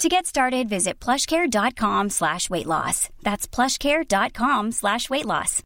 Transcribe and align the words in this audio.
To 0.00 0.08
get 0.08 0.24
started, 0.24 0.66
visit 0.66 0.98
plushcare.com 0.98 2.08
slash 2.08 2.48
weight 2.48 2.64
loss. 2.64 3.10
That's 3.22 3.46
plushcare.com 3.46 4.72
slash 4.72 5.10
weight 5.10 5.26
loss. 5.26 5.62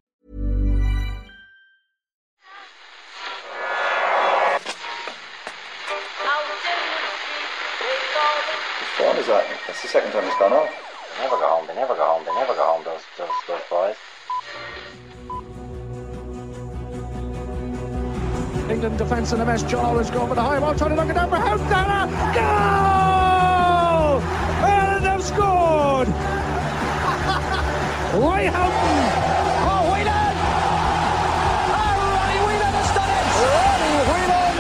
What 8.99 9.07
one 9.07 9.19
is 9.19 9.29
that? 9.29 9.47
That's 9.69 9.83
the 9.83 9.87
second 9.87 10.11
time 10.11 10.25
it's 10.25 10.37
gone 10.37 10.53
off. 10.53 10.69
They 11.15 11.23
never 11.23 11.37
go 11.37 11.49
home, 11.49 11.67
they 11.69 11.75
never 11.77 11.95
go 11.95 12.05
home, 12.05 12.25
they 12.27 12.35
never 12.35 12.55
go 12.55 12.65
home, 12.65 12.83
those, 12.85 13.03
those, 13.17 13.29
those 13.47 13.63
boys. 13.71 13.95
England 18.69 18.99
defence 18.99 19.33
in 19.33 19.41
a 19.41 19.45
mess. 19.45 19.63
John 19.63 20.01
is 20.01 20.11
going 20.11 20.29
for 20.29 20.35
the 20.35 20.43
high 20.43 20.59
ball, 20.59 20.75
trying 20.75 20.91
to 20.91 20.97
knock 20.97 21.09
it 21.09 21.15
down 21.15 21.31
for 21.31 21.37
Houghton. 21.37 22.35
Goal! 22.35 23.04
And 25.25 25.33
they've 25.33 25.37
scored! 25.37 26.09
Ray 28.15 28.47
Houghton! 28.47 28.97
Oh, 29.65 29.83
Whelan! 29.91 30.35
Oh, 31.73 31.97
Ronnie 32.13 32.41
Whelan 32.45 32.75
has 32.75 32.91
done 32.95 33.11
it! 33.11 33.25
Ronnie 33.41 34.01
Whelan 34.11 34.57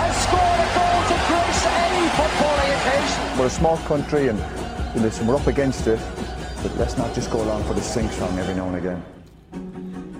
has 0.00 0.14
scored 0.24 0.60
a 0.62 0.68
goal 0.72 1.00
to 1.08 1.16
grace 1.28 1.64
any 1.68 2.04
footballing 2.16 2.72
occasion. 2.80 3.38
We're 3.38 3.46
a 3.46 3.50
small 3.50 3.76
country 3.78 4.28
and 4.28 4.38
listen, 5.02 5.26
we're 5.26 5.36
up 5.36 5.46
against 5.46 5.86
it, 5.86 6.00
but 6.62 6.74
let's 6.76 6.96
not 6.96 7.14
just 7.14 7.30
go 7.30 7.42
along 7.42 7.64
for 7.64 7.74
the 7.74 7.82
sing 7.82 8.08
song 8.10 8.38
every 8.38 8.54
now 8.54 8.68
and 8.68 8.76
again. 8.76 9.02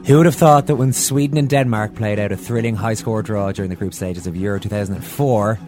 Who 0.06 0.16
would 0.16 0.26
have 0.26 0.34
thought 0.34 0.66
that 0.66 0.76
when 0.76 0.92
Sweden 0.92 1.38
and 1.38 1.48
Denmark 1.48 1.94
played 1.94 2.18
out 2.18 2.32
a 2.32 2.36
thrilling 2.36 2.74
high 2.74 2.94
score 2.94 3.22
draw 3.22 3.52
during 3.52 3.70
the 3.70 3.76
group 3.76 3.94
stages 3.94 4.26
of 4.26 4.36
Euro 4.36 4.58
2004, 4.58 5.58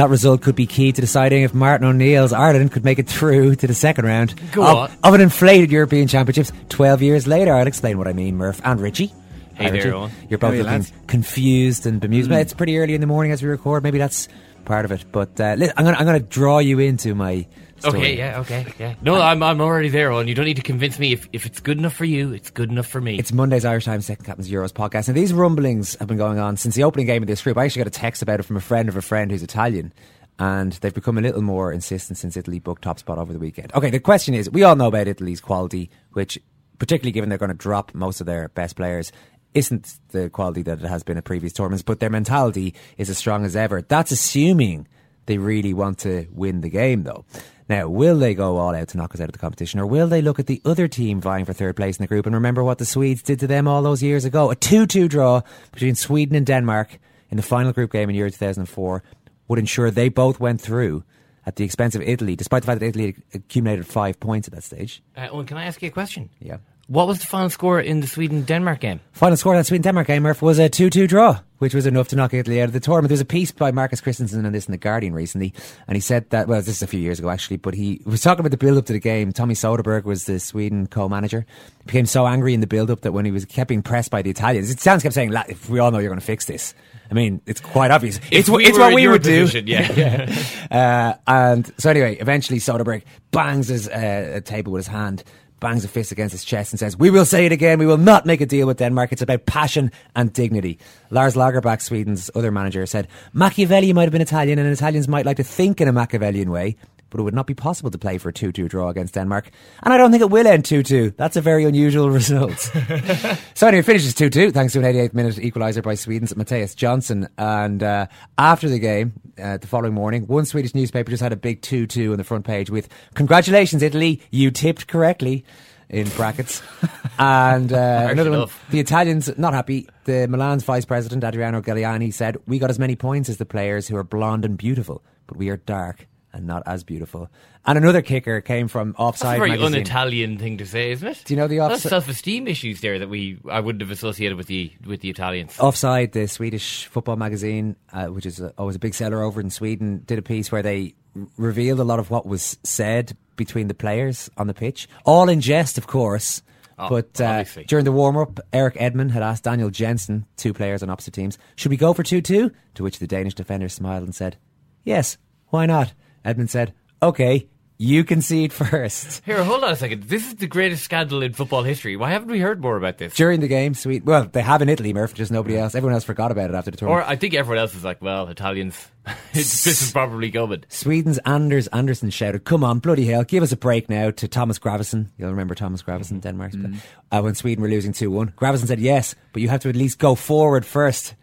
that 0.00 0.08
result 0.08 0.40
could 0.40 0.56
be 0.56 0.66
key 0.66 0.92
to 0.92 1.00
deciding 1.00 1.42
if 1.42 1.52
Martin 1.52 1.86
O'Neill's 1.86 2.32
Ireland 2.32 2.72
could 2.72 2.84
make 2.86 2.98
it 2.98 3.06
through 3.06 3.56
to 3.56 3.66
the 3.66 3.74
second 3.74 4.06
round 4.06 4.34
of, 4.56 4.96
of 5.04 5.14
an 5.14 5.20
inflated 5.20 5.70
European 5.70 6.08
Championships 6.08 6.52
12 6.70 7.02
years 7.02 7.26
later? 7.26 7.52
I'll 7.54 7.66
explain 7.66 7.98
what 7.98 8.08
I 8.08 8.14
mean, 8.14 8.38
Murph 8.38 8.62
and 8.64 8.80
Richie. 8.80 9.12
Hey 9.54 9.64
Hi, 9.64 9.70
there, 9.70 9.72
Richie. 9.72 9.90
Owen. 9.92 10.10
You're 10.30 10.38
both 10.38 10.52
How 10.52 10.56
you, 10.56 10.62
looking 10.62 10.72
lads? 10.72 10.92
confused 11.06 11.84
and 11.84 12.00
bemused. 12.00 12.30
It's 12.32 12.54
pretty 12.54 12.78
early 12.78 12.94
in 12.94 13.02
the 13.02 13.06
morning 13.06 13.30
as 13.30 13.42
we 13.42 13.50
record. 13.50 13.82
Maybe 13.82 13.98
that's 13.98 14.28
part 14.64 14.86
of 14.86 14.92
it. 14.92 15.04
But 15.12 15.38
uh, 15.38 15.44
I'm 15.44 15.58
going 15.58 15.94
to 15.94 16.00
I'm 16.00 16.06
gonna 16.06 16.20
draw 16.20 16.60
you 16.60 16.78
into 16.78 17.14
my 17.14 17.46
story. 17.80 17.98
Okay, 17.98 18.18
yeah, 18.18 18.40
okay, 18.40 18.66
yeah. 18.78 18.94
No, 19.02 19.20
I'm 19.20 19.42
I'm 19.42 19.60
already 19.60 19.88
there, 19.88 20.12
Owen. 20.12 20.28
You 20.28 20.34
don't 20.34 20.44
need 20.44 20.56
to 20.56 20.62
convince 20.62 20.98
me. 20.98 21.12
If 21.12 21.28
if 21.32 21.46
it's 21.46 21.60
good 21.60 21.78
enough 21.78 21.94
for 21.94 22.04
you, 22.04 22.32
it's 22.32 22.50
good 22.50 22.70
enough 22.70 22.86
for 22.86 23.00
me. 23.00 23.18
It's 23.18 23.32
Monday's 23.32 23.64
Irish 23.64 23.84
Times 23.84 24.06
Second 24.06 24.24
Captain's 24.24 24.50
Euros 24.50 24.72
podcast. 24.72 25.08
And 25.08 25.16
these 25.16 25.32
rumblings 25.32 25.96
have 25.96 26.08
been 26.08 26.18
going 26.18 26.38
on 26.38 26.56
since 26.56 26.74
the 26.74 26.84
opening 26.84 27.06
game 27.06 27.22
of 27.22 27.26
this 27.26 27.42
group. 27.42 27.58
I 27.58 27.64
actually 27.64 27.84
got 27.84 27.88
a 27.88 27.98
text 27.98 28.22
about 28.22 28.40
it 28.40 28.44
from 28.44 28.56
a 28.56 28.60
friend 28.60 28.88
of 28.88 28.96
a 28.96 29.02
friend 29.02 29.30
who's 29.30 29.42
Italian. 29.42 29.92
And 30.38 30.72
they've 30.72 30.94
become 30.94 31.18
a 31.18 31.20
little 31.20 31.42
more 31.42 31.70
insistent 31.70 32.16
since 32.16 32.34
Italy 32.34 32.60
booked 32.60 32.82
top 32.82 32.98
spot 32.98 33.18
over 33.18 33.30
the 33.30 33.38
weekend. 33.38 33.74
Okay, 33.74 33.90
the 33.90 34.00
question 34.00 34.32
is 34.32 34.48
we 34.50 34.62
all 34.62 34.74
know 34.74 34.86
about 34.86 35.06
Italy's 35.06 35.40
quality, 35.40 35.90
which, 36.12 36.38
particularly 36.78 37.12
given 37.12 37.28
they're 37.28 37.36
going 37.36 37.50
to 37.50 37.54
drop 37.54 37.94
most 37.94 38.22
of 38.22 38.26
their 38.26 38.48
best 38.48 38.74
players, 38.74 39.12
isn't 39.52 39.98
the 40.08 40.30
quality 40.30 40.62
that 40.62 40.82
it 40.82 40.86
has 40.86 41.02
been 41.02 41.18
at 41.18 41.24
previous 41.24 41.52
tournaments, 41.52 41.82
but 41.82 42.00
their 42.00 42.08
mentality 42.08 42.74
is 42.96 43.10
as 43.10 43.18
strong 43.18 43.44
as 43.44 43.54
ever. 43.54 43.82
That's 43.82 44.12
assuming 44.12 44.88
they 45.26 45.38
really 45.38 45.74
want 45.74 45.98
to 45.98 46.26
win 46.32 46.60
the 46.60 46.70
game, 46.70 47.02
though. 47.02 47.24
Now, 47.70 47.88
will 47.88 48.18
they 48.18 48.34
go 48.34 48.56
all 48.56 48.74
out 48.74 48.88
to 48.88 48.96
knock 48.96 49.14
us 49.14 49.20
out 49.20 49.28
of 49.28 49.32
the 49.32 49.38
competition, 49.38 49.78
or 49.78 49.86
will 49.86 50.08
they 50.08 50.22
look 50.22 50.40
at 50.40 50.48
the 50.48 50.60
other 50.64 50.88
team 50.88 51.20
vying 51.20 51.44
for 51.44 51.52
third 51.52 51.76
place 51.76 51.98
in 51.98 52.02
the 52.02 52.08
group 52.08 52.26
and 52.26 52.34
remember 52.34 52.64
what 52.64 52.78
the 52.78 52.84
Swedes 52.84 53.22
did 53.22 53.38
to 53.38 53.46
them 53.46 53.68
all 53.68 53.80
those 53.80 54.02
years 54.02 54.24
ago? 54.24 54.50
A 54.50 54.56
2 54.56 54.86
2 54.86 55.06
draw 55.06 55.42
between 55.70 55.94
Sweden 55.94 56.34
and 56.34 56.44
Denmark 56.44 56.98
in 57.30 57.36
the 57.36 57.44
final 57.44 57.72
group 57.72 57.92
game 57.92 58.10
in 58.10 58.16
year 58.16 58.28
2004 58.28 59.04
would 59.46 59.60
ensure 59.60 59.88
they 59.88 60.08
both 60.08 60.40
went 60.40 60.60
through 60.60 61.04
at 61.46 61.54
the 61.54 61.64
expense 61.64 61.94
of 61.94 62.02
Italy, 62.02 62.34
despite 62.34 62.62
the 62.62 62.66
fact 62.66 62.80
that 62.80 62.86
Italy 62.86 63.14
accumulated 63.32 63.86
five 63.86 64.18
points 64.18 64.48
at 64.48 64.54
that 64.54 64.64
stage. 64.64 65.00
Uh, 65.16 65.28
Owen, 65.30 65.46
can 65.46 65.56
I 65.56 65.66
ask 65.66 65.80
you 65.80 65.90
a 65.90 65.92
question? 65.92 66.28
Yeah. 66.40 66.56
What 66.90 67.06
was 67.06 67.20
the 67.20 67.26
final 67.26 67.48
score 67.50 67.78
in 67.80 68.00
the 68.00 68.08
Sweden 68.08 68.42
Denmark 68.42 68.80
game? 68.80 68.98
Final 69.12 69.36
score 69.36 69.54
in 69.54 69.60
that 69.60 69.64
Sweden 69.66 69.82
Denmark 69.84 70.08
game, 70.08 70.24
Murph, 70.24 70.42
was 70.42 70.58
a 70.58 70.68
2 70.68 70.90
2 70.90 71.06
draw, 71.06 71.38
which 71.58 71.72
was 71.72 71.86
enough 71.86 72.08
to 72.08 72.16
knock 72.16 72.34
Italy 72.34 72.60
out 72.60 72.64
of 72.64 72.72
the 72.72 72.80
tournament. 72.80 73.10
There 73.10 73.14
was 73.14 73.20
a 73.20 73.24
piece 73.24 73.52
by 73.52 73.70
Marcus 73.70 74.00
Christenson 74.00 74.44
on 74.44 74.50
this 74.50 74.66
in 74.66 74.72
The 74.72 74.76
Guardian 74.76 75.14
recently, 75.14 75.54
and 75.86 75.94
he 75.94 76.00
said 76.00 76.28
that, 76.30 76.48
well, 76.48 76.58
this 76.58 76.66
is 76.66 76.82
a 76.82 76.88
few 76.88 76.98
years 76.98 77.20
ago 77.20 77.30
actually, 77.30 77.58
but 77.58 77.74
he 77.74 78.02
was 78.06 78.22
talking 78.22 78.40
about 78.40 78.50
the 78.50 78.56
build 78.56 78.76
up 78.76 78.86
to 78.86 78.92
the 78.92 78.98
game. 78.98 79.32
Tommy 79.32 79.54
Soderberg 79.54 80.02
was 80.02 80.24
the 80.24 80.40
Sweden 80.40 80.88
co 80.88 81.08
manager. 81.08 81.46
He 81.78 81.86
became 81.86 82.06
so 82.06 82.26
angry 82.26 82.54
in 82.54 82.60
the 82.60 82.66
build 82.66 82.90
up 82.90 83.02
that 83.02 83.12
when 83.12 83.24
he 83.24 83.30
was 83.30 83.44
kept 83.44 83.68
being 83.68 83.82
pressed 83.82 84.10
by 84.10 84.22
the 84.22 84.30
Italians, 84.30 84.68
it 84.68 84.80
sounds 84.80 85.04
kept 85.04 85.14
saying, 85.14 85.32
if 85.48 85.70
we 85.70 85.78
all 85.78 85.92
know 85.92 86.00
you're 86.00 86.10
going 86.10 86.18
to 86.18 86.26
fix 86.26 86.46
this. 86.46 86.74
I 87.08 87.14
mean, 87.14 87.40
it's 87.46 87.60
quite 87.60 87.92
obvious. 87.92 88.16
If 88.16 88.32
it's, 88.32 88.48
we 88.48 88.66
it's 88.66 88.78
what 88.78 88.94
we 88.94 89.06
would 89.06 89.22
position, 89.22 89.64
do. 89.64 89.72
yeah. 89.72 90.34
Uh, 90.70 91.14
and 91.26 91.72
so 91.78 91.90
anyway, 91.90 92.16
eventually 92.16 92.60
Soderberg 92.60 93.02
bangs 93.32 93.66
his 93.66 93.88
uh, 93.88 94.40
table 94.44 94.72
with 94.72 94.86
his 94.86 94.92
hand, 94.92 95.24
bangs 95.60 95.84
a 95.84 95.88
fist 95.88 96.10
against 96.12 96.32
his 96.32 96.44
chest, 96.44 96.72
and 96.72 96.80
says, 96.80 96.96
"We 96.96 97.10
will 97.10 97.24
say 97.24 97.46
it 97.46 97.52
again. 97.52 97.78
We 97.78 97.86
will 97.86 97.98
not 97.98 98.26
make 98.26 98.40
a 98.40 98.46
deal 98.46 98.66
with 98.66 98.78
Denmark. 98.78 99.12
It's 99.12 99.22
about 99.22 99.46
passion 99.46 99.92
and 100.16 100.32
dignity." 100.32 100.78
Lars 101.10 101.34
Lagerback, 101.34 101.82
Sweden's 101.82 102.30
other 102.34 102.50
manager, 102.50 102.86
said 102.86 103.06
Machiavelli 103.32 103.92
might 103.92 104.04
have 104.04 104.12
been 104.12 104.22
Italian, 104.22 104.58
and 104.58 104.68
Italians 104.68 105.06
might 105.08 105.26
like 105.26 105.36
to 105.36 105.44
think 105.44 105.80
in 105.80 105.88
a 105.88 105.92
Machiavellian 105.92 106.50
way. 106.50 106.76
But 107.10 107.20
it 107.20 107.22
would 107.24 107.34
not 107.34 107.46
be 107.46 107.54
possible 107.54 107.90
to 107.90 107.98
play 107.98 108.18
for 108.18 108.28
a 108.30 108.32
2 108.32 108.52
2 108.52 108.68
draw 108.68 108.88
against 108.88 109.14
Denmark. 109.14 109.50
And 109.82 109.92
I 109.92 109.96
don't 109.96 110.10
think 110.10 110.22
it 110.22 110.30
will 110.30 110.46
end 110.46 110.64
2 110.64 110.82
2. 110.82 111.14
That's 111.16 111.36
a 111.36 111.40
very 111.40 111.64
unusual 111.64 112.10
result. 112.20 112.58
so, 113.54 113.66
anyway, 113.66 113.80
it 113.80 113.84
finishes 113.84 114.14
2 114.14 114.30
2 114.30 114.50
thanks 114.52 114.72
to 114.72 114.78
an 114.78 114.84
88th 114.84 115.14
minute 115.14 115.36
equaliser 115.36 115.82
by 115.82 115.94
Sweden's 115.94 116.32
Mattias 116.34 116.74
Jonson. 116.74 117.28
And 117.36 117.82
uh, 117.82 118.06
after 118.38 118.68
the 118.68 118.78
game, 118.78 119.12
uh, 119.42 119.58
the 119.58 119.66
following 119.66 119.94
morning, 119.94 120.26
one 120.26 120.46
Swedish 120.46 120.74
newspaper 120.74 121.10
just 121.10 121.22
had 121.22 121.32
a 121.32 121.36
big 121.36 121.62
2 121.62 121.86
2 121.86 122.12
on 122.12 122.18
the 122.18 122.24
front 122.24 122.44
page 122.44 122.70
with 122.70 122.88
Congratulations, 123.14 123.82
Italy, 123.82 124.22
you 124.30 124.50
tipped 124.50 124.86
correctly. 124.86 125.44
In 125.88 126.08
brackets, 126.10 126.62
and 127.18 127.72
uh, 127.72 128.06
another 128.08 128.30
one. 128.30 128.48
The 128.70 128.78
Italians 128.78 129.36
not 129.36 129.54
happy. 129.54 129.88
The 130.04 130.28
Milan's 130.28 130.62
vice 130.62 130.84
president 130.84 131.24
Adriano 131.24 131.60
Galliani 131.60 132.14
said, 132.14 132.36
"We 132.46 132.60
got 132.60 132.70
as 132.70 132.78
many 132.78 132.94
points 132.94 133.28
as 133.28 133.38
the 133.38 133.44
players 133.44 133.88
who 133.88 133.96
are 133.96 134.04
blonde 134.04 134.44
and 134.44 134.56
beautiful, 134.56 135.02
but 135.26 135.36
we 135.36 135.48
are 135.48 135.56
dark 135.56 136.06
and 136.32 136.46
not 136.46 136.62
as 136.66 136.84
beautiful." 136.84 137.28
And 137.66 137.76
another 137.76 138.00
kicker 138.02 138.40
came 138.40 138.68
from 138.68 138.92
That's 138.92 139.00
Offside 139.00 139.36
a 139.36 139.38
very 139.38 139.50
magazine. 139.50 139.74
un-Italian 139.74 140.38
thing 140.38 140.56
to 140.58 140.66
say, 140.66 140.92
isn't 140.92 141.06
it? 141.06 141.22
Do 141.26 141.34
you 141.34 141.38
know 141.40 141.46
the 141.46 141.60
offside? 141.60 141.90
self-esteem 141.90 142.48
issues 142.48 142.80
there 142.80 142.98
that 142.98 143.08
we 143.10 143.38
I 143.50 143.60
wouldn't 143.60 143.82
have 143.82 143.90
associated 143.90 144.36
with 144.38 144.46
the 144.46 144.72
with 144.86 145.00
the 145.00 145.10
Italians. 145.10 145.58
Offside, 145.60 146.12
the 146.12 146.26
Swedish 146.26 146.86
football 146.86 147.16
magazine, 147.16 147.76
uh, 147.92 148.06
which 148.06 148.24
is 148.26 148.40
uh 148.40 148.52
always 148.56 148.76
a 148.76 148.78
big 148.78 148.94
seller 148.94 149.22
over 149.22 149.40
in 149.40 149.50
Sweden, 149.50 150.02
did 150.06 150.18
a 150.18 150.22
piece 150.22 150.50
where 150.50 150.62
they 150.62 150.94
r- 151.16 151.26
revealed 151.36 151.80
a 151.80 151.84
lot 151.84 151.98
of 151.98 152.10
what 152.10 152.24
was 152.26 152.58
said 152.64 153.16
between 153.36 153.68
the 153.68 153.74
players 153.74 154.30
on 154.36 154.46
the 154.46 154.54
pitch, 154.54 154.88
all 155.04 155.28
in 155.28 155.40
jest, 155.40 155.78
of 155.78 155.86
course. 155.86 156.42
Oh, 156.82 156.88
but 156.88 157.20
uh, 157.20 157.44
during 157.66 157.84
the 157.84 157.92
warm 157.92 158.16
up, 158.16 158.40
Erik 158.54 158.76
Edman 158.76 159.10
had 159.10 159.22
asked 159.22 159.44
Daniel 159.44 159.68
Jensen, 159.68 160.24
two 160.38 160.54
players 160.54 160.82
on 160.82 160.88
opposite 160.88 161.12
teams, 161.12 161.36
should 161.54 161.68
we 161.70 161.76
go 161.76 161.92
for 161.92 162.02
2 162.02 162.22
2? 162.22 162.50
To 162.76 162.82
which 162.82 162.98
the 162.98 163.06
Danish 163.06 163.34
defender 163.34 163.68
smiled 163.68 164.02
and 164.02 164.14
said, 164.14 164.38
Yes, 164.82 165.18
why 165.48 165.66
not? 165.66 165.92
Edman 166.24 166.48
said, 166.48 166.72
Okay, 167.02 167.48
You 167.78 168.04
concede 168.04 168.52
first. 168.62 169.22
Here, 169.24 169.42
hold 169.42 169.64
on 169.64 169.72
a 169.72 169.76
second. 169.76 170.02
This 170.02 170.26
is 170.26 170.34
the 170.34 170.46
greatest 170.46 170.84
scandal 170.84 171.22
in 171.22 171.32
football 171.32 171.62
history. 171.62 171.96
Why 171.96 172.10
haven't 172.10 172.28
we 172.28 172.38
heard 172.38 172.60
more 172.60 172.76
about 172.76 172.98
this? 172.98 173.14
During 173.14 173.40
the 173.40 173.48
game, 173.48 173.72
sweet. 173.72 174.04
Well, 174.04 174.28
they 174.30 174.42
have 174.42 174.60
in 174.60 174.68
Italy, 174.68 174.92
Murph. 174.92 175.14
Just 175.14 175.32
nobody 175.32 175.56
else. 175.56 175.74
Everyone 175.74 175.94
else 175.94 176.04
forgot 176.04 176.30
about 176.30 176.50
it 176.50 176.54
after 176.54 176.70
the 176.70 176.76
tour. 176.76 176.90
Or. 176.90 177.02
I 177.02 177.16
think 177.16 177.32
everyone 177.32 177.58
else 177.58 177.74
is 177.74 177.82
like, 177.82 178.02
well, 178.02 178.28
Italians, 178.28 178.76
this 179.32 179.66
is 179.66 179.92
probably 179.92 180.30
coming. 180.30 180.62
Sweden's 180.68 181.16
Anders 181.24 181.68
Andersson 181.68 182.10
shouted, 182.10 182.44
"Come 182.44 182.62
on, 182.64 182.80
bloody 182.80 183.06
hell, 183.06 183.24
give 183.24 183.42
us 183.42 183.50
a 183.52 183.56
break 183.56 183.88
now!" 183.88 184.10
To 184.10 184.28
Thomas 184.28 184.58
Gravesen. 184.58 185.06
You'll 185.16 185.30
remember 185.30 185.54
Thomas 185.54 185.82
Gravesen, 185.82 186.20
Denmark's 186.20 186.56
player. 186.56 186.74
uh, 187.10 187.22
when 187.22 187.34
Sweden 187.34 187.62
were 187.62 187.70
losing 187.70 187.94
two 187.94 188.10
one. 188.10 188.34
Gravesen 188.36 188.66
said, 188.66 188.78
"Yes, 188.80 189.14
but 189.32 189.40
you 189.40 189.48
have 189.48 189.60
to 189.60 189.70
at 189.70 189.76
least 189.76 189.98
go 189.98 190.14
forward 190.14 190.66
first. 190.66 191.14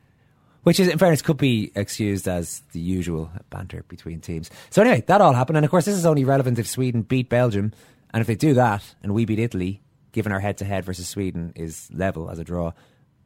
Which 0.67 0.81
is, 0.81 0.89
in 0.89 0.97
fairness, 0.97 1.21
could 1.21 1.37
be 1.37 1.71
excused 1.75 2.27
as 2.27 2.61
the 2.73 2.81
usual 2.81 3.31
banter 3.49 3.85
between 3.87 4.19
teams. 4.19 4.51
So 4.69 4.81
anyway, 4.81 5.01
that 5.07 5.21
all 5.21 5.31
happened, 5.31 5.55
and 5.55 5.63
of 5.63 5.71
course, 5.71 5.85
this 5.85 5.95
is 5.95 6.05
only 6.05 6.25
relevant 6.25 6.59
if 6.59 6.67
Sweden 6.67 7.03
beat 7.03 7.29
Belgium, 7.29 7.71
and 8.13 8.19
if 8.19 8.27
they 8.27 8.35
do 8.35 8.53
that, 8.55 8.83
and 9.01 9.13
we 9.13 9.23
beat 9.23 9.39
Italy, 9.39 9.81
given 10.11 10.33
our 10.33 10.41
head-to-head 10.41 10.83
versus 10.83 11.07
Sweden 11.07 11.53
is 11.55 11.87
level 11.93 12.29
as 12.29 12.37
a 12.37 12.43
draw, 12.43 12.73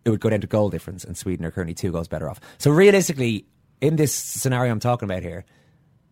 it 0.06 0.12
would 0.12 0.20
go 0.20 0.30
down 0.30 0.42
to 0.42 0.46
goal 0.46 0.70
difference, 0.70 1.04
and 1.04 1.18
Sweden 1.18 1.44
are 1.44 1.50
currently 1.50 1.74
two 1.74 1.92
goals 1.92 2.08
better 2.08 2.30
off. 2.30 2.40
So 2.60 2.70
realistically, 2.70 3.48
in 3.82 3.96
this 3.96 4.14
scenario 4.14 4.72
I'm 4.72 4.80
talking 4.80 5.10
about 5.10 5.24
here, 5.24 5.44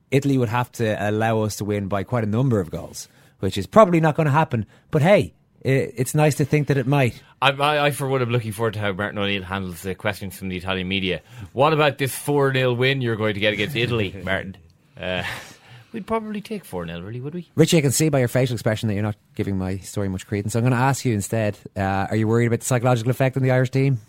Italy 0.10 0.40
would 0.40 0.50
have 0.50 0.72
to 0.72 0.98
allow 1.00 1.42
us 1.42 1.58
to 1.58 1.64
win 1.64 1.90
by 1.90 2.02
quite 2.02 2.24
a 2.24 2.28
number 2.28 2.60
of 2.60 2.72
goals, 2.72 3.08
which 3.38 3.56
is 3.56 3.68
probably 3.68 4.00
not 4.00 4.16
going 4.16 4.26
to 4.26 4.32
happen. 4.32 4.66
But 4.90 5.04
hey, 5.04 5.36
it's 5.62 6.16
nice 6.16 6.36
to 6.36 6.46
think 6.46 6.68
that 6.68 6.78
it 6.78 6.88
might. 6.88 7.22
I, 7.42 7.52
I, 7.52 7.86
I, 7.88 7.92
for 7.92 8.08
one, 8.08 8.22
am 8.22 8.30
looking 8.30 8.52
forward 8.52 8.74
to 8.76 8.80
how 8.80 8.92
Martin 8.94 9.18
O'Neill 9.18 9.44
handles 9.44 9.82
the 9.82 9.96
questions 9.96 10.38
from 10.38 10.50
the 10.50 10.58
Italian 10.58 10.88
media. 10.88 11.22
What 11.54 11.74
about 11.74 11.98
this 11.98 12.16
4 12.16 12.54
0 12.54 12.74
win 12.74 13.02
you're 13.02 13.16
going 13.16 13.34
to 13.34 13.40
get 13.40 13.54
against 13.54 13.76
Italy, 13.76 14.16
Martin? 14.24 14.58
Uh, 15.00 15.24
we'd 15.94 16.08
probably 16.08 16.42
take 16.42 16.64
4 16.64 16.88
0, 16.88 17.02
really, 17.02 17.20
would 17.20 17.34
we? 17.34 17.50
Richie, 17.56 17.78
I 17.78 17.82
can 17.82 17.92
see 17.92 18.10
by 18.10 18.20
your 18.20 18.28
facial 18.28 18.54
expression 18.54 18.88
that 18.88 18.94
you're 18.94 19.04
not 19.04 19.18
giving 19.36 19.58
my 19.58 19.78
story 19.78 20.08
much 20.08 20.26
credence. 20.28 20.54
So 20.54 20.60
I'm 20.60 20.64
going 20.64 20.72
to 20.72 20.78
ask 20.78 21.04
you 21.04 21.14
instead: 21.14 21.58
uh, 21.76 22.08
Are 22.10 22.16
you 22.16 22.28
worried 22.28 22.48
about 22.48 22.60
the 22.60 22.66
psychological 22.66 23.12
effect 23.12 23.36
on 23.36 23.44
the 23.44 23.52
Irish 23.52 23.72
team? 23.72 24.00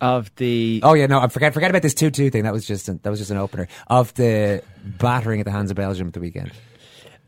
Of 0.00 0.34
the 0.34 0.80
Oh 0.82 0.94
yeah, 0.94 1.06
no, 1.06 1.20
I 1.20 1.28
forget 1.28 1.54
forget 1.54 1.70
about 1.70 1.82
this 1.82 1.94
two-two 1.94 2.30
thing. 2.30 2.42
That 2.42 2.52
was 2.52 2.66
just 2.66 2.88
an, 2.88 2.98
that 3.04 3.10
was 3.10 3.20
just 3.20 3.30
an 3.30 3.36
opener 3.36 3.68
of 3.86 4.12
the 4.14 4.60
battering 4.84 5.38
at 5.38 5.46
the 5.46 5.52
hands 5.52 5.70
of 5.70 5.76
Belgium 5.76 6.08
at 6.08 6.12
the 6.12 6.18
weekend. 6.18 6.50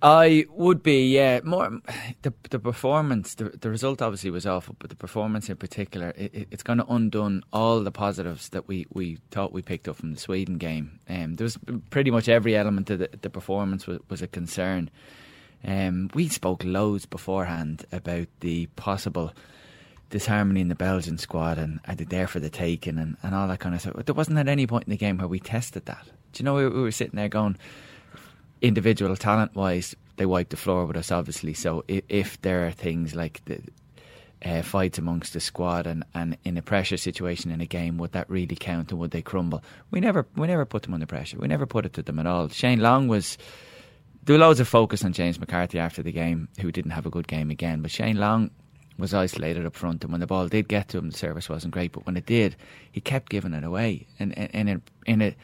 I 0.04 0.44
would 0.50 0.82
be, 0.82 1.14
yeah. 1.14 1.40
More 1.44 1.80
the 2.20 2.34
the 2.50 2.58
performance, 2.58 3.36
the 3.36 3.44
the 3.58 3.70
result 3.70 4.02
obviously 4.02 4.30
was 4.30 4.44
awful, 4.46 4.76
but 4.78 4.90
the 4.90 4.96
performance 4.96 5.48
in 5.48 5.56
particular, 5.56 6.08
it, 6.16 6.34
it- 6.34 6.48
it's 6.50 6.62
going 6.62 6.78
to 6.78 6.86
undone 6.92 7.42
all 7.54 7.80
the 7.82 7.90
positives 7.90 8.50
that 8.50 8.68
we, 8.68 8.86
we 8.92 9.18
thought 9.30 9.52
we 9.54 9.62
picked 9.62 9.88
up 9.88 9.96
from 9.96 10.12
the 10.12 10.20
Sweden 10.20 10.58
game. 10.58 11.00
Um, 11.08 11.36
there 11.36 11.46
was 11.46 11.58
pretty 11.88 12.10
much 12.10 12.28
every 12.28 12.54
element 12.54 12.90
of 12.90 12.98
the, 12.98 13.08
the 13.22 13.30
performance 13.30 13.86
was, 13.86 13.98
was 14.10 14.20
a 14.20 14.26
concern. 14.28 14.90
Um, 15.66 16.10
we 16.12 16.28
spoke 16.28 16.62
loads 16.64 17.06
beforehand 17.06 17.86
about 17.90 18.28
the 18.40 18.66
possible 18.76 19.32
disharmony 20.10 20.60
in 20.60 20.68
the 20.68 20.74
Belgian 20.74 21.16
squad 21.16 21.56
and 21.58 21.80
are 21.88 21.94
they 21.94 22.04
there 22.04 22.26
for 22.28 22.40
the 22.40 22.50
taking 22.50 22.98
and, 22.98 23.16
and 23.22 23.34
all 23.34 23.48
that 23.48 23.60
kind 23.60 23.74
of 23.74 23.80
stuff. 23.80 23.94
But 23.96 24.04
There 24.04 24.14
wasn't 24.14 24.36
at 24.38 24.48
any 24.48 24.66
point 24.66 24.84
in 24.84 24.90
the 24.90 24.98
game 24.98 25.16
where 25.16 25.26
we 25.28 25.40
tested 25.40 25.86
that. 25.86 26.04
Do 26.32 26.40
you 26.42 26.44
know 26.44 26.54
we, 26.56 26.68
we 26.68 26.82
were 26.82 26.90
sitting 26.92 27.16
there 27.16 27.30
going, 27.30 27.56
individual 28.64 29.14
talent 29.16 29.54
wise, 29.54 29.94
they 30.16 30.26
wiped 30.26 30.50
the 30.50 30.56
floor 30.56 30.86
with 30.86 30.96
us, 30.96 31.12
obviously. 31.12 31.54
So 31.54 31.84
if, 31.88 32.04
if 32.08 32.42
there 32.42 32.66
are 32.66 32.70
things 32.70 33.14
like 33.14 33.44
the 33.44 33.60
uh, 34.44 34.62
fights 34.62 34.98
amongst 34.98 35.32
the 35.32 35.40
squad 35.40 35.86
and, 35.86 36.04
and 36.14 36.36
in 36.44 36.56
a 36.56 36.62
pressure 36.62 36.96
situation 36.96 37.50
in 37.50 37.60
a 37.60 37.66
game, 37.66 37.98
would 37.98 38.12
that 38.12 38.28
really 38.30 38.56
count 38.56 38.90
and 38.90 39.00
would 39.00 39.10
they 39.10 39.22
crumble? 39.22 39.62
We 39.90 40.00
never 40.00 40.26
we 40.36 40.46
never 40.46 40.64
put 40.64 40.82
them 40.82 40.94
under 40.94 41.06
pressure. 41.06 41.38
We 41.38 41.48
never 41.48 41.66
put 41.66 41.86
it 41.86 41.92
to 41.94 42.02
them 42.02 42.18
at 42.18 42.26
all. 42.26 42.48
Shane 42.48 42.80
Long 42.80 43.08
was 43.08 43.38
there 44.24 44.34
were 44.34 44.40
loads 44.40 44.60
of 44.60 44.68
focus 44.68 45.04
on 45.04 45.12
James 45.12 45.38
McCarthy 45.38 45.78
after 45.78 46.02
the 46.02 46.12
game, 46.12 46.48
who 46.60 46.72
didn't 46.72 46.92
have 46.92 47.06
a 47.06 47.10
good 47.10 47.28
game 47.28 47.50
again. 47.50 47.82
But 47.82 47.90
Shane 47.90 48.16
Long 48.16 48.50
was 48.98 49.12
isolated 49.12 49.66
up 49.66 49.74
front, 49.74 50.04
and 50.04 50.12
when 50.12 50.20
the 50.20 50.26
ball 50.26 50.48
did 50.48 50.68
get 50.68 50.88
to 50.88 50.98
him, 50.98 51.10
the 51.10 51.16
service 51.16 51.48
wasn't 51.48 51.74
great. 51.74 51.92
But 51.92 52.06
when 52.06 52.16
it 52.16 52.26
did, 52.26 52.56
he 52.92 53.00
kept 53.00 53.28
giving 53.28 53.52
it 53.52 53.64
away. 53.64 54.06
And 54.18 54.32
in, 54.32 54.82
in 55.06 55.22
a 55.22 55.34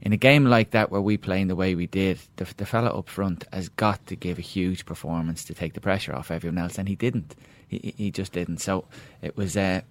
in 0.00 0.12
a 0.12 0.16
game 0.16 0.44
like 0.44 0.70
that 0.70 0.90
where 0.90 1.00
we 1.00 1.16
play 1.16 1.40
in 1.40 1.48
the 1.48 1.56
way 1.56 1.74
we 1.74 1.86
did, 1.86 2.18
the, 2.36 2.46
the 2.56 2.66
fella 2.66 2.90
up 2.90 3.08
front 3.08 3.44
has 3.52 3.68
got 3.68 4.06
to 4.06 4.16
give 4.16 4.38
a 4.38 4.42
huge 4.42 4.86
performance 4.86 5.44
to 5.44 5.54
take 5.54 5.74
the 5.74 5.80
pressure 5.80 6.14
off 6.14 6.30
everyone 6.30 6.58
else, 6.58 6.78
and 6.78 6.88
he 6.88 6.94
didn't. 6.94 7.34
He, 7.66 7.94
he 7.96 8.10
just 8.10 8.32
didn't. 8.32 8.58
So 8.58 8.84
it 9.22 9.36
was 9.36 9.56
uh, 9.56 9.82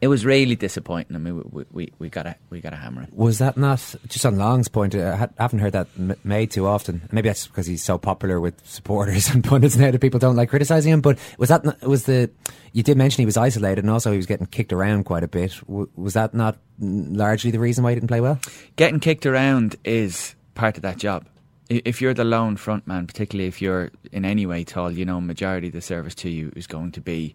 it 0.00 0.08
was 0.08 0.24
really 0.24 0.54
disappointing. 0.54 1.16
I 1.16 1.18
mean, 1.18 1.42
we 1.50 1.64
we, 1.70 1.92
we 1.98 2.08
got 2.08 2.22
to 2.24 2.36
we 2.50 2.60
got 2.60 2.70
to 2.70 2.76
hammer 2.76 3.02
it. 3.02 3.12
Was 3.12 3.38
that 3.38 3.56
not 3.56 3.94
just 4.08 4.24
on 4.24 4.38
Long's 4.38 4.68
point? 4.68 4.94
I 4.94 5.28
haven't 5.38 5.58
heard 5.58 5.72
that 5.72 5.88
m- 5.98 6.14
made 6.24 6.50
too 6.50 6.66
often. 6.66 7.02
Maybe 7.10 7.28
that's 7.28 7.46
because 7.46 7.66
he's 7.66 7.82
so 7.82 7.98
popular 7.98 8.40
with 8.40 8.54
supporters 8.66 9.28
and 9.34 9.42
pundits 9.42 9.76
now 9.76 9.90
that 9.90 10.00
people 10.00 10.20
don't 10.20 10.36
like 10.36 10.50
criticizing 10.50 10.92
him. 10.92 11.00
But 11.00 11.18
was 11.38 11.48
that 11.48 11.64
not, 11.64 11.80
was 11.82 12.04
the 12.04 12.30
you 12.72 12.82
did 12.82 12.96
mention 12.96 13.22
he 13.22 13.26
was 13.26 13.36
isolated 13.36 13.82
and 13.84 13.90
also 13.90 14.10
he 14.12 14.16
was 14.16 14.26
getting 14.26 14.46
kicked 14.46 14.72
around 14.72 15.04
quite 15.04 15.24
a 15.24 15.28
bit. 15.28 15.52
W- 15.66 15.88
was 15.96 16.14
that 16.14 16.34
not 16.34 16.58
largely 16.78 17.50
the 17.50 17.58
reason 17.58 17.82
why 17.82 17.90
he 17.90 17.94
didn't 17.96 18.08
play 18.08 18.20
well? 18.20 18.38
getting 18.76 19.00
kicked 19.00 19.26
around 19.26 19.76
is 19.84 20.34
part 20.54 20.76
of 20.76 20.82
that 20.82 20.98
job. 20.98 21.26
If 21.68 22.00
you're 22.00 22.14
the 22.14 22.24
lone 22.24 22.56
front 22.56 22.86
man, 22.86 23.06
particularly 23.06 23.48
if 23.48 23.60
you're 23.60 23.90
in 24.12 24.24
any 24.24 24.46
way 24.46 24.64
tall, 24.64 24.90
you 24.90 25.04
know, 25.04 25.20
majority 25.20 25.66
of 25.66 25.74
the 25.74 25.82
service 25.82 26.14
to 26.16 26.30
you 26.30 26.50
is 26.56 26.66
going 26.66 26.92
to 26.92 27.00
be 27.00 27.34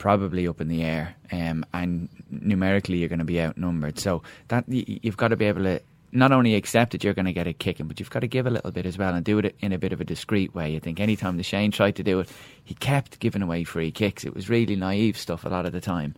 probably 0.00 0.48
up 0.48 0.60
in 0.60 0.68
the 0.68 0.82
air, 0.82 1.14
um, 1.30 1.64
and 1.72 2.08
numerically 2.30 2.96
you're 2.96 3.08
going 3.08 3.20
to 3.20 3.24
be 3.24 3.40
outnumbered. 3.40 3.98
So 3.98 4.22
that 4.48 4.64
you've 4.66 5.16
got 5.18 5.28
to 5.28 5.36
be 5.36 5.44
able 5.44 5.62
to 5.62 5.80
not 6.10 6.32
only 6.32 6.56
accept 6.56 6.92
that 6.92 7.04
you're 7.04 7.14
going 7.14 7.26
to 7.26 7.32
get 7.32 7.46
a 7.46 7.52
kicking, 7.52 7.86
but 7.86 8.00
you've 8.00 8.10
got 8.10 8.20
to 8.20 8.26
give 8.26 8.46
a 8.46 8.50
little 8.50 8.72
bit 8.72 8.86
as 8.86 8.98
well 8.98 9.14
and 9.14 9.24
do 9.24 9.38
it 9.38 9.54
in 9.60 9.72
a 9.72 9.78
bit 9.78 9.92
of 9.92 10.00
a 10.00 10.04
discreet 10.04 10.54
way. 10.54 10.74
I 10.74 10.78
think 10.80 10.98
any 10.98 11.16
time 11.16 11.36
the 11.36 11.44
Shane 11.44 11.70
tried 11.70 11.96
to 11.96 12.02
do 12.02 12.18
it, 12.20 12.28
he 12.64 12.74
kept 12.74 13.20
giving 13.20 13.42
away 13.42 13.62
free 13.62 13.92
kicks. 13.92 14.24
It 14.24 14.34
was 14.34 14.48
really 14.48 14.74
naive 14.74 15.16
stuff 15.16 15.44
a 15.44 15.48
lot 15.50 15.66
of 15.66 15.72
the 15.72 15.80
time. 15.80 16.16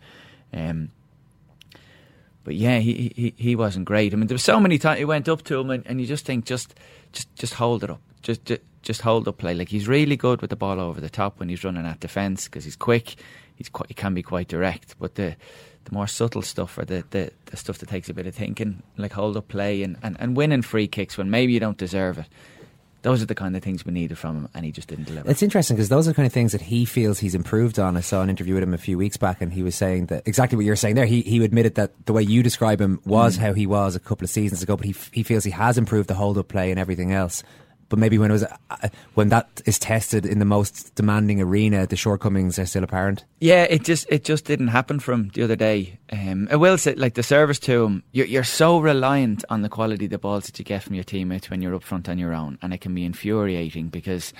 Um, 0.53 0.89
but 2.45 2.55
yeah, 2.55 2.79
he, 2.79 3.11
he 3.15 3.33
he 3.37 3.55
wasn't 3.55 3.85
great. 3.85 4.13
I 4.13 4.15
mean, 4.15 4.27
there 4.27 4.35
were 4.35 4.39
so 4.39 4.59
many 4.59 4.77
times 4.77 4.99
he 4.99 5.05
went 5.05 5.29
up 5.29 5.43
to 5.43 5.59
him, 5.59 5.69
and, 5.69 5.85
and 5.85 6.01
you 6.01 6.07
just 6.07 6.25
think, 6.25 6.45
just 6.45 6.73
just 7.11 7.33
just 7.35 7.53
hold 7.53 7.83
it 7.83 7.89
up, 7.89 8.01
just 8.21 8.45
just, 8.45 8.61
just 8.83 9.01
hold 9.01 9.27
up 9.27 9.39
play. 9.39 9.53
Like 9.55 9.69
he's 9.69 9.87
really 9.87 10.15
good 10.15 10.41
with 10.41 10.49
the 10.49 10.55
ball 10.55 10.79
over 10.79 11.01
the 11.01 11.09
top 11.09 11.39
when 11.39 11.49
he's 11.49 11.63
running 11.63 11.85
at 11.85 11.99
defence 11.99 12.45
because 12.45 12.63
he's 12.63 12.75
quick. 12.75 13.15
He's 13.55 13.69
quite, 13.69 13.87
he 13.87 13.93
can 13.93 14.13
be 14.13 14.23
quite 14.23 14.47
direct, 14.47 14.95
but 14.99 15.15
the 15.15 15.35
the 15.85 15.91
more 15.91 16.07
subtle 16.07 16.41
stuff 16.41 16.77
or 16.77 16.85
the, 16.85 17.03
the, 17.09 17.31
the 17.47 17.57
stuff 17.57 17.79
that 17.79 17.89
takes 17.89 18.09
a 18.09 18.13
bit 18.13 18.25
of 18.25 18.33
thinking, 18.33 18.81
like 18.97 19.11
hold 19.11 19.35
up 19.35 19.47
play 19.49 19.83
and, 19.83 19.97
and, 20.01 20.15
and 20.19 20.37
winning 20.37 20.61
free 20.61 20.87
kicks 20.87 21.17
when 21.17 21.29
maybe 21.29 21.53
you 21.53 21.59
don't 21.59 21.77
deserve 21.77 22.17
it. 22.17 22.25
Those 23.01 23.21
are 23.21 23.25
the 23.25 23.35
kind 23.35 23.53
of 23.57 23.61
things 23.61 23.85
we 23.85 23.91
needed 23.91 24.17
from 24.17 24.37
him, 24.37 24.49
and 24.53 24.63
he 24.63 24.71
just 24.71 24.87
didn't 24.87 25.07
deliver. 25.07 25.29
It's 25.29 25.43
interesting 25.43 25.75
because 25.75 25.89
those 25.89 26.07
are 26.07 26.11
the 26.11 26.15
kind 26.15 26.25
of 26.25 26.31
things 26.31 26.53
that 26.53 26.61
he 26.61 26.85
feels 26.85 27.19
he's 27.19 27.35
improved 27.35 27.77
on. 27.77 27.97
I 27.97 27.99
saw 27.99 28.21
an 28.21 28.29
interview 28.29 28.53
with 28.53 28.63
him 28.63 28.73
a 28.73 28.77
few 28.77 28.97
weeks 28.97 29.17
back, 29.17 29.41
and 29.41 29.51
he 29.51 29.61
was 29.61 29.75
saying 29.75 30.05
that 30.05 30.25
exactly 30.25 30.55
what 30.55 30.63
you're 30.63 30.77
saying 30.77 30.95
there. 30.95 31.05
He 31.05 31.21
he 31.21 31.43
admitted 31.43 31.75
that 31.75 32.05
the 32.05 32.13
way 32.13 32.21
you 32.21 32.41
describe 32.41 32.79
him 32.79 33.01
was 33.03 33.37
mm. 33.37 33.41
how 33.41 33.51
he 33.51 33.67
was 33.67 33.97
a 33.97 33.99
couple 33.99 34.23
of 34.23 34.29
seasons 34.29 34.63
ago, 34.63 34.77
but 34.77 34.85
he 34.85 34.95
he 35.11 35.21
feels 35.21 35.43
he 35.43 35.51
has 35.51 35.77
improved 35.77 36.07
the 36.07 36.13
hold 36.13 36.37
up 36.37 36.47
play 36.47 36.71
and 36.71 36.79
everything 36.79 37.11
else. 37.11 37.43
But 37.93 37.99
maybe 37.99 38.17
when 38.17 38.31
it 38.31 38.33
was 38.33 38.43
uh, 38.43 38.89
when 39.13 39.29
that 39.29 39.61
is 39.67 39.77
tested 39.77 40.25
in 40.25 40.39
the 40.39 40.45
most 40.45 40.95
demanding 40.95 41.39
arena, 41.39 41.85
the 41.85 41.95
shortcomings 41.95 42.57
are 42.57 42.65
still 42.65 42.83
apparent. 42.83 43.23
Yeah, 43.39 43.65
it 43.65 43.83
just 43.83 44.07
it 44.09 44.23
just 44.23 44.45
didn't 44.45 44.69
happen 44.69 44.99
from 44.99 45.29
the 45.35 45.43
other 45.43 45.55
day. 45.55 45.99
Um, 46.11 46.47
I 46.49 46.55
will 46.55 46.79
say, 46.79 46.95
like 46.95 47.13
the 47.13 47.21
service 47.21 47.59
to 47.59 47.83
him, 47.83 48.03
you're, 48.11 48.25
you're 48.25 48.43
so 48.43 48.79
reliant 48.79 49.45
on 49.47 49.61
the 49.61 49.69
quality 49.69 50.05
of 50.05 50.09
the 50.09 50.17
balls 50.17 50.47
that 50.47 50.57
you 50.57 50.65
get 50.65 50.81
from 50.81 50.95
your 50.95 51.03
teammates 51.03 51.51
when 51.51 51.61
you're 51.61 51.75
up 51.75 51.83
front 51.83 52.09
on 52.09 52.17
your 52.17 52.33
own, 52.33 52.57
and 52.63 52.73
it 52.73 52.81
can 52.81 52.95
be 52.95 53.05
infuriating 53.05 53.89
because 53.89 54.33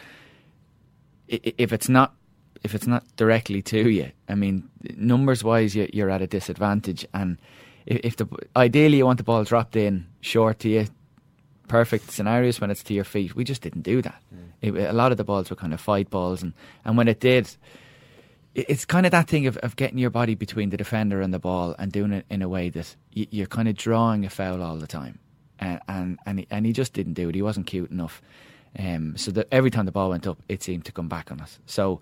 if 1.27 1.71
it's 1.71 1.89
not 1.89 2.15
if 2.63 2.73
it's 2.73 2.87
not 2.87 3.03
directly 3.17 3.61
to 3.61 3.87
you, 3.87 4.11
I 4.27 4.33
mean, 4.33 4.67
numbers 4.97 5.43
wise, 5.43 5.75
you, 5.75 5.87
you're 5.93 6.09
at 6.09 6.23
a 6.23 6.27
disadvantage. 6.27 7.05
And 7.13 7.37
if 7.85 8.15
the 8.17 8.27
ideally 8.55 8.97
you 8.97 9.05
want 9.05 9.19
the 9.19 9.23
ball 9.23 9.43
dropped 9.43 9.75
in 9.75 10.07
short 10.21 10.57
to 10.61 10.69
you, 10.69 10.87
perfect 11.67 12.11
scenarios 12.11 12.59
when 12.61 12.69
it's 12.71 12.83
to 12.83 12.93
your 12.93 13.03
feet. 13.05 13.35
We 13.35 13.43
just 13.43 13.61
didn't 13.61 13.81
do 13.83 14.01
that. 14.01 14.21
It, 14.61 14.73
a 14.75 14.93
lot 14.93 15.11
of 15.11 15.17
the 15.17 15.23
balls 15.23 15.49
were 15.49 15.55
kind 15.55 15.73
of 15.73 15.81
fight 15.81 16.09
balls, 16.09 16.41
and, 16.43 16.53
and 16.85 16.97
when 16.97 17.07
it 17.07 17.19
did, 17.19 17.47
it- 18.55 18.65
it's 18.69 18.85
kind 18.85 19.05
of 19.05 19.11
that 19.11 19.27
thing 19.27 19.47
of, 19.47 19.57
of 19.57 19.75
getting 19.75 19.97
your 19.97 20.09
body 20.09 20.35
between 20.35 20.69
the 20.69 20.77
defender 20.77 21.21
and 21.21 21.33
the 21.33 21.39
ball 21.39 21.75
and 21.79 21.91
doing 21.91 22.13
it 22.13 22.25
in 22.29 22.41
a 22.41 22.49
way 22.49 22.69
that 22.69 22.95
y- 23.15 23.27
you're 23.31 23.47
kind 23.47 23.67
of 23.67 23.75
drawing 23.75 24.25
a 24.25 24.29
foul 24.29 24.61
all 24.61 24.77
the 24.77 24.87
time. 24.87 25.19
And 25.59 25.79
and 25.87 26.19
and 26.25 26.39
he, 26.39 26.47
and 26.49 26.65
he 26.65 26.73
just 26.73 26.93
didn't 26.93 27.13
do 27.13 27.29
it. 27.29 27.35
He 27.35 27.41
wasn't 27.41 27.67
cute 27.67 27.91
enough. 27.91 28.21
Um, 28.77 29.15
so 29.17 29.31
that 29.31 29.47
every 29.51 29.69
time 29.69 29.85
the 29.85 29.91
ball 29.91 30.09
went 30.09 30.25
up, 30.27 30.39
it 30.49 30.63
seemed 30.63 30.85
to 30.85 30.91
come 30.91 31.07
back 31.07 31.31
on 31.31 31.39
us. 31.39 31.59
So 31.67 32.01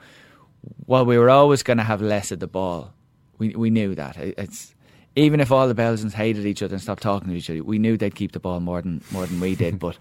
while 0.85 1.05
we 1.05 1.17
were 1.17 1.29
always 1.29 1.63
going 1.63 1.77
to 1.77 1.83
have 1.83 2.01
less 2.01 2.31
of 2.31 2.39
the 2.39 2.47
ball, 2.47 2.93
we 3.37 3.49
we 3.55 3.69
knew 3.69 3.93
that 3.95 4.17
It- 4.17 4.35
it's 4.37 4.73
even 5.15 5.39
if 5.39 5.51
all 5.51 5.67
the 5.67 5.73
Belgians 5.75 6.13
hated 6.13 6.45
each 6.45 6.61
other 6.63 6.75
and 6.75 6.81
stopped 6.81 7.03
talking 7.03 7.29
to 7.29 7.35
each 7.35 7.49
other, 7.49 7.63
we 7.63 7.79
knew 7.79 7.97
they'd 7.97 8.15
keep 8.15 8.31
the 8.31 8.39
ball 8.39 8.59
more 8.59 8.81
than 8.81 9.01
more 9.11 9.25
than 9.25 9.39
we 9.39 9.55
did. 9.55 9.79
but 9.79 9.97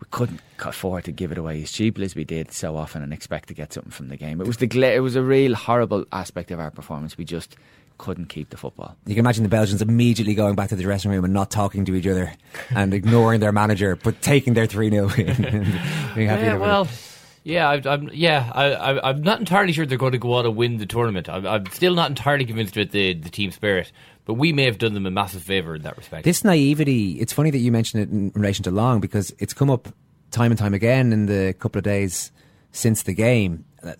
we 0.00 0.06
couldn't 0.12 0.40
afford 0.64 1.04
to 1.04 1.12
give 1.12 1.32
it 1.32 1.38
away 1.38 1.60
as 1.62 1.72
cheaply 1.72 2.04
as 2.04 2.14
we 2.14 2.22
did 2.24 2.52
so 2.52 2.76
often 2.76 3.02
and 3.02 3.12
expect 3.12 3.48
to 3.48 3.54
get 3.54 3.72
something 3.72 3.90
from 3.90 4.08
the 4.08 4.16
game. 4.16 4.40
It 4.40 4.46
was 4.46 4.58
the 4.58 4.66
gla- 4.68 4.92
it 4.92 5.00
was 5.00 5.16
a 5.16 5.22
real 5.22 5.54
horrible 5.54 6.04
aspect 6.12 6.50
of 6.52 6.60
our 6.60 6.70
performance. 6.70 7.18
We 7.18 7.24
just 7.24 7.56
couldn't 7.98 8.26
keep 8.28 8.50
the 8.50 8.56
football. 8.56 8.94
You 9.06 9.16
can 9.16 9.24
imagine 9.24 9.42
the 9.42 9.48
Belgians 9.48 9.82
immediately 9.82 10.34
going 10.36 10.54
back 10.54 10.68
to 10.68 10.76
the 10.76 10.84
dressing 10.84 11.10
room 11.10 11.24
and 11.24 11.34
not 11.34 11.50
talking 11.50 11.84
to 11.86 11.96
each 11.96 12.06
other 12.06 12.32
and 12.70 12.94
ignoring 12.94 13.40
their 13.40 13.50
manager, 13.50 13.96
but 13.96 14.22
taking 14.22 14.54
their 14.54 14.66
3 14.66 14.88
0 14.90 15.08
win. 15.16 15.26
being 16.14 16.28
happy 16.28 16.44
Yeah, 16.44 16.54
about 16.54 16.54
it. 16.54 16.60
well, 16.60 16.88
yeah, 17.42 17.68
I, 17.68 17.82
I'm 17.84 18.08
yeah, 18.12 18.52
I, 18.54 18.64
I, 18.74 19.08
I'm 19.10 19.22
not 19.22 19.40
entirely 19.40 19.72
sure 19.72 19.84
they're 19.84 19.98
going 19.98 20.12
to 20.12 20.18
go 20.18 20.34
on 20.34 20.46
and 20.46 20.54
win 20.54 20.78
the 20.78 20.86
tournament. 20.86 21.28
I'm, 21.28 21.44
I'm 21.44 21.66
still 21.72 21.94
not 21.96 22.08
entirely 22.08 22.44
convinced 22.44 22.76
with 22.76 22.92
the, 22.92 23.14
the 23.14 23.30
team 23.30 23.50
spirit, 23.50 23.90
but 24.28 24.34
we 24.34 24.52
may 24.52 24.64
have 24.64 24.76
done 24.76 24.92
them 24.92 25.06
a 25.06 25.10
massive 25.10 25.42
favour 25.42 25.74
in 25.74 25.82
that 25.82 25.96
respect. 25.96 26.22
This 26.22 26.44
naivety, 26.44 27.12
it's 27.12 27.32
funny 27.32 27.50
that 27.50 27.58
you 27.58 27.72
mentioned 27.72 28.02
it 28.02 28.10
in 28.10 28.30
relation 28.34 28.62
to 28.64 28.70
Long 28.70 29.00
because 29.00 29.34
it's 29.38 29.54
come 29.54 29.70
up 29.70 29.88
time 30.30 30.52
and 30.52 30.58
time 30.58 30.74
again 30.74 31.14
in 31.14 31.24
the 31.24 31.54
couple 31.58 31.78
of 31.78 31.84
days 31.84 32.30
since 32.70 33.04
the 33.04 33.14
game 33.14 33.64
uh, 33.82 33.94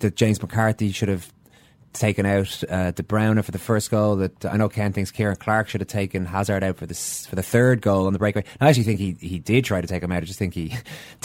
that 0.00 0.16
James 0.16 0.40
McCarthy 0.40 0.90
should 0.90 1.10
have 1.10 1.30
taken 1.94 2.26
out 2.26 2.62
uh, 2.68 2.90
De 2.90 3.02
Bruyne 3.02 3.42
for 3.42 3.52
the 3.52 3.58
first 3.58 3.90
goal. 3.90 4.16
That 4.16 4.44
I 4.44 4.56
know 4.56 4.68
Ken 4.68 4.92
thinks 4.92 5.10
Ciaran 5.10 5.36
Clark 5.36 5.68
should 5.68 5.80
have 5.80 5.88
taken 5.88 6.26
Hazard 6.26 6.62
out 6.62 6.76
for 6.76 6.86
this 6.86 7.26
for 7.26 7.36
the 7.36 7.42
third 7.42 7.80
goal 7.80 8.06
on 8.06 8.12
the 8.12 8.18
breakaway. 8.18 8.44
I 8.60 8.68
actually 8.68 8.84
think 8.84 9.00
he, 9.00 9.16
he 9.20 9.38
did 9.38 9.64
try 9.64 9.80
to 9.80 9.86
take 9.86 10.02
him 10.02 10.12
out. 10.12 10.22
I 10.22 10.26
just 10.26 10.38
think 10.38 10.54
he, 10.54 10.76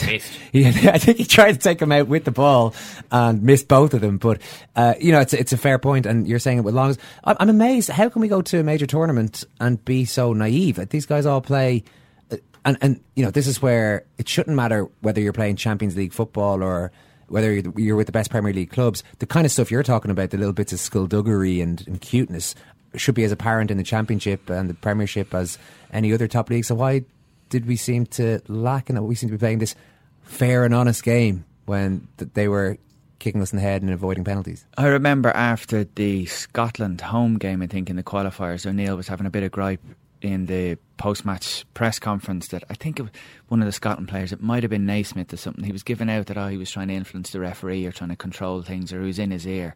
he 0.52 0.66
I 0.66 0.98
think 0.98 1.18
he 1.18 1.24
tried 1.24 1.52
to 1.52 1.58
take 1.58 1.80
him 1.80 1.92
out 1.92 2.08
with 2.08 2.24
the 2.24 2.30
ball 2.30 2.74
and 3.10 3.42
missed 3.42 3.68
both 3.68 3.94
of 3.94 4.00
them. 4.00 4.16
But 4.16 4.40
uh, 4.74 4.94
you 5.00 5.12
know, 5.12 5.20
it's 5.20 5.34
it's 5.34 5.52
a 5.52 5.58
fair 5.58 5.78
point, 5.78 6.06
and 6.06 6.26
you're 6.26 6.38
saying 6.38 6.58
it 6.58 6.64
with 6.64 6.74
Long. 6.74 6.96
I'm, 7.24 7.36
I'm 7.40 7.50
amazed. 7.50 7.90
How 7.90 8.08
can 8.08 8.22
we 8.22 8.28
go 8.28 8.40
to 8.42 8.60
a 8.60 8.62
major 8.62 8.86
tournament 8.86 9.44
and 9.60 9.84
be 9.84 10.04
so 10.04 10.32
naive? 10.32 10.78
Like, 10.78 10.90
these 10.90 11.06
guys 11.06 11.26
all 11.26 11.40
play 11.40 11.84
uh, 12.30 12.36
and 12.64 12.78
and 12.80 13.00
you 13.14 13.24
know 13.24 13.30
this 13.30 13.46
is 13.46 13.60
where 13.60 14.04
it 14.18 14.28
shouldn't 14.28 14.56
matter 14.56 14.88
whether 15.00 15.20
you're 15.20 15.32
playing 15.32 15.56
Champions 15.56 15.96
League 15.96 16.12
football 16.12 16.62
or 16.62 16.92
whether 17.30 17.52
you're- 17.52 17.92
with 17.92 18.06
the 18.06 18.12
best 18.12 18.30
Premier 18.30 18.52
League 18.52 18.70
clubs. 18.70 19.02
The 19.18 19.26
kind 19.26 19.46
of 19.46 19.52
stuff 19.52 19.70
you're 19.70 19.82
talking 19.82 20.10
about, 20.10 20.30
the 20.30 20.36
little 20.38 20.52
bits 20.52 20.72
of 20.72 20.80
skullduggery 20.80 21.60
and, 21.60 21.82
and 21.86 22.00
cuteness, 22.00 22.54
should 22.96 23.14
be 23.14 23.24
as 23.24 23.32
apparent 23.32 23.70
in 23.70 23.76
the 23.76 23.84
Championship 23.84 24.50
and 24.50 24.68
the 24.68 24.74
Premiership 24.74 25.32
as 25.34 25.58
any 25.92 26.12
other 26.12 26.26
top 26.28 26.50
league. 26.50 26.64
So 26.64 26.74
why 26.74 27.04
did 27.48 27.66
we 27.66 27.76
seem 27.76 28.06
to 28.06 28.40
lack 28.48 28.90
in 28.90 28.96
that? 28.96 29.02
We 29.02 29.14
seem 29.14 29.28
to 29.30 29.34
be 29.34 29.38
playing 29.38 29.60
this 29.60 29.74
fair 30.22 30.64
and 30.64 30.74
honest 30.74 31.02
game 31.04 31.44
when 31.66 32.08
th- 32.18 32.30
they 32.34 32.48
were 32.48 32.78
kicking 33.20 33.42
us 33.42 33.52
in 33.52 33.56
the 33.58 33.62
head 33.62 33.82
and 33.82 33.90
avoiding 33.92 34.24
penalties. 34.24 34.64
I 34.78 34.86
remember 34.86 35.28
after 35.30 35.84
the 35.84 36.26
Scotland 36.26 37.00
home 37.00 37.38
game, 37.38 37.62
I 37.62 37.66
think 37.66 37.90
in 37.90 37.96
the 37.96 38.02
qualifiers, 38.02 38.66
O'Neill 38.66 38.96
was 38.96 39.08
having 39.08 39.26
a 39.26 39.30
bit 39.30 39.42
of 39.42 39.52
gripe 39.52 39.80
in 40.22 40.46
the 40.46 40.76
post-match 40.96 41.64
press 41.72 41.98
conference 41.98 42.48
that 42.48 42.62
I 42.68 42.74
think 42.74 43.00
one 43.48 43.60
of 43.60 43.66
the 43.66 43.72
Scotland 43.72 44.08
players, 44.08 44.32
it 44.32 44.42
might 44.42 44.62
have 44.62 44.70
been 44.70 44.86
Naismith 44.86 45.32
or 45.32 45.36
something. 45.36 45.64
He 45.64 45.72
was 45.72 45.82
giving 45.82 46.10
out 46.10 46.26
that 46.26 46.36
oh, 46.36 46.48
he 46.48 46.56
was 46.56 46.70
trying 46.70 46.88
to 46.88 46.94
influence 46.94 47.30
the 47.30 47.40
referee 47.40 47.86
or 47.86 47.92
trying 47.92 48.10
to 48.10 48.16
control 48.16 48.62
things, 48.62 48.92
or 48.92 49.00
he 49.00 49.06
was 49.06 49.18
in 49.18 49.30
his 49.30 49.46
ear. 49.46 49.74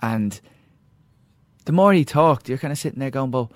And 0.00 0.40
the 1.64 1.72
more 1.72 1.92
he 1.92 2.04
talked, 2.04 2.48
you're 2.48 2.58
kind 2.58 2.72
of 2.72 2.78
sitting 2.78 3.00
there 3.00 3.10
going, 3.10 3.30
"Well, 3.30 3.50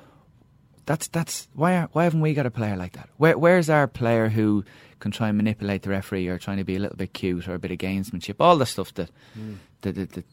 that's 0.87 1.09
that's 1.09 1.49
why 1.55 1.77
are, 1.77 1.89
why 1.93 2.05
haven't 2.05 2.21
we 2.21 2.35
got 2.35 2.47
a 2.47 2.51
player 2.51 2.77
like 2.77 2.93
that? 2.93 3.09
Where 3.17 3.39
where's 3.39 3.71
our 3.71 3.87
player 3.87 4.29
who 4.29 4.65
can 4.99 5.11
try 5.11 5.29
and 5.29 5.37
manipulate 5.37 5.83
the 5.83 5.91
referee 5.91 6.29
or 6.29 6.39
trying 6.39 6.59
to 6.59 6.65
be 6.65 6.77
a 6.77 6.79
little 6.79 6.97
bit 6.97 7.13
cute 7.13 7.49
or 7.49 7.55
a 7.55 7.59
bit 7.59 7.73
of 7.73 7.79
gamesmanship, 7.79 8.37
all 8.39 8.57
the 8.57 8.67
stuff 8.67 8.95
that 8.95 9.11
mm. 9.39 9.57
that, 9.83 9.95
that, 9.95 10.13
that 10.13 10.25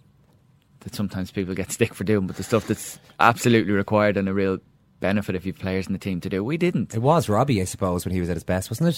that 0.81 0.95
sometimes 0.95 1.31
people 1.31 1.53
get 1.53 1.71
stick 1.79 1.93
for 1.93 2.03
doing, 2.03 2.27
but 2.27 2.37
the 2.37 2.43
stuff 2.43 2.67
that's 2.67 2.99
absolutely 3.19 3.73
required 3.73 4.17
and 4.17 4.29
a 4.29 4.33
real 4.33 4.59
benefit 4.99 5.35
if 5.35 5.45
you've 5.45 5.57
players 5.57 5.87
in 5.87 5.93
the 5.93 5.99
team 5.99 6.21
to 6.21 6.29
do. 6.29 6.43
We 6.43 6.57
didn't. 6.57 6.93
It 6.93 7.01
was 7.01 7.29
Robbie, 7.29 7.61
I 7.61 7.65
suppose, 7.65 8.05
when 8.05 8.13
he 8.13 8.19
was 8.19 8.29
at 8.29 8.35
his 8.35 8.43
best, 8.43 8.69
wasn't 8.69 8.89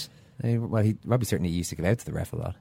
it? 0.44 0.60
Well, 0.60 0.84
he, 0.84 0.98
Robbie 1.06 1.26
certainly 1.26 1.52
used 1.52 1.70
to 1.70 1.76
give 1.76 1.86
out 1.86 2.00
to 2.00 2.06
the 2.06 2.14
ref 2.14 2.34
a 2.34 2.36
lot. 2.36 2.56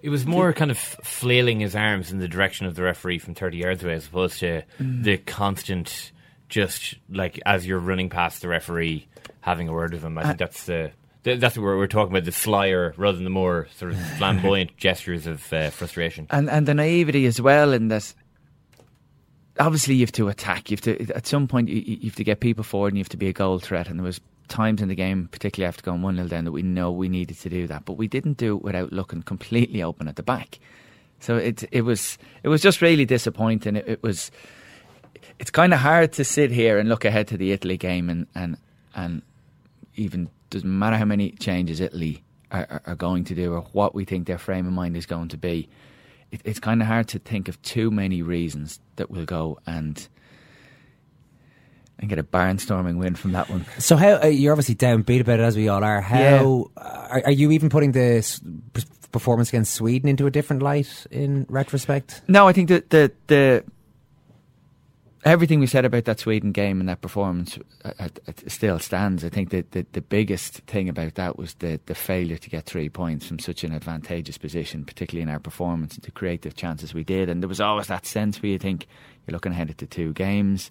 It 0.00 0.10
was 0.10 0.26
more 0.26 0.52
kind 0.52 0.70
of 0.70 0.78
flailing 0.78 1.60
his 1.60 1.74
arms 1.74 2.12
in 2.12 2.18
the 2.18 2.28
direction 2.28 2.66
of 2.66 2.76
the 2.76 2.82
referee 2.82 3.18
from 3.18 3.34
30 3.34 3.58
yards 3.58 3.82
away 3.82 3.94
as 3.94 4.06
opposed 4.06 4.38
to 4.40 4.62
the 4.78 5.18
constant, 5.18 6.12
just 6.48 6.94
like 7.10 7.40
as 7.44 7.66
you're 7.66 7.80
running 7.80 8.08
past 8.08 8.42
the 8.42 8.48
referee, 8.48 9.08
having 9.40 9.68
a 9.68 9.72
word 9.72 9.92
with 9.92 10.04
him. 10.04 10.16
I 10.18 10.24
think 10.24 10.38
that's 10.38 10.64
the. 10.64 10.92
That's 11.24 11.58
what 11.58 11.64
we're, 11.64 11.76
we're 11.76 11.88
talking 11.88 12.12
about 12.12 12.24
the 12.24 12.32
flyer 12.32 12.94
rather 12.96 13.16
than 13.16 13.24
the 13.24 13.30
more 13.30 13.66
sort 13.76 13.92
of 13.92 14.00
flamboyant 14.18 14.76
gestures 14.76 15.26
of 15.26 15.52
uh, 15.52 15.70
frustration. 15.70 16.28
And 16.30 16.48
and 16.48 16.64
the 16.64 16.74
naivety 16.74 17.26
as 17.26 17.40
well 17.40 17.72
in 17.72 17.88
that 17.88 18.14
obviously 19.58 19.94
you 19.94 20.00
have 20.00 20.12
to 20.12 20.28
attack. 20.28 20.70
You 20.70 20.76
have 20.76 20.82
to 20.82 21.14
at 21.14 21.26
some 21.26 21.48
point 21.48 21.68
you, 21.68 21.80
you 21.80 22.10
have 22.10 22.16
to 22.16 22.24
get 22.24 22.40
people 22.40 22.64
forward 22.64 22.88
and 22.88 22.98
you 22.98 23.02
have 23.02 23.08
to 23.10 23.16
be 23.16 23.28
a 23.28 23.32
goal 23.32 23.58
threat. 23.58 23.88
And 23.88 23.98
there 23.98 24.04
was 24.04 24.20
times 24.48 24.80
in 24.80 24.88
the 24.88 24.94
game, 24.94 25.28
particularly 25.30 25.68
after 25.68 25.82
going 25.82 26.02
one 26.02 26.16
0 26.16 26.28
down, 26.28 26.44
that 26.44 26.52
we 26.52 26.62
know 26.62 26.90
we 26.90 27.08
needed 27.08 27.38
to 27.40 27.48
do 27.48 27.66
that, 27.66 27.84
but 27.84 27.94
we 27.94 28.08
didn't 28.08 28.36
do 28.36 28.56
it 28.56 28.62
without 28.62 28.92
looking 28.92 29.22
completely 29.22 29.82
open 29.82 30.08
at 30.08 30.16
the 30.16 30.22
back. 30.22 30.58
So 31.20 31.36
it 31.36 31.64
it 31.72 31.82
was 31.82 32.18
it 32.42 32.48
was 32.48 32.62
just 32.62 32.80
really 32.80 33.04
disappointing. 33.04 33.76
It, 33.76 33.88
it 33.88 34.02
was 34.02 34.30
it's 35.38 35.50
kind 35.50 35.72
of 35.72 35.80
hard 35.80 36.12
to 36.14 36.24
sit 36.24 36.50
here 36.50 36.78
and 36.78 36.88
look 36.88 37.04
ahead 37.04 37.28
to 37.28 37.36
the 37.36 37.52
Italy 37.52 37.76
game 37.76 38.08
and 38.10 38.26
and 38.34 38.56
and 38.94 39.22
even 39.96 40.30
doesn't 40.50 40.78
matter 40.78 40.96
how 40.96 41.04
many 41.04 41.32
changes 41.32 41.80
Italy 41.80 42.22
are, 42.50 42.66
are, 42.70 42.82
are 42.86 42.94
going 42.94 43.24
to 43.24 43.34
do 43.34 43.52
or 43.52 43.62
what 43.72 43.94
we 43.94 44.04
think 44.04 44.26
their 44.26 44.38
frame 44.38 44.66
of 44.66 44.72
mind 44.72 44.96
is 44.96 45.06
going 45.06 45.28
to 45.28 45.36
be. 45.36 45.68
It, 46.30 46.42
it's 46.44 46.60
kind 46.60 46.80
of 46.80 46.88
hard 46.88 47.08
to 47.08 47.18
think 47.18 47.48
of 47.48 47.60
too 47.62 47.90
many 47.90 48.22
reasons 48.22 48.80
that 48.96 49.10
we'll 49.10 49.24
go 49.24 49.58
and 49.66 50.08
and 51.98 52.08
get 52.08 52.18
a 52.18 52.22
barnstorming 52.22 52.98
win 52.98 53.14
from 53.16 53.32
that 53.32 53.50
one. 53.50 53.66
So 53.78 53.96
how 53.96 54.22
uh, 54.22 54.26
you're 54.26 54.52
obviously 54.52 54.76
downbeat 54.76 55.20
about 55.20 55.40
it 55.40 55.42
as 55.42 55.56
we 55.56 55.68
all 55.68 55.82
are. 55.82 56.00
How 56.00 56.70
are, 56.76 57.22
are 57.24 57.32
you 57.32 57.50
even 57.50 57.70
putting 57.70 57.92
the 57.92 58.22
performance 59.10 59.48
against 59.48 59.74
Sweden 59.74 60.08
into 60.08 60.26
a 60.26 60.30
different 60.30 60.62
light 60.62 61.06
in 61.10 61.46
retrospect? 61.48 62.22
No, 62.28 62.46
I 62.46 62.52
think 62.52 62.68
that 62.68 62.90
the 62.90 63.10
the 63.26 63.64
everything 65.24 65.60
we 65.60 65.66
said 65.66 65.84
about 65.84 66.04
that 66.04 66.20
Sweden 66.20 66.52
game 66.52 66.80
and 66.80 66.88
that 66.88 67.00
performance 67.00 67.58
uh, 67.84 67.92
uh, 67.98 68.08
still 68.46 68.78
stands. 68.78 69.24
I 69.24 69.28
think 69.28 69.50
that 69.50 69.72
the, 69.72 69.86
the 69.92 70.00
biggest 70.00 70.58
thing 70.66 70.88
about 70.88 71.14
that 71.16 71.38
was 71.38 71.54
the 71.54 71.80
the 71.86 71.94
failure 71.94 72.36
to 72.36 72.50
get 72.50 72.66
three 72.66 72.88
points 72.88 73.26
from 73.26 73.38
such 73.38 73.64
an 73.64 73.72
advantageous 73.72 74.38
position, 74.38 74.84
particularly 74.84 75.22
in 75.22 75.28
our 75.28 75.40
performance 75.40 75.94
and 75.94 76.04
to 76.04 76.10
create 76.10 76.42
the 76.42 76.50
chances 76.50 76.94
we 76.94 77.04
did. 77.04 77.28
And 77.28 77.42
there 77.42 77.48
was 77.48 77.60
always 77.60 77.88
that 77.88 78.06
sense 78.06 78.42
where 78.42 78.52
you 78.52 78.58
think 78.58 78.86
you're 79.26 79.32
looking 79.32 79.52
ahead 79.52 79.70
at 79.70 79.78
the 79.78 79.86
two 79.86 80.12
games. 80.12 80.70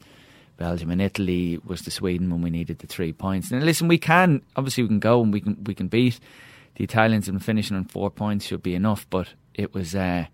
Belgium 0.58 0.90
and 0.90 1.02
Italy 1.02 1.60
was 1.66 1.84
the 1.84 1.92
Sweden 1.92 2.32
when 2.32 2.42
we 2.42 2.50
needed 2.50 2.80
the 2.80 2.88
three 2.88 3.14
points. 3.14 3.52
And 3.52 3.64
listen, 3.64 3.88
we 3.88 4.00
can 4.00 4.42
obviously 4.56 4.84
we 4.84 4.90
can 4.90 5.00
go 5.00 5.22
and 5.22 5.32
we 5.32 5.42
can 5.42 5.64
we 5.64 5.76
can 5.76 5.88
beat 5.88 6.20
the 6.76 6.84
Italians 6.84 7.28
and 7.28 7.44
finishing 7.44 7.78
on 7.78 7.86
four 7.86 8.10
points 8.10 8.46
should 8.46 8.64
be 8.64 8.76
enough. 8.76 9.08
But 9.10 9.30
it 9.54 9.74
was 9.74 9.94
uh, 9.96 10.26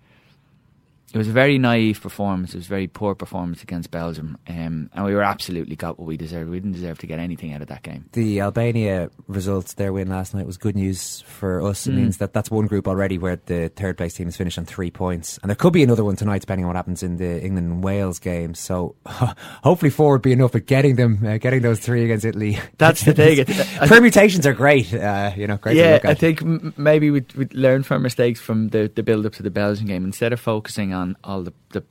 it 1.14 1.18
was 1.18 1.28
a 1.28 1.32
very 1.32 1.58
naive 1.60 2.02
performance. 2.02 2.54
It 2.54 2.58
was 2.58 2.66
a 2.66 2.70
very 2.70 2.88
poor 2.88 3.14
performance 3.16 3.62
against 3.64 3.92
Belgium, 3.92 4.38
um, 4.50 4.90
and 4.94 5.06
we 5.06 5.14
were 5.14 5.24
absolutely 5.24 5.76
got 5.76 6.00
what 6.00 6.08
we 6.08 6.18
deserved. 6.18 6.50
We 6.50 6.58
didn't 6.58 6.74
deserve 6.74 6.98
to 7.00 7.08
get 7.08 7.20
anything 7.20 7.54
out 7.54 7.62
of 7.62 7.68
that 7.70 7.84
game. 7.84 8.06
The 8.14 8.42
Albania 8.42 9.10
results, 9.28 9.76
their 9.76 9.94
win 9.94 10.10
last 10.10 10.34
night 10.34 10.46
was 10.46 10.58
good 10.58 10.76
news 10.76 11.22
for 11.28 11.62
us. 11.62 11.86
It 11.88 11.92
Mm. 11.92 11.96
means 11.98 12.18
that 12.18 12.34
that's 12.34 12.50
one 12.52 12.66
group 12.68 12.88
already 12.88 13.18
where 13.18 13.40
the 13.46 13.70
third 13.70 13.96
place 13.98 14.16
team 14.16 14.28
is 14.28 14.36
finished 14.36 14.58
on 14.58 14.66
three 14.66 14.90
points, 14.92 15.38
and 15.44 15.50
there 15.50 15.56
could 15.56 15.72
be 15.74 15.84
another 15.84 16.04
one 16.04 16.16
tonight 16.16 16.42
depending 16.42 16.66
on 16.66 16.70
what 16.70 16.76
happens 16.76 17.04
in 17.04 17.18
the 17.18 17.42
England 17.44 17.72
and 17.72 17.84
Wales 17.84 18.18
game. 18.20 18.56
So 18.56 18.96
hopefully 19.06 19.92
four 19.92 20.14
would 20.14 20.22
be 20.22 20.32
enough, 20.32 20.54
but 20.54 20.66
getting 20.66 20.96
them, 20.96 21.20
uh, 21.26 21.38
getting 21.38 21.62
those 21.62 21.80
three 21.80 22.04
against 22.04 22.26
Italy. 22.26 22.58
That's 22.78 23.04
the 23.04 23.14
thing. 23.14 23.46
I- 23.82 23.88
Permutations 23.88 24.46
are 24.48 24.54
great. 24.54 24.94
Uh, 24.94 25.32
you 25.36 25.48
know, 25.48 25.58
great 25.58 25.74
to 25.76 25.80
yeah, 25.80 25.94
look 25.94 26.06
at. 26.06 26.12
I 26.12 26.14
think 26.16 26.42
m- 26.42 26.74
maybe 26.78 27.12
we'd, 27.12 27.32
we'd 27.36 27.54
learn 27.54 27.84
from 27.84 28.02
mistakes 28.02 28.40
from 28.42 28.70
the, 28.70 28.92
the 28.94 29.04
build 29.04 29.26
up 29.26 29.34
to 29.34 29.44
the 29.44 29.52
Belgian 29.52 29.86
game 29.86 30.04
instead 30.06 30.34
of 30.34 30.40
focusing 30.40 30.94
on 30.94 31.03
all 31.24 31.44
the 31.44 31.54
the 31.76 31.84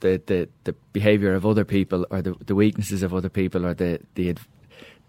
the, 0.00 0.12
the, 0.26 0.48
the 0.64 0.74
behaviour 0.92 1.34
of 1.34 1.44
other 1.46 1.64
people 1.64 2.06
or 2.10 2.20
the, 2.20 2.34
the 2.44 2.54
weaknesses 2.54 3.02
of 3.02 3.14
other 3.14 3.30
people 3.30 3.64
or 3.66 3.74
the 3.74 4.00
the. 4.16 4.34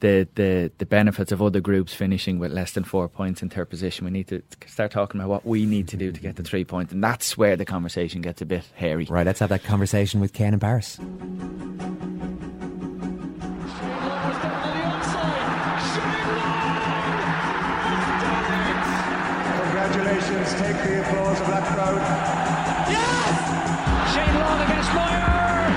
the, 0.02 0.28
the 0.36 0.72
the 0.78 0.86
benefits 0.86 1.32
of 1.32 1.42
other 1.42 1.62
groups 1.62 1.94
finishing 1.94 2.38
with 2.38 2.52
less 2.52 2.72
than 2.74 2.84
four 2.84 3.08
points 3.08 3.42
in 3.42 3.48
their 3.48 3.66
position. 3.66 4.06
We 4.06 4.12
need 4.12 4.28
to 4.28 4.42
start 4.68 4.92
talking 4.92 5.20
about 5.22 5.30
what 5.30 5.46
we 5.46 5.66
need 5.66 5.88
to 5.88 5.98
do 5.98 6.12
to 6.12 6.20
get 6.20 6.36
the 6.36 6.44
three 6.44 6.66
points, 6.66 6.92
and 6.94 7.02
that's 7.02 7.38
where 7.38 7.56
the 7.56 7.66
conversation 7.66 8.22
gets 8.22 8.42
a 8.42 8.46
bit 8.46 8.64
hairy. 8.76 9.08
Right, 9.10 9.26
let's 9.26 9.40
have 9.40 9.50
that 9.50 9.64
conversation 9.64 10.20
with 10.20 10.34
Ken 10.34 10.54
and 10.54 10.62
Paris. 10.62 11.00
Congratulations, 20.45 20.61
take 20.61 20.77
the 20.85 21.01
applause 21.01 21.41
of 21.41 21.47
that 21.49 21.65
crowd. 21.65 21.97
Shane 24.13 24.37
Long 24.37 24.61
against 24.61 24.93
Moyer. 24.93 25.73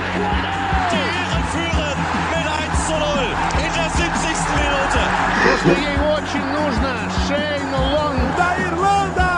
Die 0.92 1.00
Iren 1.00 1.44
führen 1.54 1.98
mit 2.30 2.44
1 2.44 2.76
zu 2.84 2.92
0 2.92 3.24
in 3.64 3.72
der 3.72 3.88
70. 3.88 4.36
Minute. 4.60 5.02
Что 5.60 5.72
ей 5.72 5.96
очень 6.12 6.46
нужно. 6.52 6.92
Шейн 7.26 7.72
Лонг. 7.72 8.20
Da 8.36 8.48
Irlanda! 8.66 9.32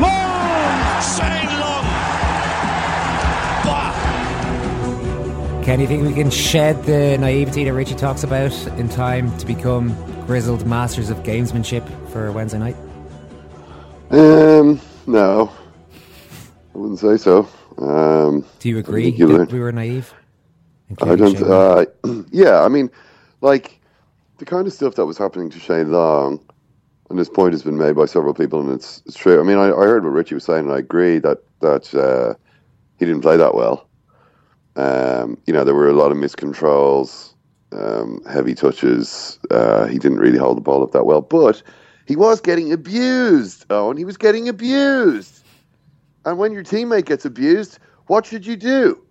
Long! 0.00 0.74
Shane 1.02 1.54
Long. 1.58 1.86
Boah. 3.64 3.90
Ken, 5.64 5.80
you 5.80 5.88
think 5.88 6.06
we 6.06 6.14
can 6.14 6.30
shed 6.30 6.84
the 6.84 7.18
naivety 7.18 7.64
that 7.64 7.72
Richie 7.72 7.96
talks 7.96 8.22
about 8.22 8.52
in 8.78 8.88
time 8.88 9.36
to 9.38 9.46
become 9.46 9.96
grizzled 10.25 10.65
masters 10.65 11.09
of 11.09 11.17
gamesmanship 11.19 11.87
for 12.09 12.31
Wednesday 12.31 12.59
night? 12.59 12.75
Um, 14.09 14.79
no, 15.07 15.51
I 16.73 16.77
wouldn't 16.77 16.99
say 16.99 17.17
so. 17.17 17.47
Um, 17.77 18.45
Do 18.59 18.69
you 18.69 18.77
agree 18.77 19.09
you 19.09 19.27
that 19.27 19.33
learn- 19.33 19.47
we 19.47 19.59
were 19.59 19.71
naive? 19.71 20.13
I 21.01 21.15
don't. 21.15 21.41
Uh, 21.41 21.85
yeah, 22.31 22.61
I 22.63 22.67
mean, 22.67 22.89
like 23.39 23.79
the 24.37 24.45
kind 24.45 24.67
of 24.67 24.73
stuff 24.73 24.95
that 24.95 25.05
was 25.05 25.17
happening 25.17 25.49
to 25.51 25.59
Shane 25.59 25.91
Long, 25.91 26.39
and 27.09 27.17
this 27.17 27.29
point 27.29 27.53
has 27.53 27.63
been 27.63 27.77
made 27.77 27.95
by 27.95 28.05
several 28.05 28.33
people, 28.33 28.59
and 28.59 28.71
it's 28.71 29.01
it's 29.05 29.15
true. 29.15 29.39
I 29.39 29.43
mean, 29.43 29.57
I, 29.57 29.67
I 29.67 29.85
heard 29.85 30.03
what 30.03 30.11
Richie 30.11 30.35
was 30.35 30.43
saying, 30.43 30.65
and 30.65 30.73
I 30.73 30.79
agree 30.79 31.19
that 31.19 31.37
that 31.61 31.95
uh, 31.95 32.33
he 32.99 33.05
didn't 33.05 33.21
play 33.21 33.37
that 33.37 33.55
well. 33.55 33.87
Um, 34.75 35.37
you 35.45 35.53
know, 35.53 35.63
there 35.63 35.75
were 35.75 35.89
a 35.89 35.93
lot 35.93 36.11
of 36.11 36.17
miscontrols, 36.17 37.30
um, 37.71 38.21
heavy 38.29 38.55
touches. 38.55 39.39
Uh, 39.49 39.87
he 39.87 39.97
didn't 39.97 40.19
really 40.19 40.37
hold 40.37 40.57
the 40.57 40.61
ball 40.61 40.83
up 40.83 40.91
that 40.91 41.05
well, 41.05 41.21
but 41.21 41.61
he 42.05 42.15
was 42.15 42.41
getting 42.41 42.71
abused. 42.71 43.65
Oh, 43.69 43.89
and 43.89 43.99
he 43.99 44.05
was 44.05 44.17
getting 44.17 44.49
abused. 44.49 45.43
And 46.25 46.37
when 46.37 46.53
your 46.53 46.63
teammate 46.63 47.05
gets 47.05 47.25
abused, 47.25 47.79
what 48.07 48.25
should 48.25 48.45
you 48.45 48.55
do? 48.55 49.01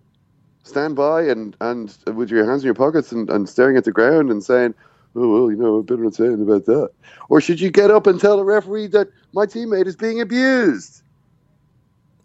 stand 0.63 0.95
by 0.95 1.23
and, 1.23 1.55
and 1.61 1.97
with 2.13 2.29
your 2.29 2.45
hands 2.45 2.63
in 2.63 2.65
your 2.65 2.75
pockets 2.75 3.11
and, 3.11 3.29
and 3.29 3.47
staring 3.49 3.77
at 3.77 3.83
the 3.83 3.91
ground 3.91 4.29
and 4.29 4.43
saying, 4.43 4.73
oh, 5.15 5.27
well, 5.29 5.51
you 5.51 5.57
know, 5.57 5.81
bit 5.81 5.99
of 5.99 6.15
saying 6.15 6.41
about 6.41 6.65
that. 6.65 6.89
Or 7.29 7.41
should 7.41 7.59
you 7.59 7.71
get 7.71 7.91
up 7.91 8.07
and 8.07 8.19
tell 8.19 8.37
the 8.37 8.43
referee 8.43 8.87
that 8.87 9.09
my 9.33 9.45
teammate 9.45 9.87
is 9.87 9.95
being 9.95 10.21
abused? 10.21 11.00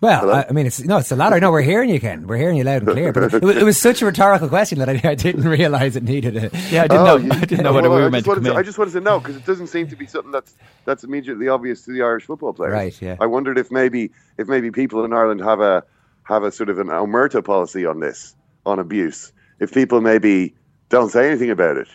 Well, 0.07 0.31
I, 0.35 0.47
I 0.49 0.53
mean, 0.53 0.67
it's 0.67 0.81
no, 0.83 0.99
it's 0.99 1.09
the 1.09 1.17
latter. 1.17 1.39
No, 1.41 1.51
we're 1.51 1.63
hearing 1.63 1.91
you, 1.91 2.01
Ken. 2.01 2.27
We're 2.27 2.37
hearing 2.37 2.57
you 2.57 2.65
loud 2.65 2.83
and 2.83 2.91
clear. 2.93 3.13
But 3.13 3.35
it, 3.35 3.43
was- 3.43 3.57
it 3.57 3.63
was 3.65 3.79
such 3.81 4.03
a 4.03 4.07
rhetorical 4.07 4.49
question 4.49 4.79
that 4.79 4.89
I, 4.89 5.01
I 5.05 5.15
didn't 5.15 5.45
realize 5.49 5.97
it 5.97 6.03
needed 6.05 6.37
it. 6.37 6.55
Yeah, 6.71 6.85
I 6.85 6.89
didn't 6.89 7.03
Oh, 7.03 7.05
know. 7.05 7.17
you- 7.17 7.31
I 7.33 7.41
didn't 7.41 7.63
know 7.65 7.73
well, 7.73 7.83
whether 7.83 7.91
we 7.91 7.97
were 7.97 8.03
just 8.03 8.13
meant 8.13 8.25
to 8.25 8.31
wanted 8.31 8.45
to- 8.45 8.55
I 8.55 8.63
just 8.63 8.79
wanted 8.79 8.93
to 8.93 9.01
know 9.01 9.19
because 9.21 9.37
it 9.37 9.45
doesn't 9.45 9.67
seem 9.69 9.89
to 9.89 9.97
be 9.97 10.07
something 10.07 10.31
that's 10.33 10.55
that's 10.85 11.05
immediately 11.05 11.49
obvious 11.49 11.83
to 11.85 11.93
the 11.93 12.03
Irish 12.03 12.25
football 12.25 12.53
players. 12.53 12.73
Right, 12.73 13.03
yeah. 13.03 13.17
I 13.21 13.27
wondered 13.27 13.59
if 13.59 13.71
maybe 13.71 14.11
if 14.39 14.49
maybe 14.49 14.71
people 14.71 15.05
in 15.05 15.13
Ireland 15.13 15.41
have 15.41 15.61
a 15.61 15.85
have 16.25 16.43
a 16.43 16.51
sort 16.53 16.69
of 16.71 16.79
an 16.79 16.89
omerta 16.89 17.45
policy 17.45 17.85
on 17.87 18.01
this 18.01 18.35
on 18.65 18.79
abuse. 18.79 19.33
If 19.61 19.73
people 19.73 20.01
maybe 20.01 20.55
don't 20.89 21.11
say 21.11 21.29
anything 21.29 21.51
about 21.51 21.77
it, 21.77 21.89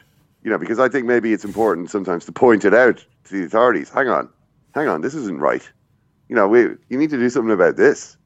you 0.44 0.50
know, 0.52 0.58
because 0.58 0.80
I 0.80 0.90
think 0.90 1.06
maybe 1.06 1.32
it's 1.34 1.46
important 1.46 1.90
sometimes 1.92 2.26
to 2.26 2.32
point 2.32 2.66
it 2.66 2.74
out 2.74 2.98
to 3.26 3.40
the 3.40 3.46
authorities. 3.46 3.90
Hang 3.90 4.08
on, 4.08 4.28
hang 4.74 4.88
on, 4.88 5.02
this 5.02 5.14
isn't 5.14 5.40
right. 5.40 5.70
You 6.32 6.38
know, 6.38 6.48
we 6.48 6.62
you 6.90 6.98
need 6.98 7.12
to 7.12 7.20
do 7.20 7.30
something 7.30 7.54
about 7.54 7.76
this. 7.78 8.18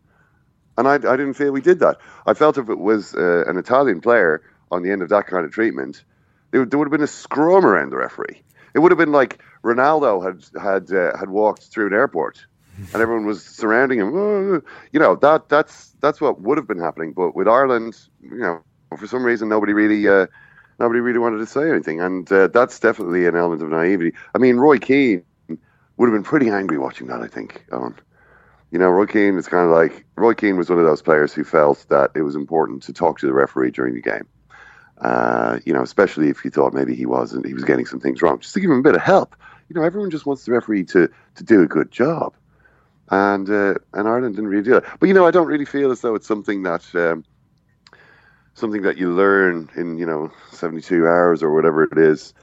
And 0.78 0.88
I, 0.88 0.96
I 0.96 1.18
didn't 1.18 1.34
feel 1.36 1.52
we 1.52 1.62
did 1.62 1.80
that. 1.80 1.98
I 2.28 2.34
felt 2.34 2.58
if 2.58 2.70
it 2.70 2.80
was 2.80 3.16
uh, 3.16 3.46
an 3.48 3.58
Italian 3.58 4.02
player 4.02 4.44
on 4.72 4.84
the 4.84 4.92
end 4.92 5.02
of 5.02 5.10
that 5.10 5.28
kind 5.28 5.46
of 5.46 5.52
treatment, 5.52 6.04
there, 6.52 6.62
would- 6.62 6.72
there 6.72 6.80
would 6.80 6.88
have 6.88 6.92
been 6.92 7.02
a 7.04 7.08
scrum 7.08 7.66
around 7.66 7.92
the 7.92 7.98
referee. 7.98 8.44
It 8.76 8.80
would 8.80 8.92
have 8.92 8.98
been 9.00 9.12
like 9.14 9.42
Ronaldo 9.64 10.24
had 10.24 10.62
had 10.62 10.92
uh, 10.96 11.18
had 11.18 11.30
walked 11.30 11.64
through 11.64 11.88
an 11.88 11.94
airport, 11.94 12.46
and 12.94 13.02
everyone 13.02 13.26
was 13.26 13.44
surrounding 13.44 14.00
him. 14.00 14.64
You 14.92 15.00
know 15.00 15.16
that 15.16 15.50
that's 15.50 15.92
that's 16.02 16.22
what 16.22 16.42
would 16.42 16.58
have 16.58 16.68
been 16.68 16.80
happening. 16.80 17.14
But 17.14 17.36
with 17.36 17.48
Ireland, 17.48 17.98
you 18.22 18.38
know, 18.38 18.62
for 18.98 19.08
some 19.08 19.24
reason 19.24 19.50
nobody 19.50 19.74
really 19.74 20.08
uh, 20.08 20.28
nobody 20.80 21.00
really 21.00 21.20
wanted 21.20 21.40
to 21.40 21.46
say 21.48 21.70
anything, 21.70 22.02
and 22.02 22.32
uh, 22.32 22.48
that's 22.50 22.80
definitely 22.80 23.28
an 23.28 23.36
element 23.38 23.64
of 23.64 23.70
naivety. 23.70 24.14
I 24.36 24.40
mean, 24.40 24.58
Roy 24.58 24.78
Keane 24.80 25.24
would 25.98 26.08
have 26.08 26.14
been 26.14 26.24
pretty 26.24 26.50
angry 26.50 26.78
watching 26.78 27.08
that. 27.08 27.22
I 27.22 27.28
think, 27.28 27.66
Owen. 27.72 27.96
You 28.72 28.80
know, 28.80 28.90
Roy 28.90 29.06
Keane 29.06 29.38
is 29.38 29.48
kind 29.48 29.66
of 29.66 29.72
like 29.72 30.06
Roy 30.16 30.34
Keane 30.34 30.58
was 30.58 30.70
one 30.70 30.80
of 30.80 30.86
those 30.86 31.02
players 31.02 31.34
who 31.34 31.44
felt 31.44 31.86
that 31.90 32.12
it 32.16 32.24
was 32.24 32.36
important 32.36 32.84
to 32.84 32.94
talk 32.94 33.20
to 33.20 33.26
the 33.26 33.34
referee 33.34 33.72
during 33.72 33.94
the 33.94 34.02
game. 34.02 34.28
Uh, 34.98 35.60
you 35.66 35.74
know, 35.74 35.82
especially 35.82 36.30
if 36.30 36.40
he 36.40 36.50
thought 36.50 36.74
maybe 36.74 36.96
he 36.96 37.06
wasn't, 37.06 37.46
he 37.46 37.54
was 37.54 37.64
getting 37.64 37.86
some 37.86 38.00
things 38.00 38.22
wrong, 38.22 38.40
just 38.40 38.54
to 38.54 38.60
give 38.60 38.70
him 38.70 38.80
a 38.80 38.82
bit 38.82 38.96
of 38.96 39.02
help. 39.02 39.36
You 39.70 39.76
know, 39.76 39.84
everyone 39.84 40.10
just 40.10 40.26
wants 40.26 40.46
the 40.46 40.52
referee 40.52 40.86
to 40.86 41.10
to 41.36 41.44
do 41.44 41.62
a 41.62 41.68
good 41.68 41.92
job, 41.92 42.34
and 43.10 43.50
uh, 43.50 43.76
and 43.94 44.08
Ireland 44.08 44.36
didn't 44.36 44.50
really 44.50 44.64
do 44.64 44.72
that. 44.72 44.86
But 45.00 45.08
you 45.08 45.14
know, 45.14 45.26
I 45.26 45.32
don't 45.32 45.48
really 45.48 45.66
feel 45.66 45.92
as 45.92 46.02
though 46.02 46.16
it's 46.16 46.28
something 46.28 46.64
that 46.64 46.84
um, 46.96 47.24
something 48.54 48.84
that 48.84 48.98
you 48.98 49.14
learn 49.14 49.70
in 49.76 49.98
you 49.98 50.06
know 50.06 50.32
seventy 50.52 50.82
two 50.82 51.08
hours 51.08 51.44
or 51.44 51.54
whatever 51.54 51.84
it 51.84 51.98
is. 51.98 52.34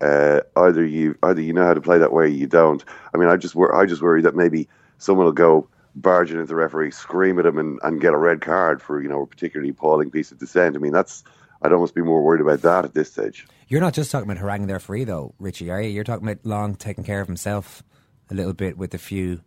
Uh, 0.00 0.40
either 0.56 0.84
you 0.84 1.16
either 1.22 1.40
you 1.40 1.52
know 1.52 1.64
how 1.64 1.74
to 1.74 1.80
play 1.80 1.98
that 1.98 2.12
way, 2.12 2.24
or 2.24 2.28
you 2.28 2.46
don't. 2.46 2.84
I 3.14 3.18
mean, 3.18 3.28
I 3.28 3.36
just 3.36 3.54
wor- 3.54 3.74
I 3.74 3.86
just 3.86 4.02
worry 4.02 4.22
that 4.22 4.34
maybe 4.34 4.68
someone 4.98 5.24
will 5.24 5.32
go 5.32 5.68
barging 5.94 6.38
at 6.38 6.48
the 6.48 6.54
referee, 6.54 6.90
scream 6.90 7.38
at 7.38 7.46
him, 7.46 7.58
and, 7.58 7.80
and 7.82 8.00
get 8.00 8.12
a 8.12 8.18
red 8.18 8.40
card 8.42 8.82
for 8.82 9.00
you 9.00 9.08
know 9.08 9.22
a 9.22 9.26
particularly 9.26 9.70
appalling 9.70 10.10
piece 10.10 10.30
of 10.30 10.38
dissent. 10.38 10.76
I 10.76 10.78
mean, 10.78 10.92
that's 10.92 11.24
I'd 11.62 11.72
almost 11.72 11.94
be 11.94 12.02
more 12.02 12.22
worried 12.22 12.42
about 12.42 12.62
that 12.62 12.84
at 12.84 12.94
this 12.94 13.10
stage. 13.10 13.46
You're 13.68 13.80
not 13.80 13.94
just 13.94 14.10
talking 14.10 14.30
about 14.30 14.40
haranguing 14.40 14.68
the 14.68 14.74
referee, 14.74 15.04
though, 15.04 15.34
Richie, 15.38 15.70
are 15.70 15.80
you? 15.80 15.88
You're 15.88 16.04
talking 16.04 16.28
about 16.28 16.44
Long 16.44 16.74
taking 16.76 17.02
care 17.02 17.20
of 17.20 17.26
himself 17.26 17.82
a 18.30 18.34
little 18.34 18.52
bit 18.52 18.76
with 18.76 18.94
a 18.94 18.98
few 18.98 19.40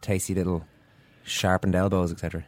tasty 0.00 0.34
little 0.34 0.64
sharpened 1.24 1.74
elbows, 1.74 2.12
etc. 2.12 2.44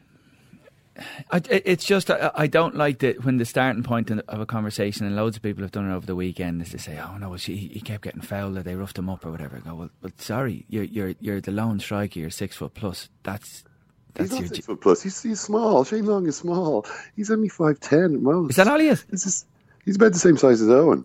I, 1.30 1.40
it's 1.50 1.84
just 1.84 2.10
I, 2.10 2.30
I 2.34 2.46
don't 2.46 2.74
like 2.74 2.98
that 3.00 3.24
when 3.24 3.36
the 3.38 3.44
starting 3.44 3.82
point 3.82 4.10
of 4.10 4.40
a 4.40 4.46
conversation, 4.46 5.06
and 5.06 5.14
loads 5.16 5.36
of 5.36 5.42
people 5.42 5.62
have 5.62 5.72
done 5.72 5.90
it 5.90 5.94
over 5.94 6.06
the 6.06 6.14
weekend, 6.16 6.60
is 6.62 6.70
to 6.70 6.78
say, 6.78 6.98
"Oh 6.98 7.16
no, 7.18 7.36
she, 7.36 7.56
he 7.56 7.80
kept 7.80 8.02
getting 8.02 8.20
fouled, 8.20 8.56
or 8.56 8.62
they 8.62 8.74
roughed 8.74 8.98
him 8.98 9.08
up, 9.08 9.24
or 9.24 9.30
whatever." 9.30 9.56
I 9.56 9.60
go, 9.60 9.74
well, 9.74 9.90
well, 10.02 10.12
sorry, 10.18 10.64
you're 10.68 10.84
you're 10.84 11.14
you're 11.20 11.40
the 11.40 11.52
lone 11.52 11.78
striker. 11.80 12.18
You're 12.18 12.30
six 12.30 12.56
foot 12.56 12.74
plus. 12.74 13.08
That's 13.22 13.64
that's 14.14 14.30
he's 14.30 14.32
not 14.32 14.40
your. 14.40 14.48
six 14.54 14.66
foot 14.66 14.80
plus. 14.80 15.02
He's, 15.02 15.22
he's 15.22 15.40
small. 15.40 15.84
Shane 15.84 16.06
Long 16.06 16.26
is 16.26 16.36
small. 16.36 16.86
He's 17.16 17.30
only 17.30 17.48
five 17.48 17.78
ten 17.80 18.14
at 18.14 18.20
most. 18.20 18.50
Is 18.50 18.56
that 18.56 18.66
all 18.68 18.78
he 18.80 18.88
is? 18.88 19.04
This 19.04 19.26
is, 19.26 19.46
he's 19.84 19.96
about 19.96 20.12
the 20.12 20.18
same 20.18 20.36
size 20.36 20.60
as 20.60 20.68
Owen, 20.68 21.04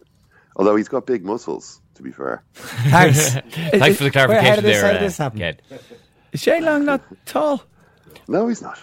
although 0.55 0.75
he's 0.75 0.89
got 0.89 1.05
big 1.05 1.23
muscles. 1.23 1.79
To 1.95 2.01
be 2.01 2.11
fair, 2.11 2.41
Thanks. 2.55 3.33
Thanks 3.51 3.97
for 3.97 4.05
the 4.05 4.09
Where- 4.09 4.41
how 4.41 4.55
clarification 4.55 4.55
did 4.55 4.63
this- 4.63 4.81
there, 4.81 4.85
how 4.85 4.91
did 4.93 4.97
uh, 4.97 5.05
this 5.05 5.17
happen? 5.17 5.39
Ked. 5.39 5.61
Is 6.31 6.41
Shane 6.41 6.65
Long 6.65 6.85
not 6.85 7.01
tall? 7.27 7.63
no, 8.27 8.47
he's 8.47 8.61
not. 8.63 8.79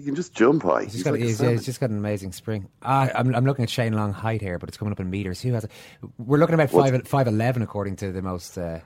He 0.00 0.06
can 0.06 0.14
just 0.14 0.32
jump 0.34 0.62
high. 0.62 0.84
He's, 0.84 0.94
He's, 0.94 1.02
got, 1.02 1.10
like 1.12 1.20
he's, 1.20 1.42
yeah, 1.42 1.50
he's 1.50 1.66
just 1.66 1.78
got 1.78 1.90
an 1.90 1.98
amazing 1.98 2.32
spring. 2.32 2.68
Ah, 2.82 3.10
I'm, 3.14 3.34
I'm 3.34 3.44
looking 3.44 3.62
at 3.64 3.68
Shane 3.68 3.92
Long 3.92 4.14
height 4.14 4.40
here, 4.40 4.58
but 4.58 4.70
it's 4.70 4.78
coming 4.78 4.92
up 4.92 4.98
in 5.00 5.10
meters. 5.10 5.42
Who 5.42 5.52
has 5.52 5.64
it? 5.64 5.70
We're 6.18 6.38
looking 6.38 6.54
about 6.54 6.72
What's- 6.72 6.90
five 6.90 7.06
five 7.06 7.26
eleven 7.28 7.60
according 7.60 7.96
to 7.96 8.10
the 8.10 8.22
most 8.22 8.56
uh, 8.56 8.80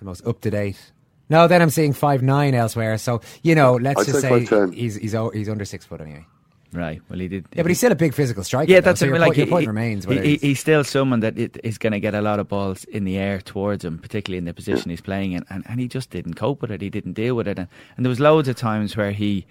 the 0.00 0.04
most 0.04 0.26
up 0.26 0.40
to 0.40 0.50
date. 0.50 0.92
No, 1.28 1.46
then 1.46 1.62
I'm 1.62 1.70
seeing 1.70 1.92
five 1.92 2.22
nine 2.22 2.54
elsewhere. 2.54 2.98
So 2.98 3.20
you 3.42 3.54
know, 3.54 3.74
let's 3.76 4.00
I'd 4.00 4.06
just 4.06 4.20
say 4.20 4.44
say 4.44 4.70
he's 4.72 4.96
he's 4.96 5.14
he's 5.32 5.48
under 5.48 5.64
six 5.64 5.84
foot 5.84 6.00
anyway. 6.00 6.26
Right. 6.72 7.00
Well, 7.08 7.20
he 7.20 7.28
did. 7.28 7.46
Yeah, 7.54 7.62
but 7.62 7.68
he's 7.70 7.78
still 7.78 7.92
a 7.92 7.96
big 7.96 8.12
physical 8.12 8.42
striker. 8.42 8.70
Yeah, 8.70 8.80
though, 8.80 8.86
that's 8.86 9.00
so 9.00 9.06
your, 9.06 9.14
mean, 9.14 9.20
point, 9.22 9.28
like 9.30 9.36
your 9.38 9.46
point 9.46 9.62
he- 9.62 9.66
remains. 9.68 10.04
he- 10.04 10.18
he- 10.18 10.36
he's 10.38 10.60
still 10.60 10.82
someone 10.82 11.20
that 11.20 11.38
is 11.64 11.78
going 11.78 11.92
to 11.92 12.00
get 12.00 12.14
a 12.14 12.20
lot 12.20 12.40
of 12.40 12.48
balls 12.48 12.82
in 12.86 13.04
the 13.04 13.16
air 13.16 13.40
towards 13.40 13.84
him, 13.84 13.98
particularly 13.98 14.36
in 14.38 14.44
the 14.46 14.52
position 14.52 14.90
he's 14.90 15.00
playing 15.00 15.32
in, 15.32 15.44
and, 15.48 15.64
and 15.68 15.78
he 15.80 15.86
just 15.88 16.10
didn't 16.10 16.34
cope 16.34 16.60
with 16.60 16.72
it. 16.72 16.82
He 16.82 16.90
didn't 16.90 17.12
deal 17.12 17.34
with 17.36 17.46
it, 17.48 17.58
and, 17.58 17.68
and 17.96 18.04
there 18.04 18.10
was 18.10 18.20
loads 18.20 18.48
of 18.48 18.56
times 18.56 18.96
where 18.96 19.12
he 19.12 19.46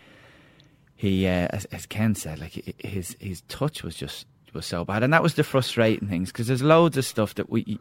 he 0.96 1.28
uh, 1.28 1.48
as, 1.52 1.66
as 1.66 1.86
Ken 1.86 2.16
said, 2.16 2.40
like 2.40 2.76
his 2.80 3.16
his 3.20 3.42
touch 3.48 3.84
was 3.84 3.96
just 3.96 4.26
was 4.54 4.66
so 4.66 4.86
bad, 4.86 5.04
and 5.04 5.14
that 5.14 5.22
was 5.22 5.36
the 5.36 5.44
frustrating 5.44 6.08
things 6.08 6.32
because 6.32 6.48
there's 6.48 6.64
loads 6.64 6.98
of 6.98 7.06
stuff 7.06 7.36
that 7.36 7.50
we. 7.50 7.80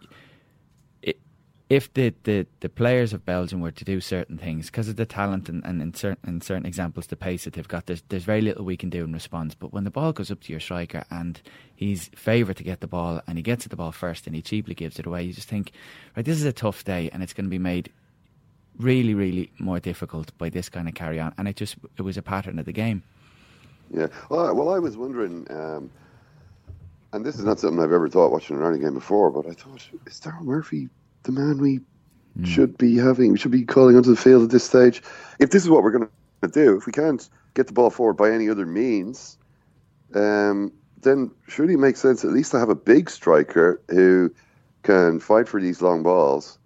If 1.71 1.93
the, 1.95 2.13
the, 2.25 2.47
the 2.61 2.69
players 2.69 3.15
of 3.15 3.25
Belgium 3.25 3.61
were 3.61 3.71
to 3.71 3.85
do 3.87 3.99
certain 3.99 4.37
things 4.37 4.67
because 4.67 4.91
of 4.91 4.97
the 4.97 5.07
talent 5.07 5.49
and, 5.49 5.65
and 5.65 5.81
in, 5.81 5.95
certain, 5.95 6.19
in 6.29 6.41
certain 6.43 6.67
examples 6.67 7.07
the 7.07 7.17
pace 7.17 7.45
that 7.45 7.55
they've 7.55 7.67
got, 7.67 7.87
there's, 7.87 8.03
there's 8.11 8.23
very 8.23 8.43
little 8.43 8.67
we 8.67 8.77
can 8.77 8.91
do 8.91 9.03
in 9.03 9.15
response. 9.15 9.55
But 9.55 9.73
when 9.73 9.85
the 9.85 9.91
ball 9.91 10.13
goes 10.13 10.31
up 10.31 10.43
to 10.43 10.53
your 10.53 10.61
striker 10.61 11.05
and 11.11 11.41
he's 11.75 12.11
favoured 12.15 12.59
to 12.59 12.65
get 12.65 12.81
the 12.81 12.87
ball 12.87 13.23
and 13.27 13.39
he 13.39 13.43
gets 13.43 13.65
at 13.65 13.71
the 13.71 13.77
ball 13.77 13.93
first 13.93 14.27
and 14.27 14.37
he 14.37 14.43
cheaply 14.43 14.75
gives 14.75 14.99
it 14.99 15.07
away, 15.07 15.23
you 15.23 15.33
just 15.33 15.49
think, 15.49 15.73
right, 16.15 16.25
this 16.25 16.37
is 16.37 16.45
a 16.45 16.53
tough 16.53 16.85
day 16.85 17.09
and 17.15 17.23
it's 17.23 17.33
going 17.33 17.47
to 17.47 17.51
be 17.51 17.59
made 17.59 17.91
really, 18.79 19.15
really 19.15 19.51
more 19.59 19.81
difficult 19.81 20.37
by 20.39 20.49
this 20.49 20.69
kind 20.69 20.89
of 20.89 20.95
carry 20.95 21.21
on. 21.21 21.35
And 21.39 21.49
it 21.49 21.57
just 21.57 21.77
it 21.97 22.03
was 22.03 22.17
a 22.17 22.23
pattern 22.23 22.59
of 22.59 22.67
the 22.67 22.73
game. 22.73 23.03
Yeah. 23.93 24.09
Well, 24.29 24.47
I, 24.47 24.53
well, 24.53 24.75
I 24.75 24.79
was 24.79 24.97
wondering, 24.97 25.47
um, 25.51 25.91
and 27.13 27.25
this 27.25 27.39
is 27.39 27.45
not 27.45 27.61
something 27.61 27.81
I've 27.81 27.93
ever 27.93 28.09
thought 28.09 28.33
watching 28.33 28.57
an 28.57 28.63
Ireland 28.63 28.83
game 28.83 28.95
before, 28.95 29.31
but 29.31 29.47
I 29.47 29.53
thought, 29.53 29.87
is 30.07 30.21
Daryl 30.21 30.43
Murphy 30.43 30.89
the 31.23 31.33
man 31.33 31.59
we 31.59 31.81
should 32.45 32.77
be 32.77 32.97
having, 32.97 33.33
we 33.33 33.39
should 33.39 33.51
be 33.51 33.65
calling 33.65 33.97
onto 33.97 34.11
the 34.11 34.21
field 34.21 34.43
at 34.43 34.51
this 34.51 34.65
stage? 34.65 35.03
If 35.39 35.51
this 35.51 35.63
is 35.63 35.71
what 35.71 35.83
we're 35.83 35.93
going 35.93 36.09
to 36.43 36.49
do, 36.49 36.77
if 36.77 36.87
we 36.87 36.93
can't 36.93 37.29
get 37.55 37.67
the 37.67 37.73
ball 37.73 37.91
forward 37.91 38.15
by 38.15 38.31
any 38.31 38.49
other 38.49 38.67
means, 38.67 39.39
um, 40.15 40.73
then 41.03 41.31
surely 41.49 41.75
it 41.75 41.79
makes 41.79 42.01
sense 42.01 42.25
at 42.25 42.33
least 42.33 42.51
to 42.53 42.59
have 42.59 42.69
a 42.69 42.75
big 42.75 43.09
striker 43.09 43.81
who 43.89 44.35
can 44.83 45.21
fight 45.21 45.49
for 45.49 45.61
these 45.61 45.81
long 45.81 46.03
balls. 46.03 46.59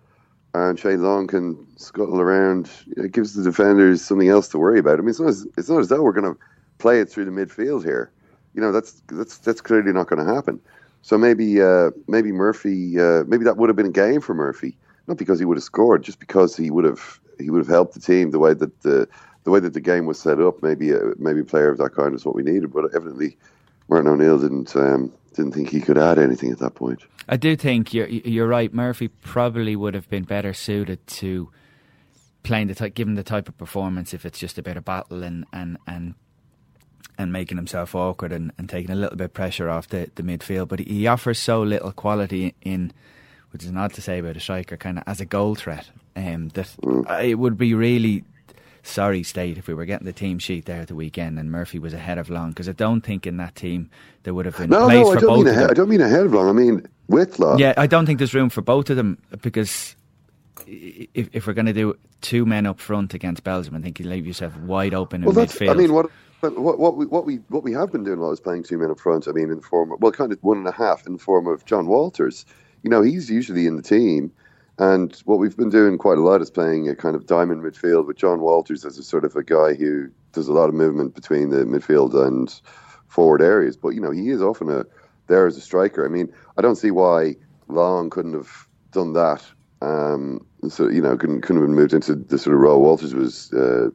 And 0.66 0.78
Shane 0.78 1.02
Long 1.02 1.26
can 1.28 1.66
scuttle 1.76 2.20
around. 2.20 2.68
It 2.96 3.12
gives 3.12 3.34
the 3.34 3.44
defenders 3.44 4.02
something 4.02 4.28
else 4.28 4.48
to 4.48 4.58
worry 4.58 4.80
about. 4.80 4.98
I 4.98 5.02
mean, 5.02 5.10
it's 5.10 5.20
not 5.20 5.28
as, 5.28 5.46
it's 5.56 5.68
not 5.68 5.78
as 5.78 5.88
though 5.88 6.02
we're 6.02 6.12
going 6.12 6.34
to 6.34 6.40
play 6.78 7.00
it 7.00 7.08
through 7.08 7.26
the 7.26 7.30
midfield 7.30 7.84
here. 7.84 8.10
You 8.54 8.60
know, 8.60 8.72
that's 8.72 9.02
that's 9.06 9.38
that's 9.38 9.60
clearly 9.60 9.92
not 9.92 10.08
going 10.08 10.24
to 10.24 10.34
happen. 10.34 10.60
So 11.02 11.16
maybe 11.16 11.62
uh, 11.62 11.90
maybe 12.08 12.32
Murphy, 12.32 12.98
uh, 12.98 13.22
maybe 13.28 13.44
that 13.44 13.56
would 13.56 13.68
have 13.68 13.76
been 13.76 13.86
a 13.86 13.90
game 13.90 14.20
for 14.20 14.34
Murphy, 14.34 14.76
not 15.06 15.16
because 15.16 15.38
he 15.38 15.44
would 15.44 15.56
have 15.56 15.64
scored, 15.64 16.02
just 16.02 16.18
because 16.18 16.56
he 16.56 16.70
would 16.70 16.84
have 16.84 17.20
he 17.38 17.50
would 17.50 17.60
have 17.60 17.68
helped 17.68 17.94
the 17.94 18.00
team 18.00 18.32
the 18.32 18.40
way 18.40 18.52
that 18.54 18.80
the 18.82 19.08
the 19.44 19.50
way 19.52 19.60
that 19.60 19.74
the 19.74 19.80
game 19.80 20.06
was 20.06 20.18
set 20.18 20.40
up. 20.40 20.60
Maybe 20.60 20.90
a, 20.90 21.00
maybe 21.18 21.40
a 21.40 21.44
player 21.44 21.70
of 21.70 21.78
that 21.78 21.94
kind 21.94 22.14
is 22.14 22.24
what 22.24 22.34
we 22.34 22.42
needed, 22.42 22.72
but 22.72 22.86
evidently 22.94 23.36
Martin 23.88 24.08
O'Neill 24.08 24.38
didn't 24.38 24.74
um, 24.76 25.12
didn't 25.34 25.52
think 25.52 25.70
he 25.70 25.80
could 25.80 25.98
add 25.98 26.18
anything 26.18 26.52
at 26.52 26.58
that 26.58 26.74
point. 26.74 27.00
I 27.28 27.36
do 27.36 27.56
think 27.56 27.94
you're 27.94 28.08
you're 28.08 28.46
right. 28.46 28.72
Murphy 28.72 29.08
probably 29.08 29.76
would 29.76 29.94
have 29.94 30.08
been 30.08 30.24
better 30.24 30.52
suited 30.52 31.06
to 31.06 31.50
playing 32.42 32.68
the 32.68 32.74
type, 32.74 32.94
giving 32.94 33.14
the 33.14 33.22
type 33.22 33.48
of 33.48 33.56
performance 33.58 34.14
if 34.14 34.24
it's 34.24 34.38
just 34.38 34.58
a 34.58 34.62
bit 34.62 34.76
of 34.76 34.84
battle 34.84 35.22
and 35.22 35.44
and 35.52 35.78
and 35.86 36.14
and 37.18 37.32
making 37.32 37.56
himself 37.56 37.94
awkward 37.94 38.32
and, 38.32 38.52
and 38.58 38.68
taking 38.68 38.90
a 38.90 38.94
little 38.94 39.16
bit 39.16 39.24
of 39.24 39.34
pressure 39.34 39.68
off 39.68 39.88
the, 39.88 40.08
the 40.14 40.22
midfield. 40.22 40.68
But 40.68 40.78
he 40.78 41.06
offers 41.08 41.38
so 41.38 41.62
little 41.62 41.90
quality 41.90 42.54
in, 42.62 42.92
which 43.50 43.64
is 43.64 43.72
not 43.72 43.92
to 43.94 44.02
say 44.02 44.20
about 44.20 44.36
a 44.36 44.40
striker, 44.40 44.76
kind 44.76 44.98
of 44.98 45.04
as 45.06 45.20
a 45.20 45.24
goal 45.24 45.56
threat. 45.56 45.90
Um, 46.14 46.48
that 46.50 46.68
it 47.20 47.38
would 47.38 47.56
be 47.58 47.74
really 47.74 48.24
sorry 48.82 49.22
state 49.22 49.58
if 49.58 49.68
we 49.68 49.74
were 49.74 49.84
getting 49.86 50.06
the 50.06 50.12
team 50.12 50.38
sheet 50.38 50.66
there 50.66 50.82
at 50.82 50.88
the 50.88 50.94
weekend 50.96 51.38
and 51.38 51.50
Murphy 51.52 51.78
was 51.78 51.94
ahead 51.94 52.18
of 52.18 52.30
Long 52.30 52.50
because 52.50 52.68
I 52.68 52.72
don't 52.72 53.02
think 53.02 53.26
in 53.26 53.38
that 53.38 53.56
team 53.56 53.90
there 54.24 54.34
would 54.34 54.46
have 54.46 54.56
been 54.56 54.74
No, 54.74 54.78
place 54.78 54.90
no, 54.90 55.12
I 55.12 55.16
for 55.16 55.22
don't 55.22 55.32
both 55.32 55.34
mean 55.34 55.48
of 55.48 55.48
ahead. 55.48 55.70
I 55.70 55.74
don't 55.74 55.88
mean 55.90 56.00
ahead 56.02 56.26
of 56.26 56.34
long. 56.34 56.48
I 56.48 56.52
mean 56.52 56.86
with 57.08 57.38
long. 57.38 57.60
Yeah, 57.60 57.74
I 57.76 57.86
don't 57.88 58.06
think 58.06 58.18
there's 58.18 58.34
room 58.34 58.50
for 58.50 58.62
both 58.62 58.90
of 58.90 58.96
them 58.96 59.18
because 59.42 59.96
if, 60.66 61.30
if 61.32 61.46
we're 61.46 61.54
going 61.54 61.66
to 61.66 61.74
do 61.74 61.96
two 62.22 62.46
men 62.46 62.66
up 62.66 62.80
front 62.80 63.14
against 63.14 63.44
Belgium, 63.44 63.76
I 63.76 63.80
think 63.80 64.00
you 64.00 64.06
leave 64.06 64.26
yourself 64.26 64.56
wide 64.56 64.94
open 64.94 65.24
in 65.24 65.30
Well, 65.30 65.34
that's. 65.34 65.56
midfield. 65.56 65.68
I 65.68 65.74
mean, 65.74 65.92
what 65.92 66.10
what 66.40 66.78
what 66.78 66.96
we 66.96 67.06
what 67.06 67.26
we 67.26 67.36
what 67.48 67.64
we 67.64 67.72
have 67.74 67.92
been 67.92 68.04
doing 68.04 68.18
a 68.18 68.22
lot 68.22 68.32
is 68.32 68.40
playing 68.40 68.64
two 68.64 68.78
men 68.78 68.90
up 68.90 69.00
front. 69.00 69.28
I 69.28 69.32
mean, 69.32 69.50
in 69.50 69.56
the 69.56 69.62
form 69.62 69.92
of, 69.92 70.00
well, 70.00 70.12
kind 70.12 70.32
of 70.32 70.38
one 70.42 70.58
and 70.58 70.68
a 70.68 70.72
half 70.72 71.06
in 71.06 71.14
the 71.14 71.18
form 71.18 71.46
of 71.46 71.64
Jon 71.66 71.86
Walters. 71.86 72.46
You 72.82 72.90
know, 72.90 73.02
he's 73.02 73.30
usually 73.30 73.66
in 73.66 73.76
the 73.76 73.82
team, 73.82 74.32
and 74.78 75.14
what 75.24 75.38
we've 75.38 75.56
been 75.56 75.70
doing 75.70 75.98
quite 75.98 76.18
a 76.18 76.22
lot 76.22 76.40
is 76.40 76.50
playing 76.50 76.88
a 76.88 76.94
kind 76.94 77.16
of 77.16 77.26
diamond 77.26 77.62
midfield 77.62 78.06
with 78.06 78.16
Jon 78.16 78.40
Walters 78.40 78.84
as 78.84 78.96
a 78.98 79.02
sort 79.02 79.24
of 79.24 79.34
a 79.34 79.42
guy 79.42 79.74
who 79.74 80.08
does 80.32 80.48
a 80.48 80.52
lot 80.52 80.68
of 80.68 80.74
movement 80.74 81.14
between 81.14 81.50
the 81.50 81.64
midfield 81.64 82.14
and 82.14 82.60
forward 83.08 83.42
areas. 83.42 83.76
But 83.76 83.90
you 83.90 84.00
know, 84.00 84.12
he 84.12 84.30
is 84.30 84.40
often 84.40 84.70
a 84.70 84.84
there 85.26 85.46
as 85.46 85.56
a 85.56 85.60
striker. 85.60 86.04
I 86.04 86.08
mean, 86.08 86.32
I 86.56 86.62
don't 86.62 86.76
see 86.76 86.90
why 86.90 87.36
Long 87.66 88.08
couldn't 88.10 88.34
have 88.34 88.68
done 88.92 89.12
that. 89.14 89.44
Um, 89.82 90.44
so 90.68 90.88
you 90.88 91.02
know, 91.02 91.16
couldn't 91.16 91.42
couldn't 91.42 91.62
have 91.62 91.70
moved 91.70 91.92
into 91.92 92.14
the 92.14 92.38
sort 92.38 92.54
of 92.54 92.60
role 92.60 92.80
Walters 92.80 93.14
was 93.14 93.52
uh, 93.52 93.90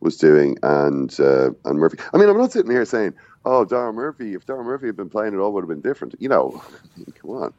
was 0.00 0.16
doing, 0.16 0.56
and 0.62 1.18
uh, 1.20 1.50
and 1.64 1.78
Murphy. 1.78 1.98
I 2.12 2.16
mean, 2.16 2.28
I'm 2.28 2.38
not 2.38 2.52
sitting 2.52 2.70
here 2.70 2.84
saying, 2.84 3.14
"Oh, 3.44 3.64
Darren 3.64 3.94
Murphy. 3.94 4.34
If 4.34 4.46
Darren 4.46 4.64
Murphy 4.64 4.86
had 4.86 4.96
been 4.96 5.10
playing, 5.10 5.34
it 5.34 5.38
all 5.38 5.52
would 5.52 5.62
have 5.62 5.68
been 5.68 5.80
different." 5.80 6.14
You 6.18 6.28
know, 6.28 6.62
come 7.20 7.30
on. 7.30 7.54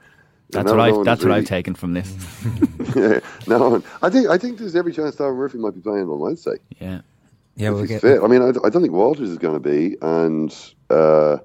That's 0.51 0.71
what 0.71 0.79
I've 0.79 1.05
that's 1.05 1.21
really- 1.23 1.31
what 1.31 1.37
I've 1.39 1.45
taken 1.45 1.75
from 1.75 1.93
this. 1.93 2.13
yeah, 2.95 3.19
no, 3.47 3.83
I 4.01 4.09
think 4.09 4.27
I 4.27 4.37
think 4.37 4.57
there's 4.59 4.75
every 4.75 4.93
chance 4.93 5.15
Darren 5.15 5.35
Murphy 5.35 5.57
might 5.57 5.75
be 5.75 5.81
playing 5.81 6.09
on 6.09 6.19
Wednesday. 6.19 6.57
Yeah, 6.79 7.01
Yeah, 7.55 7.69
we'll 7.71 7.85
get. 7.85 8.01
fit. 8.01 8.21
I 8.23 8.27
mean, 8.27 8.41
I, 8.41 8.49
I 8.65 8.69
don't 8.69 8.81
think 8.81 8.93
Walters 8.93 9.29
is 9.29 9.37
going 9.37 9.53
to 9.53 9.59
be, 9.59 9.95
and 10.01 10.55
uh, 10.89 11.37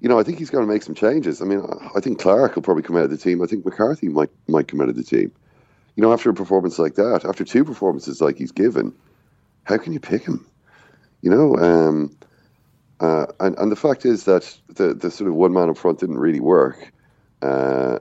you 0.00 0.08
know, 0.08 0.18
I 0.18 0.22
think 0.22 0.38
he's 0.38 0.50
going 0.50 0.66
to 0.66 0.72
make 0.72 0.82
some 0.82 0.94
changes. 0.94 1.40
I 1.42 1.44
mean, 1.44 1.60
I- 1.60 1.88
I 1.96 2.00
think 2.00 2.18
Clark 2.20 2.54
will 2.54 2.62
probably 2.62 2.82
come 2.82 2.96
out 2.96 3.04
of 3.04 3.10
the 3.10 3.16
team. 3.18 3.42
I 3.42 3.46
think 3.46 3.64
McCarthy 3.64 4.08
might 4.08 4.30
might 4.48 4.68
come 4.68 4.80
out 4.80 4.88
of 4.88 4.96
the 4.96 5.02
team. 5.04 5.32
You 5.96 6.02
know, 6.02 6.12
after 6.12 6.30
a 6.30 6.34
performance 6.34 6.78
like 6.78 6.94
that, 6.94 7.24
after 7.24 7.44
two 7.44 7.64
performances 7.64 8.20
like 8.20 8.36
he's 8.38 8.52
given, 8.52 8.94
how 9.64 9.76
can 9.76 9.92
you 9.92 10.00
pick 10.00 10.24
him? 10.24 10.46
You 11.22 11.30
know, 11.30 11.56
um, 11.56 12.16
uh, 13.00 13.26
and 13.40 13.56
and 13.58 13.72
the 13.72 13.76
fact 13.76 14.04
is 14.06 14.24
that 14.24 14.56
the 14.68 14.94
the 14.94 15.10
sort 15.10 15.28
of 15.28 15.34
one 15.34 15.52
man 15.52 15.68
up 15.70 15.76
front 15.78 16.00
didn't 16.00 16.18
really 16.18 16.40
work. 16.40 16.92
Uh, 17.42 17.98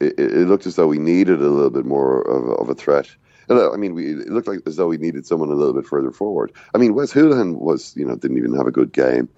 it, 0.00 0.18
it 0.18 0.48
looked 0.48 0.66
as 0.66 0.76
though 0.76 0.86
we 0.88 0.98
needed 0.98 1.40
a 1.40 1.48
little 1.48 1.70
bit 1.70 1.84
more 1.84 2.22
of, 2.22 2.44
a- 2.48 2.52
of 2.62 2.68
a 2.68 2.74
threat. 2.74 3.08
Uh, 3.48 3.72
I 3.72 3.76
mean, 3.76 3.94
we, 3.94 4.12
it 4.12 4.28
looked 4.28 4.46
like 4.48 4.60
as 4.66 4.76
though 4.76 4.86
we 4.86 4.96
needed 4.96 5.26
someone 5.26 5.50
a 5.50 5.54
little 5.54 5.74
bit 5.74 5.86
further 5.86 6.10
forward. 6.12 6.52
I 6.74 6.78
mean, 6.78 6.94
Wes 6.94 7.12
Hoolahan 7.12 7.56
was, 7.56 7.94
you 7.96 8.04
know, 8.06 8.14
didn't 8.14 8.38
even 8.38 8.54
have 8.54 8.66
a 8.66 8.70
good 8.70 8.92
game. 8.92 9.28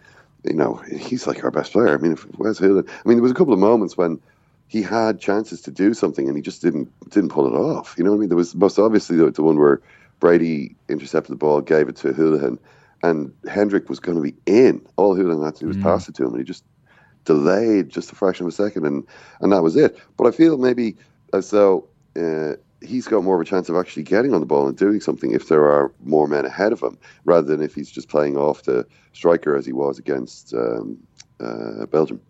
You 0.45 0.55
know, 0.55 0.75
he's 0.75 1.27
like 1.27 1.43
our 1.45 1.51
best 1.51 1.73
player. 1.73 1.95
I 1.95 1.97
mean, 1.99 2.13
if 2.13 2.27
Wes 2.39 2.59
Hoolahan. 2.61 2.89
I 2.89 3.09
mean, 3.09 3.17
there 3.17 3.23
was 3.23 3.33
a 3.33 3.35
couple 3.35 3.55
of 3.55 3.59
moments 3.61 3.97
when 3.97 4.21
he 4.69 4.83
had 4.83 5.21
chances 5.21 5.61
to 5.63 5.71
do 5.71 5.95
something 5.95 6.27
and 6.29 6.37
he 6.37 6.43
just 6.43 6.63
didn't 6.63 6.91
didn't 7.11 7.31
pull 7.31 7.47
it 7.47 7.57
off. 7.57 7.95
You 7.97 8.05
know 8.05 8.11
what 8.11 8.17
I 8.17 8.21
mean? 8.21 8.29
There 8.29 8.37
was 8.37 8.55
most 8.55 8.79
obviously 8.79 9.17
the, 9.17 9.31
the 9.31 9.43
one 9.43 9.59
where 9.59 9.81
Brady 10.21 10.77
intercepted 10.89 11.33
the 11.33 11.37
ball, 11.37 11.61
gave 11.61 11.89
it 11.89 11.97
to 11.97 12.13
Hoolahan, 12.13 12.59
and 13.03 13.33
Hendrick 13.49 13.89
was 13.89 13.99
going 14.01 14.17
to 14.17 14.23
be 14.23 14.35
in. 14.47 14.85
All 14.97 15.17
Hoolahan 15.17 15.45
had 15.45 15.55
to 15.57 15.61
do 15.61 15.67
was 15.69 15.77
pass 15.85 16.09
it 16.09 16.15
to 16.17 16.25
him, 16.25 16.31
and 16.31 16.39
he 16.39 16.45
just 16.45 16.65
delayed 17.25 17.89
just 17.89 18.13
a 18.13 18.15
fraction 18.15 18.47
of 18.47 18.53
a 18.53 18.55
second, 18.55 18.87
and 18.87 19.07
and 19.41 19.53
that 19.53 19.63
was 19.63 19.77
it. 19.77 19.99
But 20.17 20.27
I 20.27 20.31
feel 20.31 20.59
maybe 20.59 20.97
as 21.33 21.51
though 21.51 21.89
uh, 22.17 22.55
he's 22.81 23.07
got 23.07 23.25
more 23.25 23.37
of 23.37 23.41
a 23.41 23.45
chance 23.45 23.69
of 23.69 23.77
actually 23.77 24.03
getting 24.03 24.35
on 24.35 24.41
the 24.41 24.47
ball 24.47 24.67
and 24.69 24.77
doing 24.77 25.01
something 25.01 25.33
if 25.33 25.49
there 25.49 25.65
are 25.65 25.93
more 26.05 26.27
men 26.27 26.45
ahead 26.45 26.73
of 26.73 26.81
him, 26.83 26.99
rather 27.25 27.47
than 27.47 27.63
if 27.63 27.75
he's 27.75 27.91
just 27.91 28.09
playing 28.09 28.37
off 28.37 28.65
the 28.65 28.87
striker 29.13 29.57
as 29.57 29.67
he 29.67 29.73
was 29.73 29.99
against 29.99 30.55
um, 30.55 30.99
uh, 31.41 31.87
Belgium. 31.87 32.21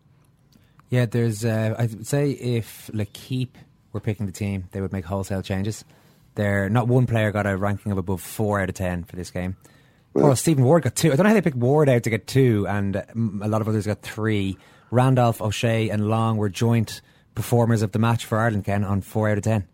Yeah, 0.89 1.07
there's. 1.07 1.45
Uh, 1.45 1.75
I 1.79 1.83
would 1.83 2.07
say 2.07 2.31
if 2.31 2.91
L'Equipe 2.93 3.57
were 3.93 4.01
picking 4.01 4.27
the 4.27 4.33
team, 4.33 4.69
they 4.73 4.81
would 4.81 4.93
make 4.93 5.05
wholesale 5.05 5.43
changes. 5.43 5.85
There, 6.35 6.69
not 6.71 6.89
one 6.89 7.07
player 7.07 7.31
got 7.31 7.47
a 7.47 7.57
ranking 7.57 7.93
of 7.93 7.99
above 7.99 8.23
four 8.23 8.61
out 8.61 8.69
of 8.69 8.75
ten 8.75 9.05
for 9.05 9.17
this 9.17 9.31
game. 9.31 9.57
Well, 10.15 10.37
Stephen 10.37 10.65
Ward 10.65 10.83
got 10.83 10.95
two. 10.95 11.11
I 11.13 11.17
don't 11.17 11.25
know 11.25 11.31
how 11.31 11.35
they 11.35 11.41
picked 11.41 11.57
Ward 11.57 11.89
out 11.89 12.03
to 12.03 12.11
get 12.11 12.27
two, 12.27 12.67
and 12.69 12.95
mm, 12.95 13.45
a 13.45 13.49
lot 13.49 13.63
of 13.63 13.69
others 13.69 13.87
got 13.87 14.03
three. 14.03 14.59
Randolph, 14.93 15.41
O'Shea, 15.41 15.89
and 15.89 16.09
Long 16.09 16.37
were 16.37 16.51
joint 16.51 17.01
performers 17.35 17.81
of 17.83 17.93
the 17.93 17.99
match 17.99 18.27
for 18.27 18.39
Ireland. 18.39 18.67
Ken 18.67 18.85
on 18.85 19.01
four 19.01 19.31
out 19.31 19.39
of 19.39 19.45
ten. 19.45 19.67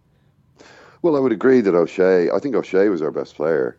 Well, 1.02 1.16
I 1.16 1.18
would 1.18 1.32
agree 1.32 1.60
that 1.60 1.74
O'Shea. 1.74 2.30
I 2.30 2.38
think 2.38 2.54
O'Shea 2.54 2.88
was 2.88 3.02
our 3.02 3.10
best 3.10 3.34
player. 3.34 3.76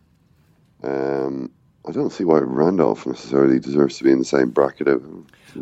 Um, 0.82 1.50
I 1.86 1.92
don't 1.92 2.10
see 2.10 2.24
why 2.24 2.38
Randolph 2.38 3.06
necessarily 3.06 3.58
deserves 3.58 3.98
to 3.98 4.04
be 4.04 4.12
in 4.12 4.18
the 4.18 4.24
same 4.24 4.50
bracket. 4.50 4.88
Of, 4.88 5.02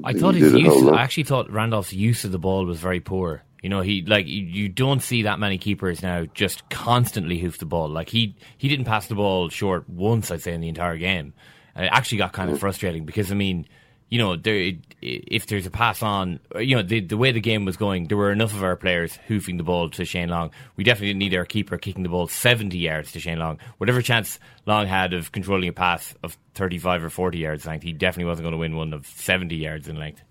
I 0.05 0.13
thought 0.13 0.33
did 0.33 0.43
his 0.43 0.55
a 0.55 0.61
use. 0.61 0.83
lot. 0.83 0.95
I 0.99 1.03
actually 1.03 1.25
thought 1.25 1.51
Randolph's 1.51 1.93
use 1.93 2.25
of 2.25 2.33
the 2.33 2.39
ball 2.39 2.67
was 2.67 2.81
very 2.81 3.01
poor. 3.01 3.43
You 3.63 3.69
know, 3.69 3.81
he 3.81 4.03
like 4.03 4.27
you, 4.27 4.43
you 4.43 4.69
don't 4.69 5.03
see 5.03 5.23
that 5.23 5.39
many 5.39 5.59
keepers 5.59 6.03
now 6.03 6.27
just 6.27 6.69
constantly 6.71 7.39
hoof 7.39 7.59
the 7.59 7.67
ball. 7.67 7.89
Like 7.89 8.09
he 8.09 8.37
he 8.57 8.69
didn't 8.69 8.85
pass 8.85 9.07
the 9.07 9.15
ball 9.17 9.49
short 9.49 9.89
once, 9.89 10.31
I'd 10.31 10.43
say, 10.43 10.55
in 10.55 10.61
the 10.61 10.69
entire 10.69 10.97
game, 10.97 11.35
and 11.75 11.87
it 11.87 11.93
actually 11.93 12.19
got 12.19 12.33
kind 12.33 12.51
of 12.51 12.61
frustrating 12.61 13.05
because 13.05 13.33
I 13.33 13.35
mean, 13.35 13.67
you 14.09 14.19
know, 14.19 14.37
there 14.37 14.73
if 15.03 15.47
there's 15.47 15.67
a 15.67 15.71
pass 15.71 16.03
on, 16.03 16.41
you 16.59 16.77
know, 16.77 16.83
the 16.83 17.01
the 17.01 17.17
way 17.17 17.33
the 17.33 17.41
game 17.41 17.65
was 17.65 17.77
going, 17.77 18.09
there 18.09 18.17
were 18.17 18.33
enough 18.33 18.55
of 18.55 18.65
our 18.65 18.77
players 18.77 19.17
hoofing 19.29 19.59
the 19.59 19.63
ball 19.63 19.91
to 19.91 20.05
Shane 20.05 20.29
Long. 20.29 20.51
We 20.77 20.85
definitely 20.85 21.09
didn't 21.09 21.19
need 21.19 21.35
our 21.35 21.45
keeper 21.45 21.77
kicking 21.77 22.03
the 22.03 22.09
ball 22.09 22.27
seventy 22.27 22.79
yards 22.79 23.13
to 23.13 23.21
Shane 23.21 23.39
Long. 23.39 23.59
Whatever 23.77 24.01
chance 24.01 24.39
Long 24.67 24.87
had 24.87 25.13
of 25.13 25.33
controlling 25.33 25.69
a 25.69 25.73
pass 25.73 26.15
of 26.23 26.39
thirty 26.55 26.79
five 26.79 27.05
or 27.05 27.11
forty 27.11 27.39
yards 27.39 27.67
length, 27.67 27.83
he 27.83 27.93
definitely 27.93 28.29
wasn't 28.29 28.45
going 28.45 28.53
to 28.53 28.59
win 28.59 28.77
one 28.77 28.95
of 28.95 29.07
seventy 29.07 29.57
yards 29.57 29.89
in 29.89 29.97
length. 29.97 30.23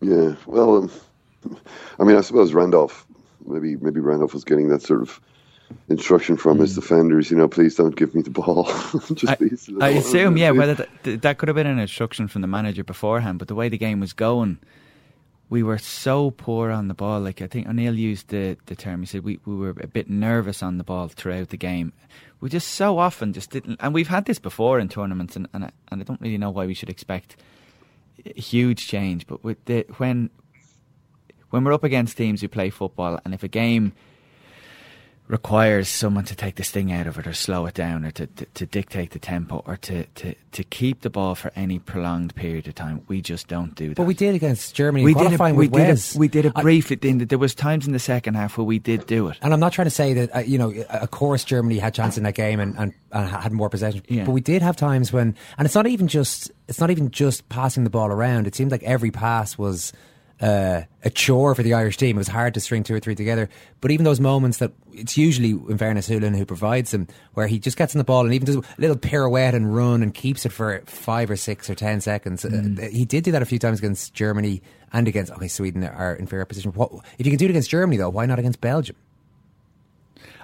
Yeah, 0.00 0.34
well, 0.46 0.76
um, 0.76 0.90
I 1.98 2.04
mean, 2.04 2.16
I 2.16 2.22
suppose 2.22 2.52
Randolph, 2.52 3.06
maybe 3.46 3.76
maybe 3.76 4.00
Randolph 4.00 4.34
was 4.34 4.44
getting 4.44 4.68
that 4.68 4.82
sort 4.82 5.02
of 5.02 5.20
instruction 5.88 6.36
from 6.36 6.58
his 6.58 6.74
hmm. 6.74 6.80
defenders. 6.80 7.30
You 7.30 7.36
know, 7.36 7.48
please 7.48 7.74
don't 7.74 7.96
give 7.96 8.14
me 8.14 8.22
the 8.22 8.30
ball. 8.30 8.64
Just 9.14 9.70
I. 9.80 9.86
I 9.86 9.88
assume, 9.90 10.36
yeah, 10.36 10.50
whether 10.50 10.74
that, 11.02 11.22
that 11.22 11.38
could 11.38 11.48
have 11.48 11.56
been 11.56 11.66
an 11.66 11.78
instruction 11.78 12.28
from 12.28 12.42
the 12.42 12.48
manager 12.48 12.84
beforehand, 12.84 13.38
but 13.38 13.48
the 13.48 13.54
way 13.54 13.68
the 13.68 13.78
game 13.78 14.00
was 14.00 14.12
going, 14.12 14.58
we 15.50 15.62
were 15.62 15.78
so 15.78 16.30
poor 16.30 16.70
on 16.70 16.88
the 16.88 16.94
ball. 16.94 17.20
Like 17.20 17.42
I 17.42 17.46
think 17.48 17.68
O'Neill 17.68 17.96
used 17.96 18.28
the, 18.28 18.56
the 18.66 18.76
term. 18.76 19.00
He 19.00 19.06
said 19.06 19.24
we, 19.24 19.40
we 19.44 19.56
were 19.56 19.70
a 19.70 19.88
bit 19.88 20.08
nervous 20.08 20.62
on 20.62 20.78
the 20.78 20.84
ball 20.84 21.08
throughout 21.08 21.48
the 21.48 21.56
game. 21.56 21.92
We 22.40 22.48
just 22.48 22.68
so 22.68 22.98
often 22.98 23.32
just 23.32 23.50
didn't, 23.50 23.78
and 23.80 23.92
we've 23.92 24.08
had 24.08 24.24
this 24.24 24.38
before 24.38 24.78
in 24.78 24.88
tournaments, 24.88 25.36
and 25.36 25.48
and 25.52 25.64
I, 25.64 25.70
and 25.90 26.00
I 26.00 26.04
don't 26.04 26.20
really 26.20 26.38
know 26.38 26.50
why 26.50 26.66
we 26.66 26.74
should 26.74 26.88
expect 26.88 27.36
a 28.24 28.40
huge 28.40 28.86
change. 28.86 29.26
But 29.26 29.44
with 29.44 29.62
the 29.66 29.84
when 29.98 30.30
when 31.50 31.64
we're 31.64 31.74
up 31.74 31.84
against 31.84 32.16
teams 32.16 32.40
who 32.40 32.48
play 32.48 32.70
football, 32.70 33.18
and 33.24 33.34
if 33.34 33.42
a 33.42 33.48
game 33.48 33.92
requires 35.30 35.88
someone 35.88 36.24
to 36.24 36.34
take 36.34 36.56
the 36.56 36.64
sting 36.64 36.92
out 36.92 37.06
of 37.06 37.16
it 37.16 37.26
or 37.26 37.32
slow 37.32 37.66
it 37.66 37.74
down 37.74 38.04
or 38.04 38.10
to, 38.10 38.26
to, 38.26 38.44
to 38.46 38.66
dictate 38.66 39.12
the 39.12 39.18
tempo 39.18 39.62
or 39.64 39.76
to, 39.76 40.04
to, 40.04 40.34
to 40.50 40.64
keep 40.64 41.02
the 41.02 41.10
ball 41.10 41.36
for 41.36 41.52
any 41.54 41.78
prolonged 41.78 42.34
period 42.34 42.66
of 42.66 42.74
time. 42.74 43.02
We 43.06 43.22
just 43.22 43.46
don't 43.46 43.74
do 43.76 43.90
that. 43.90 43.94
But 43.94 44.06
we 44.06 44.14
did 44.14 44.34
against 44.34 44.74
Germany. 44.74 45.04
we 45.04 45.14
did 45.14 45.32
it, 45.32 45.40
we 45.54 45.68
did 45.68 45.88
it, 45.88 46.14
we 46.16 46.28
did 46.28 46.46
it 46.46 46.54
briefly. 46.54 46.96
there 46.96 47.38
was 47.38 47.54
times 47.54 47.86
in 47.86 47.92
the 47.92 48.00
second 48.00 48.34
half 48.34 48.58
where 48.58 48.64
we 48.64 48.80
did 48.80 49.06
do 49.06 49.28
it. 49.28 49.38
And 49.40 49.54
I'm 49.54 49.60
not 49.60 49.72
trying 49.72 49.86
to 49.86 49.90
say 49.90 50.14
that 50.14 50.34
uh, 50.34 50.38
you 50.40 50.58
know, 50.58 50.72
of 50.88 51.10
course, 51.12 51.44
Germany 51.44 51.78
had 51.78 51.94
chance 51.94 52.18
in 52.18 52.24
that 52.24 52.34
game 52.34 52.58
and, 52.58 52.76
and, 52.76 52.92
and 53.12 53.28
had 53.28 53.52
more 53.52 53.70
possession. 53.70 54.02
Yeah. 54.08 54.24
But 54.24 54.32
we 54.32 54.40
did 54.40 54.62
have 54.62 54.76
times 54.76 55.12
when, 55.12 55.36
and 55.56 55.66
it's 55.66 55.76
not 55.76 55.86
even 55.86 56.08
just 56.08 56.50
it's 56.66 56.80
not 56.80 56.90
even 56.90 57.10
just 57.10 57.48
passing 57.48 57.84
the 57.84 57.90
ball 57.90 58.08
around. 58.08 58.46
It 58.48 58.56
seemed 58.56 58.72
like 58.72 58.82
every 58.82 59.12
pass 59.12 59.56
was 59.56 59.92
uh, 60.40 60.82
a 61.04 61.10
chore 61.10 61.54
for 61.54 61.62
the 61.62 61.74
Irish 61.74 61.96
team. 61.96 62.16
It 62.16 62.18
was 62.18 62.28
hard 62.28 62.54
to 62.54 62.60
string 62.60 62.82
two 62.82 62.94
or 62.94 63.00
three 63.00 63.14
together. 63.14 63.48
But 63.80 63.90
even 63.90 64.04
those 64.04 64.20
moments 64.20 64.58
that 64.58 64.72
it's 64.92 65.16
usually, 65.16 65.50
in 65.50 65.78
fairness, 65.78 66.08
Hoolahan 66.08 66.36
who 66.36 66.46
provides 66.46 66.90
them, 66.90 67.08
where 67.34 67.46
he 67.46 67.58
just 67.58 67.76
gets 67.76 67.94
in 67.94 67.98
the 67.98 68.04
ball 68.04 68.24
and 68.24 68.34
even 68.34 68.46
does 68.46 68.56
a 68.56 68.62
little 68.78 68.96
pirouette 68.96 69.54
and 69.54 69.74
run 69.74 70.02
and 70.02 70.14
keeps 70.14 70.46
it 70.46 70.50
for 70.52 70.82
five 70.86 71.30
or 71.30 71.36
six 71.36 71.68
or 71.68 71.74
ten 71.74 72.00
seconds. 72.00 72.44
Uh, 72.44 72.88
he 72.90 73.04
did 73.04 73.24
do 73.24 73.32
that 73.32 73.42
a 73.42 73.46
few 73.46 73.58
times 73.58 73.78
against 73.78 74.14
Germany 74.14 74.62
and 74.92 75.06
against 75.06 75.32
okay 75.32 75.48
Sweden 75.48 75.84
are 75.84 76.14
in 76.14 76.26
fair 76.26 76.44
position. 76.44 76.72
What, 76.72 76.90
if 77.18 77.26
you 77.26 77.32
can 77.32 77.38
do 77.38 77.46
it 77.46 77.50
against 77.50 77.70
Germany 77.70 77.96
though, 77.96 78.10
why 78.10 78.26
not 78.26 78.38
against 78.38 78.60
Belgium? 78.60 78.96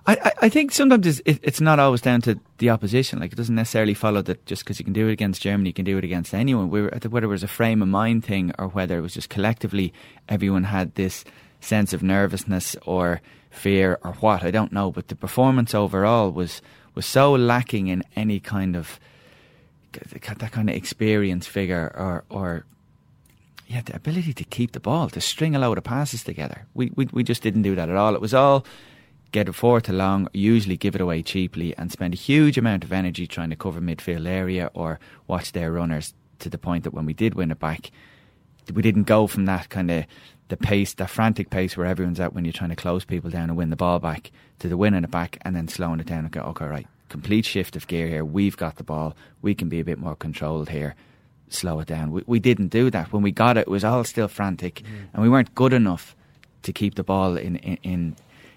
I, 0.08 0.32
I, 0.42 0.48
think 0.48 0.70
sometimes 0.70 1.04
it's, 1.06 1.20
it, 1.24 1.40
it's 1.42 1.60
not 1.60 1.80
always 1.80 2.00
down 2.00 2.20
to 2.22 2.38
the 2.58 2.70
opposition. 2.70 3.18
Like 3.18 3.32
it 3.32 3.36
doesn't 3.36 3.54
necessarily 3.54 3.94
follow 3.94 4.22
that 4.22 4.46
just 4.46 4.62
because 4.62 4.78
you 4.78 4.84
can 4.84 4.92
do 4.92 5.08
it 5.08 5.12
against 5.12 5.42
Germany, 5.42 5.70
you 5.70 5.74
can 5.74 5.84
do 5.84 5.98
it 5.98 6.04
against 6.04 6.32
anyone. 6.32 6.70
We 6.70 6.82
were, 6.82 6.98
whether 7.08 7.26
it 7.26 7.30
was 7.30 7.42
a 7.42 7.48
frame 7.48 7.82
of 7.82 7.88
mind 7.88 8.24
thing 8.24 8.52
or 8.58 8.68
whether 8.68 8.98
it 8.98 9.00
was 9.00 9.14
just 9.14 9.30
collectively 9.30 9.92
everyone 10.28 10.64
had 10.64 10.94
this 10.94 11.24
sense 11.60 11.92
of 11.92 12.02
nervousness 12.02 12.76
or 12.86 13.20
fear 13.50 13.98
or 14.04 14.12
what 14.14 14.44
I 14.44 14.52
don't 14.52 14.72
know. 14.72 14.92
But 14.92 15.08
the 15.08 15.16
performance 15.16 15.74
overall 15.74 16.30
was 16.30 16.62
was 16.94 17.06
so 17.06 17.32
lacking 17.32 17.88
in 17.88 18.04
any 18.14 18.38
kind 18.38 18.76
of 18.76 19.00
that 20.12 20.52
kind 20.52 20.70
of 20.70 20.76
experienced 20.76 21.48
figure 21.48 21.92
or 21.96 22.24
or 22.30 22.64
yeah, 23.66 23.80
the 23.80 23.96
ability 23.96 24.32
to 24.32 24.44
keep 24.44 24.70
the 24.72 24.80
ball, 24.80 25.08
to 25.10 25.20
string 25.20 25.56
a 25.56 25.58
load 25.58 25.76
of 25.76 25.82
passes 25.82 26.22
together. 26.22 26.66
We, 26.74 26.92
we 26.94 27.08
we 27.10 27.24
just 27.24 27.42
didn't 27.42 27.62
do 27.62 27.74
that 27.74 27.88
at 27.88 27.96
all. 27.96 28.14
It 28.14 28.20
was 28.20 28.34
all 28.34 28.64
get 29.36 29.50
it 29.50 29.52
forward 29.52 29.84
to 29.84 29.92
long, 29.92 30.26
usually 30.32 30.78
give 30.78 30.94
it 30.94 31.00
away 31.02 31.22
cheaply, 31.22 31.76
and 31.76 31.92
spend 31.92 32.14
a 32.14 32.16
huge 32.16 32.56
amount 32.56 32.82
of 32.82 32.90
energy 32.90 33.26
trying 33.26 33.50
to 33.50 33.56
cover 33.56 33.82
midfield 33.82 34.26
area 34.26 34.70
or 34.72 34.98
watch 35.26 35.52
their 35.52 35.70
runners 35.70 36.14
to 36.38 36.48
the 36.48 36.56
point 36.56 36.84
that 36.84 36.94
when 36.94 37.04
we 37.04 37.12
did 37.12 37.34
win 37.34 37.50
it 37.50 37.58
back, 37.58 37.90
we 38.72 38.80
didn't 38.80 39.02
go 39.02 39.26
from 39.26 39.44
that 39.44 39.68
kind 39.68 39.90
of 39.90 40.06
the 40.48 40.56
pace, 40.56 40.94
that 40.94 41.10
frantic 41.10 41.50
pace 41.50 41.76
where 41.76 41.86
everyone's 41.86 42.18
at 42.18 42.32
when 42.32 42.46
you're 42.46 42.52
trying 42.52 42.70
to 42.70 42.76
close 42.76 43.04
people 43.04 43.28
down 43.28 43.50
and 43.50 43.58
win 43.58 43.68
the 43.68 43.76
ball 43.76 43.98
back, 43.98 44.30
to 44.58 44.68
the 44.68 44.76
winning 44.78 45.04
it 45.04 45.10
back 45.10 45.36
and 45.42 45.54
then 45.54 45.68
slowing 45.68 46.00
it 46.00 46.06
down 46.06 46.20
and 46.20 46.30
go, 46.30 46.40
okay, 46.40 46.64
right, 46.64 46.86
complete 47.10 47.44
shift 47.44 47.76
of 47.76 47.86
gear 47.86 48.08
here. 48.08 48.24
We've 48.24 48.56
got 48.56 48.76
the 48.76 48.84
ball. 48.84 49.14
We 49.42 49.54
can 49.54 49.68
be 49.68 49.80
a 49.80 49.84
bit 49.84 49.98
more 49.98 50.16
controlled 50.16 50.70
here 50.70 50.94
slow 51.48 51.78
it 51.78 51.86
down. 51.86 52.10
We, 52.10 52.24
we 52.26 52.40
didn't 52.40 52.68
do 52.68 52.90
that. 52.90 53.12
When 53.12 53.22
we 53.22 53.30
got 53.30 53.56
it, 53.56 53.60
it 53.60 53.68
was 53.68 53.84
all 53.84 54.02
still 54.02 54.26
frantic, 54.26 54.82
mm. 54.82 55.08
and 55.14 55.22
we 55.22 55.28
weren't 55.28 55.54
good 55.54 55.72
enough 55.72 56.16
to 56.62 56.72
keep 56.72 56.96
the 56.96 57.04
ball 57.04 57.36
in, 57.36 57.54
in, 57.56 57.78
in 57.84 58.16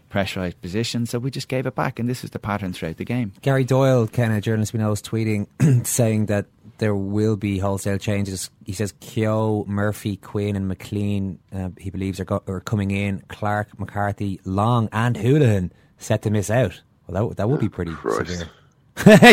pressurised 0.10 0.60
position. 0.62 1.06
so 1.06 1.20
we 1.20 1.32
just 1.32 1.48
gave 1.48 1.66
it 1.66 1.76
back, 1.76 2.00
and 2.00 2.10
this 2.10 2.24
is 2.24 2.32
the 2.32 2.40
pattern 2.40 2.74
throughout 2.74 2.98
the 2.98 3.06
game. 3.06 3.34
Gary 3.42 3.64
Doyle, 3.64 4.08
Ken, 4.08 4.32
a 4.32 4.42
journalist 4.42 4.74
we 4.74 4.80
know, 4.80 4.92
is 4.92 5.02
tweeting 5.02 5.48
saying 5.86 6.28
that 6.28 6.48
there 6.80 6.96
will 6.96 7.36
be 7.36 7.60
wholesale 7.60 7.98
changes. 7.98 8.50
He 8.66 8.74
says 8.74 8.94
Keogh, 9.00 9.66
Murphy, 9.68 10.18
Quinn, 10.18 10.56
and 10.56 10.68
McLean, 10.68 11.40
uh, 11.54 11.70
he 11.78 11.90
believes, 11.90 12.20
are, 12.20 12.26
go- 12.26 12.44
are 12.48 12.62
coming 12.62 12.92
in. 12.92 13.22
Clark, 13.28 13.78
McCarthy, 13.80 14.40
Long, 14.46 14.90
and 14.92 15.16
Hoolahan 15.16 15.72
set 15.98 16.22
to 16.24 16.30
miss 16.30 16.50
out. 16.50 16.82
Well, 17.08 17.30
that, 17.30 17.38
that 17.38 17.50
would 17.50 17.60
be 17.60 17.70
pretty 17.70 17.94
severe. 17.96 18.50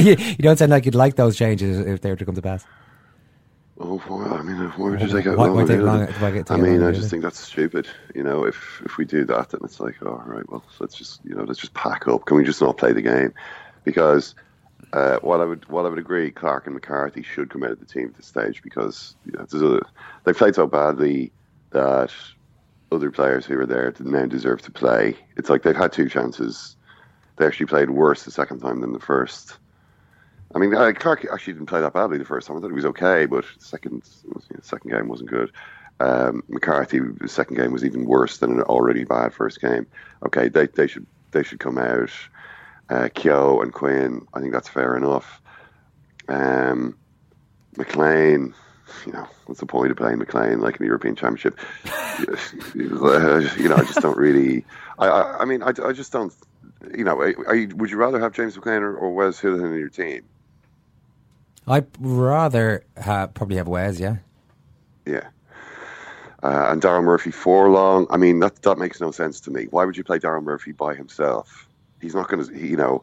you, 0.01 0.17
you 0.19 0.37
don't 0.37 0.59
sound 0.59 0.71
like 0.71 0.85
you'd 0.87 0.95
like 0.95 1.17
those 1.17 1.37
changes 1.37 1.79
if 1.79 2.01
they 2.01 2.11
were 2.11 2.17
to 2.17 2.25
come 2.25 2.35
to 2.35 2.43
pass. 2.43 2.65
Oh, 3.79 4.03
well, 4.09 4.33
I 4.33 4.43
mean, 4.43 4.57
why 4.57 4.91
would 4.91 5.03
you 5.03 5.09
take 5.09 5.27
out 5.27 5.37
why, 5.37 5.49
long? 5.49 5.67
Take 5.67 5.81
long 5.81 6.03
I, 6.03 6.55
I 6.55 6.57
mean, 6.57 6.83
I 6.83 6.93
just 6.93 7.11
think 7.11 7.23
that's 7.23 7.39
stupid. 7.39 7.87
You 8.15 8.23
know, 8.23 8.45
if 8.45 8.81
if 8.87 8.97
we 8.97 9.05
do 9.05 9.27
that, 9.27 9.51
then 9.51 9.61
it's 9.65 9.81
like, 9.81 9.97
oh, 10.03 10.23
right, 10.25 10.49
well, 10.49 10.65
let's 10.81 10.95
just 10.95 11.21
you 11.25 11.35
know, 11.35 11.45
let's 11.45 11.61
just 11.61 11.75
pack 11.75 12.09
up. 12.09 12.25
Can 12.25 12.39
we 12.39 12.45
just 12.45 12.63
not 12.63 12.79
play 12.79 12.93
the 12.93 13.03
game? 13.03 13.35
Because 13.85 14.35
uh, 14.95 15.19
while 15.21 15.43
I 15.43 15.45
would 15.45 15.69
while 15.69 15.85
I 15.85 15.91
would 15.91 15.99
agree, 15.99 16.31
Clark 16.31 16.67
and 16.67 16.75
McCarthy 16.75 17.23
should 17.23 17.51
come 17.51 17.65
out 17.65 17.73
of 17.73 17.81
the 17.81 17.85
team 17.85 18.09
at 18.09 18.15
this 18.15 18.27
stage 18.27 18.63
because 18.63 19.15
you 19.27 19.33
know 19.33 19.45
other, 19.53 19.83
they 20.25 20.33
played 20.33 20.55
so 20.55 20.67
badly 20.67 21.31
that 21.71 22.13
other 22.91 23.11
players 23.11 23.45
who 23.45 23.59
were 23.59 23.67
there 23.67 23.91
didn't 23.91 24.13
now 24.13 24.25
deserve 24.25 24.63
to 24.63 24.71
play. 24.71 25.17
It's 25.37 25.51
like 25.51 25.63
they've 25.63 25.77
had 25.77 25.93
two 25.93 26.09
chances. 26.09 26.77
They 27.37 27.45
actually 27.45 27.67
played 27.67 27.91
worse 27.91 28.23
the 28.23 28.31
second 28.31 28.61
time 28.61 28.81
than 28.81 28.95
the 28.95 29.01
first 29.01 29.59
I 30.57 30.59
mean, 30.59 30.71
Clark 30.95 31.27
actually 31.31 31.53
didn't 31.53 31.67
play 31.67 31.83
that 31.83 31.93
badly 31.93 32.17
the 32.17 32.25
first 32.25 32.49
time. 32.49 32.57
I 32.57 32.61
thought 32.61 32.69
he 32.69 32.75
was 32.75 32.87
okay, 32.87 33.27
but 33.27 33.45
the 33.59 33.65
second 33.65 34.03
second 34.63 34.91
game 34.91 35.07
wasn't 35.07 35.29
good. 35.29 35.53
Um, 36.01 36.45
McCarthy, 36.49 36.99
the 36.99 37.29
second 37.29 37.57
game 37.57 37.73
was 37.73 37.85
even 37.85 38.07
worse 38.07 38.39
than 38.39 38.53
an 38.53 38.63
already 38.63 39.05
bad 39.05 39.35
first 39.35 39.61
game. 39.61 39.87
Okay, 40.25 40.49
they 40.49 40.67
they 40.67 40.87
should 40.87 41.07
they 41.33 41.43
should 41.43 41.61
come 41.61 41.77
out. 41.77 42.11
Uh, 42.89 43.11
Keogh 43.15 43.61
and 43.61 43.71
Quinn, 43.71 44.27
I 44.33 44.41
think 44.41 44.55
that's 44.55 44.69
fair 44.69 44.97
enough. 44.97 45.43
Um, 46.27 46.97
McLean, 47.77 48.55
you 49.05 49.13
know, 49.13 49.29
what's 49.45 49.61
the 49.61 49.67
point 49.67 49.91
of 49.91 49.99
playing 49.99 50.17
McLean 50.17 50.61
like 50.61 50.77
in 50.77 50.85
the 50.85 50.87
European 50.87 51.17
Championship? 51.17 51.61
you 52.75 52.89
know, 53.69 53.77
I 53.77 53.85
just 53.85 54.01
don't 54.01 54.17
really. 54.17 54.65
I, 54.99 55.07
I, 55.07 55.39
I 55.41 55.45
mean, 55.45 55.63
I, 55.63 55.75
I 55.85 55.93
just 55.93 56.13
don't. 56.13 56.33
You 56.97 57.05
know, 57.05 57.23
you, 57.53 57.69
would 57.77 57.91
you 57.91 57.99
rather 57.99 58.21
have 58.21 58.33
James 58.33 58.57
McLean 58.57 58.83
or, 58.83 58.97
or 58.97 59.15
Wes 59.15 59.39
Hoolahan 59.39 59.73
in 59.73 59.79
your 59.79 59.91
team? 59.91 60.25
I'd 61.67 61.87
rather 61.99 62.85
probably 62.95 63.57
have 63.57 63.69
Wes, 63.69 63.99
yeah. 63.99 64.17
Yeah. 65.05 65.29
Uh, 66.43 66.67
and 66.69 66.81
Daryl 66.81 67.03
Murphy 67.03 67.31
for 67.31 67.69
long. 67.71 68.07
I 68.11 68.17
mean, 68.17 68.39
that 68.41 68.63
that 68.63 68.79
makes 68.79 69.01
no 69.01 69.11
sense 69.11 69.41
to 69.41 69.51
me. 69.51 69.67
Why 69.71 69.85
would 69.85 69.97
you 69.97 70.05
play 70.05 70.19
Daryl 70.19 70.43
Murphy 70.43 70.73
by 70.73 70.95
himself? 70.95 71.69
He's 72.01 72.15
not 72.15 72.29
going 72.29 72.45
to, 72.45 72.57
you 72.57 72.77
know. 72.77 73.03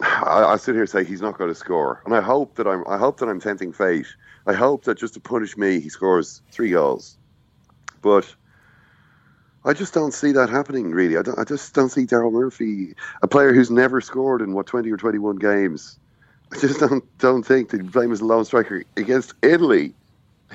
I, 0.00 0.44
I, 0.44 0.56
sit 0.56 0.74
here 0.74 0.82
and 0.82 0.90
say 0.90 1.04
he's 1.04 1.22
not 1.22 1.38
going 1.38 1.50
to 1.50 1.54
score, 1.54 2.02
and 2.04 2.14
I 2.14 2.20
hope 2.20 2.56
that 2.56 2.66
I'm. 2.66 2.84
I 2.86 2.98
hope 2.98 3.18
that 3.20 3.28
I'm 3.28 3.40
tempting 3.40 3.72
fate. 3.72 4.06
I 4.46 4.52
hope 4.52 4.84
that 4.84 4.98
just 4.98 5.14
to 5.14 5.20
punish 5.20 5.56
me, 5.56 5.80
he 5.80 5.88
scores 5.88 6.42
three 6.50 6.70
goals. 6.70 7.16
But 8.02 8.32
I 9.64 9.72
just 9.72 9.94
don't 9.94 10.12
see 10.12 10.32
that 10.32 10.50
happening. 10.50 10.90
Really, 10.90 11.16
I, 11.16 11.22
I 11.38 11.44
just 11.44 11.74
don't 11.74 11.90
see 11.90 12.06
Daryl 12.06 12.32
Murphy, 12.32 12.94
a 13.22 13.28
player 13.28 13.52
who's 13.52 13.70
never 13.70 14.00
scored 14.00 14.42
in 14.42 14.52
what 14.52 14.66
twenty 14.66 14.90
or 14.90 14.96
twenty-one 14.96 15.36
games, 15.36 15.98
I 16.52 16.58
just 16.60 16.80
don't 16.80 17.18
don't 17.18 17.42
think 17.42 17.70
that 17.70 17.92
play 17.92 18.10
as 18.10 18.20
a 18.20 18.24
lone 18.24 18.44
striker 18.44 18.84
against 18.96 19.34
Italy. 19.42 19.94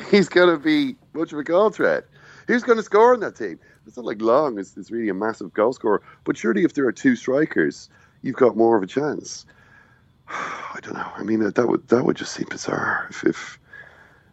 He's 0.09 0.29
going 0.29 0.49
to 0.49 0.57
be 0.57 0.95
much 1.13 1.33
of 1.33 1.39
a 1.39 1.43
goal 1.43 1.69
threat. 1.71 2.05
Who's 2.47 2.63
going 2.63 2.77
to 2.77 2.83
score 2.83 3.13
in 3.13 3.19
that 3.19 3.35
team? 3.35 3.59
It's 3.85 3.97
not 3.97 4.05
like 4.05 4.21
Long 4.21 4.59
is, 4.59 4.77
is 4.77 4.91
really 4.91 5.09
a 5.09 5.13
massive 5.13 5.53
goal 5.53 5.73
scorer, 5.73 6.01
but 6.23 6.37
surely 6.37 6.63
if 6.63 6.73
there 6.73 6.85
are 6.85 6.91
two 6.91 7.15
strikers, 7.15 7.89
you've 8.21 8.35
got 8.35 8.55
more 8.55 8.77
of 8.77 8.83
a 8.83 8.87
chance. 8.87 9.45
I 10.29 10.79
don't 10.81 10.93
know. 10.93 11.11
I 11.15 11.23
mean, 11.23 11.39
that 11.39 11.67
would 11.67 11.87
that 11.89 12.05
would 12.05 12.15
just 12.15 12.33
seem 12.33 12.47
bizarre 12.49 13.07
if 13.09 13.23
if, 13.23 13.59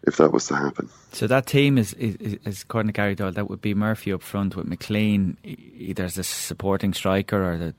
if 0.06 0.16
that 0.18 0.32
was 0.32 0.46
to 0.48 0.56
happen. 0.56 0.88
So 1.12 1.26
that 1.26 1.46
team 1.46 1.78
is, 1.78 1.94
is, 1.94 2.38
is 2.44 2.62
according 2.62 2.88
to 2.88 2.92
Gary 2.92 3.14
Doyle, 3.14 3.32
that 3.32 3.48
would 3.48 3.62
be 3.62 3.74
Murphy 3.74 4.12
up 4.12 4.22
front 4.22 4.54
with 4.54 4.66
McLean 4.66 5.38
either 5.42 6.04
as 6.04 6.18
a 6.18 6.24
supporting 6.24 6.92
striker 6.92 7.42
or 7.42 7.56
the 7.56 7.74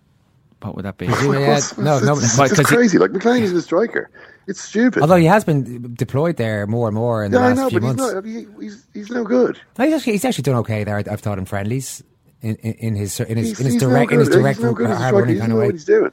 what 0.61 0.75
would 0.75 0.85
that 0.85 0.97
be? 0.97 1.05
yeah, 1.05 1.59
no, 1.77 1.99
no, 1.99 2.17
it's, 2.17 2.39
it's 2.39 2.61
crazy. 2.69 2.97
Like 2.97 3.11
McLean 3.11 3.43
is 3.43 3.53
a 3.53 3.61
striker. 3.61 4.09
It's 4.47 4.61
stupid. 4.61 5.01
Although 5.01 5.17
he 5.17 5.25
has 5.25 5.43
been 5.43 5.93
deployed 5.93 6.37
there 6.37 6.65
more 6.67 6.87
and 6.87 6.95
more 6.95 7.23
in 7.23 7.31
yeah, 7.31 7.39
the 7.39 7.43
last 7.43 7.57
I 7.57 7.61
know, 7.61 7.69
few 7.69 7.79
but 7.79 7.85
months. 7.85 8.03
He's, 8.03 8.13
not, 8.13 8.25
he, 8.25 8.63
he's, 8.63 8.87
he's 8.93 9.09
no 9.09 9.23
good. 9.23 9.59
No, 9.77 9.85
he's, 9.85 9.93
actually, 9.93 10.13
he's 10.13 10.25
actually 10.25 10.43
done 10.43 10.55
okay 10.55 10.83
there. 10.83 10.97
I've 10.97 11.19
thought 11.19 11.37
in 11.37 11.45
friendlies, 11.45 12.01
in, 12.41 12.55
in, 12.57 12.73
in 12.73 12.95
his 12.95 13.19
in 13.19 13.37
his, 13.37 13.59
in 13.59 13.65
his 13.65 13.75
direct 13.75 14.11
no 14.11 14.15
in 14.15 14.19
his 14.25 14.29
direct 14.29 14.59
no 14.61 14.73
hard 14.73 15.15
running 15.15 15.39
kind 15.39 15.51
of 15.51 15.57
way. 15.57 15.65
What 15.65 15.75
he's 15.75 15.85
doing. 15.85 16.11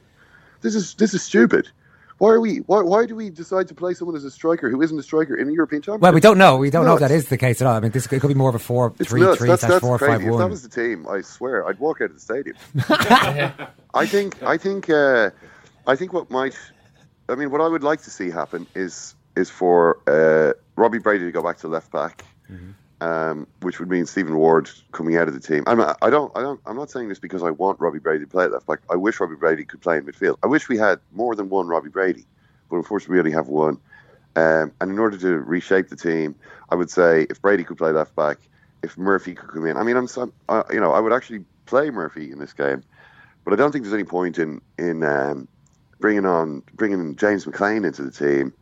This 0.61 0.75
is 0.75 0.93
this 0.95 1.13
is 1.13 1.23
stupid. 1.23 1.69
Why 2.17 2.29
are 2.29 2.39
we? 2.39 2.57
Why, 2.59 2.81
why 2.81 3.05
do 3.05 3.15
we 3.15 3.29
decide 3.29 3.67
to 3.67 3.75
play 3.75 3.93
someone 3.93 4.15
as 4.15 4.23
a 4.23 4.31
striker 4.31 4.69
who 4.69 4.81
isn't 4.81 4.97
a 4.97 5.03
striker 5.03 5.35
in 5.35 5.47
the 5.47 5.53
European 5.53 5.81
Championship? 5.81 6.01
Well, 6.01 6.13
we 6.13 6.21
don't 6.21 6.37
know. 6.37 6.55
We 6.57 6.69
don't 6.69 6.85
know 6.85 6.93
if 6.93 7.01
that 7.01 7.11
is 7.11 7.27
the 7.27 7.37
case 7.37 7.59
at 7.61 7.67
all. 7.67 7.75
I 7.75 7.81
mean, 7.81 7.91
this 7.91 8.07
could 8.07 8.21
be 8.21 8.33
more 8.33 8.49
of 8.49 8.55
a 8.55 8.59
four 8.59 8.93
it's 8.99 9.09
three 9.09 9.21
nuts. 9.21 9.39
three 9.39 9.49
that's, 9.49 9.63
that's 9.63 9.79
four 9.79 9.97
crazy. 9.97 10.13
five 10.13 10.23
one. 10.23 10.33
If 10.33 10.39
that 10.39 10.49
was 10.49 10.63
the 10.63 10.69
team, 10.69 11.07
I 11.09 11.21
swear 11.21 11.67
I'd 11.67 11.79
walk 11.79 11.99
out 12.01 12.11
of 12.11 12.15
the 12.15 12.21
stadium. 12.21 12.55
I 13.93 14.05
think. 14.05 14.41
I 14.43 14.57
think. 14.57 14.89
Uh, 14.89 15.31
I 15.87 15.95
think 15.95 16.13
what 16.13 16.31
might. 16.31 16.57
I 17.27 17.35
mean, 17.35 17.51
what 17.51 17.59
I 17.59 17.67
would 17.67 17.83
like 17.83 18.01
to 18.03 18.09
see 18.09 18.29
happen 18.29 18.65
is 18.75 19.13
is 19.35 19.49
for 19.49 19.99
uh, 20.07 20.53
Robbie 20.77 20.99
Brady 20.99 21.25
to 21.25 21.31
go 21.31 21.43
back 21.43 21.57
to 21.59 21.67
left 21.67 21.91
back. 21.91 22.23
Mm-hmm 22.49 22.71
um, 23.01 23.47
which 23.61 23.79
would 23.79 23.89
mean 23.89 24.05
Stephen 24.05 24.35
Ward 24.37 24.69
coming 24.91 25.17
out 25.17 25.27
of 25.27 25.33
the 25.33 25.39
team. 25.39 25.63
I'm, 25.67 25.81
I 25.81 26.09
don't, 26.09 26.31
I 26.35 26.41
don't, 26.41 26.59
I'm 26.65 26.75
not 26.75 26.89
saying 26.89 27.09
this 27.09 27.19
because 27.19 27.43
I 27.43 27.51
want 27.51 27.79
Robbie 27.79 27.99
Brady 27.99 28.25
to 28.25 28.29
play 28.29 28.47
left 28.47 28.67
back. 28.67 28.79
I 28.89 28.95
wish 28.95 29.19
Robbie 29.19 29.35
Brady 29.35 29.65
could 29.65 29.81
play 29.81 29.97
in 29.97 30.05
midfield. 30.05 30.37
I 30.43 30.47
wish 30.47 30.69
we 30.69 30.77
had 30.77 30.99
more 31.11 31.35
than 31.35 31.49
one 31.49 31.67
Robbie 31.67 31.89
Brady, 31.89 32.25
but 32.69 32.77
unfortunately 32.77 33.15
we 33.15 33.19
only 33.19 33.31
have 33.31 33.47
one. 33.47 33.77
Um, 34.37 34.71
and 34.81 34.91
in 34.91 34.99
order 34.99 35.17
to 35.17 35.39
reshape 35.39 35.89
the 35.89 35.95
team, 35.95 36.35
I 36.69 36.75
would 36.75 36.89
say 36.89 37.25
if 37.29 37.41
Brady 37.41 37.63
could 37.63 37.77
play 37.77 37.91
left 37.91 38.15
back, 38.15 38.37
if 38.83 38.97
Murphy 38.97 39.33
could 39.33 39.49
come 39.49 39.65
in. 39.65 39.77
I 39.77 39.83
mean, 39.83 39.97
I'm, 39.97 40.07
uh, 40.49 40.63
you 40.71 40.79
know, 40.79 40.91
I 40.91 40.99
would 40.99 41.13
actually 41.13 41.43
play 41.65 41.89
Murphy 41.89 42.31
in 42.31 42.39
this 42.39 42.53
game, 42.53 42.83
but 43.43 43.53
I 43.53 43.55
don't 43.55 43.71
think 43.71 43.83
there's 43.83 43.93
any 43.93 44.03
point 44.03 44.37
in 44.37 44.61
in 44.77 45.03
um, 45.03 45.47
bringing 45.99 46.25
on 46.25 46.61
bringing 46.73 47.15
James 47.15 47.45
McLean 47.45 47.83
into 47.83 48.03
the 48.03 48.11
team, 48.11 48.53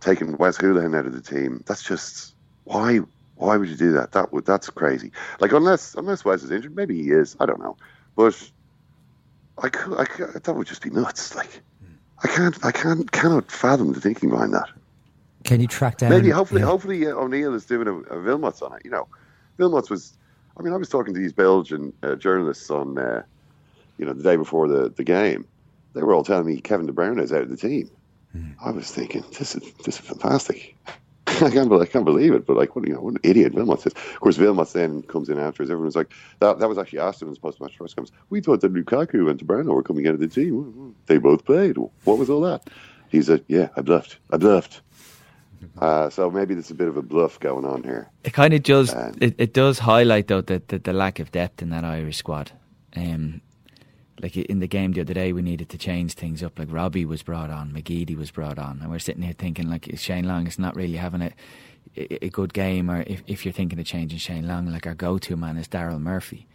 taking 0.00 0.36
Wes 0.36 0.58
Hoolahan 0.58 0.96
out 0.96 1.06
of 1.06 1.12
the 1.12 1.20
team. 1.20 1.62
That's 1.66 1.82
just 1.82 2.34
why 2.64 3.00
why 3.38 3.56
would 3.56 3.68
you 3.68 3.76
do 3.76 3.92
that? 3.92 4.12
That 4.12 4.32
would 4.32 4.44
that's 4.44 4.68
crazy. 4.70 5.12
Like 5.40 5.52
unless 5.52 5.94
unless 5.94 6.24
Wes 6.24 6.42
is 6.42 6.50
injured, 6.50 6.74
maybe 6.74 7.02
he 7.02 7.10
is. 7.10 7.36
I 7.40 7.46
don't 7.46 7.60
know, 7.60 7.76
but 8.16 8.50
I 9.62 9.68
could, 9.68 9.98
I 9.98 10.04
could, 10.04 10.42
that 10.42 10.52
would 10.52 10.66
just 10.66 10.82
be 10.82 10.90
nuts. 10.90 11.34
Like 11.34 11.60
I 12.22 12.28
can't 12.28 12.64
I 12.64 12.72
can't 12.72 13.10
cannot 13.10 13.50
fathom 13.50 13.92
the 13.92 14.00
thinking 14.00 14.30
behind 14.30 14.52
that. 14.54 14.68
Can 15.44 15.60
you 15.60 15.66
track 15.66 15.98
down? 15.98 16.10
Maybe 16.10 16.30
hopefully 16.30 16.60
yeah. 16.60 16.66
hopefully 16.66 17.06
uh, 17.06 17.10
O'Neill 17.10 17.54
is 17.54 17.64
doing 17.64 17.86
a, 17.86 17.94
a 17.94 18.16
Wilmots 18.16 18.62
on 18.62 18.76
it. 18.76 18.82
You 18.84 18.90
know, 18.90 19.08
Wilmots 19.58 19.88
was. 19.88 20.14
I 20.56 20.62
mean, 20.62 20.72
I 20.72 20.76
was 20.76 20.88
talking 20.88 21.14
to 21.14 21.20
these 21.20 21.32
Belgian 21.32 21.92
uh, 22.02 22.16
journalists 22.16 22.68
on, 22.68 22.98
uh, 22.98 23.22
you 23.96 24.04
know, 24.04 24.12
the 24.12 24.24
day 24.24 24.34
before 24.34 24.66
the, 24.66 24.88
the 24.88 25.04
game. 25.04 25.46
They 25.94 26.02
were 26.02 26.12
all 26.12 26.24
telling 26.24 26.46
me 26.46 26.60
Kevin 26.60 26.86
De 26.86 26.92
Bruyne 26.92 27.22
is 27.22 27.32
out 27.32 27.42
of 27.42 27.48
the 27.48 27.56
team. 27.56 27.88
Mm. 28.36 28.56
I 28.60 28.72
was 28.72 28.90
thinking, 28.90 29.24
this 29.38 29.54
is 29.54 29.72
this 29.84 30.00
is 30.00 30.06
fantastic. 30.06 30.76
I 31.42 31.50
can't, 31.50 31.68
believe, 31.68 31.88
I 31.88 31.90
can't 31.90 32.04
believe 32.04 32.32
it, 32.32 32.46
but 32.46 32.56
like, 32.56 32.74
what, 32.74 32.86
you 32.86 32.94
know, 32.94 33.00
what 33.00 33.14
an 33.14 33.20
idiot 33.22 33.54
Wilmots 33.54 33.86
is. 33.86 33.92
Of 33.92 34.20
course, 34.20 34.38
Wilmots 34.38 34.72
then 34.72 35.02
comes 35.02 35.28
in 35.28 35.38
afterwards. 35.38 35.70
Everyone's 35.70 35.96
like, 35.96 36.12
that, 36.40 36.58
that 36.58 36.68
was 36.68 36.78
actually 36.78 37.00
asked 37.00 37.22
in 37.22 37.28
his 37.28 37.38
post-match 37.38 37.76
press 37.76 37.94
conference. 37.94 38.12
We 38.30 38.40
thought 38.40 38.60
that 38.60 38.72
Lukaku 38.72 39.30
and 39.30 39.38
De 39.38 39.72
were 39.72 39.82
coming 39.82 40.06
of 40.06 40.18
the 40.18 40.28
team. 40.28 40.94
They 41.06 41.18
both 41.18 41.44
played. 41.44 41.76
What 41.76 42.18
was 42.18 42.30
all 42.30 42.40
that? 42.42 42.68
He 43.08 43.22
said, 43.22 43.44
yeah, 43.48 43.68
I 43.76 43.80
bluffed. 43.80 44.18
I 44.30 44.36
bluffed. 44.36 44.82
Uh, 45.80 46.08
so 46.08 46.30
maybe 46.30 46.54
there's 46.54 46.70
a 46.70 46.74
bit 46.74 46.86
of 46.86 46.96
a 46.96 47.02
bluff 47.02 47.40
going 47.40 47.64
on 47.64 47.82
here. 47.82 48.08
It 48.22 48.32
kind 48.32 48.54
of 48.54 48.62
does. 48.62 48.94
Um, 48.94 49.14
it, 49.20 49.34
it 49.38 49.54
does 49.54 49.80
highlight 49.80 50.28
though 50.28 50.40
the, 50.40 50.62
the, 50.68 50.78
the 50.78 50.92
lack 50.92 51.18
of 51.18 51.32
depth 51.32 51.62
in 51.62 51.70
that 51.70 51.84
Irish 51.84 52.16
squad. 52.16 52.52
Um, 52.96 53.40
like 54.20 54.36
in 54.36 54.60
the 54.60 54.66
game 54.66 54.92
the 54.92 55.00
other 55.00 55.14
day, 55.14 55.32
we 55.32 55.42
needed 55.42 55.68
to 55.70 55.78
change 55.78 56.14
things 56.14 56.42
up. 56.42 56.58
Like 56.58 56.68
Robbie 56.70 57.04
was 57.04 57.22
brought 57.22 57.50
on, 57.50 57.72
McGeady 57.72 58.16
was 58.16 58.30
brought 58.30 58.58
on, 58.58 58.80
and 58.80 58.90
we're 58.90 58.98
sitting 58.98 59.22
here 59.22 59.34
thinking 59.36 59.70
like 59.70 59.88
Shane 59.96 60.26
Long 60.26 60.46
is 60.46 60.58
not 60.58 60.76
really 60.76 60.96
having 60.96 61.22
a 61.22 61.32
a 61.96 62.28
good 62.28 62.52
game, 62.52 62.90
or 62.90 63.02
if, 63.06 63.22
if 63.26 63.44
you're 63.44 63.52
thinking 63.52 63.78
of 63.78 63.86
changing 63.86 64.18
Shane 64.18 64.46
Long, 64.46 64.66
like 64.66 64.86
our 64.86 64.94
go-to 64.94 65.36
man 65.36 65.56
is 65.56 65.68
Daryl 65.68 66.00
Murphy, 66.00 66.46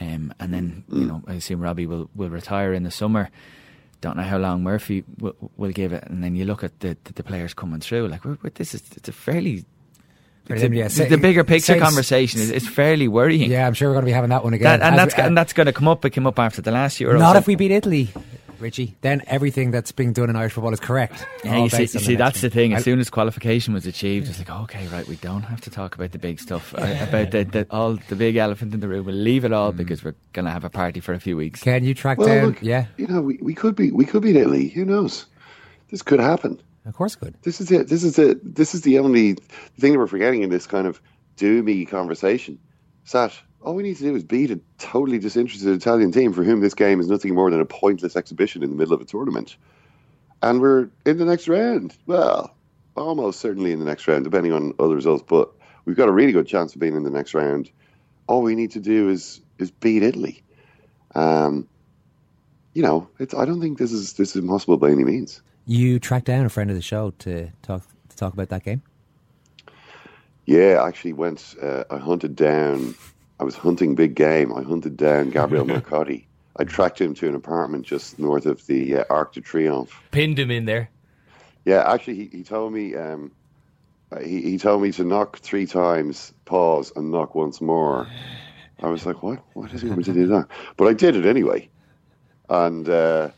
um, 0.00 0.32
and 0.38 0.52
then 0.52 0.84
you 0.90 1.06
know 1.06 1.22
I 1.26 1.34
assume 1.34 1.60
Robbie 1.60 1.86
will 1.86 2.10
will 2.14 2.30
retire 2.30 2.72
in 2.72 2.82
the 2.82 2.90
summer. 2.90 3.30
Don't 4.02 4.16
know 4.18 4.22
how 4.24 4.36
long 4.36 4.62
Murphy 4.62 5.04
will, 5.18 5.34
will 5.56 5.72
give 5.72 5.92
it, 5.92 6.04
and 6.04 6.22
then 6.22 6.34
you 6.36 6.44
look 6.44 6.62
at 6.62 6.80
the 6.80 6.96
the, 7.04 7.22
players 7.22 7.54
coming 7.54 7.80
through. 7.80 8.08
Like 8.08 8.24
we're, 8.24 8.38
we're, 8.42 8.50
this 8.50 8.74
is 8.74 8.82
it's 8.96 9.08
a 9.08 9.12
fairly 9.12 9.64
it's 10.48 10.62
a, 10.62 10.68
Yeah, 10.74 10.88
say- 10.88 11.08
the 11.08 11.18
bigger 11.18 11.44
picture 11.44 11.74
say- 11.74 11.78
conversation 11.78 12.40
is 12.40 12.50
it's 12.50 12.68
fairly 12.68 13.08
worrying. 13.08 13.50
Yeah, 13.50 13.66
I'm 13.66 13.74
sure 13.74 13.88
we're 13.88 13.94
going 13.94 14.04
to 14.04 14.10
be 14.10 14.12
having 14.12 14.30
that 14.30 14.44
one 14.44 14.54
again. 14.54 14.80
That, 14.80 14.82
and 14.86 14.98
that's 14.98 15.16
we- 15.16 15.22
uh, 15.22 15.26
and 15.26 15.36
that's 15.36 15.52
going 15.52 15.66
to 15.66 15.72
come 15.72 15.88
up. 15.88 16.04
It 16.04 16.10
came 16.10 16.26
up 16.26 16.38
after 16.38 16.62
the 16.62 16.70
last 16.72 17.00
Euro. 17.00 17.18
not 17.18 17.32
so- 17.32 17.38
if 17.38 17.46
we 17.46 17.56
beat 17.56 17.70
Italy, 17.72 18.08
Richie. 18.58 18.96
Then 19.02 19.22
everything 19.26 19.70
that's 19.70 19.92
being 19.92 20.14
done 20.14 20.30
in 20.30 20.36
Irish 20.36 20.54
football 20.54 20.72
is 20.72 20.80
correct. 20.80 21.26
Yeah, 21.44 21.56
All 21.56 21.64
you 21.64 21.68
see, 21.68 21.82
you 21.82 21.86
see 21.88 21.98
next 22.16 22.18
that's 22.18 22.40
the 22.40 22.48
thing. 22.48 22.72
As 22.72 22.84
soon 22.84 22.98
as 23.00 23.10
qualification 23.10 23.74
was 23.74 23.86
achieved, 23.86 24.28
it's 24.30 24.38
like, 24.38 24.48
okay, 24.50 24.86
right, 24.88 25.06
we 25.06 25.16
don't 25.16 25.42
have 25.42 25.60
to 25.62 25.70
talk 25.70 25.94
about 25.94 26.12
the 26.12 26.18
big 26.18 26.40
stuff, 26.40 26.72
uh, 26.74 26.96
about 27.06 27.32
the, 27.32 27.44
the 27.44 27.66
all 27.70 27.98
the 28.08 28.16
big 28.16 28.36
elephant 28.36 28.72
in 28.72 28.80
the 28.80 28.88
room. 28.88 29.04
We'll 29.04 29.14
leave 29.14 29.44
it 29.44 29.52
all 29.52 29.74
Mm. 29.74 29.76
because 29.76 30.02
we're 30.02 30.14
going 30.32 30.46
to 30.46 30.50
have 30.52 30.64
a 30.64 30.70
party 30.70 31.00
for 31.00 31.12
a 31.12 31.20
few 31.20 31.36
weeks. 31.36 31.60
Can 31.60 31.84
you 31.84 31.92
track 31.92 32.16
Well, 32.16 32.28
down? 32.28 32.46
look, 32.46 32.62
yeah, 32.62 32.86
you 32.96 33.06
know, 33.06 33.20
we, 33.20 33.38
we 33.42 33.52
could 33.52 33.76
be 33.76 33.90
we 33.90 34.06
could 34.06 34.22
beat 34.22 34.36
Italy. 34.36 34.68
Who 34.68 34.86
knows? 34.86 35.26
This 35.90 36.00
could 36.00 36.18
happen. 36.20 36.58
Of 36.86 36.94
course, 36.94 37.16
good. 37.16 37.34
This 37.42 37.60
is 37.60 37.70
it. 37.70 37.88
This 37.88 38.04
is 38.04 38.18
it. 38.18 38.54
This 38.54 38.74
is 38.74 38.82
the 38.82 38.98
only 38.98 39.34
thing 39.78 39.92
that 39.92 39.98
we're 39.98 40.06
forgetting 40.06 40.42
in 40.42 40.50
this 40.50 40.66
kind 40.66 40.86
of 40.86 41.00
doomy 41.36 41.88
conversation. 41.88 42.58
Is 43.04 43.12
that 43.12 43.32
all 43.60 43.74
we 43.74 43.82
need 43.82 43.96
to 43.96 44.04
do 44.04 44.14
is 44.14 44.24
beat 44.24 44.50
a 44.52 44.60
totally 44.78 45.18
disinterested 45.18 45.68
Italian 45.74 46.12
team 46.12 46.32
for 46.32 46.44
whom 46.44 46.60
this 46.60 46.74
game 46.74 47.00
is 47.00 47.08
nothing 47.08 47.34
more 47.34 47.50
than 47.50 47.60
a 47.60 47.64
pointless 47.64 48.14
exhibition 48.16 48.62
in 48.62 48.70
the 48.70 48.76
middle 48.76 48.94
of 48.94 49.00
a 49.00 49.04
tournament, 49.04 49.56
and 50.42 50.60
we're 50.60 50.88
in 51.04 51.18
the 51.18 51.24
next 51.24 51.48
round. 51.48 51.96
Well, 52.06 52.54
almost 52.96 53.40
certainly 53.40 53.72
in 53.72 53.80
the 53.80 53.84
next 53.84 54.06
round, 54.06 54.24
depending 54.24 54.52
on 54.52 54.74
other 54.78 54.94
results. 54.94 55.24
But 55.26 55.50
we've 55.84 55.96
got 55.96 56.08
a 56.08 56.12
really 56.12 56.32
good 56.32 56.46
chance 56.46 56.74
of 56.74 56.80
being 56.80 56.94
in 56.94 57.02
the 57.02 57.10
next 57.10 57.34
round. 57.34 57.70
All 58.28 58.42
we 58.42 58.54
need 58.54 58.72
to 58.72 58.80
do 58.80 59.08
is 59.08 59.40
is 59.58 59.70
beat 59.70 60.02
Italy. 60.02 60.42
Um, 61.14 61.68
you 62.74 62.82
know, 62.82 63.08
it's, 63.18 63.34
I 63.34 63.44
don't 63.44 63.60
think 63.60 63.78
this 63.78 63.92
is 63.92 64.12
this 64.14 64.30
is 64.30 64.36
impossible 64.36 64.76
by 64.76 64.90
any 64.90 65.04
means. 65.04 65.42
You 65.66 65.98
tracked 65.98 66.26
down 66.26 66.46
a 66.46 66.48
friend 66.48 66.70
of 66.70 66.76
the 66.76 66.82
show 66.82 67.10
to 67.18 67.50
talk 67.62 67.82
to 68.08 68.16
talk 68.16 68.32
about 68.32 68.48
that 68.50 68.64
game. 68.64 68.82
Yeah, 70.46 70.80
I 70.80 70.88
actually 70.88 71.12
went. 71.12 71.56
Uh, 71.60 71.84
I 71.90 71.98
hunted 71.98 72.36
down. 72.36 72.94
I 73.40 73.44
was 73.44 73.56
hunting 73.56 73.96
big 73.96 74.14
game. 74.14 74.54
I 74.54 74.62
hunted 74.62 74.96
down 74.96 75.30
Gabriel 75.30 75.66
Marcotti. 75.66 76.24
I 76.56 76.64
tracked 76.64 77.00
him 77.00 77.14
to 77.14 77.28
an 77.28 77.34
apartment 77.34 77.84
just 77.84 78.18
north 78.18 78.46
of 78.46 78.64
the 78.66 78.98
uh, 78.98 79.04
Arc 79.10 79.34
de 79.34 79.40
Triomphe. 79.40 79.92
Pinned 80.12 80.38
him 80.38 80.50
in 80.50 80.64
there. 80.64 80.88
Yeah, 81.64 81.82
actually, 81.92 82.14
he, 82.14 82.38
he 82.38 82.42
told 82.44 82.72
me. 82.72 82.94
Um, 82.94 83.32
uh, 84.12 84.20
he, 84.20 84.40
he 84.40 84.56
told 84.58 84.82
me 84.82 84.92
to 84.92 85.02
knock 85.02 85.40
three 85.40 85.66
times, 85.66 86.32
pause, 86.44 86.92
and 86.94 87.10
knock 87.10 87.34
once 87.34 87.60
more. 87.60 88.06
I 88.80 88.88
was 88.88 89.04
like, 89.04 89.20
"What? 89.22 89.40
What 89.54 89.66
is 89.66 89.72
does 89.72 89.82
he 89.82 89.88
want 89.88 89.98
me 89.98 90.04
to 90.04 90.12
do 90.12 90.26
that?" 90.28 90.46
But 90.76 90.86
I 90.86 90.92
did 90.92 91.16
it 91.16 91.26
anyway. 91.26 91.68
And 92.48 92.88
uh, 92.88 93.30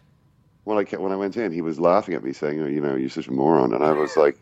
when 0.68 0.76
I 0.76 0.84
ca- 0.84 0.98
when 0.98 1.12
I 1.12 1.16
went 1.16 1.36
in, 1.38 1.50
he 1.50 1.62
was 1.62 1.80
laughing 1.80 2.14
at 2.14 2.22
me, 2.22 2.34
saying, 2.34 2.60
oh, 2.60 2.66
"You 2.66 2.82
know, 2.82 2.94
you're 2.94 3.08
such 3.08 3.26
a 3.26 3.32
moron." 3.32 3.72
And 3.72 3.82
I 3.82 3.92
was 3.92 4.18
like, 4.18 4.38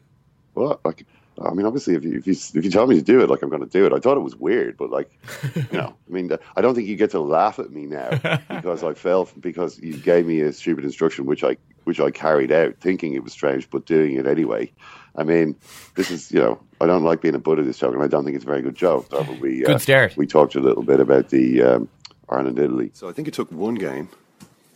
"What?" 0.54 0.84
Like, 0.84 1.06
I 1.40 1.54
mean, 1.54 1.66
obviously, 1.66 1.94
if 1.94 2.02
you 2.02 2.18
if 2.18 2.26
you, 2.26 2.32
if 2.32 2.64
you 2.64 2.70
tell 2.70 2.88
me 2.88 2.96
to 2.96 3.02
do 3.02 3.20
it, 3.20 3.30
like 3.30 3.42
I'm 3.42 3.48
going 3.48 3.62
to 3.62 3.68
do 3.68 3.86
it. 3.86 3.92
I 3.92 4.00
thought 4.00 4.16
it 4.16 4.24
was 4.24 4.34
weird, 4.34 4.76
but 4.76 4.90
like, 4.90 5.08
you 5.54 5.78
know, 5.78 5.94
I 6.08 6.12
mean, 6.12 6.32
I 6.56 6.60
don't 6.60 6.74
think 6.74 6.88
you 6.88 6.96
get 6.96 7.12
to 7.12 7.20
laugh 7.20 7.60
at 7.60 7.70
me 7.70 7.86
now 7.86 8.10
because 8.48 8.82
I 8.82 8.94
fell 8.94 9.28
because 9.38 9.78
you 9.78 9.96
gave 9.96 10.26
me 10.26 10.40
a 10.40 10.52
stupid 10.52 10.84
instruction, 10.84 11.26
which 11.26 11.44
I 11.44 11.58
which 11.84 12.00
I 12.00 12.10
carried 12.10 12.50
out, 12.50 12.74
thinking 12.80 13.14
it 13.14 13.22
was 13.22 13.32
strange, 13.32 13.70
but 13.70 13.86
doing 13.86 14.16
it 14.16 14.26
anyway. 14.26 14.72
I 15.14 15.22
mean, 15.22 15.54
this 15.94 16.10
is 16.10 16.32
you 16.32 16.40
know, 16.40 16.58
I 16.80 16.86
don't 16.86 17.04
like 17.04 17.20
being 17.20 17.36
a 17.36 17.38
butt 17.38 17.60
of 17.60 17.66
this 17.66 17.78
joke, 17.78 17.94
and 17.94 18.02
I 18.02 18.08
don't 18.08 18.24
think 18.24 18.34
it's 18.34 18.44
a 18.44 18.48
very 18.48 18.62
good 18.62 18.74
joke. 18.74 19.06
So 19.12 19.22
we 19.40 19.64
uh, 19.64 19.68
Good 19.68 19.80
start. 19.82 20.16
We 20.16 20.26
talked 20.26 20.56
a 20.56 20.60
little 20.60 20.82
bit 20.82 20.98
about 20.98 21.28
the 21.28 21.62
um, 21.62 21.88
Ireland 22.28 22.58
Italy. 22.58 22.90
So 22.94 23.08
I 23.08 23.12
think 23.12 23.28
it 23.28 23.34
took 23.34 23.52
one 23.52 23.76
game 23.76 24.08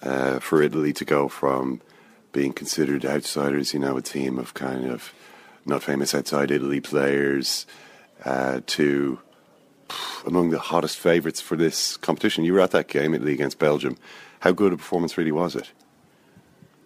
uh, 0.03 0.39
for 0.39 0.63
Italy 0.63 0.93
to 0.95 1.05
go 1.05 1.29
from 1.29 1.81
being 2.33 2.53
considered 2.53 3.05
outsiders, 3.05 3.75
you 3.75 3.81
know, 3.81 3.97
a 3.97 4.03
team 4.03 4.39
of 4.39 4.55
kind 4.55 4.87
of 4.87 5.13
not 5.67 5.83
famous 5.83 6.15
outside 6.15 6.51
Italy 6.51 6.81
players, 6.81 7.67
uh, 8.25 8.61
to 8.67 9.19
among 10.27 10.51
the 10.51 10.59
hottest 10.59 10.99
favourites 10.99 11.41
for 11.41 11.57
this 11.57 11.97
competition. 11.97 12.45
You 12.45 12.55
were 12.55 12.61
at 12.61 12.71
that 12.71 12.89
game, 12.89 13.15
Italy 13.15 13.33
against 13.33 13.59
Belgium. 13.59 13.97
How 14.41 14.53
good 14.53 14.73
a 14.73 14.77
performance 14.77 15.19
really 15.19 15.33
was 15.33 15.57
it? 15.57 15.71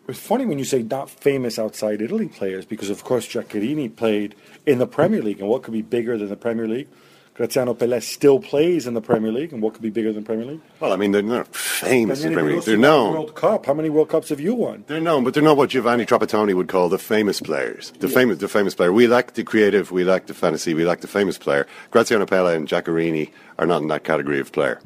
It's 0.07 0.19
funny 0.19 0.45
when 0.45 0.59
you 0.59 0.65
say 0.65 0.83
not 0.83 1.09
famous 1.09 1.59
outside 1.59 2.03
Italy 2.03 2.29
players 2.29 2.67
because, 2.67 2.91
of 2.91 3.05
course, 3.05 3.27
Giaccherini 3.27 3.95
played 3.95 4.35
in 4.67 4.79
the 4.79 4.87
Premier 4.87 5.23
League, 5.23 5.41
and 5.41 5.49
what 5.49 5.63
could 5.63 5.73
be 5.73 5.83
bigger 5.83 6.19
than 6.19 6.29
the 6.29 6.37
Premier 6.37 6.69
League? 6.69 6.89
Graziano 7.35 7.75
Pellè 7.75 8.01
still 8.01 8.39
plays 8.39 8.87
in 8.87 8.95
the 8.95 9.01
Premier 9.01 9.33
League, 9.33 9.53
and 9.53 9.61
what 9.61 9.73
could 9.73 9.83
be 9.83 9.91
bigger 9.91 10.13
than 10.13 10.23
Premier 10.23 10.47
League? 10.47 10.61
Well, 10.79 10.93
I 10.93 10.97
mean, 10.97 11.11
they're 11.11 11.21
not 11.21 11.53
famous 11.55 12.23
in 12.23 12.31
the 12.31 12.37
Premier 12.37 12.55
League. 12.55 12.65
They're 12.65 12.77
known. 12.77 13.13
World 13.13 13.35
Cup. 13.35 13.67
How 13.67 13.75
many 13.75 13.91
World 13.91 14.09
Cups 14.09 14.29
have 14.29 14.39
you 14.39 14.55
won? 14.55 14.85
They're 14.87 15.01
known, 15.01 15.25
but 15.25 15.35
they're 15.35 15.43
not 15.43 15.57
what 15.57 15.71
Giovanni 15.71 16.07
Trapattoni 16.07 16.55
would 16.55 16.69
call 16.69 16.89
the 16.89 16.99
famous 16.99 17.41
players. 17.41 17.93
The 17.99 18.09
famous, 18.09 18.39
the 18.39 18.47
famous 18.47 18.77
player. 18.77 18.93
We 18.93 19.09
lack 19.09 19.35
the 19.35 19.43
creative, 19.43 19.91
we 19.91 20.05
lack 20.05 20.27
the 20.27 20.35
fantasy, 20.35 20.75
we 20.75 20.85
lack 20.85 21.01
the 21.01 21.09
famous 21.09 21.37
player. 21.37 21.67
Graziano 21.91 22.25
Pellè 22.25 22.55
and 22.55 22.69
Giaccherini 22.69 23.33
are 23.59 23.67
not 23.67 23.83
in 23.83 23.89
that 23.89 24.05
category 24.05 24.39
of 24.39 24.53
player. 24.53 24.81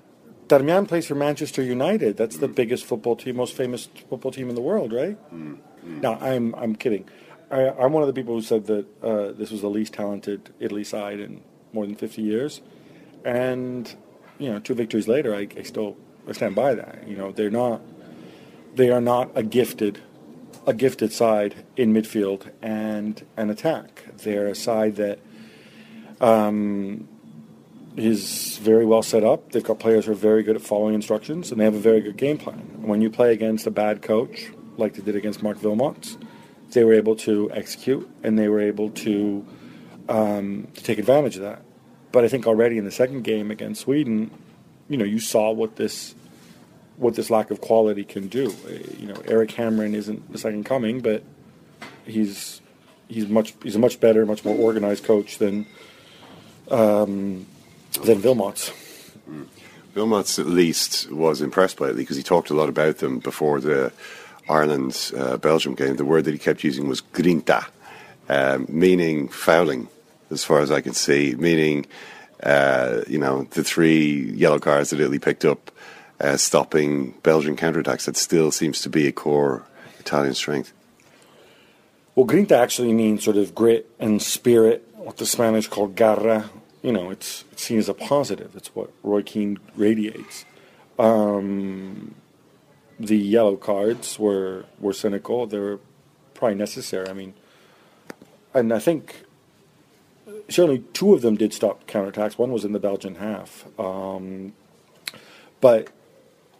Darmian 0.47 0.89
plays 0.89 1.07
for 1.07 1.15
Manchester 1.15 1.63
United. 1.63 2.17
That's 2.17 2.39
the 2.39 2.49
biggest 2.49 2.87
football 2.87 3.17
team, 3.17 3.37
most 3.37 3.55
famous 3.55 3.91
football 4.09 4.33
team 4.33 4.49
in 4.49 4.55
the 4.55 4.63
world, 4.63 4.95
right? 4.95 5.19
No, 5.85 6.15
I'm 6.15 6.55
I'm 6.55 6.75
kidding. 6.75 7.05
I, 7.51 7.69
I'm 7.69 7.93
one 7.93 8.03
of 8.03 8.07
the 8.07 8.15
people 8.15 8.35
who 8.35 8.41
said 8.41 8.67
that 8.67 8.87
uh, 9.03 9.33
this 9.33 9.51
was 9.51 9.61
the 9.61 9.69
least 9.69 9.93
talented 9.93 10.49
Italy 10.59 10.85
side 10.85 11.21
in 11.21 11.43
more 11.73 11.87
than 11.87 11.95
50 11.95 12.23
years, 12.23 12.61
and 13.25 13.95
you 14.39 14.51
know, 14.51 14.59
two 14.59 14.75
victories 14.75 15.09
later, 15.09 15.35
I, 15.35 15.49
I 15.57 15.63
still 15.63 15.97
I 16.29 16.33
stand 16.33 16.55
by 16.55 16.75
that. 16.75 17.07
You 17.07 17.17
know, 17.17 17.33
they're 17.33 17.51
not 17.51 17.81
they 18.75 18.91
are 18.91 19.01
not 19.01 19.31
a 19.35 19.43
gifted 19.43 20.01
a 20.67 20.75
gifted 20.75 21.13
side 21.13 21.65
in 21.77 21.95
midfield 21.95 22.51
and 22.61 23.25
an 23.37 23.49
attack. 23.49 24.05
They're 24.19 24.49
a 24.49 24.55
side 24.55 24.97
that 24.97 25.19
um, 26.21 27.09
is 27.97 28.59
very 28.59 28.85
well 28.85 29.03
set 29.03 29.25
up. 29.25 29.53
They've 29.53 29.65
got 29.65 29.79
players 29.79 30.05
who 30.05 30.13
are 30.13 30.15
very 30.15 30.43
good 30.43 30.57
at 30.57 30.63
following 30.63 30.95
instructions, 30.95 31.51
and 31.51 31.59
they 31.59 31.65
have 31.65 31.75
a 31.75 31.81
very 31.81 32.01
good 32.01 32.19
game 32.19 32.37
plan. 32.37 32.83
When 32.83 33.01
you 33.01 33.09
play 33.09 33.33
against 33.33 33.67
a 33.67 33.71
bad 33.71 34.03
coach, 34.03 34.51
like 34.77 34.95
they 34.95 35.03
did 35.03 35.17
against 35.17 35.43
Marc 35.43 35.59
Wilmots, 35.59 36.23
they 36.73 36.85
were 36.85 36.93
able 36.93 37.17
to 37.17 37.51
execute 37.53 38.09
and 38.23 38.39
they 38.39 38.49
were 38.49 38.61
able 38.61 38.91
to 38.91 39.45
um, 40.09 40.69
to 40.75 40.83
take 40.83 40.99
advantage 40.99 41.37
of 41.37 41.43
that. 41.43 41.63
But 42.13 42.25
I 42.25 42.29
think 42.29 42.47
already 42.47 42.79
in 42.79 42.85
the 42.85 42.91
second 42.91 43.23
game 43.23 43.51
against 43.51 43.83
Sweden, 43.83 44.31
you 44.89 44.97
know, 44.97 45.05
you 45.05 45.21
saw 45.21 45.51
what 45.51 45.77
this 45.77 46.15
what 46.97 47.15
this 47.15 47.31
lack 47.31 47.51
of 47.51 47.61
quality 47.61 48.05
can 48.05 48.27
do. 48.29 48.51
Uh, 48.67 48.71
You 48.99 49.07
know, 49.07 49.21
Erik 49.27 49.51
Hamrén 49.51 49.95
isn't 49.95 50.33
the 50.33 50.39
second 50.39 50.65
coming, 50.65 51.01
but 51.01 51.23
he's 52.05 52.61
he's 53.09 53.29
much 53.29 53.55
he's 53.63 53.77
a 53.77 53.79
much 53.79 54.01
better, 54.01 54.27
much 54.27 54.45
more 54.45 54.57
organized 54.57 55.05
coach 55.05 55.39
than 55.39 55.67
um, 56.71 57.47
than 58.03 58.21
Vilmots. 58.21 58.73
Wilmots, 59.95 60.39
at 60.39 60.47
least, 60.47 61.11
was 61.11 61.41
impressed 61.41 61.77
by 61.79 61.89
it 61.89 61.97
because 61.97 62.17
he 62.17 62.23
talked 62.23 62.51
a 62.51 62.55
lot 62.55 62.69
about 62.69 62.99
them 62.99 63.19
before 63.19 63.61
the 63.61 63.93
Ireland 64.49 65.13
uh, 65.17 65.37
Belgium 65.39 65.75
game. 65.75 65.97
The 65.97 66.05
word 66.05 66.25
that 66.25 66.33
he 66.33 66.39
kept 66.39 66.63
using 66.63 66.89
was 66.89 67.01
grinta, 67.01 67.67
um, 68.29 68.67
meaning 68.69 69.29
fouling, 69.29 69.89
as 70.31 70.45
far 70.45 70.61
as 70.61 70.71
I 70.71 70.81
can 70.81 70.95
see, 70.95 71.35
meaning, 71.39 71.87
uh, 72.43 73.03
you 73.07 73.19
know, 73.19 73.45
the 73.51 73.65
three 73.65 74.31
yellow 74.33 74.59
cards 74.59 74.91
that 74.91 75.01
Italy 75.01 75.19
picked 75.19 75.45
up, 75.45 75.71
uh, 76.21 76.37
stopping 76.37 77.13
Belgian 77.23 77.57
counterattacks. 77.57 78.05
That 78.05 78.17
still 78.17 78.51
seems 78.51 78.81
to 78.83 78.91
be 78.91 79.07
a 79.07 79.13
core 79.13 79.65
Italian 79.99 80.35
strength. 80.35 80.73
Well, 82.15 82.27
grinta 82.27 82.59
actually 82.59 82.93
means 82.93 83.23
sort 83.23 83.37
of 83.37 83.55
grit 83.55 83.91
and 84.01 84.21
spirit, 84.21 84.89
what 84.95 85.19
the 85.19 85.27
Spanish 85.27 85.69
call 85.69 85.89
garra. 85.89 86.51
You 86.83 86.93
know, 86.93 87.11
it's, 87.11 87.45
it's 87.53 87.63
seen 87.65 87.79
as 87.79 87.89
a 87.89 87.95
positive. 87.95 88.55
It's 88.57 88.75
what 88.75 88.91
Roy 89.03 89.23
Keane 89.23 89.59
radiates. 89.77 90.45
Um, 90.99 92.15
the 92.99 93.17
yellow 93.17 93.57
cards 93.57 94.19
were 94.19 94.65
were 94.81 94.93
cynical. 94.93 95.47
They 95.47 95.59
were 95.59 95.79
probably 96.35 96.57
necessary. 96.57 97.09
I 97.09 97.13
mean, 97.13 97.35
and 98.55 98.73
I 98.73 98.79
think 98.79 99.23
certainly 100.49 100.85
two 100.93 101.15
of 101.15 101.23
them 101.23 101.37
did 101.37 101.53
stop 101.53 101.87
counterattacks. 101.87 102.39
One 102.39 102.53
was 102.53 102.65
in 102.65 102.73
the 102.73 102.81
Belgian 102.81 103.17
half, 103.17 103.67
um, 103.79 104.53
but 105.61 105.89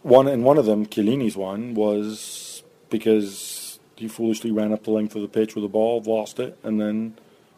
one 0.01 0.27
and 0.27 0.43
one 0.43 0.57
of 0.57 0.65
them, 0.65 0.85
Chiellini's 0.85 1.35
one, 1.35 1.73
was 1.73 2.63
because 2.89 3.79
he 3.95 4.07
foolishly 4.07 4.51
ran 4.51 4.71
up 4.71 4.83
the 4.83 4.91
length 4.91 5.15
of 5.15 5.21
the 5.21 5.27
pitch 5.27 5.55
with 5.55 5.63
the 5.63 5.69
ball, 5.69 6.01
lost 6.01 6.39
it, 6.39 6.57
and 6.63 6.79
then 6.79 7.15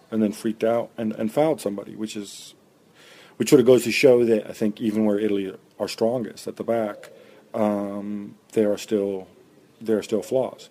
and 0.10 0.22
then 0.22 0.32
freaked 0.32 0.64
out 0.64 0.90
and, 0.98 1.14
and 1.14 1.32
fouled 1.32 1.62
somebody, 1.62 1.96
which 1.96 2.16
is 2.16 2.54
which 3.38 3.50
sort 3.50 3.60
of 3.60 3.66
goes 3.66 3.84
to 3.84 3.92
show 3.92 4.26
that 4.26 4.50
I 4.50 4.54
think 4.54 4.82
even 4.82 5.06
where 5.06 5.20
Italy 5.20 5.56
are 5.80 5.88
strongest 5.88 6.48
at 6.48 6.58
the 6.58 6.64
back, 6.64 7.10
um, 7.54 8.36
there 8.54 8.72
are 8.72 8.78
still 8.78 9.28
there 9.80 9.98
are 9.98 10.04
still 10.04 10.22
flaws. 10.22 10.70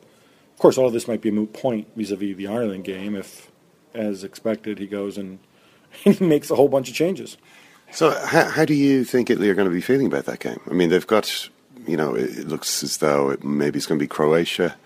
Of 0.55 0.59
course, 0.59 0.77
all 0.77 0.87
of 0.87 0.93
this 0.93 1.09
might 1.09 1.23
be 1.23 1.31
a 1.31 1.33
moot 1.33 1.53
point 1.53 1.89
vis-a-vis 1.97 2.37
the 2.37 2.47
Ireland 2.47 2.85
game 2.85 3.17
if, 3.17 3.51
as 3.95 4.23
expected, 4.23 4.79
he 4.79 4.87
goes 4.87 5.17
and 5.17 5.39
he 6.05 6.17
makes 6.25 6.51
a 6.51 6.55
whole 6.55 6.69
bunch 6.69 6.89
of 6.89 6.95
changes. 6.95 7.37
So, 7.93 8.11
how, 8.11 8.45
how 8.45 8.65
do 8.65 8.75
you 8.75 9.05
think 9.05 9.31
Italy 9.31 9.51
are 9.51 9.55
going 9.55 9.69
to 9.69 9.75
be 9.75 9.81
feeling 9.81 10.07
about 10.07 10.27
that 10.27 10.39
game? 10.39 10.61
I 10.71 10.75
mean, 10.75 10.91
they've 10.91 11.07
got, 11.07 11.49
you 11.87 11.97
know, 11.97 12.15
it 12.15 12.47
looks 12.47 12.85
as 12.85 12.99
though 12.99 13.31
it, 13.31 13.43
maybe 13.43 13.79
it's 13.79 13.87
going 13.87 13.99
to 13.99 14.03
be 14.03 14.09
Croatia 14.09 14.77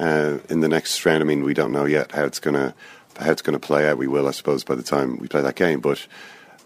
uh, 0.00 0.38
in 0.48 0.60
the 0.60 0.68
next 0.68 1.04
round. 1.04 1.22
I 1.22 1.26
mean, 1.26 1.44
we 1.44 1.54
don't 1.54 1.72
know 1.72 1.84
yet 1.84 2.12
how 2.12 2.24
it's 2.24 2.40
going 2.40 2.54
to 2.54 2.74
how 3.18 3.30
it's 3.30 3.42
going 3.42 3.58
to 3.58 3.66
play 3.66 3.88
out. 3.88 3.98
We 3.98 4.06
will, 4.06 4.28
I 4.28 4.30
suppose, 4.30 4.64
by 4.64 4.76
the 4.76 4.82
time 4.82 5.18
we 5.18 5.28
play 5.28 5.42
that 5.42 5.56
game. 5.56 5.80
But 5.80 6.06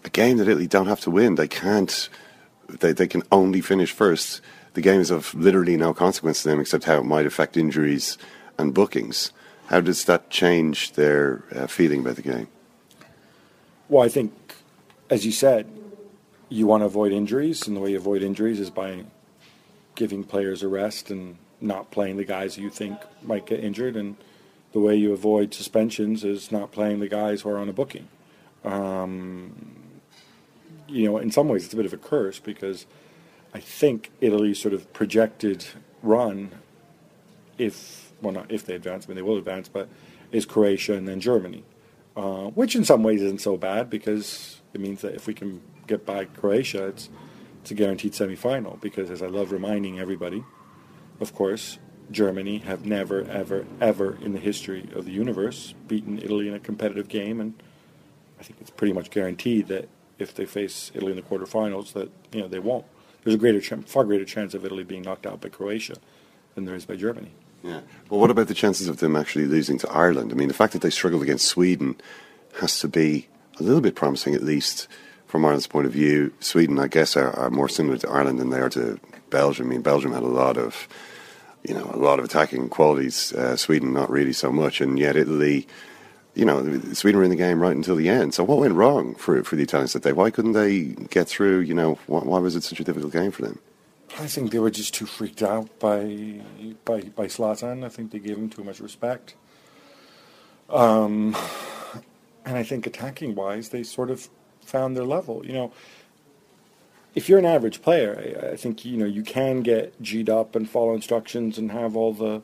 a 0.05 0.09
game 0.09 0.37
that 0.37 0.47
Italy 0.47 0.67
don't 0.67 0.87
have 0.87 1.01
to 1.01 1.11
win, 1.11 1.35
they 1.35 1.47
can't. 1.47 2.09
They 2.69 2.93
they 2.93 3.07
can 3.07 3.23
only 3.31 3.59
finish 3.61 3.91
first. 3.91 4.41
The 4.73 4.81
game 4.81 5.01
is 5.01 5.11
of 5.11 5.33
literally 5.35 5.77
no 5.77 5.93
consequence 5.93 6.43
to 6.43 6.49
them, 6.49 6.59
except 6.59 6.85
how 6.85 6.97
it 6.99 7.05
might 7.05 7.25
affect 7.25 7.57
injuries 7.57 8.17
and 8.57 8.73
bookings. 8.73 9.31
How 9.67 9.81
does 9.81 10.05
that 10.05 10.29
change 10.29 10.93
their 10.93 11.43
uh, 11.53 11.67
feeling 11.67 12.01
about 12.01 12.15
the 12.15 12.21
game? 12.21 12.47
Well, 13.93 14.03
I 14.03 14.09
think, 14.09 14.33
as 15.11 15.23
you 15.23 15.31
said, 15.31 15.67
you 16.49 16.65
want 16.65 16.81
to 16.81 16.85
avoid 16.85 17.11
injuries, 17.11 17.67
and 17.67 17.77
the 17.77 17.79
way 17.79 17.91
you 17.91 17.97
avoid 17.97 18.23
injuries 18.23 18.59
is 18.59 18.71
by 18.71 19.03
giving 19.93 20.23
players 20.23 20.63
a 20.63 20.67
rest 20.67 21.11
and 21.11 21.37
not 21.61 21.91
playing 21.91 22.17
the 22.17 22.23
guys 22.23 22.57
you 22.57 22.71
think 22.71 22.97
might 23.21 23.45
get 23.45 23.63
injured. 23.63 23.95
And 23.95 24.15
the 24.71 24.79
way 24.79 24.95
you 24.95 25.13
avoid 25.13 25.53
suspensions 25.53 26.23
is 26.23 26.51
not 26.51 26.71
playing 26.71 27.01
the 27.01 27.07
guys 27.07 27.41
who 27.41 27.49
are 27.49 27.59
on 27.59 27.69
a 27.69 27.71
booking. 27.71 28.07
Um, 28.65 29.75
you 30.87 31.05
know, 31.05 31.19
in 31.19 31.29
some 31.29 31.47
ways, 31.47 31.65
it's 31.65 31.75
a 31.75 31.77
bit 31.77 31.85
of 31.85 31.93
a 31.93 31.97
curse 31.97 32.39
because 32.39 32.87
I 33.53 33.59
think 33.59 34.09
Italy's 34.21 34.59
sort 34.59 34.73
of 34.73 34.91
projected 34.93 35.67
run, 36.01 36.49
if 37.59 38.11
well, 38.23 38.33
not 38.33 38.51
if 38.51 38.65
they 38.65 38.73
advance, 38.73 39.05
I 39.05 39.09
mean 39.09 39.17
they 39.17 39.21
will 39.21 39.37
advance, 39.37 39.69
but 39.69 39.87
is 40.31 40.47
Croatia 40.47 40.93
and 40.95 41.07
then 41.07 41.19
Germany, 41.19 41.63
uh, 42.15 42.47
which 42.49 42.75
in 42.75 42.83
some 42.85 43.03
ways 43.03 43.21
isn't 43.21 43.41
so 43.41 43.57
bad 43.57 43.89
because 43.89 44.61
it 44.73 44.81
means 44.81 45.01
that 45.01 45.15
if 45.15 45.27
we 45.27 45.33
can 45.33 45.61
get 45.87 46.05
by 46.05 46.25
Croatia, 46.25 46.87
it's 46.87 47.09
it's 47.61 47.71
a 47.71 47.75
guaranteed 47.75 48.13
semi-final. 48.13 48.77
Because 48.81 49.09
as 49.09 49.21
I 49.21 49.27
love 49.27 49.51
reminding 49.51 49.99
everybody, 49.99 50.43
of 51.21 51.33
course, 51.33 51.79
Germany 52.11 52.59
have 52.59 52.85
never, 52.85 53.23
ever, 53.23 53.65
ever 53.79 54.17
in 54.21 54.33
the 54.33 54.39
history 54.39 54.89
of 54.93 55.05
the 55.05 55.11
universe 55.11 55.73
beaten 55.87 56.19
Italy 56.19 56.47
in 56.47 56.53
a 56.53 56.59
competitive 56.59 57.07
game, 57.07 57.39
and 57.39 57.53
I 58.39 58.43
think 58.43 58.59
it's 58.59 58.69
pretty 58.69 58.93
much 58.93 59.09
guaranteed 59.09 59.67
that 59.67 59.87
if 60.19 60.35
they 60.35 60.45
face 60.45 60.91
Italy 60.93 61.11
in 61.11 61.15
the 61.15 61.23
quarterfinals, 61.23 61.93
that 61.93 62.11
you 62.31 62.41
know 62.41 62.47
they 62.47 62.59
won't. 62.59 62.85
There's 63.23 63.35
a 63.35 63.39
greater, 63.39 63.61
far 63.61 64.03
greater 64.03 64.25
chance 64.25 64.53
of 64.53 64.65
Italy 64.65 64.83
being 64.83 65.01
knocked 65.01 65.25
out 65.25 65.39
by 65.39 65.49
Croatia 65.49 65.95
than 66.55 66.65
there 66.65 66.75
is 66.75 66.85
by 66.85 66.97
Germany. 66.97 67.31
Yeah. 67.63 67.79
Well, 68.09 68.19
what 68.19 68.29
about 68.29 68.49
the 68.49 68.53
chances 68.53 68.87
of 68.87 68.97
them 68.97 69.15
actually 69.15 69.45
losing 69.45 69.77
to 69.79 69.89
Ireland? 69.89 70.31
I 70.31 70.35
mean, 70.35 70.49
the 70.49 70.53
fact 70.53 70.73
that 70.73 70.81
they 70.81 70.89
struggled 70.89 71.23
against 71.23 71.47
Sweden 71.47 71.95
has 72.59 72.79
to 72.81 72.87
be 72.87 73.27
a 73.59 73.63
little 73.63 73.81
bit 73.81 73.95
promising, 73.95 74.35
at 74.35 74.43
least 74.43 74.87
from 75.27 75.45
Ireland's 75.45 75.65
point 75.67 75.87
of 75.87 75.93
view. 75.93 76.33
Sweden, 76.41 76.77
I 76.77 76.87
guess, 76.87 77.15
are, 77.15 77.31
are 77.31 77.49
more 77.49 77.69
similar 77.69 77.97
to 77.97 78.09
Ireland 78.09 78.39
than 78.39 78.49
they 78.49 78.59
are 78.59 78.69
to 78.69 78.99
Belgium. 79.29 79.67
I 79.67 79.69
mean, 79.69 79.81
Belgium 79.81 80.13
had 80.13 80.23
a 80.23 80.27
lot 80.27 80.57
of, 80.57 80.87
you 81.63 81.73
know, 81.73 81.89
a 81.91 81.97
lot 81.97 82.19
of 82.19 82.25
attacking 82.25 82.69
qualities. 82.69 83.33
Uh, 83.33 83.55
Sweden, 83.55 83.93
not 83.93 84.09
really 84.11 84.33
so 84.33 84.51
much, 84.51 84.81
and 84.81 84.99
yet 84.99 85.15
Italy. 85.15 85.67
You 86.35 86.45
know, 86.45 86.81
Sweden 86.93 87.19
were 87.19 87.23
in 87.23 87.29
the 87.29 87.35
game 87.35 87.61
right 87.61 87.75
until 87.75 87.95
the 87.95 88.09
end. 88.09 88.33
So 88.33 88.43
what 88.43 88.57
went 88.57 88.73
wrong 88.73 89.15
for 89.15 89.43
for 89.43 89.55
the 89.55 89.63
Italians 89.63 89.93
that 89.93 90.03
day? 90.03 90.13
Why 90.13 90.31
couldn't 90.31 90.53
they 90.53 90.81
get 91.09 91.27
through? 91.27 91.59
You 91.59 91.75
know, 91.75 91.99
why, 92.07 92.19
why 92.21 92.39
was 92.39 92.55
it 92.55 92.63
such 92.63 92.79
a 92.79 92.83
difficult 92.83 93.13
game 93.13 93.31
for 93.31 93.43
them? 93.43 93.59
I 94.19 94.27
think 94.27 94.51
they 94.51 94.59
were 94.59 94.69
just 94.69 94.93
too 94.93 95.05
freaked 95.05 95.41
out 95.41 95.79
by 95.79 96.41
by 96.85 97.01
by 97.01 97.25
Zlatan. 97.25 97.83
I 97.83 97.89
think 97.89 98.11
they 98.11 98.19
gave 98.19 98.37
him 98.37 98.49
too 98.49 98.63
much 98.63 98.79
respect. 98.79 99.35
Um, 100.69 101.35
and 102.45 102.57
I 102.57 102.63
think 102.63 102.85
attacking 102.85 103.35
wise, 103.35 103.69
they 103.69 103.83
sort 103.83 104.09
of 104.09 104.29
found 104.61 104.95
their 104.95 105.03
level. 105.03 105.45
You 105.45 105.53
know, 105.53 105.73
if 107.15 107.27
you're 107.27 107.39
an 107.39 107.45
average 107.45 107.81
player, 107.81 108.37
I, 108.43 108.51
I 108.51 108.55
think 108.55 108.85
you 108.85 108.97
know 108.97 109.05
you 109.05 109.23
can 109.23 109.61
get 109.61 109.99
g'd 110.01 110.29
up 110.29 110.55
and 110.55 110.69
follow 110.69 110.93
instructions 110.93 111.57
and 111.57 111.71
have 111.71 111.95
all 111.95 112.13
the 112.13 112.41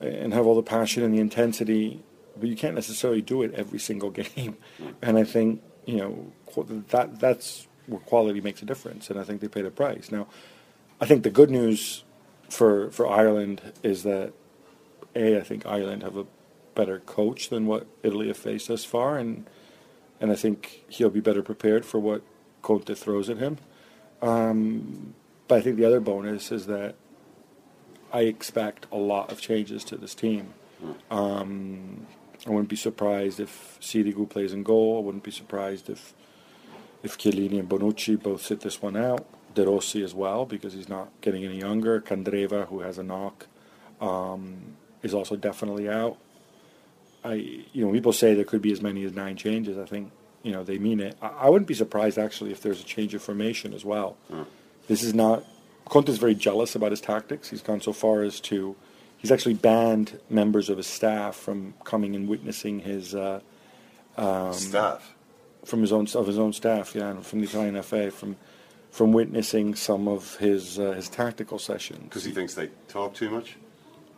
and 0.00 0.32
have 0.32 0.46
all 0.46 0.54
the 0.54 0.62
passion 0.62 1.02
and 1.02 1.14
the 1.14 1.20
intensity, 1.20 2.02
but 2.36 2.48
you 2.48 2.56
can't 2.56 2.74
necessarily 2.74 3.22
do 3.22 3.42
it 3.42 3.52
every 3.54 3.78
single 3.78 4.10
game. 4.22 4.56
And 5.02 5.18
I 5.18 5.24
think 5.24 5.62
you 5.84 5.98
know 5.98 6.32
that 6.88 7.20
that's 7.20 7.66
where 7.86 8.00
quality 8.00 8.40
makes 8.40 8.62
a 8.62 8.64
difference, 8.64 9.10
and 9.10 9.20
I 9.20 9.24
think 9.24 9.42
they 9.42 9.48
paid 9.48 9.66
a 9.66 9.70
price. 9.70 10.10
Now, 10.10 10.28
I 11.04 11.06
think 11.06 11.22
the 11.22 11.28
good 11.28 11.50
news 11.50 12.02
for 12.48 12.90
for 12.90 13.06
Ireland 13.06 13.60
is 13.82 14.04
that 14.04 14.32
a 15.14 15.36
I 15.36 15.42
think 15.42 15.66
Ireland 15.66 16.02
have 16.02 16.16
a 16.16 16.24
better 16.74 17.00
coach 17.00 17.50
than 17.50 17.66
what 17.66 17.86
Italy 18.02 18.28
have 18.28 18.38
faced 18.38 18.68
thus 18.68 18.86
far, 18.86 19.18
and 19.18 19.44
and 20.18 20.32
I 20.32 20.34
think 20.34 20.82
he'll 20.88 21.10
be 21.10 21.20
better 21.20 21.42
prepared 21.42 21.84
for 21.84 21.98
what 21.98 22.22
Conte 22.62 22.94
throws 22.94 23.28
at 23.28 23.36
him. 23.36 23.58
Um, 24.22 25.12
but 25.46 25.56
I 25.56 25.60
think 25.60 25.76
the 25.76 25.84
other 25.84 26.00
bonus 26.00 26.50
is 26.50 26.64
that 26.68 26.94
I 28.10 28.20
expect 28.20 28.86
a 28.90 28.96
lot 28.96 29.30
of 29.30 29.42
changes 29.42 29.84
to 29.84 29.98
this 29.98 30.14
team. 30.14 30.54
Um, 31.10 32.06
I 32.46 32.50
wouldn't 32.50 32.70
be 32.70 32.76
surprised 32.76 33.40
if 33.40 33.76
Sirigu 33.78 34.26
plays 34.26 34.54
in 34.54 34.62
goal. 34.62 34.96
I 34.96 35.04
wouldn't 35.04 35.24
be 35.24 35.30
surprised 35.30 35.90
if 35.90 36.14
if 37.02 37.18
Chiellini 37.18 37.58
and 37.58 37.68
Bonucci 37.68 38.16
both 38.16 38.40
sit 38.40 38.60
this 38.60 38.80
one 38.80 38.96
out. 38.96 39.26
De 39.54 39.64
Rossi 39.64 40.02
as 40.02 40.14
well 40.14 40.44
because 40.44 40.72
he's 40.72 40.88
not 40.88 41.08
getting 41.20 41.44
any 41.44 41.58
younger. 41.58 42.00
Candreva, 42.00 42.68
who 42.68 42.80
has 42.80 42.98
a 42.98 43.02
knock, 43.02 43.46
um, 44.00 44.76
is 45.02 45.14
also 45.14 45.36
definitely 45.36 45.88
out. 45.88 46.18
I, 47.24 47.34
you 47.72 47.86
know, 47.86 47.92
people 47.92 48.12
say 48.12 48.34
there 48.34 48.44
could 48.44 48.62
be 48.62 48.72
as 48.72 48.82
many 48.82 49.04
as 49.04 49.12
nine 49.12 49.36
changes. 49.36 49.78
I 49.78 49.86
think, 49.86 50.12
you 50.42 50.52
know, 50.52 50.62
they 50.62 50.78
mean 50.78 51.00
it. 51.00 51.16
I, 51.22 51.28
I 51.28 51.48
wouldn't 51.48 51.68
be 51.68 51.74
surprised 51.74 52.18
actually 52.18 52.52
if 52.52 52.60
there's 52.60 52.80
a 52.80 52.84
change 52.84 53.14
of 53.14 53.22
formation 53.22 53.72
as 53.72 53.84
well. 53.84 54.16
This 54.88 55.02
is 55.02 55.14
not. 55.14 55.44
Conte's 55.86 56.18
very 56.18 56.34
jealous 56.34 56.74
about 56.74 56.92
his 56.92 57.00
tactics. 57.00 57.50
He's 57.50 57.62
gone 57.62 57.80
so 57.80 57.92
far 57.92 58.22
as 58.22 58.40
to, 58.40 58.74
he's 59.18 59.30
actually 59.30 59.54
banned 59.54 60.18
members 60.30 60.70
of 60.70 60.78
his 60.78 60.86
staff 60.86 61.36
from 61.36 61.74
coming 61.84 62.16
and 62.16 62.26
witnessing 62.26 62.80
his 62.80 63.14
uh, 63.14 63.40
um, 64.16 64.52
Staff? 64.52 65.14
from 65.64 65.80
his 65.80 65.92
own 65.92 66.06
of 66.14 66.26
his 66.26 66.38
own 66.38 66.52
staff, 66.52 66.94
yeah, 66.94 67.10
and 67.10 67.24
from 67.24 67.40
the 67.40 67.46
Italian 67.46 67.80
FA 67.82 68.10
from 68.10 68.36
from 68.94 69.10
witnessing 69.10 69.74
some 69.74 70.06
of 70.06 70.36
his 70.36 70.78
uh, 70.78 70.92
his 70.92 71.08
tactical 71.08 71.58
sessions. 71.58 72.04
Because 72.04 72.22
he 72.22 72.30
thinks 72.30 72.54
they 72.54 72.68
talk 72.86 73.12
too 73.12 73.28
much. 73.28 73.56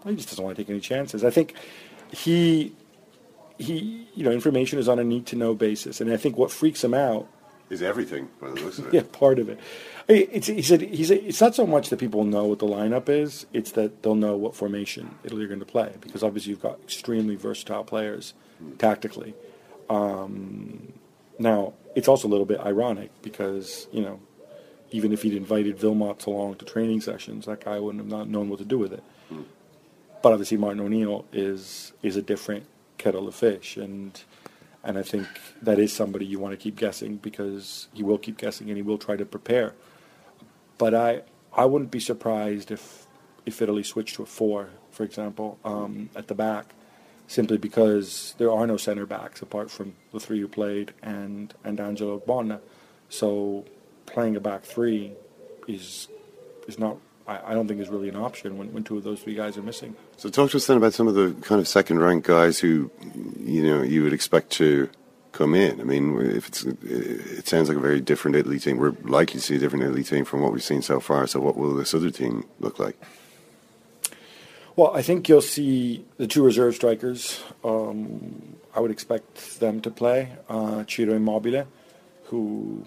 He 0.05 0.15
just 0.15 0.29
doesn't 0.29 0.45
want 0.45 0.55
to 0.55 0.63
take 0.63 0.69
any 0.69 0.81
chances. 0.81 1.25
I 1.25 1.31
think 1.31 1.55
he 2.13 2.75
he 3.57 4.07
you 4.15 4.23
know 4.23 4.31
information 4.31 4.79
is 4.79 4.87
on 4.87 4.99
a 4.99 5.05
need 5.05 5.25
to 5.27 5.37
know 5.37 5.55
basis, 5.55 6.03
and 6.03 6.13
I 6.13 6.19
think 6.19 6.37
what 6.37 6.51
freaks 6.51 6.85
him 6.85 6.93
out 6.93 7.27
Is 7.71 7.81
everything 7.81 8.29
by 8.39 8.49
the 8.51 8.55
looks 8.57 8.79
of 8.79 8.89
it. 8.89 8.93
yeah, 8.93 9.03
part 9.13 9.39
of 9.39 9.49
it. 9.49 9.59
It's, 10.09 10.47
he 10.47 10.61
said 10.61 10.83
he's, 10.83 11.11
it's 11.11 11.41
not 11.41 11.55
so 11.55 11.67
much 11.67 11.89
that 11.89 11.99
people 11.99 12.25
know 12.25 12.45
what 12.45 12.59
the 12.59 12.67
lineup 12.67 13.09
is; 13.09 13.47
it's 13.55 13.73
that 13.73 14.03
they'll 14.03 14.15
know 14.15 14.37
what 14.37 14.55
formation 14.55 15.15
Italy 15.25 15.45
are 15.45 15.49
going 15.49 15.61
to 15.61 15.65
play 15.65 15.95
because 16.03 16.23
obviously 16.23 16.51
you've 16.51 16.61
got 16.61 16.79
extremely 16.85 17.35
versatile 17.35 17.83
players 17.83 18.35
tactically. 18.77 19.35
Um, 19.89 20.93
now 21.39 21.73
it's 21.95 22.09
also 22.09 22.29
a 22.29 22.31
little 22.31 22.45
bit 22.45 22.61
ironic 22.61 23.11
because 23.23 23.87
you 23.91 24.03
know 24.03 24.21
even 24.91 25.13
if 25.13 25.23
he'd 25.23 25.35
invited 25.35 25.79
Vilmot 25.79 26.27
along 26.27 26.57
to 26.57 26.65
training 26.65 27.01
sessions, 27.01 27.47
that 27.47 27.65
guy 27.65 27.79
wouldn't 27.79 28.03
have 28.03 28.11
not 28.11 28.29
known 28.29 28.49
what 28.49 28.59
to 28.59 28.65
do 28.65 28.79
with 28.79 28.93
it. 28.93 29.03
But 30.23 30.33
obviously 30.33 30.57
Martin 30.57 30.81
O'Neill 30.81 31.25
is 31.33 31.93
is 32.03 32.17
a 32.17 32.23
different 32.23 32.67
kettle 32.99 33.29
of 33.29 33.35
fish, 33.35 33.77
and 33.77 34.21
and 34.83 34.99
I 34.99 35.03
think 35.03 35.27
that 35.63 35.79
is 35.79 35.93
somebody 35.93 36.27
you 36.27 36.39
want 36.39 36.53
to 36.53 36.57
keep 36.57 36.77
guessing 36.77 37.17
because 37.17 37.89
he 37.93 38.03
will 38.03 38.19
keep 38.19 38.39
guessing 38.39 38.69
and 38.69 38.77
he 38.77 38.83
will 38.83 38.99
try 38.99 39.17
to 39.17 39.25
prepare. 39.25 39.75
But 40.79 40.95
I 40.95 41.23
I 41.53 41.65
wouldn't 41.65 41.91
be 41.91 42.01
surprised 42.01 42.71
if 42.71 43.07
if 43.45 43.63
Italy 43.63 43.83
switched 43.83 44.17
to 44.17 44.23
a 44.23 44.27
four, 44.27 44.71
for 44.91 45.05
example, 45.05 45.59
um, 45.65 46.11
at 46.17 46.27
the 46.27 46.35
back, 46.35 46.75
simply 47.29 47.59
because 47.59 48.35
there 48.39 48.51
are 48.51 48.67
no 48.67 48.77
centre 48.77 49.07
backs 49.07 49.41
apart 49.43 49.71
from 49.71 49.95
the 50.13 50.19
three 50.19 50.41
who 50.41 50.49
played 50.49 50.93
and 51.03 51.55
and 51.65 51.81
Angelo 51.81 52.19
Ogbonna. 52.19 52.61
So 53.09 53.65
playing 54.07 54.37
a 54.37 54.41
back 54.41 54.63
three 54.63 55.13
is 55.69 56.09
is 56.67 56.79
not. 56.79 56.97
I, 57.27 57.51
I 57.51 57.55
don't 57.55 57.67
think 57.67 57.81
is 57.81 57.89
really 57.89 58.09
an 58.09 58.17
option 58.17 58.57
when, 58.57 58.73
when 58.73 58.85
two 58.85 58.97
of 58.97 59.05
those 59.05 59.21
three 59.21 59.35
guys 59.35 59.57
are 59.57 59.63
missing. 59.63 59.97
So 60.17 60.29
talk 60.29 60.51
to 60.51 60.57
us 60.57 60.67
then 60.67 60.77
about 60.77 60.95
some 60.95 61.09
of 61.09 61.15
the 61.15 61.35
kind 61.43 61.61
of 61.61 61.67
second 61.67 61.99
rank 61.99 62.25
guys 62.25 62.59
who, 62.61 62.91
you 63.41 63.67
know, 63.67 63.83
you 63.83 64.05
would 64.05 64.13
expect 64.13 64.51
to 64.53 64.89
come 65.33 65.55
in. 65.55 65.81
I 65.81 65.85
mean, 65.85 66.19
if 66.21 66.49
it's, 66.49 66.65
it 66.65 67.47
sounds 67.49 67.69
like 67.69 67.77
a 67.77 67.81
very 67.81 68.01
different 68.01 68.37
Italy 68.37 68.59
team. 68.59 68.79
We're 68.79 68.95
likely 69.03 69.41
to 69.41 69.47
see 69.47 69.57
a 69.57 69.59
different 69.59 69.85
Italy 69.85 70.05
team 70.05 70.25
from 70.25 70.41
what 70.41 70.53
we've 70.53 70.63
seen 70.63 70.83
so 70.83 71.01
far. 71.01 71.27
So 71.27 71.41
what 71.41 71.57
will 71.57 71.75
this 71.75 71.93
other 71.95 72.11
team 72.11 72.47
look 72.61 72.79
like? 72.79 72.97
Well, 74.77 74.95
I 74.95 75.03
think 75.03 75.29
you'll 75.29 75.43
see 75.43 76.05
the 76.19 76.27
two 76.27 76.45
reserve 76.45 76.75
strikers. 76.75 77.43
Um, 77.65 78.57
I 78.75 78.81
would 78.81 78.91
expect 78.91 79.59
them 79.59 79.81
to 79.81 79.91
play. 79.91 80.33
Uh, 80.49 80.85
Ciro 80.87 81.15
Immobile, 81.15 81.67
who 82.25 82.87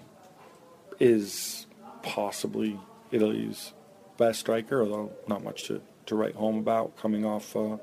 is 1.00 1.66
possibly 2.02 2.78
Italy's 3.10 3.72
best 4.16 4.40
striker, 4.40 4.82
although 4.82 5.10
not 5.26 5.42
much 5.42 5.64
to, 5.64 5.80
to 6.06 6.14
write 6.14 6.34
home 6.34 6.58
about. 6.58 6.96
Coming 6.96 7.24
off, 7.24 7.56
uh, 7.56 7.78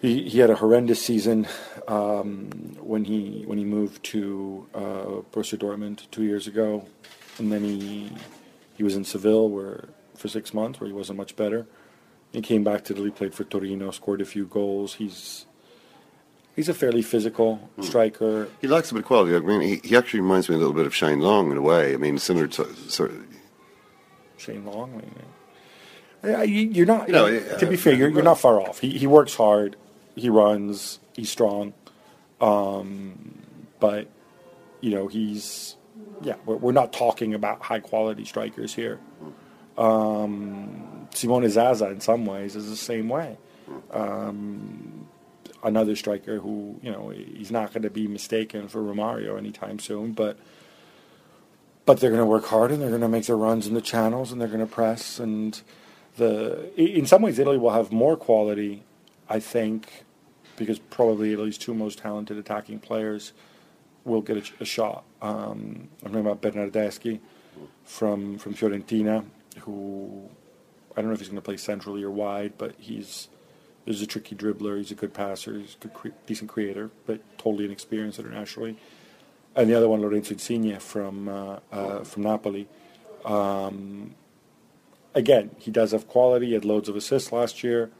he 0.00 0.28
he 0.28 0.38
had 0.38 0.50
a 0.50 0.56
horrendous 0.56 1.02
season 1.02 1.48
um, 1.88 2.50
when 2.80 3.04
he 3.04 3.44
when 3.46 3.58
he 3.58 3.64
moved 3.64 4.04
to 4.04 4.66
uh, 4.74 5.22
Borussia 5.32 5.58
Dortmund 5.58 6.10
two 6.10 6.24
years 6.24 6.46
ago, 6.46 6.86
and 7.38 7.50
then 7.50 7.64
he 7.64 8.12
he 8.76 8.82
was 8.82 8.94
in 8.94 9.04
Seville 9.04 9.48
where 9.48 9.88
for 10.14 10.28
six 10.28 10.52
months 10.52 10.78
where 10.78 10.88
he 10.88 10.92
wasn't 10.92 11.16
much 11.16 11.34
better. 11.36 11.66
He 12.32 12.40
came 12.40 12.64
back 12.64 12.84
to 12.84 12.94
Italy, 12.94 13.10
played 13.10 13.34
for 13.34 13.44
Torino, 13.44 13.90
scored 13.90 14.20
a 14.20 14.24
few 14.24 14.46
goals. 14.46 14.94
He's 14.94 15.46
he's 16.56 16.68
a 16.68 16.74
fairly 16.74 17.02
physical 17.02 17.70
striker. 17.80 18.48
He 18.60 18.66
likes 18.68 18.90
a 18.90 18.94
bit 18.94 19.00
of 19.00 19.06
quality. 19.06 19.34
I 19.36 19.40
mean, 19.40 19.60
he, 19.60 19.80
he 19.88 19.96
actually 19.96 20.20
reminds 20.20 20.48
me 20.48 20.54
a 20.54 20.58
little 20.58 20.74
bit 20.74 20.86
of 20.86 20.94
Shane 20.94 21.20
Long 21.20 21.50
in 21.50 21.56
a 21.58 21.62
way. 21.62 21.94
I 21.94 21.96
mean, 21.96 22.18
similar 22.18 22.46
to 22.48 22.74
sort 22.88 23.10
of. 23.10 23.24
Shane 24.36 24.64
Long. 24.64 24.92
I 24.92 24.96
mean, 24.96 25.14
yeah, 26.24 26.42
you- 26.42 26.68
you're 26.70 26.86
not. 26.86 27.08
You 27.08 27.12
know, 27.14 27.40
to 27.58 27.66
be 27.66 27.74
uh, 27.74 27.78
fair, 27.78 27.94
you're, 27.94 28.08
you're 28.08 28.22
not 28.22 28.38
far 28.38 28.60
off. 28.60 28.78
He 28.80 28.96
he 28.98 29.06
works 29.06 29.34
hard. 29.34 29.76
He 30.14 30.28
runs. 30.30 30.98
He's 31.14 31.30
strong. 31.30 31.72
Um, 32.40 33.42
but 33.80 34.08
you 34.80 34.90
know, 34.90 35.06
he's 35.08 35.76
yeah. 36.22 36.34
We're, 36.44 36.56
we're 36.56 36.72
not 36.72 36.92
talking 36.92 37.34
about 37.34 37.62
high 37.62 37.80
quality 37.80 38.24
strikers 38.24 38.74
here. 38.74 38.98
Um, 39.78 41.08
Simone 41.14 41.48
Zaza, 41.48 41.88
in 41.90 42.00
some 42.00 42.26
ways, 42.26 42.56
is 42.56 42.68
the 42.68 42.76
same 42.76 43.08
way. 43.08 43.36
Um, 43.90 45.08
another 45.62 45.96
striker 45.96 46.38
who 46.38 46.78
you 46.82 46.90
know 46.90 47.10
he's 47.10 47.50
not 47.50 47.72
going 47.72 47.82
to 47.82 47.90
be 47.90 48.06
mistaken 48.06 48.68
for 48.68 48.82
Romario 48.82 49.38
anytime 49.38 49.78
soon, 49.78 50.12
but 50.12 50.38
but 51.84 52.00
they're 52.00 52.10
going 52.10 52.22
to 52.22 52.26
work 52.26 52.46
hard 52.46 52.70
and 52.70 52.80
they're 52.80 52.90
going 52.90 53.00
to 53.00 53.08
make 53.08 53.26
their 53.26 53.36
runs 53.36 53.66
in 53.66 53.74
the 53.74 53.80
channels 53.80 54.30
and 54.30 54.40
they're 54.40 54.48
going 54.48 54.60
to 54.60 54.66
press 54.66 55.18
and 55.18 55.62
the 56.16 56.70
in 56.76 57.06
some 57.06 57.22
ways 57.22 57.38
Italy 57.38 57.58
will 57.58 57.70
have 57.70 57.92
more 57.92 58.16
quality, 58.16 58.82
I 59.28 59.40
think, 59.40 60.04
because 60.56 60.78
probably 60.78 61.32
Italy's 61.32 61.58
two 61.58 61.74
most 61.74 61.98
talented 61.98 62.36
attacking 62.36 62.80
players 62.80 63.32
will 64.04 64.20
get 64.20 64.36
a, 64.36 64.62
a 64.62 64.64
shot. 64.64 65.04
Um, 65.20 65.88
I'm 66.04 66.12
talking 66.12 66.20
about 66.20 66.42
Bernardeschi 66.42 67.20
from 67.84 68.38
from 68.38 68.54
Fiorentina, 68.54 69.24
who 69.60 70.28
I 70.96 71.00
don't 71.00 71.08
know 71.08 71.14
if 71.14 71.20
he's 71.20 71.28
going 71.28 71.36
to 71.36 71.42
play 71.42 71.56
centrally 71.56 72.02
or 72.02 72.10
wide, 72.10 72.54
but 72.58 72.74
he's 72.78 73.28
he's 73.84 74.02
a 74.02 74.06
tricky 74.06 74.34
dribbler. 74.34 74.78
He's 74.78 74.90
a 74.90 74.94
good 74.94 75.14
passer. 75.14 75.58
He's 75.58 75.76
a 75.82 75.88
good, 75.88 76.14
decent 76.26 76.50
creator, 76.50 76.90
but 77.06 77.20
totally 77.38 77.64
inexperienced 77.64 78.18
internationally. 78.18 78.76
And 79.54 79.68
the 79.68 79.74
other 79.74 79.88
one, 79.88 80.00
Lorenzo 80.00 80.32
Insigne 80.32 80.78
from 80.78 81.28
uh, 81.28 81.58
uh, 81.70 82.04
from 82.04 82.22
Napoli. 82.22 82.68
Um, 83.24 84.14
again, 85.14 85.50
he 85.58 85.70
does 85.70 85.92
have 85.92 86.08
quality. 86.08 86.46
He 86.46 86.52
had 86.54 86.64
loads 86.64 86.88
of 86.88 86.96
assists 86.96 87.32
last 87.32 87.62
year. 87.62 87.90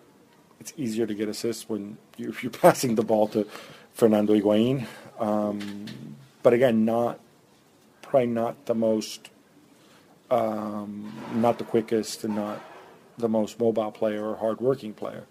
It's 0.60 0.72
easier 0.76 1.06
to 1.06 1.14
get 1.14 1.28
assists 1.28 1.68
when 1.68 1.98
you're, 2.16 2.32
you're 2.42 2.50
passing 2.50 2.94
the 2.94 3.02
ball 3.02 3.28
to 3.28 3.46
Fernando 3.92 4.34
Higuain. 4.34 4.86
Um, 5.18 5.86
but 6.42 6.52
again, 6.52 6.84
not 6.84 7.20
probably 8.00 8.28
not 8.28 8.66
the 8.66 8.74
most, 8.74 9.30
um, 10.30 11.12
not 11.34 11.58
the 11.58 11.64
quickest, 11.64 12.24
and 12.24 12.36
not 12.36 12.62
the 13.18 13.28
most 13.28 13.60
mobile 13.60 13.92
player 13.92 14.24
or 14.24 14.36
hard-working 14.36 14.94
player. 14.94 15.24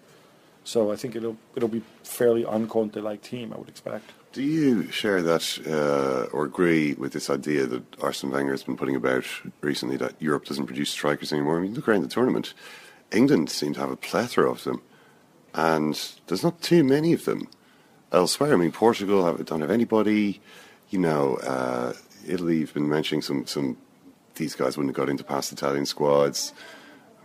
So 0.64 0.92
I 0.92 0.96
think 0.96 1.16
it'll 1.16 1.36
it'll 1.56 1.68
be 1.68 1.82
fairly 2.04 2.44
unconte-like 2.44 3.22
team. 3.22 3.52
I 3.52 3.58
would 3.58 3.68
expect. 3.68 4.12
Do 4.32 4.42
you 4.42 4.90
share 4.90 5.20
that 5.20 5.58
uh, 5.66 6.34
or 6.34 6.44
agree 6.44 6.94
with 6.94 7.12
this 7.12 7.28
idea 7.28 7.66
that 7.66 7.82
Arsene 8.00 8.30
Wenger 8.30 8.52
has 8.52 8.62
been 8.62 8.78
putting 8.78 8.96
about 8.96 9.24
recently 9.60 9.96
that 9.98 10.14
Europe 10.20 10.46
doesn't 10.46 10.66
produce 10.66 10.90
strikers 10.90 11.32
anymore? 11.32 11.58
I 11.58 11.62
mean, 11.62 11.74
look 11.74 11.88
around 11.88 12.02
the 12.02 12.08
tournament. 12.08 12.54
England 13.10 13.50
seem 13.50 13.74
to 13.74 13.80
have 13.80 13.90
a 13.90 13.96
plethora 13.96 14.50
of 14.50 14.64
them, 14.64 14.80
and 15.52 16.00
there's 16.26 16.42
not 16.42 16.62
too 16.62 16.82
many 16.82 17.12
of 17.12 17.26
them 17.26 17.48
elsewhere. 18.10 18.54
I 18.54 18.56
mean, 18.56 18.72
Portugal 18.72 19.26
have, 19.26 19.44
don't 19.44 19.60
have 19.60 19.70
anybody. 19.70 20.40
You 20.88 20.98
know, 20.98 21.36
uh, 21.36 21.92
Italy, 22.26 22.58
you've 22.58 22.74
been 22.74 22.88
mentioning 22.88 23.20
some, 23.20 23.46
some. 23.46 23.76
These 24.36 24.54
guys 24.54 24.78
wouldn't 24.78 24.96
have 24.96 25.06
got 25.06 25.10
into 25.10 25.24
past 25.24 25.52
Italian 25.52 25.84
squads. 25.84 26.54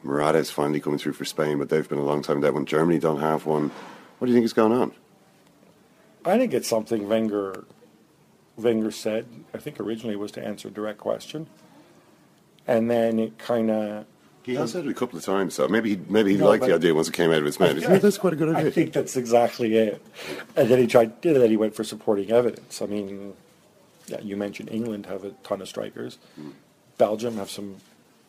Morata 0.03 0.37
is 0.37 0.49
finally 0.49 0.79
coming 0.79 0.99
through 0.99 1.13
for 1.13 1.25
Spain, 1.25 1.57
but 1.57 1.69
they've 1.69 1.87
been 1.87 1.97
a 1.97 2.03
long 2.05 2.21
time 2.21 2.37
without 2.37 2.53
one. 2.53 2.65
Germany 2.65 2.99
don't 2.99 3.19
have 3.19 3.45
one. 3.45 3.71
What 4.19 4.27
do 4.27 4.31
you 4.31 4.35
think 4.35 4.45
is 4.45 4.53
going 4.53 4.71
on? 4.71 4.91
I 6.25 6.37
think 6.37 6.53
it's 6.53 6.67
something 6.67 7.07
Wenger 7.07 7.65
Wenger 8.57 8.91
said. 8.91 9.27
I 9.53 9.59
think 9.59 9.79
originally 9.79 10.15
it 10.15 10.19
was 10.19 10.31
to 10.33 10.43
answer 10.43 10.67
a 10.67 10.71
direct 10.71 10.97
question, 10.97 11.47
and 12.67 12.89
then 12.89 13.19
it 13.19 13.37
kind 13.37 13.71
of. 13.71 14.05
He 14.43 14.55
has 14.55 14.71
said 14.71 14.85
it 14.85 14.89
a 14.89 14.93
couple 14.93 15.19
of 15.19 15.25
times, 15.25 15.55
so 15.55 15.67
maybe 15.67 15.89
he, 15.91 16.01
maybe 16.07 16.31
he 16.31 16.37
No, 16.37 16.47
liked 16.47 16.63
the 16.63 16.73
idea 16.73 16.95
once 16.95 17.09
it 17.09 17.13
came 17.13 17.31
out 17.31 17.39
of 17.39 17.45
his 17.45 17.59
mouth. 17.59 17.75
He 17.75 17.81
said, 17.81 17.91
"Yeah, 17.91 17.97
that's 17.97 18.17
quite 18.17 18.31
a 18.33 18.35
good 18.37 18.55
idea. 18.55 18.67
I 18.67 18.71
think 18.71 18.93
that's 18.93 19.17
exactly 19.17 19.75
it. 19.75 20.01
And 20.55 20.69
then 20.69 20.79
he 20.79 20.87
tried. 20.87 21.13
And 21.23 21.35
then 21.35 21.49
he 21.49 21.57
went 21.57 21.75
for 21.75 21.83
supporting 21.83 22.31
evidence. 22.31 22.81
I 22.81 22.85
mean, 22.85 23.33
yeah, 24.07 24.21
you 24.21 24.37
mentioned 24.37 24.69
England 24.71 25.05
have 25.07 25.25
a 25.25 25.31
ton 25.43 25.61
of 25.61 25.67
strikers. 25.67 26.17
Mm. 26.39 26.53
Belgium 26.97 27.35
have 27.35 27.49
some 27.49 27.77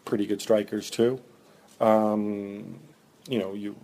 pretty 0.05 0.27
good 0.27 0.43
strikers 0.43 0.91
too. 0.91 1.21
Um, 1.81 2.81
you 3.29 3.39
know, 3.39 3.55
you, 3.55 3.77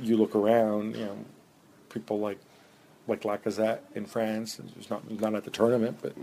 you 0.00 0.16
look 0.16 0.34
around. 0.34 0.96
You 0.96 1.06
know, 1.06 1.18
people 1.90 2.20
like 2.20 2.38
like 3.08 3.22
Lacazette 3.22 3.80
in 3.94 4.06
France. 4.06 4.60
He's 4.76 4.90
not 4.90 5.02
he's 5.08 5.20
not 5.20 5.34
at 5.34 5.44
the 5.44 5.50
tournament, 5.50 5.98
but 6.02 6.14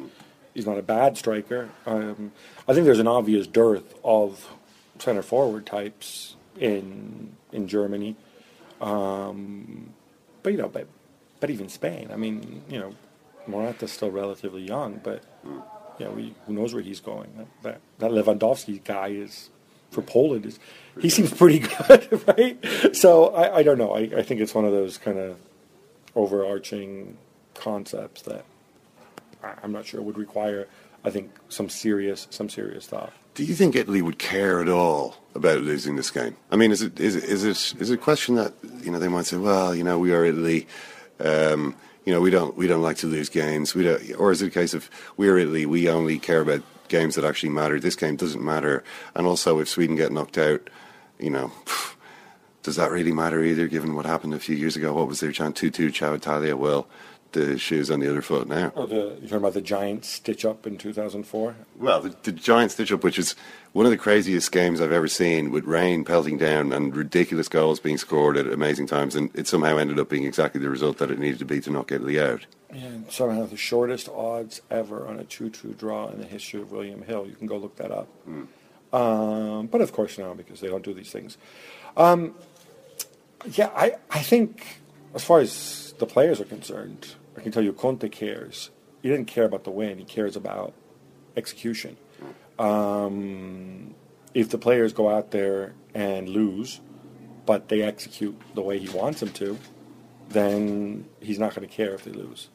he's 0.54 0.66
not 0.66 0.78
a 0.78 0.82
bad 0.84 1.18
striker. 1.18 1.70
Um, 1.86 2.32
I 2.68 2.74
think 2.74 2.86
there's 2.86 3.00
an 3.00 3.08
obvious 3.08 3.48
dearth 3.48 3.96
of 4.04 4.50
center 5.00 5.22
forward 5.22 5.66
types 5.66 6.36
in 6.60 7.36
in 7.52 7.68
Germany. 7.68 8.16
Um, 8.82 9.94
but 10.44 10.52
you 10.52 10.58
know, 10.58 10.70
but 10.70 10.88
but 11.40 11.50
even 11.50 11.70
Spain. 11.70 12.10
I 12.12 12.16
mean, 12.16 12.64
you 12.70 12.80
know, 12.80 12.94
Morata's 13.48 13.92
still 13.92 14.12
relatively 14.12 14.62
young, 14.62 15.00
but 15.04 15.24
you 16.00 16.06
know, 16.06 16.12
we, 16.12 16.34
who 16.46 16.54
knows 16.54 16.74
where 16.74 16.84
he's 16.84 17.00
going? 17.00 17.48
That 17.64 17.82
that 18.00 18.12
Lewandowski 18.12 18.84
guy 18.84 19.10
is 19.10 19.50
for 19.94 20.02
Poland 20.02 20.46
is 20.46 20.60
he 21.00 21.10
seems 21.10 21.34
pretty 21.34 21.60
good, 21.88 22.22
right? 22.28 22.96
So 22.96 23.28
I, 23.34 23.58
I 23.58 23.64
don't 23.64 23.78
know. 23.78 23.92
I, 23.96 24.02
I 24.18 24.22
think 24.24 24.42
it's 24.42 24.54
one 24.54 24.66
of 24.66 24.72
those 24.72 24.98
kind 24.98 25.18
of 25.20 25.38
overarching 26.16 27.18
concepts 27.56 28.22
that 28.24 28.46
I- 29.44 29.56
I'm 29.64 29.72
not 29.72 29.86
sure 29.86 30.02
would 30.02 30.18
require. 30.18 30.68
I 31.06 31.10
think 31.10 31.32
some 31.50 31.70
serious 31.70 32.28
some 32.30 32.48
serious 32.50 32.88
thought. 32.88 33.12
Do 33.36 33.44
you 33.44 33.56
think 33.56 33.76
Italy 33.76 34.02
would 34.02 34.20
care 34.20 34.62
at 34.62 34.70
all 34.70 35.16
about 35.36 35.62
losing 35.62 35.96
this 35.96 36.12
game? 36.12 36.38
I 36.52 36.56
mean, 36.56 36.72
is 36.72 36.82
it 36.82 37.00
is 37.00 37.16
it 37.16 37.24
is 37.26 37.44
it 37.44 37.82
is 37.82 37.90
it 37.90 37.94
a 37.96 37.98
question 37.98 38.36
that 38.36 38.54
you 38.82 38.92
know 38.92 39.00
they 39.00 39.08
might 39.10 39.26
say, 39.26 39.38
well, 39.38 39.76
you 39.76 39.84
know, 39.84 39.98
we 40.00 40.14
are 40.14 40.24
Italy, 40.24 40.68
um, 41.20 41.76
you 42.06 42.14
know, 42.14 42.22
we 42.22 42.30
don't 42.30 42.56
we 42.56 42.68
don't 42.68 42.82
like 42.84 42.98
to 42.98 43.08
lose 43.08 43.28
games, 43.30 43.74
we 43.76 43.84
don't, 43.84 44.16
or 44.18 44.32
is 44.32 44.42
it 44.42 44.48
a 44.48 44.52
case 44.52 44.74
of 44.74 44.90
we're 45.18 45.38
Italy, 45.38 45.66
we 45.66 45.90
only 45.90 46.20
care 46.20 46.42
about 46.42 46.62
games 46.94 47.16
that 47.16 47.26
actually 47.26 47.50
matter. 47.50 47.80
This 47.80 47.96
game 47.96 48.16
doesn't 48.16 48.44
matter, 48.44 48.84
and 49.16 49.26
also 49.26 49.60
if 49.60 49.68
Sweden 49.68 49.96
get 49.96 50.12
knocked 50.12 50.38
out, 50.38 50.70
you 51.20 51.32
know. 51.32 51.52
Does 52.62 52.78
that 52.78 52.92
really 52.92 53.12
matter 53.12 53.44
either, 53.44 53.68
given 53.68 53.94
what 53.94 54.06
happened 54.06 54.34
a 54.34 54.40
few 54.40 54.56
years 54.56 54.78
ago? 54.78 54.94
What 54.94 55.10
was 55.10 55.20
their 55.20 55.34
chant? 55.34 55.58
2 55.58 55.70
2 55.70 55.92
Ciao 55.92 56.14
Italia. 56.14 56.56
Well, 56.56 56.88
the 57.34 57.58
shoe's 57.58 57.92
on 57.92 58.00
the 58.00 58.10
other 58.10 58.22
foot 58.22 58.48
now. 58.48 58.72
Oh, 58.76 58.86
the, 58.86 58.96
you're 58.96 59.22
talking 59.22 59.38
about 59.38 59.54
the 59.54 59.62
giant 59.62 60.06
stitch 60.06 60.46
up 60.46 60.66
in 60.66 60.78
2004? 60.78 61.56
Well, 61.78 62.02
the, 62.02 62.16
the 62.24 62.32
giant 62.32 62.72
stitch 62.72 62.92
up, 62.92 63.04
which 63.04 63.20
is 63.20 63.36
one 63.74 63.86
of 63.86 63.92
the 63.92 63.98
craziest 63.98 64.52
games 64.52 64.80
I've 64.80 64.94
ever 64.94 65.10
seen, 65.10 65.52
with 65.52 65.66
rain 65.66 66.06
pelting 66.06 66.38
down 66.38 66.72
and 66.72 66.96
ridiculous 66.96 67.50
goals 67.50 67.82
being 67.82 67.98
scored 67.98 68.38
at 68.38 68.48
amazing 68.48 68.88
times, 68.88 69.16
and 69.16 69.30
it 69.36 69.48
somehow 69.48 69.78
ended 69.78 70.00
up 70.00 70.08
being 70.08 70.24
exactly 70.24 70.62
the 70.62 70.70
result 70.70 71.00
that 71.00 71.12
it 71.12 71.20
needed 71.20 71.40
to 71.40 71.46
be 71.46 71.60
to 71.62 71.72
knock 71.72 71.92
Italy 71.92 72.22
out. 72.22 72.46
And 72.74 73.12
somehow 73.12 73.46
the 73.46 73.58
shortest 73.58 74.10
odds 74.10 74.62
ever 74.70 75.08
on 75.08 75.20
a 75.20 75.24
2 75.24 75.50
2 75.50 75.74
draw 75.74 76.10
in 76.10 76.20
the 76.20 76.26
history 76.26 76.62
of 76.62 76.72
William 76.72 77.04
Hill. 77.04 77.28
You 77.28 77.36
can 77.36 77.48
go 77.48 77.58
look 77.58 77.76
that 77.78 77.92
up. 77.92 78.08
Um, 78.92 79.68
but 79.68 79.82
of 79.82 79.92
course, 79.92 80.18
now 80.18 80.34
because 80.34 80.60
they 80.60 80.68
don't 80.68 80.84
do 80.84 80.94
these 80.94 81.12
things. 81.12 81.38
Um, 81.98 82.36
yeah, 83.52 83.70
I, 83.76 83.96
I 84.10 84.20
think 84.20 84.82
as 85.14 85.24
far 85.24 85.40
as 85.40 85.94
the 86.00 86.06
players 86.06 86.40
are 86.40 86.46
concerned, 86.46 87.16
I 87.38 87.42
can 87.42 87.52
tell 87.52 87.64
you 87.64 87.74
Conte 87.74 88.08
cares. 88.10 88.70
He 89.02 89.10
didn't 89.10 89.28
care 89.28 89.46
about 89.46 89.64
the 89.64 89.72
win, 89.72 89.98
he 89.98 90.06
cares 90.06 90.36
about 90.36 90.74
execution. 91.36 91.98
Um, 92.58 93.96
if 94.34 94.50
the 94.50 94.58
players 94.58 94.94
go 94.94 95.10
out 95.10 95.32
there 95.32 95.74
and 95.94 96.30
lose, 96.30 96.80
but 97.46 97.70
they 97.70 97.82
execute 97.82 98.40
the 98.56 98.62
way 98.62 98.80
he 98.80 98.90
wants 98.90 99.20
them 99.20 99.30
to, 99.34 99.58
then 100.30 101.06
he's 101.20 101.40
not 101.40 101.54
going 101.54 101.68
to 101.68 101.74
care 101.74 101.94
if 101.94 102.04
they 102.04 102.12
lose. 102.12 102.50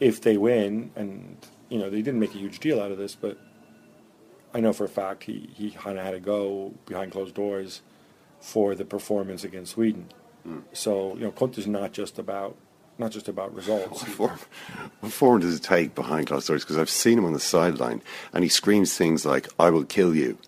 If 0.00 0.20
they 0.22 0.36
win, 0.36 0.90
and 0.96 1.36
you 1.68 1.78
know 1.78 1.90
they 1.90 2.02
didn't 2.02 2.20
make 2.20 2.34
a 2.34 2.38
huge 2.38 2.58
deal 2.58 2.80
out 2.80 2.90
of 2.90 2.98
this, 2.98 3.14
but 3.14 3.38
I 4.52 4.60
know 4.60 4.72
for 4.72 4.84
a 4.84 4.88
fact 4.88 5.24
he 5.24 5.50
he 5.54 5.70
kind 5.70 5.98
of 5.98 6.04
had 6.04 6.12
to 6.12 6.20
go 6.20 6.74
behind 6.86 7.12
closed 7.12 7.34
doors 7.34 7.82
for 8.40 8.74
the 8.74 8.84
performance 8.84 9.44
against 9.44 9.72
Sweden. 9.72 10.06
Hmm. 10.44 10.60
So 10.72 11.16
you 11.16 11.20
know 11.20 11.50
is 11.56 11.66
not 11.66 11.92
just 11.92 12.18
about 12.18 12.56
not 12.98 13.10
just 13.10 13.28
about 13.28 13.54
results. 13.54 14.02
What 15.00 15.12
form 15.12 15.40
does 15.40 15.56
it 15.56 15.62
take 15.62 15.94
behind 15.94 16.26
closed 16.26 16.46
doors? 16.46 16.62
Because 16.62 16.76
I've 16.76 16.90
seen 16.90 17.18
him 17.18 17.24
on 17.24 17.32
the 17.32 17.40
sideline, 17.40 18.02
and 18.32 18.44
he 18.44 18.50
screams 18.50 18.96
things 18.96 19.24
like 19.24 19.48
"I 19.58 19.70
will 19.70 19.84
kill 19.84 20.14
you," 20.14 20.38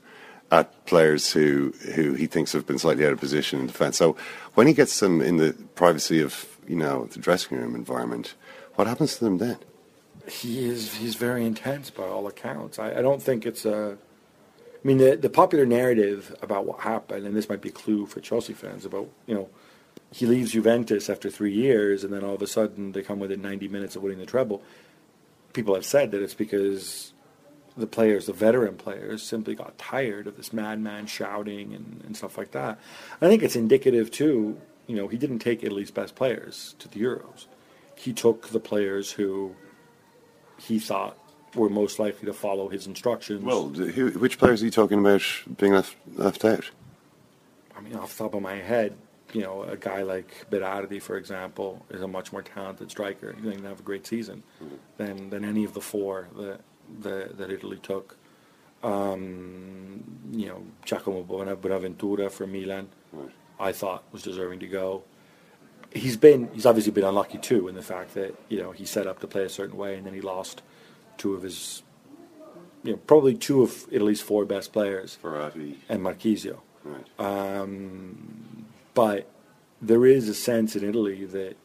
at 0.51 0.85
players 0.87 1.33
who 1.33 1.73
who 1.95 2.15
he 2.15 2.27
thinks 2.27 2.53
have 2.53 2.67
been 2.67 2.79
slightly 2.79 3.07
out 3.07 3.13
of 3.13 3.21
position 3.21 3.61
in 3.61 3.67
defence. 3.67 3.97
So 3.97 4.17
when 4.55 4.67
he 4.67 4.75
gets 4.75 5.01
them 5.01 5.21
in 5.21 5.39
the 5.39 5.55
privacy 5.75 6.21
of 6.21 6.47
you 6.69 6.77
know 6.77 7.07
the 7.07 7.19
dressing 7.19 7.59
room 7.59 7.75
environment, 7.75 8.35
what 8.75 8.87
happens 8.87 9.17
to 9.17 9.25
them 9.25 9.39
then? 9.39 9.59
he 10.29 10.69
is 10.69 10.95
he's 10.95 11.15
very 11.15 11.45
intense 11.45 11.91
by 11.91 12.05
all 12.05 12.27
accounts. 12.27 12.79
I, 12.79 12.99
I 12.99 13.03
don't 13.03 13.23
think 13.23 13.47
it's 13.47 13.65
a. 13.65 13.97
I 14.85 14.87
mean, 14.87 14.99
the 14.99 15.17
the 15.17 15.31
popular 15.31 15.67
narrative 15.67 16.35
about 16.43 16.67
what 16.67 16.81
happened, 16.81 17.27
and 17.27 17.37
this 17.37 17.49
might 17.49 17.61
be 17.61 17.69
a 17.71 17.73
clue 17.73 18.07
for 18.07 18.21
Chelsea 18.21 18.53
fans 18.53 18.85
about 18.85 19.09
you 19.27 19.35
know, 19.35 19.49
he 20.13 20.27
leaves 20.27 20.53
Juventus 20.53 21.11
after 21.11 21.31
three 21.31 21.53
years, 21.53 22.05
and 22.05 22.13
then 22.13 22.25
all 22.25 22.35
of 22.35 22.43
a 22.43 22.47
sudden 22.47 22.93
they 22.93 23.03
come 23.03 23.19
within 23.19 23.43
90 23.43 23.69
minutes 23.69 23.97
of 23.97 24.03
winning 24.03 24.19
the 24.19 24.27
treble. 24.27 24.63
People 25.53 25.75
have 25.75 25.85
said 25.85 26.11
that 26.13 26.23
it's 26.23 26.35
because 26.35 27.13
the 27.77 27.87
players, 27.87 28.27
the 28.27 28.33
veteran 28.33 28.77
players, 28.77 29.23
simply 29.23 29.55
got 29.55 29.77
tired 29.79 30.27
of 30.27 30.37
this 30.37 30.53
madman 30.53 31.07
shouting 31.07 31.75
and, 31.75 32.03
and 32.05 32.17
stuff 32.17 32.39
like 32.39 32.53
that. 32.53 32.79
I 33.21 33.29
think 33.29 33.43
it's 33.43 33.57
indicative 33.57 34.11
too. 34.11 34.61
You 34.87 34.97
know, 34.97 35.09
he 35.09 35.17
didn't 35.17 35.39
take 35.39 35.63
Italy's 35.63 35.91
best 35.91 36.15
players 36.15 36.75
to 36.79 36.89
the 36.89 37.01
Euros. 37.01 37.47
He 38.03 38.13
took 38.13 38.49
the 38.49 38.59
players 38.59 39.13
who 39.13 39.55
he 40.59 40.81
thought 40.81 41.17
were 41.55 41.69
most 41.69 42.01
likely 42.01 42.27
to 42.27 42.33
follow 42.33 42.69
his 42.69 42.89
instructions. 42.89 43.45
Well, 43.45 43.69
who, 43.69 44.11
which 44.11 44.39
players 44.39 44.61
are 44.61 44.65
you 44.65 44.73
talking 44.73 44.99
about 44.99 45.23
being 45.57 45.73
left 45.73 45.97
left 46.17 46.45
out? 46.45 46.69
I 47.77 47.81
mean, 47.81 47.95
off 47.95 48.17
the 48.17 48.25
top 48.25 48.35
of 48.35 48.43
my 48.43 48.57
head, 48.57 48.97
you 49.33 49.43
know, 49.43 49.63
a 49.63 49.77
guy 49.77 50.03
like 50.03 50.51
Berardi, 50.51 51.01
for 51.01 51.17
example, 51.17 51.87
is 51.91 52.03
a 52.03 52.09
much 52.09 52.33
more 52.33 52.43
talented 52.43 52.91
striker. 52.91 53.33
He's 53.35 53.45
going 53.45 53.63
to 53.63 53.69
have 53.69 53.79
a 53.79 53.85
great 53.85 54.05
season 54.05 54.43
mm-hmm. 54.61 54.75
than 54.97 55.31
than 55.31 55.45
any 55.45 55.63
of 55.63 55.73
the 55.73 55.81
four 55.81 56.27
that 56.37 56.61
that, 57.03 57.39
that 57.39 57.51
Italy 57.53 57.79
took. 57.81 58.17
Um, 58.83 60.03
you 60.33 60.49
know, 60.49 60.65
Giacomo 60.85 61.23
Bonaventura 61.23 62.29
for 62.31 62.49
Milan, 62.49 62.89
right. 63.13 63.31
I 63.61 63.71
thought 63.71 64.03
was 64.11 64.25
deserving 64.25 64.59
to 64.59 64.67
go 64.67 65.05
he's 65.95 66.17
been 66.17 66.49
he's 66.53 66.67
obviously 66.67 66.93
been 66.93 67.05
unlucky 67.05 67.39
too 67.39 67.69
in 67.69 67.75
the 67.75 67.83
fact 67.83 68.15
that 68.15 68.35
you 68.49 68.59
know 68.59 68.73
he 68.73 68.85
set 68.85 69.07
up 69.07 69.21
to 69.21 69.27
play 69.27 69.45
a 69.45 69.49
certain 69.49 69.77
way 69.77 69.97
and 69.97 70.07
then 70.07 70.15
he 70.15 70.21
lost 70.21 70.63
two 71.19 71.35
of 71.35 71.43
his 71.43 71.83
you 72.83 72.93
know 72.93 72.99
probably 73.07 73.35
two 73.35 73.63
of 73.63 73.87
Italy's 73.91 74.21
four 74.21 74.45
best 74.45 74.73
players 74.73 75.19
Verratti 75.23 75.77
and 75.89 76.03
Marchisio. 76.03 76.61
Right. 76.85 77.21
Um, 77.21 78.67
but 78.95 79.31
there 79.81 80.05
is 80.05 80.29
a 80.29 80.35
sense 80.35 80.77
in 80.77 80.85
Italy 80.85 81.25
that 81.27 81.57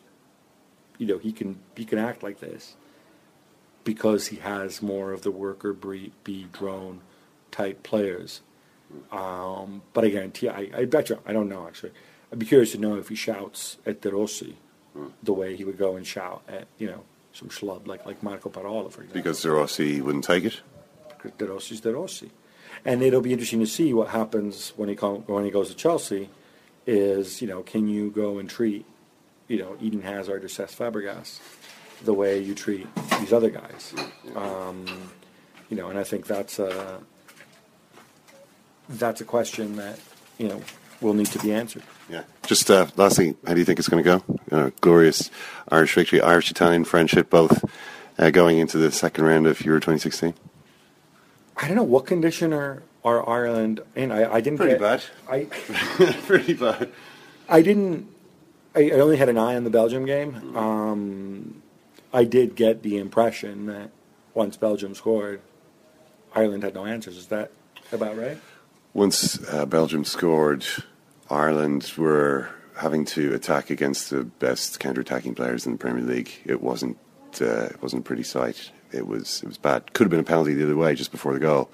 you 0.98 1.08
know 1.08 1.18
he 1.18 1.32
can 1.32 1.60
he 1.76 1.86
can 1.86 1.98
act 2.00 2.24
like 2.24 2.40
this 2.40 2.76
because 3.84 4.28
he 4.28 4.38
has 4.38 4.82
more 4.82 5.12
of 5.14 5.22
the 5.22 5.32
worker 5.32 5.74
bee 5.74 6.48
drone 6.52 7.02
type 7.52 7.84
players. 7.84 8.42
Um, 9.12 9.82
but 9.94 10.06
I 10.06 10.10
guarantee 10.10 10.50
I, 10.50 10.70
I 10.76 10.86
bet 10.86 11.10
you 11.10 11.20
I 11.26 11.34
don't 11.34 11.50
know 11.50 11.68
actually. 11.68 11.92
I'd 12.32 12.40
be 12.40 12.46
curious 12.46 12.72
to 12.74 12.78
know 12.78 12.98
if 12.98 13.10
he 13.10 13.16
shouts 13.16 13.78
at 13.86 14.02
De 14.02 14.12
Rossi 14.12 14.58
hmm. 14.94 15.08
the 15.24 15.34
way 15.34 15.56
he 15.56 15.64
would 15.64 15.78
go 15.78 15.96
and 15.96 16.06
shout 16.06 16.44
at, 16.48 16.68
you 16.78 16.88
know, 16.88 17.04
some 17.34 17.50
schlub 17.50 17.88
like, 17.88 18.06
like 18.06 18.22
Marco 18.24 18.50
Parolo, 18.50 18.90
for 18.90 19.02
example. 19.02 19.14
Because 19.14 19.42
De 19.42 19.52
Rossi 19.52 20.02
wouldn't 20.02 20.24
take 20.24 20.44
it? 20.44 20.62
De 21.38 21.46
Rossi's 21.46 21.82
De 21.82 21.94
Rossi. 21.94 22.32
And 22.86 23.02
it'll 23.02 23.22
be 23.22 23.34
interesting 23.34 23.60
to 23.60 23.68
see 23.68 23.94
what 23.94 24.10
happens 24.10 24.74
when 24.76 24.90
he, 24.90 24.96
come, 24.96 25.18
when 25.28 25.46
he 25.46 25.52
goes 25.52 25.70
to 25.70 25.76
Chelsea 25.76 26.30
is, 26.86 27.42
you 27.42 27.48
know, 27.48 27.64
can 27.64 27.88
you 27.88 28.10
go 28.12 28.40
and 28.40 28.50
treat, 28.50 28.86
you 29.48 29.58
know, 29.58 29.78
Eden 29.82 30.02
Hazard 30.02 30.44
or 30.44 30.48
Cesc 30.48 30.76
Fabregas 30.76 31.40
the 32.04 32.14
way 32.14 32.40
you 32.40 32.56
treat 32.56 32.88
these 33.20 33.34
other 33.34 33.50
guys? 33.50 33.94
Um, 34.36 34.86
you 35.70 35.76
know, 35.76 35.90
and 35.90 36.00
I 36.00 36.04
think 36.04 36.28
that's 36.28 36.60
a, 36.60 37.00
that's 38.90 39.22
a 39.22 39.26
question 39.26 39.76
that, 39.78 40.00
you 40.38 40.48
know, 40.48 40.62
will 41.02 41.14
need 41.14 41.28
to 41.28 41.40
be 41.40 41.54
answered. 41.54 41.84
Yeah. 42.10 42.24
Just 42.46 42.70
uh, 42.72 42.88
lastly, 42.96 43.36
how 43.46 43.54
do 43.54 43.60
you 43.60 43.66
think 43.66 43.80
it's 43.80 43.90
going 43.90 44.04
to 44.04 44.20
go? 44.20 44.40
Uh, 44.52 44.72
glorious 44.82 45.30
Irish 45.70 45.94
victory, 45.94 46.22
Irish 46.22 46.50
Italian 46.50 46.86
friendship, 46.86 47.30
both 47.30 47.64
uh, 48.18 48.30
going 48.30 48.60
into 48.60 48.78
the 48.78 48.92
second 48.92 49.26
round 49.26 49.48
of 49.48 49.64
Euro 49.66 49.80
2016. 49.80 50.34
I 51.58 51.68
don't 51.68 51.76
know 51.76 51.84
what 51.84 52.06
condition 52.06 52.54
are, 52.54 52.84
are 53.04 53.28
Ireland 53.28 53.82
in. 53.96 54.12
I, 54.12 54.36
I 54.36 54.42
didn't 54.42 54.58
pretty 54.58 54.78
get, 54.78 54.82
bad. 54.82 55.04
I 55.30 55.44
pretty 56.26 56.54
bad. 56.54 56.90
I 57.50 57.62
didn't. 57.62 58.08
I, 58.76 58.92
I, 58.92 59.00
only 59.00 59.18
had 59.18 59.30
an 59.30 59.38
eye 59.38 59.56
on 59.56 59.64
the 59.64 59.70
Belgium 59.70 60.06
game. 60.06 60.56
Um, 60.56 61.64
I 62.14 62.26
did 62.26 62.56
get 62.56 62.84
the 62.84 62.98
impression 62.98 63.66
that 63.66 63.90
once 64.34 64.56
Belgium 64.56 64.94
scored, 64.94 65.42
Ireland 66.36 66.64
had 66.64 66.76
no 66.76 66.86
answers. 66.86 67.18
Is 67.18 67.28
that 67.28 67.52
about 67.92 68.18
right? 68.18 68.38
Once 68.98 69.40
uh, 69.54 69.64
Belgium 69.64 70.04
scored, 70.04 70.66
Ireland 71.30 71.94
were 72.00 72.50
having 72.76 73.06
to 73.06 73.32
attack 73.36 73.70
against 73.70 74.10
the 74.10 74.24
best 74.24 74.80
counter-attacking 74.80 75.36
players 75.36 75.68
in 75.68 75.74
the 75.74 75.78
Premier 75.78 76.04
League. 76.04 76.32
It 76.46 76.64
wasn't 76.64 76.98
uh, 77.40 77.66
it 77.66 77.80
wasn't 77.80 78.02
a 78.02 78.04
pretty 78.04 78.24
sight. 78.24 78.72
It 78.92 79.06
was 79.06 79.44
it 79.44 79.48
was 79.50 79.60
bad. 79.60 79.94
Could 79.94 80.06
have 80.06 80.10
been 80.10 80.20
a 80.20 80.24
penalty 80.24 80.56
the 80.56 80.64
other 80.64 80.76
way 80.76 80.96
just 80.96 81.12
before 81.12 81.36
the 81.36 81.40
goal. 81.40 81.70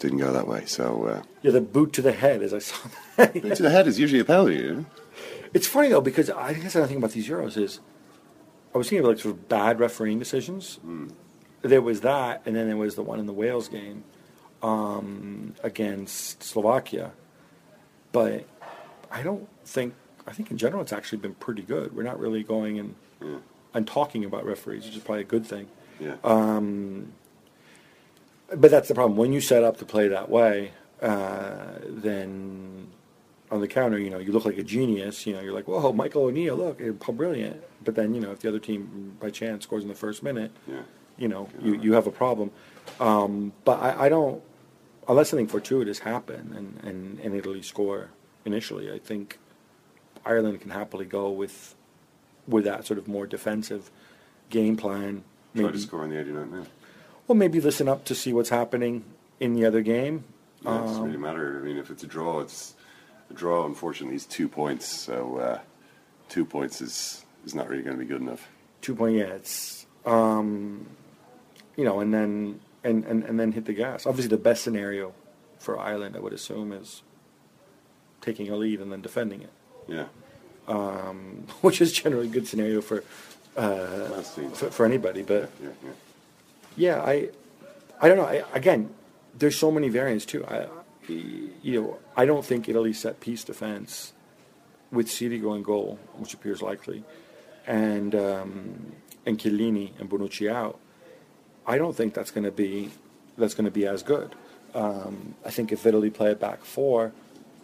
Didn't 0.00 0.18
go 0.18 0.34
that 0.34 0.46
way. 0.46 0.66
So 0.66 1.06
uh, 1.06 1.22
yeah, 1.40 1.52
the 1.52 1.62
boot 1.62 1.94
to 1.94 2.02
the 2.02 2.12
head, 2.12 2.42
as 2.42 2.52
I 2.52 2.58
saw. 2.58 2.76
boot 3.16 3.56
to 3.56 3.62
the 3.62 3.70
head 3.70 3.86
is 3.86 3.98
usually 3.98 4.20
a 4.20 4.26
penalty. 4.26 4.84
It's 5.54 5.66
funny 5.66 5.88
though 5.88 6.02
because 6.02 6.28
I 6.28 6.52
guess 6.52 6.74
another 6.74 6.88
thing 6.88 6.98
about 6.98 7.12
these 7.12 7.26
Euros 7.26 7.56
is 7.56 7.80
I 8.74 8.76
was 8.76 8.90
thinking 8.90 9.06
of 9.06 9.12
like 9.12 9.20
sort 9.20 9.36
of 9.36 9.48
bad 9.48 9.80
refereeing 9.80 10.18
decisions. 10.18 10.78
Mm. 10.86 11.12
There 11.62 11.80
was 11.80 12.02
that, 12.02 12.42
and 12.44 12.54
then 12.54 12.66
there 12.66 12.76
was 12.76 12.96
the 12.96 13.02
one 13.02 13.18
in 13.18 13.24
the 13.24 13.32
Wales 13.32 13.68
game 13.68 14.04
um, 14.62 15.54
against 15.62 16.42
Slovakia. 16.42 17.12
But 18.12 18.46
I 19.10 19.22
don't 19.22 19.48
think 19.64 19.94
I 20.26 20.32
think 20.32 20.50
in 20.50 20.58
general 20.58 20.82
it's 20.82 20.92
actually 20.92 21.18
been 21.18 21.34
pretty 21.34 21.62
good. 21.62 21.94
We're 21.94 22.02
not 22.02 22.18
really 22.18 22.42
going 22.42 22.78
and 22.78 22.94
yeah. 23.20 23.38
and 23.74 23.86
talking 23.86 24.24
about 24.24 24.44
referees, 24.44 24.84
which 24.84 24.96
is 24.96 25.02
probably 25.02 25.22
a 25.22 25.24
good 25.24 25.46
thing. 25.46 25.68
Yeah. 25.98 26.16
Um, 26.24 27.12
but 28.54 28.70
that's 28.70 28.88
the 28.88 28.94
problem 28.94 29.16
when 29.16 29.32
you 29.32 29.40
set 29.40 29.62
up 29.62 29.78
to 29.78 29.84
play 29.84 30.08
that 30.08 30.28
way. 30.28 30.72
Uh, 31.00 31.78
then 31.86 32.88
on 33.50 33.60
the 33.60 33.68
counter, 33.68 33.98
you 33.98 34.10
know, 34.10 34.18
you 34.18 34.32
look 34.32 34.44
like 34.44 34.58
a 34.58 34.62
genius. 34.62 35.26
You 35.26 35.34
know, 35.34 35.40
you're 35.40 35.52
like, 35.52 35.66
whoa, 35.66 35.92
Michael 35.92 36.24
O'Neill, 36.24 36.56
look, 36.56 36.80
how 36.80 37.12
brilliant. 37.12 37.62
But 37.84 37.94
then, 37.94 38.14
you 38.14 38.20
know, 38.20 38.32
if 38.32 38.40
the 38.40 38.48
other 38.48 38.58
team 38.58 39.16
by 39.20 39.30
chance 39.30 39.64
scores 39.64 39.82
in 39.82 39.88
the 39.88 39.94
first 39.94 40.22
minute, 40.22 40.52
yeah. 40.66 40.82
you 41.16 41.28
know, 41.28 41.48
you, 41.62 41.74
you 41.80 41.92
have 41.94 42.06
a 42.06 42.10
problem. 42.10 42.50
Um, 42.98 43.52
but 43.64 43.80
I, 43.80 44.06
I 44.06 44.08
don't, 44.08 44.42
unless 45.10 45.28
something 45.30 45.48
fortuitous 45.48 45.98
happen 45.98 46.54
and, 46.56 46.88
and, 46.88 47.18
and 47.18 47.34
Italy 47.34 47.62
score 47.62 48.10
initially. 48.44 48.92
I 48.92 48.98
think 48.98 49.38
Ireland 50.24 50.60
can 50.60 50.70
happily 50.70 51.04
go 51.04 51.30
with 51.30 51.74
with 52.46 52.64
that 52.64 52.86
sort 52.86 52.98
of 52.98 53.06
more 53.06 53.26
defensive 53.26 53.90
game 54.48 54.76
plan. 54.76 55.24
Maybe, 55.52 55.68
Try 55.68 55.72
to 55.72 55.78
score 55.78 56.04
in 56.04 56.10
the 56.10 56.16
89th 56.16 56.50
minute. 56.50 56.68
Well, 57.26 57.36
maybe 57.36 57.60
listen 57.60 57.88
up 57.88 58.04
to 58.06 58.14
see 58.14 58.32
what's 58.32 58.48
happening 58.48 59.04
in 59.40 59.54
the 59.54 59.66
other 59.66 59.82
game. 59.82 60.24
Yeah, 60.62 60.78
it 60.78 60.86
doesn't 60.86 61.02
really 61.02 61.16
um, 61.16 61.22
matter. 61.22 61.60
I 61.60 61.64
mean, 61.64 61.76
if 61.76 61.90
it's 61.90 62.02
a 62.02 62.06
draw, 62.06 62.40
it's 62.40 62.74
a 63.30 63.34
draw. 63.34 63.66
Unfortunately, 63.66 64.16
is 64.16 64.26
two 64.26 64.48
points. 64.48 64.86
So 64.86 65.36
uh, 65.38 65.58
two 66.28 66.44
points 66.44 66.80
is 66.80 67.24
is 67.44 67.54
not 67.54 67.68
really 67.68 67.82
going 67.82 67.96
to 67.96 68.02
be 68.02 68.08
good 68.08 68.20
enough. 68.20 68.48
Two 68.80 68.94
point, 68.94 69.16
yeah. 69.16 69.24
It's 69.24 69.86
um, 70.06 70.86
you 71.76 71.84
know, 71.84 72.00
and 72.00 72.14
then 72.14 72.60
and, 72.82 73.04
and 73.04 73.24
and 73.24 73.38
then 73.38 73.52
hit 73.52 73.66
the 73.66 73.72
gas. 73.72 74.06
Obviously, 74.06 74.28
the 74.28 74.42
best 74.42 74.62
scenario 74.62 75.12
for 75.58 75.78
Ireland, 75.78 76.16
I 76.16 76.20
would 76.20 76.32
assume, 76.32 76.72
is 76.72 77.02
taking 78.20 78.48
a 78.50 78.56
lead 78.56 78.80
and 78.80 78.90
then 78.90 79.00
defending 79.00 79.42
it. 79.42 79.52
Yeah. 79.88 80.06
Um, 80.68 81.46
which 81.60 81.80
is 81.80 81.92
generally 81.92 82.26
a 82.26 82.30
good 82.30 82.46
scenario 82.46 82.80
for 82.80 83.04
uh, 83.56 84.22
for, 84.54 84.70
for, 84.70 84.86
anybody. 84.86 85.22
But 85.22 85.50
yeah, 85.62 85.68
yeah, 85.84 85.90
yeah. 86.76 87.02
I 87.02 87.30
I 88.00 88.08
don't 88.08 88.16
know. 88.16 88.26
I, 88.26 88.44
again, 88.54 88.90
there's 89.36 89.58
so 89.58 89.70
many 89.70 89.88
variants 89.88 90.24
too. 90.24 90.44
I 90.46 90.66
you 91.08 91.80
know 91.80 91.98
I 92.16 92.24
don't 92.24 92.44
think 92.44 92.68
Italy 92.68 92.92
set 92.92 93.20
piece 93.20 93.44
defense 93.44 94.12
with 94.92 95.08
Sirigu 95.08 95.42
going 95.42 95.62
goal, 95.62 95.98
which 96.14 96.34
appears 96.34 96.62
likely, 96.62 97.04
and 97.66 98.14
um, 98.14 98.92
and 99.26 99.38
Chiellini 99.38 99.98
and 99.98 100.08
Bonucci 100.08 100.50
out. 100.50 100.78
I 101.66 101.78
don't 101.78 101.96
think 101.96 102.14
that's 102.14 102.30
going 102.30 102.44
to 102.44 102.50
be 102.50 102.90
that's 103.36 103.54
going 103.54 103.64
to 103.64 103.70
be 103.70 103.86
as 103.86 104.02
good. 104.02 104.34
Um, 104.74 105.34
I 105.44 105.50
think 105.50 105.72
if 105.72 105.86
Italy 105.86 106.10
play 106.10 106.30
a 106.30 106.34
back 106.34 106.64
four, 106.64 107.12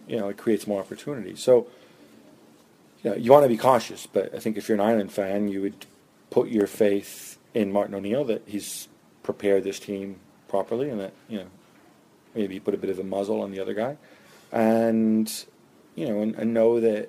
you 0.08 0.18
know, 0.18 0.28
it 0.28 0.36
creates 0.36 0.66
more 0.66 0.80
opportunities. 0.80 1.40
So, 1.40 1.66
you 3.02 3.10
know, 3.10 3.16
you 3.16 3.30
want 3.30 3.44
to 3.44 3.48
be 3.48 3.56
cautious, 3.56 4.06
but 4.06 4.34
I 4.34 4.38
think 4.38 4.56
if 4.56 4.68
you're 4.68 4.76
an 4.76 4.80
Ireland 4.80 5.12
fan, 5.12 5.48
you 5.48 5.62
would 5.62 5.86
put 6.30 6.48
your 6.48 6.66
faith 6.66 7.38
in 7.54 7.72
Martin 7.72 7.94
O'Neill 7.94 8.24
that 8.24 8.42
he's 8.46 8.88
prepared 9.22 9.64
this 9.64 9.78
team 9.78 10.16
properly 10.48 10.88
and 10.90 11.00
that, 11.00 11.12
you 11.28 11.38
know, 11.38 11.46
maybe 12.34 12.58
put 12.60 12.74
a 12.74 12.78
bit 12.78 12.90
of 12.90 12.98
a 12.98 13.04
muzzle 13.04 13.40
on 13.40 13.50
the 13.50 13.60
other 13.60 13.74
guy. 13.74 13.96
And, 14.52 15.32
you 15.94 16.08
know, 16.08 16.20
and, 16.20 16.34
and 16.34 16.54
know 16.54 16.80
that, 16.80 17.08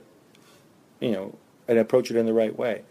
you 0.99 1.11
know, 1.11 1.35
and 1.67 1.77
approach 1.77 2.11
it 2.11 2.17
in 2.17 2.25
the 2.25 2.33
right 2.33 2.57
way. 2.57 2.83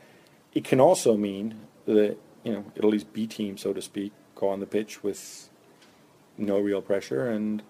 It 0.54 0.64
can 0.64 0.80
also 0.80 1.16
mean 1.16 1.60
that, 1.86 2.16
you 2.46 2.52
know, 2.52 2.64
Italy's 2.76 3.02
B 3.02 3.26
team, 3.26 3.58
so 3.58 3.72
to 3.72 3.82
speak, 3.82 4.12
go 4.36 4.48
on 4.48 4.60
the 4.60 4.66
pitch 4.66 5.02
with 5.02 5.48
no 6.38 6.60
real 6.60 6.80
pressure 6.80 7.28
and 7.28 7.60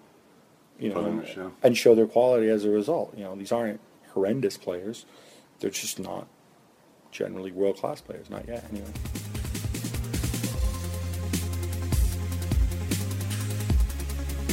you 0.79 0.93
know, 0.93 1.03
and, 1.03 1.27
show. 1.27 1.51
and 1.63 1.75
show 1.75 1.95
their 1.95 2.05
quality 2.05 2.47
as 2.49 2.63
a 2.63 2.69
result. 2.69 3.17
You 3.17 3.23
know, 3.23 3.35
these 3.35 3.51
aren't 3.51 3.79
horrendous 4.13 4.55
players; 4.55 5.05
they're 5.59 5.71
just 5.71 5.99
not 5.99 6.27
generally 7.09 7.51
world 7.51 7.77
class 7.77 8.01
players, 8.01 8.29
not 8.29 8.47
yet, 8.47 8.65
anyway. 8.69 8.85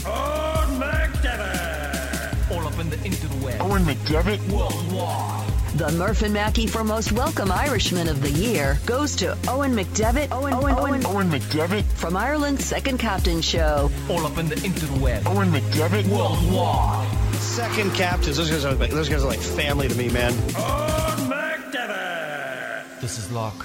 Owen 0.06 0.80
McDevitt. 0.80 2.50
All 2.50 2.66
up 2.66 2.78
in 2.78 2.88
the 2.88 2.96
interweb. 2.96 3.60
Owen 3.60 3.82
McDevitt. 3.84 4.40
Worldwide. 4.50 5.43
The 5.74 5.90
Murph 5.92 6.22
and 6.22 6.32
Mackey 6.32 6.68
for 6.68 6.84
Most 6.84 7.10
Welcome 7.10 7.50
Irishman 7.50 8.06
of 8.08 8.22
the 8.22 8.30
Year 8.30 8.78
goes 8.86 9.16
to 9.16 9.36
Owen 9.48 9.74
McDevitt. 9.74 10.30
Owen, 10.30 10.54
Owen, 10.54 10.74
Owen, 10.78 11.06
Owen 11.06 11.28
McDevitt. 11.28 11.82
from 11.94 12.16
Ireland's 12.16 12.64
Second 12.64 12.98
Captain 12.98 13.40
Show. 13.40 13.90
All 14.08 14.24
up 14.24 14.38
in 14.38 14.48
the 14.48 14.54
interweb. 14.54 15.26
Owen 15.26 15.50
McDevitt. 15.50 16.06
Worldwide. 16.06 17.08
Second 17.38 17.92
captains. 17.92 18.36
Those 18.36 18.50
guys 18.50 18.64
are 18.64 18.74
like 18.74 18.92
those 18.92 19.08
guys 19.08 19.24
are 19.24 19.26
like 19.26 19.40
family 19.40 19.88
to 19.88 19.94
me, 19.96 20.08
man. 20.10 20.32
Owen 20.56 21.28
McDevitt. 21.28 23.00
This 23.00 23.18
is 23.18 23.32
like 23.32 23.58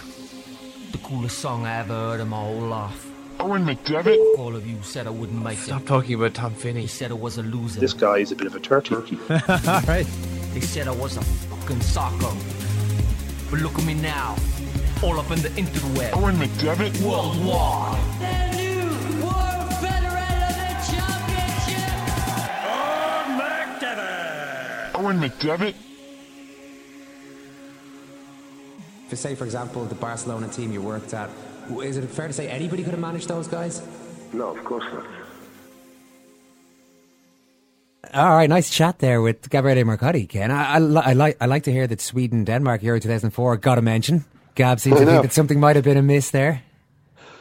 the 0.92 0.98
coolest 1.04 1.38
song 1.38 1.68
I 1.68 1.78
ever 1.82 1.94
heard 1.94 2.22
in 2.22 2.30
my 2.30 2.40
whole 2.44 2.56
life. 2.62 3.06
Owen 3.40 3.64
McDevitt. 3.66 4.40
All 4.40 4.56
of 4.56 4.66
you 4.66 4.78
said 4.82 5.06
I 5.06 5.12
wouldn't 5.12 5.44
make 5.44 5.60
Stop 5.60 5.82
it. 5.82 5.86
Stop 5.86 6.02
talking 6.02 6.16
about 6.16 6.34
Tom 6.34 6.56
Finney. 6.56 6.82
They 6.82 6.88
said 6.88 7.12
I 7.12 7.14
was 7.14 7.38
a 7.38 7.44
loser. 7.44 7.80
This 7.80 7.94
guy 7.94 8.18
is 8.18 8.32
a 8.32 8.36
bit 8.36 8.48
of 8.48 8.56
a 8.56 8.60
turkey. 8.60 8.98
All 9.30 9.38
right. 9.88 10.08
They 10.54 10.62
said 10.62 10.88
I 10.88 10.92
was 10.92 11.16
a 11.16 11.22
fucking 11.70 11.82
soccer. 11.82 12.36
But 13.52 13.62
look 13.62 13.78
at 13.78 13.86
me 13.86 13.94
now. 13.94 14.36
All 15.04 15.20
up 15.20 15.30
in 15.32 15.42
the 15.42 15.50
interweb. 15.50 16.16
Owen 16.16 16.36
McDevitt. 16.36 17.02
Worldwide. 17.02 18.00
Owen 22.66 23.40
McDevitt. 23.70 24.96
Owen 24.96 25.20
McDevitt. 25.20 25.76
For 29.08 29.16
say, 29.16 29.36
for 29.36 29.46
example, 29.46 29.86
the 29.86 29.96
Barcelona 29.96 30.48
team 30.48 30.72
you 30.72 30.82
worked 30.82 31.14
at, 31.14 31.30
is 31.84 31.98
it 31.98 32.08
fair 32.10 32.28
to 32.28 32.34
say 32.34 32.48
anybody 32.48 32.84
could 32.84 32.92
have 32.92 33.00
managed 33.00 33.28
those 33.28 33.48
guys? 33.48 33.82
No, 34.34 34.56
of 34.56 34.64
course 34.64 34.86
not. 34.94 35.19
All 38.14 38.30
right, 38.30 38.50
nice 38.50 38.70
chat 38.70 39.00
there 39.00 39.22
with 39.22 39.50
Gabriele 39.50 39.84
Marcotti, 39.84 40.28
Ken. 40.28 40.52
I, 40.52 40.78
I, 40.78 41.10
I 41.10 41.14
like 41.14 41.38
I 41.42 41.46
like 41.48 41.64
to 41.64 41.72
hear 41.72 41.86
that 41.86 42.00
Sweden 42.00 42.46
Denmark 42.46 42.82
Euro 42.82 43.00
2004 43.00 43.58
got 43.58 43.78
a 43.78 43.82
mention. 43.82 44.24
Gab 44.56 44.80
seems 44.80 45.00
to 45.00 45.06
think 45.06 45.22
that 45.22 45.34
something 45.34 45.60
might 45.60 45.76
have 45.76 45.86
been 45.86 45.98
amiss 45.98 46.32
there. 46.32 46.64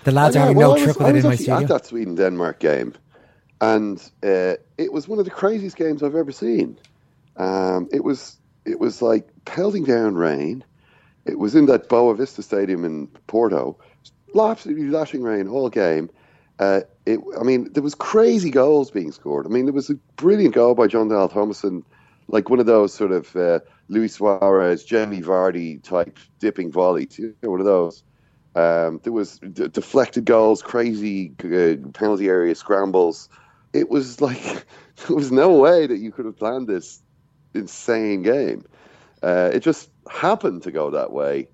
The 0.05 0.13
lads 0.13 0.37
are 0.37 0.41
having 0.41 0.57
well, 0.57 0.71
no 0.71 0.75
was, 0.75 0.83
trick 0.83 0.99
with 0.99 1.09
it 1.09 1.17
in 1.17 1.23
my 1.25 1.35
studio. 1.37 1.61
at 1.61 1.69
that 1.69 1.87
Sweden 1.87 2.17
Denmark 2.17 2.59
game, 2.59 2.95
and 3.61 3.99
uh, 4.23 4.55
it 4.77 4.93
was 4.93 5.07
one 5.07 5.19
of 5.19 5.25
the 5.25 5.31
craziest 5.31 5.77
games 5.77 6.03
I've 6.03 6.17
ever 6.17 6.33
seen. 6.33 6.77
Um, 7.37 7.89
it 7.93 8.03
was 8.03 8.37
it 8.65 8.81
was 8.81 9.01
like 9.01 9.29
pelting 9.45 9.85
down 9.85 10.17
rain. 10.17 10.65
It 11.25 11.39
was 11.39 11.55
in 11.55 11.67
that 11.67 11.89
Boa 11.89 12.17
Vista 12.17 12.43
Stadium 12.43 12.85
in 12.85 13.07
Porto, 13.27 13.79
absolutely 14.39 14.89
lashing 14.89 15.23
rain 15.23 15.47
all 15.47 15.69
game. 15.69 16.11
Uh, 16.59 16.81
it, 17.07 17.21
I 17.39 17.45
mean, 17.45 17.73
there 17.73 17.83
was 17.83 17.95
crazy 17.95 18.51
goals 18.51 18.91
being 18.91 19.13
scored. 19.13 19.47
I 19.47 19.49
mean, 19.49 19.67
there 19.67 19.75
was 19.75 19.91
a 19.91 19.95
brilliant 20.17 20.55
goal 20.55 20.75
by 20.75 20.87
Jon 20.89 21.09
Dahl 21.09 21.29
Tomasson, 21.29 21.85
like 22.29 22.51
one 22.51 22.61
of 22.61 22.67
those 22.67 22.93
sort 22.93 23.13
of 23.13 23.35
uh, 23.37 23.61
Luis 23.89 24.15
Suarez, 24.15 24.85
Jamie 24.85 25.23
Vardy 25.23 25.83
type 25.83 26.19
dipping 26.41 26.71
volleys. 26.73 27.19
You 27.19 27.35
know, 27.43 27.51
one 27.51 27.61
of 27.61 27.67
those. 27.67 28.03
Um, 28.55 29.01
there 29.05 29.13
was 29.13 29.39
d- 29.39 29.69
deflected 29.69 30.25
goals, 30.25 30.63
crazy 30.63 31.33
uh, 31.45 31.77
penalty 31.93 32.29
area 32.29 32.55
scrambles. 32.55 33.29
It 33.73 33.89
was 33.89 34.21
like 34.21 34.43
there 35.07 35.17
was 35.17 35.31
no 35.31 35.51
way 35.55 35.87
that 35.87 35.99
you 35.99 36.11
could 36.11 36.25
have 36.25 36.37
planned 36.37 36.67
this 36.67 37.01
insane 37.55 38.23
game. 38.23 38.65
Uh, 39.23 39.51
it 39.53 39.61
just 39.61 39.91
happened 40.11 40.63
to 40.65 40.73
go 40.73 40.91
that 40.91 41.13
way. 41.13 41.49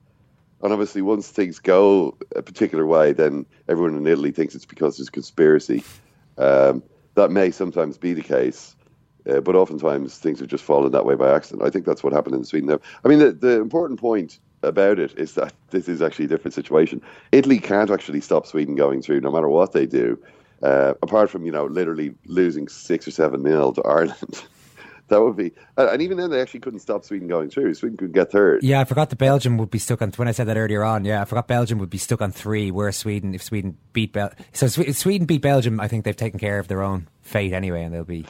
And 0.62 0.72
obviously, 0.72 1.02
once 1.02 1.28
things 1.28 1.58
go 1.58 2.16
a 2.34 2.42
particular 2.42 2.86
way, 2.86 3.12
then 3.12 3.44
everyone 3.68 3.96
in 3.96 4.06
Italy 4.06 4.32
thinks 4.32 4.54
it's 4.54 4.64
because 4.64 4.96
there's 4.96 5.08
a 5.08 5.12
conspiracy. 5.12 5.84
Um, 6.38 6.82
that 7.14 7.30
may 7.30 7.50
sometimes 7.50 7.98
be 7.98 8.12
the 8.12 8.22
case, 8.22 8.74
uh, 9.28 9.40
but 9.40 9.56
oftentimes 9.56 10.18
things 10.18 10.40
have 10.40 10.48
just 10.48 10.64
fallen 10.64 10.92
that 10.92 11.04
way 11.04 11.14
by 11.14 11.34
accident. 11.34 11.66
I 11.66 11.70
think 11.70 11.86
that's 11.86 12.02
what 12.02 12.12
happened 12.12 12.34
in 12.34 12.44
Sweden. 12.44 12.78
I 13.04 13.08
mean, 13.08 13.18
the, 13.18 13.32
the 13.32 13.60
important 13.60 14.00
point 14.00 14.38
about 14.62 14.98
it 14.98 15.16
is 15.18 15.34
that 15.34 15.52
this 15.70 15.88
is 15.88 16.02
actually 16.02 16.26
a 16.26 16.28
different 16.28 16.54
situation. 16.54 17.02
Italy 17.32 17.58
can't 17.58 17.90
actually 17.90 18.20
stop 18.20 18.46
Sweden 18.46 18.74
going 18.74 19.02
through, 19.02 19.20
no 19.20 19.30
matter 19.30 19.48
what 19.48 19.72
they 19.72 19.86
do. 19.86 20.18
Uh, 20.62 20.94
apart 21.02 21.28
from 21.28 21.44
you 21.44 21.52
know 21.52 21.66
literally 21.66 22.14
losing 22.24 22.68
six 22.68 23.06
or 23.06 23.10
seven 23.10 23.42
nil 23.42 23.72
to 23.72 23.82
Ireland, 23.82 24.44
that 25.08 25.20
would 25.20 25.36
be. 25.36 25.52
And 25.76 26.00
even 26.00 26.16
then, 26.16 26.30
they 26.30 26.40
actually 26.40 26.60
couldn't 26.60 26.80
stop 26.80 27.04
Sweden 27.04 27.28
going 27.28 27.50
through. 27.50 27.74
Sweden 27.74 27.96
could 27.96 28.12
get 28.12 28.30
third. 28.30 28.62
Yeah, 28.62 28.80
I 28.80 28.84
forgot 28.84 29.10
that 29.10 29.16
Belgium 29.16 29.58
would 29.58 29.70
be 29.70 29.78
stuck 29.78 30.00
on. 30.00 30.10
When 30.12 30.28
I 30.28 30.32
said 30.32 30.46
that 30.48 30.56
earlier 30.56 30.82
on, 30.82 31.04
yeah, 31.04 31.20
I 31.20 31.24
forgot 31.24 31.46
Belgium 31.46 31.78
would 31.78 31.90
be 31.90 31.98
stuck 31.98 32.22
on 32.22 32.32
three. 32.32 32.70
Where 32.70 32.90
Sweden, 32.92 33.34
if 33.34 33.42
Sweden 33.42 33.76
beat 33.92 34.12
Bel, 34.12 34.32
so 34.52 34.66
if 34.66 34.96
Sweden 34.96 35.26
beat 35.26 35.42
Belgium, 35.42 35.80
I 35.80 35.88
think 35.88 36.04
they've 36.04 36.16
taken 36.16 36.40
care 36.40 36.58
of 36.58 36.68
their 36.68 36.82
own 36.82 37.08
fate 37.22 37.52
anyway, 37.52 37.82
and 37.82 37.94
they'll 37.94 38.04
be. 38.04 38.24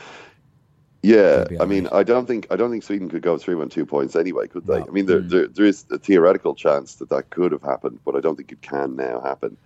Yeah, 1.03 1.45
I 1.61 1.67
mean, 1.67 1.87
I 1.93 2.03
don't 2.03 2.25
think 2.25 2.47
I 2.51 2.57
don't 2.57 2.71
think 2.71 2.83
Sweden 2.83 3.11
could 3.11 3.21
go 3.21 3.37
through 3.37 3.61
on 3.61 3.69
two 3.69 3.85
points 3.85 4.17
anyway, 4.17 4.49
could 4.49 4.67
they? 4.67 4.81
I 4.81 4.87
mean, 4.87 5.05
there, 5.05 5.21
mm. 5.21 5.29
there 5.29 5.49
there 5.49 5.67
is 5.67 5.85
a 5.91 5.99
theoretical 5.99 6.55
chance 6.55 6.95
that 6.95 7.11
that 7.11 7.29
could 7.29 7.53
have 7.53 7.61
happened, 7.61 8.01
but 8.07 8.17
I 8.17 8.21
don't 8.21 8.37
think 8.37 8.51
it 8.53 8.63
can 8.63 8.97
now 8.97 9.21
happen. 9.21 9.59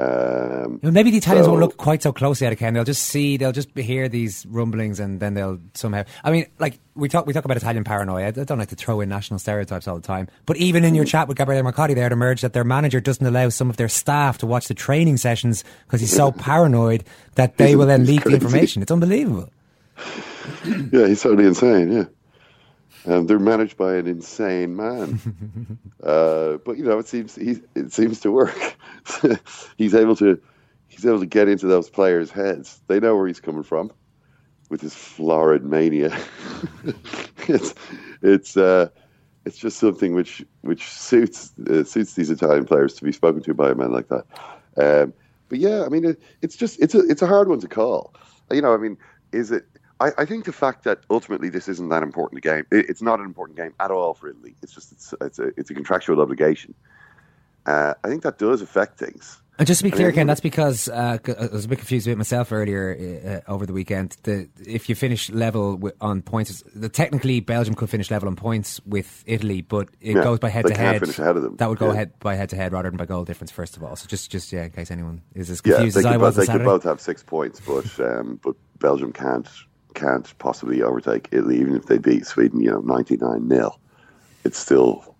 Um, 0.00 0.80
maybe 0.82 1.10
the 1.10 1.18
Italians 1.18 1.46
so- 1.46 1.50
won't 1.50 1.60
look 1.60 1.76
quite 1.76 2.02
so 2.02 2.12
closely 2.12 2.46
at 2.46 2.52
it, 2.52 2.56
Ken. 2.56 2.74
They'll 2.74 2.84
just 2.84 3.02
see, 3.02 3.36
they'll 3.36 3.52
just 3.52 3.76
hear 3.76 4.08
these 4.08 4.46
rumblings, 4.46 4.98
and 5.00 5.20
then 5.20 5.34
they'll 5.34 5.58
somehow. 5.74 6.04
I 6.24 6.30
mean, 6.30 6.46
like 6.58 6.78
we 6.94 7.08
talk, 7.08 7.26
we 7.26 7.32
talk 7.32 7.44
about 7.44 7.56
Italian 7.56 7.84
paranoia. 7.84 8.28
I 8.28 8.30
don't 8.30 8.58
like 8.58 8.68
to 8.68 8.76
throw 8.76 9.00
in 9.00 9.08
national 9.08 9.38
stereotypes 9.38 9.86
all 9.86 9.96
the 9.96 10.06
time, 10.06 10.28
but 10.46 10.56
even 10.56 10.84
in 10.84 10.94
your 10.94 11.04
chat 11.04 11.28
with 11.28 11.36
Gabriele 11.36 11.62
Marcotti, 11.64 11.94
there 11.94 12.06
it 12.06 12.12
emerged 12.12 12.42
that 12.42 12.52
their 12.52 12.64
manager 12.64 13.00
doesn't 13.00 13.26
allow 13.26 13.48
some 13.48 13.68
of 13.68 13.76
their 13.76 13.88
staff 13.88 14.38
to 14.38 14.46
watch 14.46 14.68
the 14.68 14.74
training 14.74 15.16
sessions 15.16 15.64
because 15.86 16.00
he's 16.00 16.14
so 16.14 16.32
paranoid 16.48 17.04
that 17.34 17.56
they 17.58 17.76
will 17.76 17.86
then 17.86 18.06
leak 18.06 18.24
the 18.24 18.30
information. 18.30 18.82
It's 18.82 18.90
unbelievable. 18.92 19.50
yeah, 20.92 21.06
he's 21.06 21.22
totally 21.22 21.46
insane. 21.46 21.92
Yeah, 21.92 22.04
um, 23.06 23.26
they're 23.26 23.38
managed 23.38 23.76
by 23.76 23.96
an 23.96 24.06
insane 24.06 24.76
man. 24.76 25.20
uh, 26.02 26.58
but 26.64 26.76
you 26.76 26.84
know, 26.84 26.98
it 26.98 27.08
seems 27.08 27.34
he, 27.34 27.60
it 27.74 27.92
seems 27.92 28.20
to 28.20 28.30
work. 28.30 28.76
he's 29.76 29.94
able 29.94 30.16
to 30.16 30.40
he's 30.88 31.06
able 31.06 31.20
to 31.20 31.26
get 31.26 31.48
into 31.48 31.66
those 31.66 31.88
players' 31.88 32.30
heads. 32.30 32.80
They 32.86 33.00
know 33.00 33.16
where 33.16 33.26
he's 33.26 33.40
coming 33.40 33.62
from 33.62 33.90
with 34.68 34.80
his 34.80 34.94
florid 34.94 35.64
mania. 35.64 36.16
it's 37.48 37.74
it's 38.22 38.56
uh, 38.56 38.88
it's 39.44 39.58
just 39.58 39.78
something 39.78 40.14
which 40.14 40.44
which 40.62 40.84
suits 40.84 41.52
uh, 41.68 41.84
suits 41.84 42.14
these 42.14 42.30
Italian 42.30 42.64
players 42.64 42.94
to 42.94 43.04
be 43.04 43.12
spoken 43.12 43.42
to 43.42 43.54
by 43.54 43.70
a 43.70 43.74
man 43.74 43.92
like 43.92 44.08
that. 44.08 44.24
Um, 44.76 45.12
but 45.48 45.58
yeah, 45.58 45.84
I 45.84 45.88
mean, 45.88 46.04
it, 46.04 46.22
it's 46.42 46.56
just 46.56 46.80
it's 46.80 46.94
a 46.94 47.00
it's 47.08 47.22
a 47.22 47.26
hard 47.26 47.48
one 47.48 47.60
to 47.60 47.68
call. 47.68 48.14
You 48.50 48.62
know, 48.62 48.74
I 48.74 48.78
mean, 48.78 48.96
is 49.32 49.50
it? 49.50 49.64
I, 50.00 50.10
I 50.18 50.24
think 50.24 50.44
the 50.46 50.52
fact 50.52 50.84
that 50.84 51.00
ultimately 51.10 51.50
this 51.50 51.68
isn't 51.68 51.88
that 51.90 52.02
important 52.02 52.38
a 52.38 52.40
game. 52.40 52.64
It, 52.70 52.88
it's 52.88 53.02
not 53.02 53.20
an 53.20 53.26
important 53.26 53.58
game 53.58 53.74
at 53.78 53.90
all 53.90 54.14
for 54.14 54.28
Italy. 54.28 54.56
It's 54.62 54.74
just 54.74 54.92
it's 54.92 55.14
it's 55.20 55.38
a 55.38 55.48
it's 55.56 55.70
a 55.70 55.74
contractual 55.74 56.20
obligation. 56.20 56.74
Uh, 57.66 57.94
I 58.02 58.08
think 58.08 58.22
that 58.22 58.38
does 58.38 58.62
affect 58.62 58.98
things. 58.98 59.40
And 59.58 59.66
just 59.66 59.80
to 59.80 59.84
be 59.84 59.90
I 59.92 59.96
clear, 59.96 60.06
mean, 60.06 60.14
Ken, 60.14 60.26
that's 60.26 60.40
because 60.40 60.88
uh, 60.88 61.18
I 61.38 61.46
was 61.52 61.66
a 61.66 61.68
bit 61.68 61.76
confused 61.76 62.06
with 62.06 62.16
myself 62.16 62.50
earlier 62.50 63.42
uh, 63.46 63.50
over 63.52 63.66
the 63.66 63.74
weekend. 63.74 64.16
The, 64.22 64.48
if 64.66 64.88
you 64.88 64.94
finish 64.94 65.28
level 65.28 65.78
on 66.00 66.22
points, 66.22 66.62
the, 66.74 66.88
technically 66.88 67.40
Belgium 67.40 67.74
could 67.74 67.90
finish 67.90 68.10
level 68.10 68.26
on 68.26 68.36
points 68.36 68.80
with 68.86 69.22
Italy, 69.26 69.60
but 69.60 69.90
it 70.00 70.14
Yeah, 70.14 70.22
goes 70.22 70.38
by 70.38 70.48
head 70.48 70.64
they 70.64 70.70
to 70.70 70.76
can't 70.76 70.94
head. 70.94 71.00
finish 71.00 71.18
ahead 71.18 71.36
of 71.36 71.42
them. 71.42 71.56
That 71.58 71.68
would 71.68 71.78
go 71.78 71.88
Yeah. 71.88 71.92
ahead 71.92 72.18
by 72.20 72.36
head 72.36 72.48
to 72.50 72.56
head 72.56 72.72
rather 72.72 72.88
than 72.88 72.96
by 72.96 73.04
goal 73.04 73.26
difference. 73.26 73.50
First 73.50 73.76
of 73.76 73.84
all, 73.84 73.96
so 73.96 74.06
just 74.06 74.30
just 74.30 74.50
yeah, 74.50 74.64
in 74.64 74.70
case 74.70 74.90
anyone 74.90 75.20
is 75.34 75.50
as 75.50 75.60
Yeah, 75.60 75.74
confused 75.74 75.94
they 75.94 76.00
as 76.00 76.06
I 76.06 76.16
both, 76.16 76.36
was 76.36 76.46
they 76.46 76.46
could 76.46 76.64
both 76.64 76.84
have 76.84 76.98
six 77.02 77.22
points, 77.22 77.60
but 77.60 78.00
um, 78.00 78.40
but 78.42 78.56
Belgium 78.78 79.12
can't 79.12 79.46
can't 79.94 80.32
possibly 80.38 80.82
overtake 80.82 81.28
Italy, 81.32 81.58
even 81.60 81.76
if 81.76 81.86
they 81.86 81.98
beat 81.98 82.26
Sweden, 82.26 82.60
you 82.60 82.70
know, 82.70 82.80
ninety 82.80 83.16
nine 83.16 83.48
0 83.48 83.76
It 84.44 84.54
still 84.54 85.14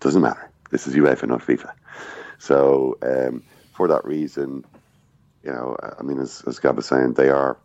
doesn't 0.00 0.22
matter. 0.22 0.50
This 0.70 0.86
is 0.86 0.94
UEFA, 0.94 1.28
not 1.28 1.40
FIFA. 1.40 1.72
So 2.38 2.98
um, 3.02 3.42
for 3.74 3.88
that 3.88 4.04
reason, 4.04 4.64
you 5.42 5.52
know, 5.52 5.76
I 5.98 6.02
mean, 6.02 6.18
as, 6.18 6.42
as 6.46 6.58
Gab 6.58 6.76
was 6.76 6.86
saying, 6.86 7.14
they 7.14 7.28
are, 7.28 7.56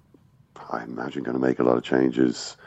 I 0.71 0.83
imagine, 0.83 1.23
going 1.23 1.39
to 1.39 1.45
make 1.45 1.59
a 1.59 1.63
lot 1.63 1.77
of 1.77 1.83
changes. 1.83 2.57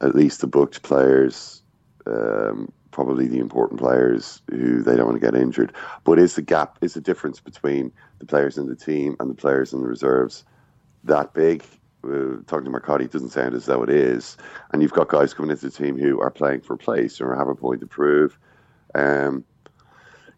At 0.00 0.14
least 0.14 0.40
the 0.40 0.46
booked 0.46 0.82
players, 0.82 1.62
um, 2.06 2.72
probably 2.90 3.26
the 3.26 3.38
important 3.38 3.80
players 3.80 4.42
who 4.50 4.82
they 4.82 4.96
don't 4.96 5.06
want 5.06 5.20
to 5.20 5.24
get 5.24 5.40
injured. 5.40 5.72
But 6.04 6.18
is 6.18 6.34
the 6.34 6.42
gap, 6.42 6.78
is 6.80 6.94
the 6.94 7.00
difference 7.00 7.40
between 7.40 7.92
the 8.18 8.26
players 8.26 8.58
in 8.58 8.66
the 8.68 8.76
team 8.76 9.16
and 9.20 9.30
the 9.30 9.34
players 9.34 9.72
in 9.72 9.80
the 9.80 9.86
reserves 9.86 10.44
that 11.04 11.34
big? 11.34 11.64
Uh, 12.04 12.42
talking 12.46 12.64
to 12.64 12.70
Marcotti, 12.70 13.02
it 13.02 13.12
doesn't 13.12 13.30
sound 13.30 13.54
as 13.54 13.66
though 13.66 13.82
it 13.82 13.90
is. 13.90 14.36
And 14.72 14.82
you've 14.82 14.92
got 14.92 15.08
guys 15.08 15.34
coming 15.34 15.50
into 15.50 15.68
the 15.68 15.70
team 15.70 15.96
who 15.96 16.20
are 16.20 16.30
playing 16.30 16.62
for 16.62 16.74
a 16.74 16.78
place 16.78 17.20
or 17.20 17.34
have 17.34 17.48
a 17.48 17.54
point 17.54 17.80
to 17.80 17.86
prove. 17.86 18.38
Um, 18.94 19.44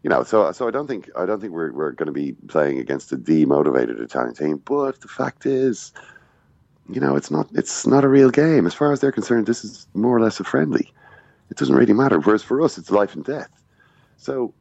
you 0.02 0.10
know, 0.10 0.22
so 0.22 0.52
so 0.52 0.68
I 0.68 0.70
don't 0.70 0.86
think 0.86 1.08
I 1.16 1.24
don't 1.24 1.40
think 1.40 1.54
we're 1.54 1.72
we're 1.72 1.92
going 1.92 2.08
to 2.08 2.12
be 2.12 2.32
playing 2.48 2.78
against 2.78 3.12
a 3.12 3.16
demotivated 3.16 3.98
Italian 4.00 4.34
team. 4.34 4.58
But 4.58 5.00
the 5.00 5.08
fact 5.08 5.46
is, 5.46 5.92
you 6.90 7.00
know, 7.00 7.16
it's 7.16 7.30
not 7.30 7.48
it's 7.54 7.86
not 7.86 8.04
a 8.04 8.08
real 8.08 8.30
game. 8.30 8.66
As 8.66 8.74
far 8.74 8.92
as 8.92 9.00
they're 9.00 9.12
concerned, 9.12 9.46
this 9.46 9.64
is 9.64 9.86
more 9.94 10.14
or 10.14 10.20
less 10.20 10.40
a 10.40 10.44
friendly. 10.44 10.92
It 11.50 11.56
doesn't 11.56 11.74
really 11.74 11.94
matter. 11.94 12.20
Whereas 12.20 12.42
for 12.42 12.60
us, 12.60 12.76
it's 12.76 12.90
life 12.90 13.14
and 13.14 13.24
death. 13.24 13.50
So 14.18 14.52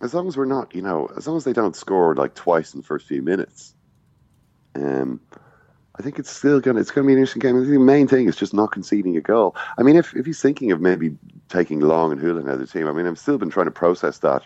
as 0.00 0.14
long 0.14 0.26
as 0.26 0.36
we're 0.36 0.46
not, 0.46 0.74
you 0.74 0.82
know, 0.82 1.08
as 1.16 1.26
long 1.26 1.36
as 1.36 1.44
they 1.44 1.52
don't 1.52 1.76
score 1.76 2.14
like 2.14 2.34
twice 2.34 2.74
in 2.74 2.80
the 2.80 2.86
first 2.86 3.06
few 3.06 3.22
minutes, 3.22 3.74
um, 4.74 5.20
I 6.00 6.02
think 6.02 6.18
it's 6.18 6.30
still 6.30 6.60
gonna 6.60 6.80
it's 6.80 6.90
gonna 6.90 7.06
be 7.06 7.12
an 7.12 7.18
interesting 7.18 7.40
game. 7.40 7.56
I 7.56 7.58
think 7.58 7.72
the 7.72 7.78
main 7.78 8.08
thing 8.08 8.26
is 8.26 8.34
just 8.34 8.54
not 8.54 8.72
conceding 8.72 9.18
a 9.18 9.20
goal. 9.20 9.54
I 9.76 9.82
mean, 9.82 9.96
if 9.96 10.16
if 10.16 10.24
he's 10.24 10.40
thinking 10.40 10.72
of 10.72 10.80
maybe 10.80 11.14
taking 11.50 11.80
Long 11.80 12.10
and 12.10 12.24
out 12.24 12.54
of 12.54 12.58
the 12.58 12.66
team, 12.66 12.86
I 12.86 12.92
mean, 12.92 13.06
I've 13.06 13.18
still 13.18 13.36
been 13.36 13.50
trying 13.50 13.66
to 13.66 13.70
process 13.70 14.16
that 14.20 14.42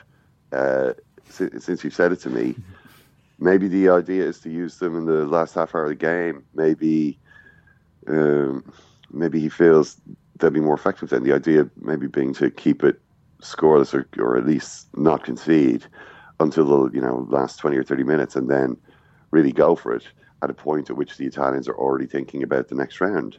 uh, 0.50 0.94
since, 1.28 1.64
since 1.64 1.84
you 1.84 1.90
said 1.90 2.10
it 2.10 2.18
to 2.22 2.30
me. 2.30 2.56
Maybe 3.38 3.68
the 3.68 3.88
idea 3.88 4.24
is 4.24 4.40
to 4.40 4.50
use 4.50 4.78
them 4.78 4.96
in 4.96 5.06
the 5.06 5.26
last 5.26 5.54
half 5.54 5.74
hour 5.74 5.84
of 5.84 5.88
the 5.90 5.96
game. 5.96 6.44
Maybe, 6.54 7.18
um, 8.06 8.72
maybe 9.10 9.40
he 9.40 9.48
feels 9.48 9.96
they'll 10.38 10.50
be 10.50 10.60
more 10.60 10.76
effective 10.76 11.10
then. 11.10 11.24
The 11.24 11.34
idea 11.34 11.68
maybe 11.80 12.06
being 12.06 12.32
to 12.34 12.48
keep 12.50 12.84
it 12.84 13.00
scoreless 13.42 13.92
or, 13.92 14.08
or 14.22 14.36
at 14.36 14.46
least 14.46 14.86
not 14.96 15.24
concede 15.24 15.84
until 16.38 16.64
the 16.64 16.96
you 16.96 17.00
know 17.00 17.26
last 17.28 17.58
twenty 17.58 17.76
or 17.76 17.82
thirty 17.82 18.04
minutes, 18.04 18.36
and 18.36 18.48
then 18.48 18.76
really 19.32 19.52
go 19.52 19.74
for 19.74 19.92
it 19.92 20.04
at 20.44 20.50
a 20.50 20.54
point 20.54 20.90
at 20.90 20.96
which 20.96 21.16
the 21.16 21.26
Italians 21.26 21.68
are 21.68 21.76
already 21.76 22.06
thinking 22.06 22.42
about 22.42 22.68
the 22.68 22.74
next 22.74 23.00
round. 23.00 23.38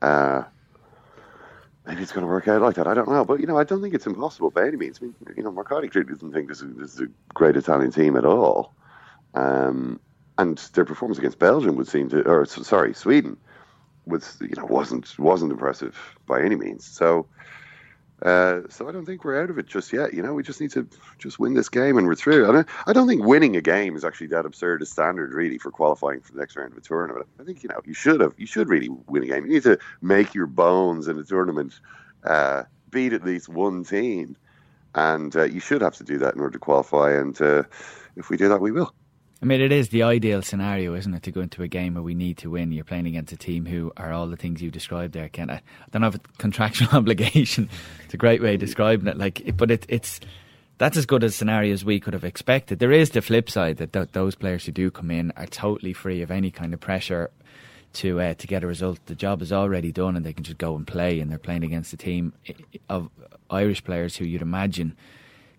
Uh, 0.00 0.44
maybe 1.86 2.02
it's 2.02 2.12
going 2.12 2.26
to 2.26 2.30
work 2.30 2.48
out 2.48 2.62
like 2.62 2.76
that. 2.76 2.86
I 2.86 2.94
don't 2.94 3.08
know, 3.08 3.24
but 3.24 3.40
you 3.40 3.46
know, 3.46 3.58
I 3.58 3.64
don't 3.64 3.82
think 3.82 3.94
it's 3.94 4.06
impossible 4.06 4.50
by 4.50 4.66
any 4.66 4.76
means. 4.76 4.98
I 5.00 5.06
mean, 5.06 5.14
you 5.36 5.42
know, 5.42 5.50
Marcotti 5.50 5.90
clearly 5.90 6.12
doesn't 6.12 6.32
think 6.32 6.48
this 6.48 6.62
is, 6.62 6.76
this 6.76 6.94
is 6.94 7.00
a 7.00 7.08
great 7.32 7.56
Italian 7.56 7.90
team 7.90 8.16
at 8.16 8.24
all, 8.24 8.74
um, 9.34 9.98
and 10.38 10.58
their 10.74 10.84
performance 10.84 11.18
against 11.18 11.38
Belgium 11.38 11.76
would 11.76 11.88
seem 11.88 12.08
to, 12.10 12.22
or 12.28 12.44
sorry, 12.46 12.94
Sweden, 12.94 13.36
was 14.06 14.36
you 14.40 14.54
know 14.56 14.66
wasn't 14.66 15.18
wasn't 15.18 15.52
impressive 15.52 15.98
by 16.26 16.42
any 16.42 16.56
means. 16.56 16.84
So. 16.84 17.26
Uh, 18.24 18.62
so 18.70 18.88
I 18.88 18.92
don't 18.92 19.04
think 19.04 19.22
we're 19.22 19.40
out 19.40 19.50
of 19.50 19.58
it 19.58 19.66
just 19.66 19.92
yet. 19.92 20.14
You 20.14 20.22
know, 20.22 20.32
we 20.32 20.42
just 20.42 20.60
need 20.60 20.70
to 20.70 20.88
just 21.18 21.38
win 21.38 21.52
this 21.52 21.68
game 21.68 21.98
and 21.98 22.06
we're 22.06 22.14
through. 22.14 22.48
I 22.48 22.52
don't, 22.52 22.68
I 22.86 22.92
don't 22.94 23.06
think 23.06 23.22
winning 23.22 23.54
a 23.54 23.60
game 23.60 23.96
is 23.96 24.04
actually 24.04 24.28
that 24.28 24.46
absurd 24.46 24.80
a 24.80 24.86
standard, 24.86 25.34
really, 25.34 25.58
for 25.58 25.70
qualifying 25.70 26.20
for 26.20 26.32
the 26.32 26.38
next 26.38 26.56
round 26.56 26.72
of 26.72 26.78
a 26.78 26.80
tournament. 26.80 27.26
I 27.38 27.44
think 27.44 27.62
you 27.62 27.68
know 27.68 27.80
you 27.84 27.92
should 27.92 28.22
have, 28.22 28.34
you 28.38 28.46
should 28.46 28.70
really 28.70 28.88
win 28.88 29.24
a 29.24 29.26
game. 29.26 29.44
You 29.44 29.52
need 29.52 29.62
to 29.64 29.78
make 30.00 30.34
your 30.34 30.46
bones 30.46 31.06
in 31.06 31.18
a 31.18 31.24
tournament, 31.24 31.78
uh, 32.24 32.62
beat 32.90 33.12
at 33.12 33.24
least 33.24 33.50
one 33.50 33.84
team, 33.84 34.36
and 34.94 35.36
uh, 35.36 35.44
you 35.44 35.60
should 35.60 35.82
have 35.82 35.96
to 35.96 36.04
do 36.04 36.16
that 36.18 36.34
in 36.34 36.40
order 36.40 36.54
to 36.54 36.58
qualify. 36.58 37.12
And 37.12 37.38
uh, 37.42 37.64
if 38.16 38.30
we 38.30 38.38
do 38.38 38.48
that, 38.48 38.60
we 38.62 38.72
will. 38.72 38.94
I 39.44 39.46
mean, 39.46 39.60
it 39.60 39.72
is 39.72 39.90
the 39.90 40.04
ideal 40.04 40.40
scenario, 40.40 40.94
isn't 40.94 41.12
it, 41.12 41.22
to 41.24 41.30
go 41.30 41.42
into 41.42 41.62
a 41.62 41.68
game 41.68 41.92
where 41.92 42.02
we 42.02 42.14
need 42.14 42.38
to 42.38 42.48
win. 42.48 42.72
You're 42.72 42.82
playing 42.82 43.06
against 43.06 43.30
a 43.30 43.36
team 43.36 43.66
who 43.66 43.92
are 43.94 44.10
all 44.10 44.26
the 44.26 44.38
things 44.38 44.62
you 44.62 44.70
described 44.70 45.12
there, 45.12 45.28
Ken. 45.28 45.50
I, 45.50 45.60
don't 45.90 46.02
if 46.02 46.14
it's 46.14 46.26
contractual 46.38 46.88
obligation. 46.92 47.68
It's 48.06 48.14
a 48.14 48.16
great 48.16 48.40
way 48.40 48.54
of 48.54 48.60
describing 48.60 49.06
it. 49.06 49.18
Like, 49.18 49.54
but 49.58 49.70
it, 49.70 49.84
it's 49.86 50.18
that's 50.78 50.96
as 50.96 51.04
good 51.04 51.22
a 51.24 51.30
scenario 51.30 51.74
as 51.74 51.84
we 51.84 52.00
could 52.00 52.14
have 52.14 52.24
expected. 52.24 52.78
There 52.78 52.90
is 52.90 53.10
the 53.10 53.20
flip 53.20 53.50
side 53.50 53.76
that 53.76 53.92
th- 53.92 54.12
those 54.12 54.34
players 54.34 54.64
who 54.64 54.72
do 54.72 54.90
come 54.90 55.10
in 55.10 55.30
are 55.36 55.44
totally 55.44 55.92
free 55.92 56.22
of 56.22 56.30
any 56.30 56.50
kind 56.50 56.72
of 56.72 56.80
pressure 56.80 57.30
to 57.94 58.22
uh, 58.22 58.32
to 58.32 58.46
get 58.46 58.64
a 58.64 58.66
result. 58.66 58.98
The 59.04 59.14
job 59.14 59.42
is 59.42 59.52
already 59.52 59.92
done, 59.92 60.16
and 60.16 60.24
they 60.24 60.32
can 60.32 60.44
just 60.44 60.56
go 60.56 60.74
and 60.74 60.86
play. 60.86 61.20
And 61.20 61.30
they're 61.30 61.36
playing 61.36 61.64
against 61.64 61.92
a 61.92 61.98
team 61.98 62.32
of 62.88 63.10
Irish 63.50 63.84
players 63.84 64.16
who 64.16 64.24
you'd 64.24 64.40
imagine 64.40 64.96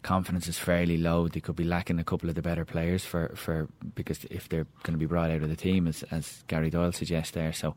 confidence 0.06 0.48
is 0.48 0.58
fairly 0.58 0.98
low. 0.98 1.28
They 1.28 1.42
could 1.42 1.56
be 1.58 1.64
lacking 1.66 2.00
a 2.00 2.04
couple 2.04 2.30
of 2.30 2.36
the 2.36 2.42
better 2.42 2.64
players 2.64 3.04
for, 3.04 3.34
for 3.36 3.68
because 3.96 4.24
if 4.30 4.48
they're 4.48 4.68
going 4.84 4.94
to 4.94 4.98
be 5.00 5.06
brought 5.06 5.32
out 5.32 5.42
of 5.42 5.50
the 5.50 5.56
team, 5.58 5.88
as 5.88 6.04
as 6.12 6.44
Gary 6.48 6.70
Doyle 6.70 6.92
suggests 6.94 7.32
there. 7.32 7.52
So 7.52 7.76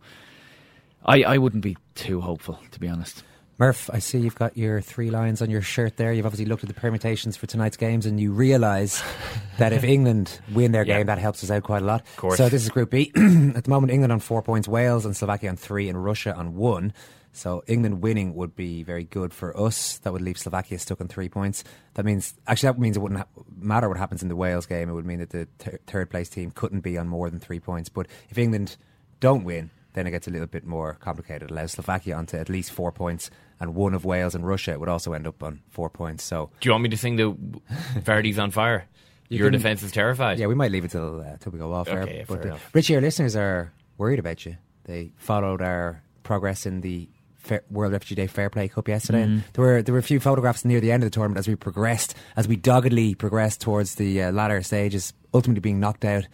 I 1.04 1.22
I 1.22 1.38
wouldn't 1.38 1.62
be 1.64 1.76
too 1.94 2.20
hopeful, 2.20 2.60
to 2.72 2.78
be 2.80 2.88
honest. 2.88 3.24
Murph, 3.60 3.90
I 3.92 3.98
see 3.98 4.18
you've 4.18 4.36
got 4.36 4.56
your 4.56 4.80
three 4.80 5.10
lines 5.10 5.42
on 5.42 5.50
your 5.50 5.62
shirt 5.62 5.96
there. 5.96 6.12
You've 6.12 6.26
obviously 6.26 6.44
looked 6.46 6.62
at 6.62 6.68
the 6.68 6.80
permutations 6.80 7.36
for 7.36 7.48
tonight's 7.48 7.76
games 7.76 8.06
and 8.06 8.20
you 8.20 8.30
realise 8.30 9.02
that 9.58 9.72
if 9.72 9.82
England 9.82 10.38
win 10.52 10.70
their 10.70 10.84
Yeah. 10.86 10.98
game, 10.98 11.06
that 11.06 11.18
helps 11.18 11.42
us 11.42 11.50
out 11.50 11.64
quite 11.64 11.82
a 11.82 11.84
lot. 11.84 12.06
So 12.36 12.48
this 12.48 12.62
is 12.62 12.68
Group 12.68 12.90
B. 12.90 13.10
at 13.16 13.64
the 13.64 13.68
moment, 13.70 13.90
England 13.90 14.12
on 14.12 14.20
four 14.20 14.42
points, 14.42 14.68
Wales 14.68 15.04
and 15.04 15.16
Slovakia 15.16 15.50
on 15.50 15.56
three, 15.56 15.88
and 15.88 16.04
Russia 16.04 16.32
on 16.36 16.54
one. 16.54 16.92
So 17.32 17.62
England 17.66 18.02
winning 18.02 18.34
would 18.34 18.56
be 18.56 18.82
very 18.82 19.04
good 19.04 19.32
for 19.32 19.56
us. 19.58 19.98
That 19.98 20.12
would 20.12 20.22
leave 20.22 20.38
Slovakia 20.38 20.78
stuck 20.78 21.00
on 21.00 21.08
three 21.08 21.28
points. 21.28 21.62
That 21.94 22.04
means 22.04 22.34
actually 22.46 22.68
that 22.72 22.78
means 22.78 22.96
it 22.96 23.00
wouldn't 23.00 23.20
ha- 23.20 23.42
matter 23.56 23.88
what 23.88 23.98
happens 23.98 24.22
in 24.22 24.28
the 24.28 24.36
Wales 24.36 24.66
game. 24.66 24.88
It 24.88 24.92
would 24.92 25.06
mean 25.06 25.20
that 25.20 25.30
the 25.30 25.46
th- 25.58 25.76
third 25.86 26.10
place 26.10 26.28
team 26.28 26.50
couldn't 26.50 26.80
be 26.80 26.98
on 26.98 27.06
more 27.08 27.30
than 27.30 27.38
three 27.38 27.60
points. 27.60 27.88
But 27.88 28.06
if 28.30 28.38
England 28.38 28.76
don't 29.20 29.44
win, 29.44 29.70
then 29.94 30.06
it 30.06 30.10
gets 30.10 30.26
a 30.26 30.30
little 30.30 30.46
bit 30.46 30.64
more 30.66 30.94
complicated. 30.94 31.42
It 31.44 31.50
allows 31.50 31.72
Slovakia 31.72 32.16
onto 32.16 32.36
at 32.36 32.48
least 32.48 32.70
four 32.72 32.92
points, 32.92 33.30
and 33.60 33.74
one 33.74 33.94
of 33.94 34.04
Wales 34.04 34.34
and 34.34 34.46
Russia 34.46 34.78
would 34.78 34.88
also 34.88 35.12
end 35.12 35.26
up 35.26 35.42
on 35.42 35.60
four 35.70 35.90
points. 35.90 36.24
So 36.24 36.50
Do 36.60 36.68
you 36.68 36.72
want 36.72 36.82
me 36.84 36.88
to 36.90 36.96
sing 36.96 37.16
the 37.16 37.32
Vardy's 38.00 38.38
on 38.38 38.50
fire? 38.50 38.86
You 39.28 39.38
Your 39.38 39.48
can- 39.48 39.58
defence 39.60 39.82
is 39.82 39.92
terrified. 39.92 40.38
Yeah, 40.38 40.46
we 40.46 40.54
might 40.54 40.70
leave 40.72 40.84
it 40.84 40.90
till 40.90 41.20
uh, 41.20 41.36
till 41.40 41.52
we 41.52 41.58
go 41.58 41.72
off 41.72 41.88
air. 41.88 42.02
Okay, 42.02 42.24
but 42.26 42.42
fair 42.42 42.52
the. 42.52 42.58
Richie, 42.72 42.94
our 42.96 43.00
listeners 43.02 43.36
are 43.36 43.72
worried 43.98 44.18
about 44.18 44.44
you. 44.46 44.56
They 44.84 45.12
followed 45.16 45.60
our 45.62 46.02
progress 46.22 46.64
in 46.66 46.80
the 46.80 47.08
Fair, 47.48 47.62
World 47.70 47.92
Refugee 47.92 48.14
Day 48.14 48.26
Fair 48.28 48.50
Play 48.50 48.68
Cup 48.68 48.86
yesterday. 48.88 49.24
Mhm. 49.24 49.42
there 49.54 49.64
were 49.64 49.82
there 49.82 49.92
were 49.92 49.98
a 49.98 50.02
few 50.02 50.20
photographs 50.20 50.64
near 50.64 50.80
the 50.80 50.92
end 50.92 51.02
of 51.02 51.06
the 51.10 51.14
tournament 51.14 51.38
as 51.38 51.48
we 51.48 51.54
progressed, 51.56 52.14
as 52.36 52.46
we 52.46 52.54
doggedly 52.56 53.14
progressed 53.16 53.60
towards 53.60 53.96
the 53.96 54.22
uh, 54.22 54.32
latter 54.32 54.62
stages, 54.62 55.12
ultimately 55.34 55.60
being 55.60 55.80
knocked 55.80 56.04
out. 56.04 56.26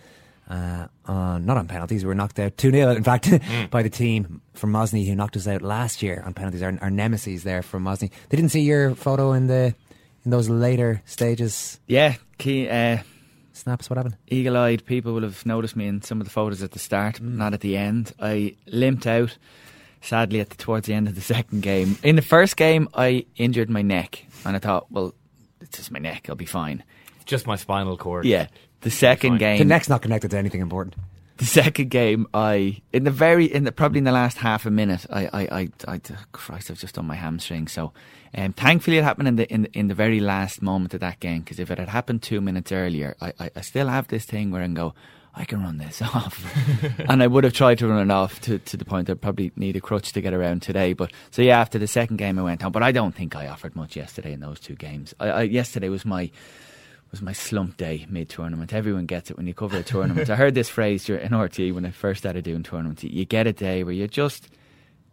Uh, 0.47 0.87
on, 1.07 1.47
not 1.47 1.57
on 1.57 1.67
penalties, 1.67 2.05
we 2.05 2.09
were 2.09 2.15
knocked 2.15 2.39
out 2.39 2.55
2 2.59 2.71
0, 2.71 2.91
in 2.91 3.03
fact, 3.03 3.25
Mm. 3.25 3.71
by 3.77 3.83
the 3.83 3.89
team 3.89 4.43
from 4.53 4.73
Mosney 4.73 5.07
who 5.09 5.15
knocked 5.15 5.39
us 5.39 5.49
out 5.49 5.63
last 5.63 6.03
year 6.03 6.23
on 6.27 6.35
penalties. 6.35 6.63
Our, 6.63 6.77
our 6.83 6.91
nemesis 6.91 7.45
there 7.45 7.63
from 7.63 7.83
Mosney. 7.85 8.11
They 8.29 8.37
didn't 8.37 8.51
see 8.51 8.61
your 8.61 8.95
photo 8.95 9.33
in 9.33 9.47
the 9.47 9.75
in 10.25 10.31
those 10.31 10.51
later 10.51 11.01
stages. 11.07 11.81
Yeah, 11.87 12.17
key, 12.37 12.69
uh, 12.69 12.99
snaps. 13.55 13.89
What 13.89 13.97
happened? 13.97 14.17
Eagle-eyed 14.29 14.85
people 14.85 15.15
will 15.15 15.23
have 15.23 15.47
noticed 15.47 15.77
me 15.77 15.87
in 15.87 16.03
some 16.03 16.21
of 16.21 16.27
the 16.27 16.31
photos 16.31 16.63
at 16.63 16.73
the 16.73 16.79
start, 16.79 17.23
Mm. 17.23 17.37
not 17.37 17.55
at 17.55 17.61
the 17.61 17.77
end. 17.79 18.13
I 18.21 18.57
limped 18.67 19.07
out, 19.07 19.39
sadly, 20.05 20.41
at 20.41 20.51
the, 20.51 20.57
towards 20.57 20.87
the 20.87 20.95
end 20.95 21.09
of 21.09 21.15
the 21.15 21.21
second 21.35 21.63
game. 21.63 21.99
In 22.03 22.17
the 22.17 22.23
first 22.23 22.57
game, 22.57 22.89
I 22.95 23.27
injured 23.37 23.71
my 23.71 23.83
neck, 23.83 24.25
and 24.45 24.55
I 24.57 24.59
thought, 24.59 24.91
well, 24.91 25.15
it's 25.61 25.77
just 25.79 25.91
my 25.91 25.99
neck. 25.99 26.27
I'll 26.29 26.37
be 26.37 26.45
fine. 26.47 26.85
Just 27.25 27.47
my 27.47 27.57
spinal 27.57 27.97
cord. 27.97 28.25
Yeah. 28.27 28.49
The 28.83 28.91
second 28.91 29.39
game, 29.39 29.59
The 29.59 29.65
neck's 29.65 29.89
not 29.89 30.03
connected 30.03 30.31
to 30.33 30.39
anything 30.39 30.61
important. 30.61 30.95
the 31.39 31.47
second 31.47 31.89
game, 31.91 32.27
I 32.35 32.83
in 32.93 33.05
the 33.05 33.11
very 33.11 33.47
in 33.47 33.65
the 33.65 33.73
probably 33.73 33.99
in 33.99 34.05
the 34.05 34.13
last 34.13 34.37
half 34.37 34.67
a 34.67 34.71
minute, 34.71 35.07
I 35.11 35.27
I 35.33 35.43
I, 35.61 35.69
I 35.89 36.01
Christ, 36.33 36.71
I've 36.71 36.79
just 36.79 36.95
done 36.97 37.07
my 37.07 37.15
hamstring. 37.15 37.67
So, 37.67 37.93
um, 38.37 38.53
thankfully, 38.53 38.99
it 38.99 39.05
happened 39.05 39.29
in 39.29 39.37
the 39.37 39.53
in 39.53 39.63
the, 39.63 39.71
in 39.79 39.89
the 39.89 39.95
very 39.95 40.21
last 40.21 40.61
moment 40.61 40.93
of 40.93 41.01
that 41.01 41.19
game. 41.19 41.41
Because 41.41 41.59
if 41.59 41.71
it 41.71 41.79
had 41.79 41.89
happened 41.89 42.23
two 42.23 42.43
minutes 42.43 42.71
earlier, 42.73 43.17
I, 43.23 43.33
I 43.41 43.51
I 43.57 43.61
still 43.63 43.89
have 43.89 44.09
this 44.09 44.27
thing 44.27 44.51
where 44.51 44.61
I 44.61 44.67
can 44.67 44.75
go. 44.75 44.95
I 45.37 45.45
can 45.45 45.63
run 45.63 45.79
this 45.79 46.01
off, 46.15 46.45
and 46.99 47.23
I 47.23 47.27
would 47.27 47.45
have 47.45 47.53
tried 47.53 47.79
to 47.79 47.89
run 47.89 48.11
it 48.11 48.13
off 48.13 48.41
to, 48.43 48.59
to 48.59 48.77
the 48.77 48.85
point 48.85 49.07
that 49.07 49.15
I'd 49.15 49.21
probably 49.21 49.53
need 49.57 49.77
a 49.77 49.81
crutch 49.81 50.13
to 50.13 50.21
get 50.21 50.33
around 50.33 50.63
today. 50.63 50.93
But 50.93 51.13
so 51.31 51.43
yeah, 51.43 51.61
after 51.61 51.79
the 51.79 51.89
second 51.89 52.17
game, 52.17 52.39
I 52.39 52.43
went 52.43 52.65
on. 52.65 52.73
But 52.73 52.83
I 52.83 52.93
don't 52.93 53.15
think 53.15 53.35
I 53.35 53.49
offered 53.49 53.75
much 53.75 53.97
yesterday 53.97 54.33
in 54.33 54.41
those 54.41 54.61
two 54.61 54.77
games. 54.77 55.15
I, 55.19 55.29
I, 55.29 55.43
yesterday 55.43 55.89
was 55.89 56.05
my 56.05 56.31
was 57.11 57.21
my 57.21 57.33
slump 57.33 57.77
day 57.77 58.07
mid 58.09 58.29
tournament. 58.29 58.73
Everyone 58.73 59.07
gets 59.07 59.31
it 59.31 59.37
when 59.37 59.47
you 59.47 59.55
cover 59.55 59.77
a 59.77 59.83
tournament. 59.83 60.31
I 60.31 60.37
heard 60.37 60.55
this 60.55 60.69
phrase 60.69 61.09
in 61.09 61.37
RT 61.37 61.59
when 61.75 61.85
I 61.85 61.91
first 61.91 62.19
started 62.19 62.45
doing 62.45 62.63
tournaments. 62.63 63.03
You 63.03 63.25
get 63.25 63.47
a 63.47 63.53
day 63.53 63.83
where 63.83 63.93
you're 63.93 64.07
just 64.07 64.49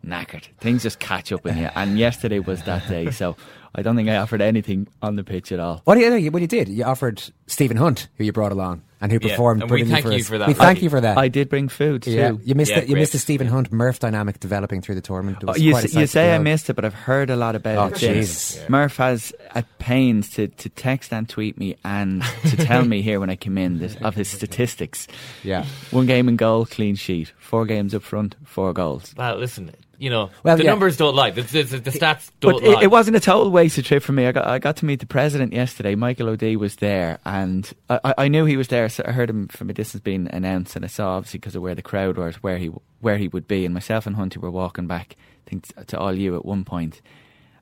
knackered. 0.06 0.46
Things 0.60 0.84
just 0.84 1.00
catch 1.00 1.32
up 1.32 1.46
in 1.46 1.58
you. 1.58 1.70
And 1.76 1.98
yesterday 1.98 2.40
was 2.40 2.64
that 2.64 2.88
day. 2.88 3.12
So 3.12 3.36
I 3.74 3.82
don't 3.82 3.96
think 3.96 4.10
I 4.10 4.18
offered 4.18 4.42
anything 4.42 4.88
on 5.02 5.16
the 5.16 5.24
pitch 5.24 5.52
at 5.52 5.60
all. 5.60 5.82
What 5.86 5.96
do 5.96 6.02
you? 6.02 6.32
What 6.32 6.42
you 6.42 6.48
did? 6.48 6.70
You 6.70 6.84
offered 6.84 7.24
Stephen 7.48 7.78
Hunt, 7.78 8.08
who 8.18 8.24
you 8.24 8.32
brought 8.32 8.52
along 8.52 8.84
and 9.02 9.12
who 9.12 9.18
Yeah, 9.22 9.30
performed. 9.30 9.64
and 9.64 9.72
we 9.72 9.84
thank 9.84 10.06
for 10.06 10.12
you 10.12 10.20
us. 10.20 10.28
for 10.28 10.38
that. 10.38 10.48
We 10.48 10.54
thank 10.54 10.78
I- 10.80 10.82
you 10.82 10.90
for 10.90 11.02
that. 11.02 11.18
I 11.18 11.28
did 11.28 11.50
bring 11.50 11.68
food 11.68 12.06
Yeah, 12.08 12.30
too. 12.30 12.42
you 12.44 12.56
missed 12.56 12.72
Yeah, 12.72 12.82
the, 12.82 12.88
you 12.90 12.96
missed 12.96 13.12
the 13.12 13.18
great. 13.18 13.22
Stephen 13.24 13.48
Hunt 13.48 13.72
Murph 13.72 14.00
dynamic 14.00 14.40
developing 14.40 14.82
through 14.82 14.96
the 14.96 15.02
tournament. 15.02 15.40
It 15.42 15.50
Oh, 15.50 15.56
you, 15.56 15.72
quite 15.72 15.86
a 15.86 15.88
s- 15.88 15.96
you 15.96 16.08
say 16.08 16.34
I 16.34 16.38
missed 16.38 16.70
it, 16.70 16.74
but 16.76 16.86
I've 16.86 16.94
heard 16.94 17.30
a 17.30 17.36
lot 17.36 17.56
about 17.56 17.78
Oh, 17.78 17.94
it. 17.96 17.98
Jesus. 18.00 18.58
Yeah. 18.58 18.66
Murph 18.70 18.98
has 18.98 19.34
at 19.56 19.66
pains 19.80 20.30
to, 20.32 20.48
to 20.48 20.70
text 20.70 21.12
and 21.12 21.28
tweet 21.28 21.58
me 21.58 21.76
and 21.84 22.22
to 22.44 22.58
tell 22.58 22.86
me 22.86 23.02
here 23.02 23.20
when 23.20 23.30
I 23.30 23.36
come 23.36 23.58
in 23.58 23.80
this, 23.80 23.96
of 24.02 24.16
his 24.16 24.28
statistics. 24.28 25.08
Yeah. 25.44 25.66
One 25.92 26.06
game 26.06 26.30
in 26.30 26.36
goal, 26.36 26.66
clean 26.66 26.96
sheet. 26.96 27.32
Four 27.40 27.66
games 27.66 27.94
up 27.96 28.04
front, 28.04 28.36
four 28.46 28.72
goals. 28.72 29.14
Well, 29.18 29.36
listen, 29.38 29.72
you 30.02 30.10
know, 30.10 30.32
Well, 30.44 30.58
the 30.58 30.64
yeah. 30.64 30.72
numbers 30.72 30.98
don't 30.98 31.16
lie. 31.16 31.30
The, 31.30 31.44
the, 31.44 31.62
the 31.78 31.92
stats 31.92 32.32
don't 32.40 32.54
But 32.60 32.64
lie. 32.64 32.80
it, 32.80 32.84
it 32.86 32.92
wasn't 32.92 33.16
a 33.18 33.20
total 33.20 33.52
wasted 33.52 33.86
trip 33.86 34.02
for 34.02 34.14
me. 34.14 34.26
I 34.26 34.32
got 34.32 34.48
I 34.48 34.58
got 34.58 34.76
to 34.78 34.86
meet 34.86 35.00
the 35.00 35.06
president 35.06 35.54
yesterday. 35.54 35.94
Michael 35.94 36.36
D 36.36 36.56
was 36.56 36.78
there, 36.78 37.20
and 37.24 37.72
I, 37.90 38.14
I- 38.18 38.28
knew 38.28 38.46
he 38.46 38.58
was 38.58 38.68
there. 38.70 38.90
So 38.90 39.04
I 39.08 39.12
heard 39.12 39.30
him 39.30 39.48
from 39.50 39.70
a 39.70 39.74
distance 39.74 40.02
being 40.02 40.28
announced, 40.34 40.76
and 40.76 40.84
I 40.84 40.88
saw 40.88 41.18
obviously 41.18 41.38
because 41.40 41.56
of 41.56 41.62
where 41.62 41.76
the 41.76 41.82
crowd 41.84 42.18
was, 42.18 42.36
where 42.42 42.58
he 42.58 42.72
where 43.00 43.18
he 43.18 43.28
would 43.28 43.48
be. 43.48 43.64
And 43.64 43.74
myself 43.76 44.08
and 44.08 44.16
Hunter 44.16 44.40
were 44.40 44.50
walking 44.52 44.88
back, 44.88 45.16
I 45.46 45.50
think 45.52 45.88
to 45.88 46.00
all 46.00 46.14
you 46.14 46.36
at 46.36 46.46
one 46.46 46.66
point, 46.66 47.00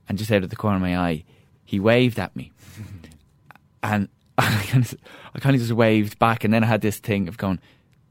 and 0.08 0.18
just 0.18 0.32
out 0.32 0.44
of 0.44 0.50
the 0.50 0.56
corner 0.56 0.78
of 0.78 0.82
my 0.82 0.98
eye, 0.98 1.26
he 1.66 1.80
waved 1.80 2.20
at 2.20 2.34
me, 2.38 2.52
and 3.84 4.08
I 4.38 4.64
kind 4.68 4.86
of 4.86 4.96
I 5.36 5.40
kind 5.40 5.56
of 5.56 5.62
just 5.62 5.74
waved 5.74 6.18
back, 6.20 6.44
and 6.46 6.54
then 6.54 6.64
I 6.64 6.68
had 6.68 6.80
this 6.82 7.00
thing 7.00 7.28
of 7.28 7.38
going. 7.38 7.60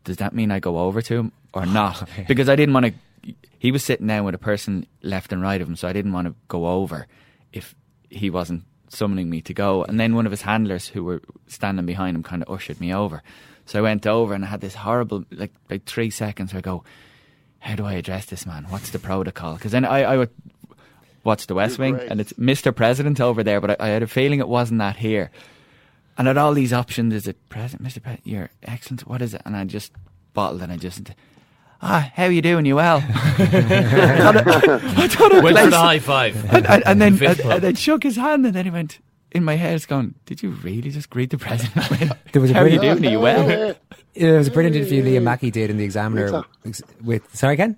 Does 0.04 0.18
that 0.18 0.34
mean 0.34 0.50
I 0.50 0.60
go 0.60 0.78
over 0.78 1.00
to 1.02 1.16
him? 1.16 1.32
or 1.54 1.64
not 1.64 2.06
because 2.28 2.48
I 2.50 2.56
didn't 2.56 2.74
want 2.74 2.84
to. 2.86 2.92
He 3.58 3.72
was 3.72 3.84
sitting 3.84 4.06
down 4.06 4.24
with 4.24 4.34
a 4.34 4.38
person 4.38 4.86
left 5.02 5.32
and 5.32 5.42
right 5.42 5.60
of 5.60 5.68
him, 5.68 5.76
so 5.76 5.88
I 5.88 5.92
didn't 5.92 6.12
want 6.12 6.28
to 6.28 6.34
go 6.48 6.66
over 6.66 7.06
if 7.52 7.74
he 8.08 8.30
wasn't 8.30 8.64
summoning 8.88 9.28
me 9.28 9.40
to 9.42 9.54
go. 9.54 9.84
And 9.84 9.98
then 9.98 10.14
one 10.14 10.26
of 10.26 10.32
his 10.32 10.42
handlers 10.42 10.88
who 10.88 11.04
were 11.04 11.22
standing 11.46 11.86
behind 11.86 12.16
him 12.16 12.22
kind 12.22 12.42
of 12.42 12.50
ushered 12.50 12.80
me 12.80 12.92
over. 12.92 13.22
So 13.66 13.78
I 13.78 13.82
went 13.82 14.06
over 14.06 14.34
and 14.34 14.44
I 14.44 14.48
had 14.48 14.60
this 14.60 14.74
horrible, 14.74 15.24
like, 15.30 15.52
like 15.68 15.84
three 15.84 16.10
seconds 16.10 16.52
where 16.52 16.58
I 16.58 16.62
go, 16.62 16.84
how 17.58 17.74
do 17.74 17.84
I 17.84 17.94
address 17.94 18.26
this 18.26 18.46
man? 18.46 18.64
What's 18.68 18.90
the 18.90 18.98
protocol? 18.98 19.54
Because 19.54 19.72
then 19.72 19.84
I, 19.84 20.02
I 20.04 20.16
would 20.16 20.30
watch 21.24 21.46
The 21.46 21.54
West 21.54 21.78
Wing 21.78 21.98
and 22.08 22.20
it's 22.20 22.32
Mr. 22.34 22.74
President 22.74 23.20
over 23.20 23.42
there, 23.42 23.60
but 23.60 23.72
I, 23.72 23.76
I 23.80 23.88
had 23.88 24.02
a 24.02 24.06
feeling 24.06 24.40
it 24.40 24.48
wasn't 24.48 24.78
that 24.78 24.96
here. 24.96 25.30
And 26.16 26.26
I 26.26 26.30
had 26.30 26.38
all 26.38 26.54
these 26.54 26.72
options. 26.72 27.12
Is 27.14 27.28
it 27.28 27.36
President, 27.48 27.86
Mr. 27.86 28.02
President? 28.02 28.26
You're 28.26 28.50
excellent. 28.62 29.06
What 29.06 29.22
is 29.22 29.34
it? 29.34 29.42
And 29.44 29.56
I 29.56 29.64
just 29.64 29.92
bottled 30.32 30.62
and 30.62 30.72
I 30.72 30.76
just, 30.76 31.10
ah, 31.82 32.10
how 32.14 32.24
are 32.24 32.30
you 32.30 32.42
doing? 32.42 32.64
You 32.66 32.76
well? 32.76 32.98
I 33.08 34.18
thought 34.18 34.36
it- 34.36 34.46
I 34.46 35.08
thought 35.08 35.42
Went 35.42 35.58
for 35.58 35.70
the 35.70 35.78
high 35.78 35.98
five. 35.98 36.52
And, 36.52 36.66
and, 36.66 36.82
and 36.86 37.00
then 37.00 37.16
Fist 37.18 37.40
and, 37.40 37.52
and 37.52 37.62
then 37.62 37.74
shook 37.74 38.02
his 38.02 38.16
hand 38.16 38.44
and 38.46 38.54
then 38.54 38.64
he 38.64 38.70
went, 38.70 38.98
in 39.30 39.44
my 39.44 39.56
head, 39.56 39.74
it's 39.74 39.86
going, 39.86 40.14
did 40.26 40.42
you 40.42 40.50
really 40.50 40.90
just 40.90 41.10
greet 41.10 41.30
the 41.30 41.38
president? 41.38 42.12
There 42.32 42.42
was 42.42 42.50
a 42.50 42.54
how 42.54 42.60
are 42.62 42.68
you 42.68 42.80
doing? 42.80 43.04
Are 43.06 43.10
you 43.10 43.20
well? 43.20 43.74
It 44.14 44.30
was 44.32 44.48
a 44.48 44.50
brilliant 44.50 44.76
interview 44.76 45.02
Liam 45.04 45.22
Mackey 45.22 45.50
did 45.50 45.70
in 45.70 45.76
the 45.78 45.84
Examiner 45.84 46.44
with. 47.02 47.22
Sorry, 47.34 47.54
again. 47.54 47.76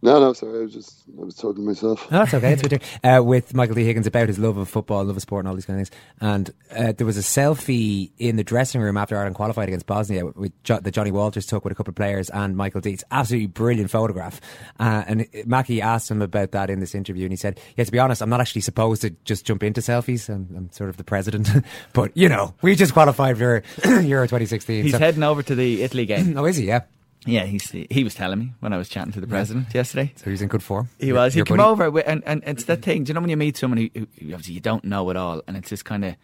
No, 0.00 0.20
no, 0.20 0.32
sorry. 0.32 0.60
I 0.60 0.62
was 0.62 0.72
just 0.72 1.02
I 1.20 1.24
was 1.24 1.34
talking 1.34 1.56
to 1.64 1.68
myself. 1.68 2.08
No, 2.10 2.18
that's 2.20 2.32
okay. 2.34 2.52
It's 2.52 2.62
good. 2.62 2.82
Uh, 3.04 3.22
with 3.22 3.54
Michael 3.54 3.74
D. 3.74 3.84
Higgins 3.84 4.06
about 4.06 4.28
his 4.28 4.38
love 4.38 4.56
of 4.56 4.68
football, 4.68 5.04
love 5.04 5.16
of 5.16 5.22
sport, 5.22 5.44
and 5.44 5.48
all 5.48 5.54
these 5.54 5.64
kind 5.64 5.80
of 5.80 5.88
things. 5.88 6.00
And 6.20 6.50
uh, 6.76 6.92
there 6.92 7.06
was 7.06 7.16
a 7.16 7.20
selfie 7.22 8.10
in 8.18 8.36
the 8.36 8.44
dressing 8.44 8.80
room 8.80 8.96
after 8.96 9.16
Ireland 9.16 9.36
qualified 9.36 9.68
against 9.68 9.86
Bosnia 9.86 10.26
with 10.26 10.52
jo- 10.62 10.80
that 10.80 10.90
Johnny 10.92 11.10
Walters 11.10 11.46
took 11.46 11.64
with 11.64 11.72
a 11.72 11.74
couple 11.74 11.90
of 11.92 11.96
players 11.96 12.28
and 12.30 12.56
Michael 12.56 12.80
D. 12.80 12.90
It's 12.92 13.04
absolutely 13.10 13.46
brilliant 13.46 13.90
photograph. 13.90 14.40
Uh, 14.78 15.04
and 15.06 15.26
Mackie 15.46 15.80
asked 15.80 16.10
him 16.10 16.22
about 16.22 16.52
that 16.52 16.70
in 16.70 16.80
this 16.80 16.94
interview, 16.94 17.24
and 17.24 17.32
he 17.32 17.36
said, 17.36 17.60
"Yeah, 17.76 17.84
to 17.84 17.92
be 17.92 17.98
honest, 17.98 18.20
I'm 18.22 18.30
not 18.30 18.40
actually 18.40 18.62
supposed 18.62 19.02
to 19.02 19.10
just 19.24 19.44
jump 19.46 19.62
into 19.62 19.80
selfies. 19.80 20.28
I'm, 20.28 20.48
I'm 20.56 20.72
sort 20.72 20.90
of 20.90 20.96
the 20.96 21.04
president, 21.04 21.48
but 21.92 22.16
you 22.16 22.28
know, 22.28 22.54
we 22.62 22.74
just 22.76 22.92
qualified 22.92 23.38
for 23.38 23.62
Euro 23.84 24.26
2016. 24.26 24.84
He's 24.84 24.92
so- 24.92 24.98
heading 24.98 25.22
over 25.22 25.42
to 25.42 25.54
the 25.54 25.82
Italy 25.82 26.06
game. 26.06 26.36
oh, 26.38 26.44
is 26.44 26.56
he? 26.56 26.66
Yeah. 26.66 26.82
Yeah, 27.28 27.44
he's, 27.44 27.70
he 27.70 28.04
was 28.04 28.14
telling 28.14 28.38
me 28.38 28.52
when 28.60 28.72
I 28.72 28.78
was 28.78 28.88
chatting 28.88 29.12
to 29.12 29.20
the 29.20 29.26
president 29.26 29.74
yesterday. 29.74 30.12
So 30.16 30.30
he's 30.30 30.42
in 30.42 30.48
good 30.48 30.62
form. 30.62 30.88
He 30.98 31.12
was. 31.12 31.34
He 31.34 31.38
your 31.38 31.46
came 31.46 31.58
buddy? 31.58 31.68
over, 31.68 31.90
with, 31.90 32.04
and, 32.06 32.22
and 32.24 32.42
it's 32.46 32.64
that 32.64 32.82
thing. 32.82 33.04
Do 33.04 33.10
you 33.10 33.14
know 33.14 33.20
when 33.20 33.30
you 33.30 33.36
meet 33.36 33.56
someone 33.56 33.78
who, 33.78 33.90
who 33.94 34.06
obviously 34.32 34.54
you 34.54 34.60
don't 34.60 34.84
know 34.84 35.08
at 35.10 35.16
all, 35.16 35.42
and 35.46 35.56
it's 35.56 35.68
just 35.68 35.84
kind 35.84 36.04
of 36.04 36.16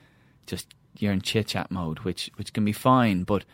just 0.46 0.74
you're 0.98 1.12
in 1.12 1.20
chit 1.20 1.48
chat 1.48 1.70
mode, 1.70 2.00
which 2.00 2.30
which 2.36 2.52
can 2.52 2.64
be 2.64 2.72
fine, 2.72 3.24
but 3.24 3.44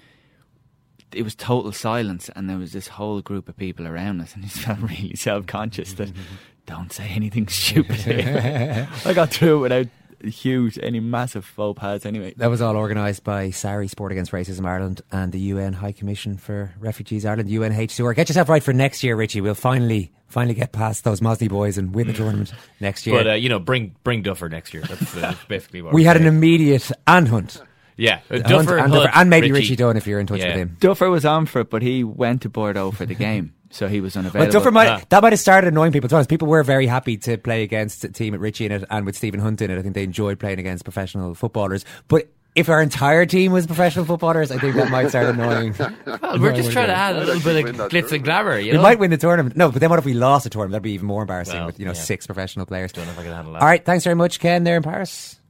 it 1.13 1.23
was 1.23 1.35
total 1.35 1.73
silence, 1.73 2.31
and 2.37 2.49
there 2.49 2.59
was 2.59 2.73
this 2.73 2.89
whole 2.89 3.21
group 3.21 3.49
of 3.49 3.57
people 3.57 3.87
around 3.87 4.21
us, 4.21 4.35
and 4.35 4.45
he 4.45 4.51
felt 4.51 4.79
really 4.81 5.17
self 5.17 5.47
conscious 5.47 5.95
that 5.95 6.11
don't 6.67 6.93
say 6.93 7.09
anything 7.09 7.49
stupid. 7.49 7.97
here. 7.97 8.89
I 9.05 9.13
got 9.13 9.31
through 9.31 9.61
without 9.61 9.89
huge, 10.23 10.79
any 10.83 11.01
massive 11.01 11.45
faux 11.45 11.79
pas. 11.79 12.05
Anyway, 12.07 12.35
That 12.37 12.49
was 12.51 12.61
all 12.61 12.77
organised 12.77 13.25
by 13.25 13.51
SARI, 13.51 13.89
Sport 13.89 14.13
Against 14.13 14.33
Racism 14.33 14.67
Ireland, 14.67 15.03
and 15.11 15.33
the 15.33 15.41
UN 15.41 15.73
High 15.75 15.93
Commission 15.93 16.37
for 16.37 16.73
Refugees 16.79 17.25
Ireland, 17.27 17.49
UNHCR. 17.49 18.15
Get 18.15 18.29
yourself 18.29 18.49
right 18.49 18.63
for 18.63 18.73
next 18.73 19.03
year, 19.03 19.17
Richie. 19.17 19.41
We'll 19.41 19.55
finally, 19.55 20.13
finally 20.29 20.55
get 20.55 20.73
past 20.73 21.05
those 21.05 21.21
Mosney 21.21 21.49
boys 21.49 21.79
and 21.79 21.95
win 21.95 22.07
the 22.07 22.13
tournament 22.13 22.53
next 22.81 23.07
year. 23.07 23.17
But 23.19 23.27
uh, 23.29 23.33
you 23.35 23.49
know, 23.49 23.59
bring 23.59 23.95
bring 24.05 24.23
Duffer 24.23 24.49
next 24.49 24.75
year. 24.75 24.83
That's, 24.83 25.17
uh, 25.17 25.21
that's 25.21 25.45
basically 25.49 25.83
what 25.83 25.93
we 25.95 26.03
we're 26.03 26.09
had 26.09 26.17
an 26.17 26.27
immediate 26.27 26.91
and 27.07 27.29
Hunt. 27.29 27.63
Yeah, 27.97 28.21
uh, 28.31 28.37
Hunt 28.37 28.47
Duffer, 28.49 28.79
and, 28.79 28.93
Hunt, 28.93 28.93
Duffer, 29.05 29.11
and 29.15 29.29
maybe 29.31 29.53
Richie. 29.53 29.63
Richie 29.65 29.77
Dunne 29.77 29.97
if 29.99 30.07
you're 30.07 30.21
in 30.21 30.27
touch 30.27 30.41
Yeah. 30.41 30.49
with 30.49 30.57
him. 30.57 30.77
Duffer 30.81 31.11
was 31.11 31.25
on 31.27 31.45
for 31.47 31.61
it, 31.61 31.69
but 31.71 31.83
he 31.83 32.03
went 32.03 32.43
to 32.43 32.49
Bordeaux 32.49 32.91
for 32.93 33.05
the 33.05 33.15
game, 33.15 33.53
so 33.71 33.89
he 33.89 34.01
was 34.01 34.15
Well, 34.15 34.25
unavailable. 34.25 34.53
Duffer 34.53 34.71
might, 34.71 34.89
ah. 34.89 35.01
that 35.09 35.23
might 35.23 35.33
have 35.33 35.41
started 35.41 35.69
annoying 35.69 35.93
people. 35.93 36.09
To 36.09 36.17
honest, 36.17 36.29
people 36.29 36.49
were 36.49 36.63
very 36.63 36.87
happy 36.87 37.17
to 37.19 37.39
play 37.39 37.63
against 37.63 38.05
a 38.05 38.09
team 38.09 38.35
at 38.35 38.41
Richie 38.41 38.67
in 38.67 38.73
it 38.73 38.85
and 38.91 39.07
with 39.07 39.17
Stephen 39.17 39.41
Hunt 39.41 39.63
in 39.63 39.71
it. 39.71 39.79
I 39.79 39.83
think 39.83 39.95
they 39.95 40.03
enjoyed 40.05 40.39
playing 40.39 40.59
against 40.59 40.85
professional 40.85 41.35
footballers. 41.35 41.85
But 42.09 42.29
if 42.57 42.69
our 42.69 42.83
entire 42.83 43.27
team 43.27 43.53
was 43.53 43.67
professional 43.67 44.05
footballers, 44.05 44.51
I 44.51 44.59
think 44.59 44.75
that 44.75 44.91
might 44.91 45.09
start 45.09 45.27
annoying. 45.27 45.75
Well, 46.23 46.39
we're 46.41 46.55
just 46.55 46.71
trying 46.71 46.89
to 46.89 46.95
add 46.95 47.17
a 47.17 47.25
little 47.25 47.43
bit 47.43 47.67
of 47.81 47.91
glitz 47.91 48.13
and 48.13 48.23
glamour. 48.23 48.59
You 48.59 48.73
we 48.73 48.77
know? 48.77 48.83
might 48.83 48.99
win 48.99 49.11
the 49.11 49.17
tournament. 49.17 49.57
No, 49.57 49.71
but 49.71 49.81
then 49.81 49.91
what 49.91 49.99
if 49.99 50.05
we 50.05 50.15
lost 50.15 50.45
the 50.45 50.51
tournament? 50.51 50.73
That'd 50.73 50.83
be 50.85 50.93
even 50.93 51.07
more 51.07 51.23
embarrassing 51.23 51.57
Well, 51.57 51.67
with 51.67 51.79
you 51.81 51.87
know 51.87 51.93
yeah. 51.93 52.01
six 52.01 52.27
professional 52.27 52.67
players. 52.67 52.93
Don't 52.93 53.07
know 53.07 53.13
if 53.13 53.19
I 53.19 53.23
can 53.25 53.33
handle 53.33 53.53
that. 53.55 53.63
All 53.63 53.69
right, 53.69 53.85
thanks 53.85 54.05
very 54.05 54.15
much, 54.15 54.39
Ken. 54.39 54.63
There 54.65 54.77
in 54.77 54.83
Paris. 54.83 55.41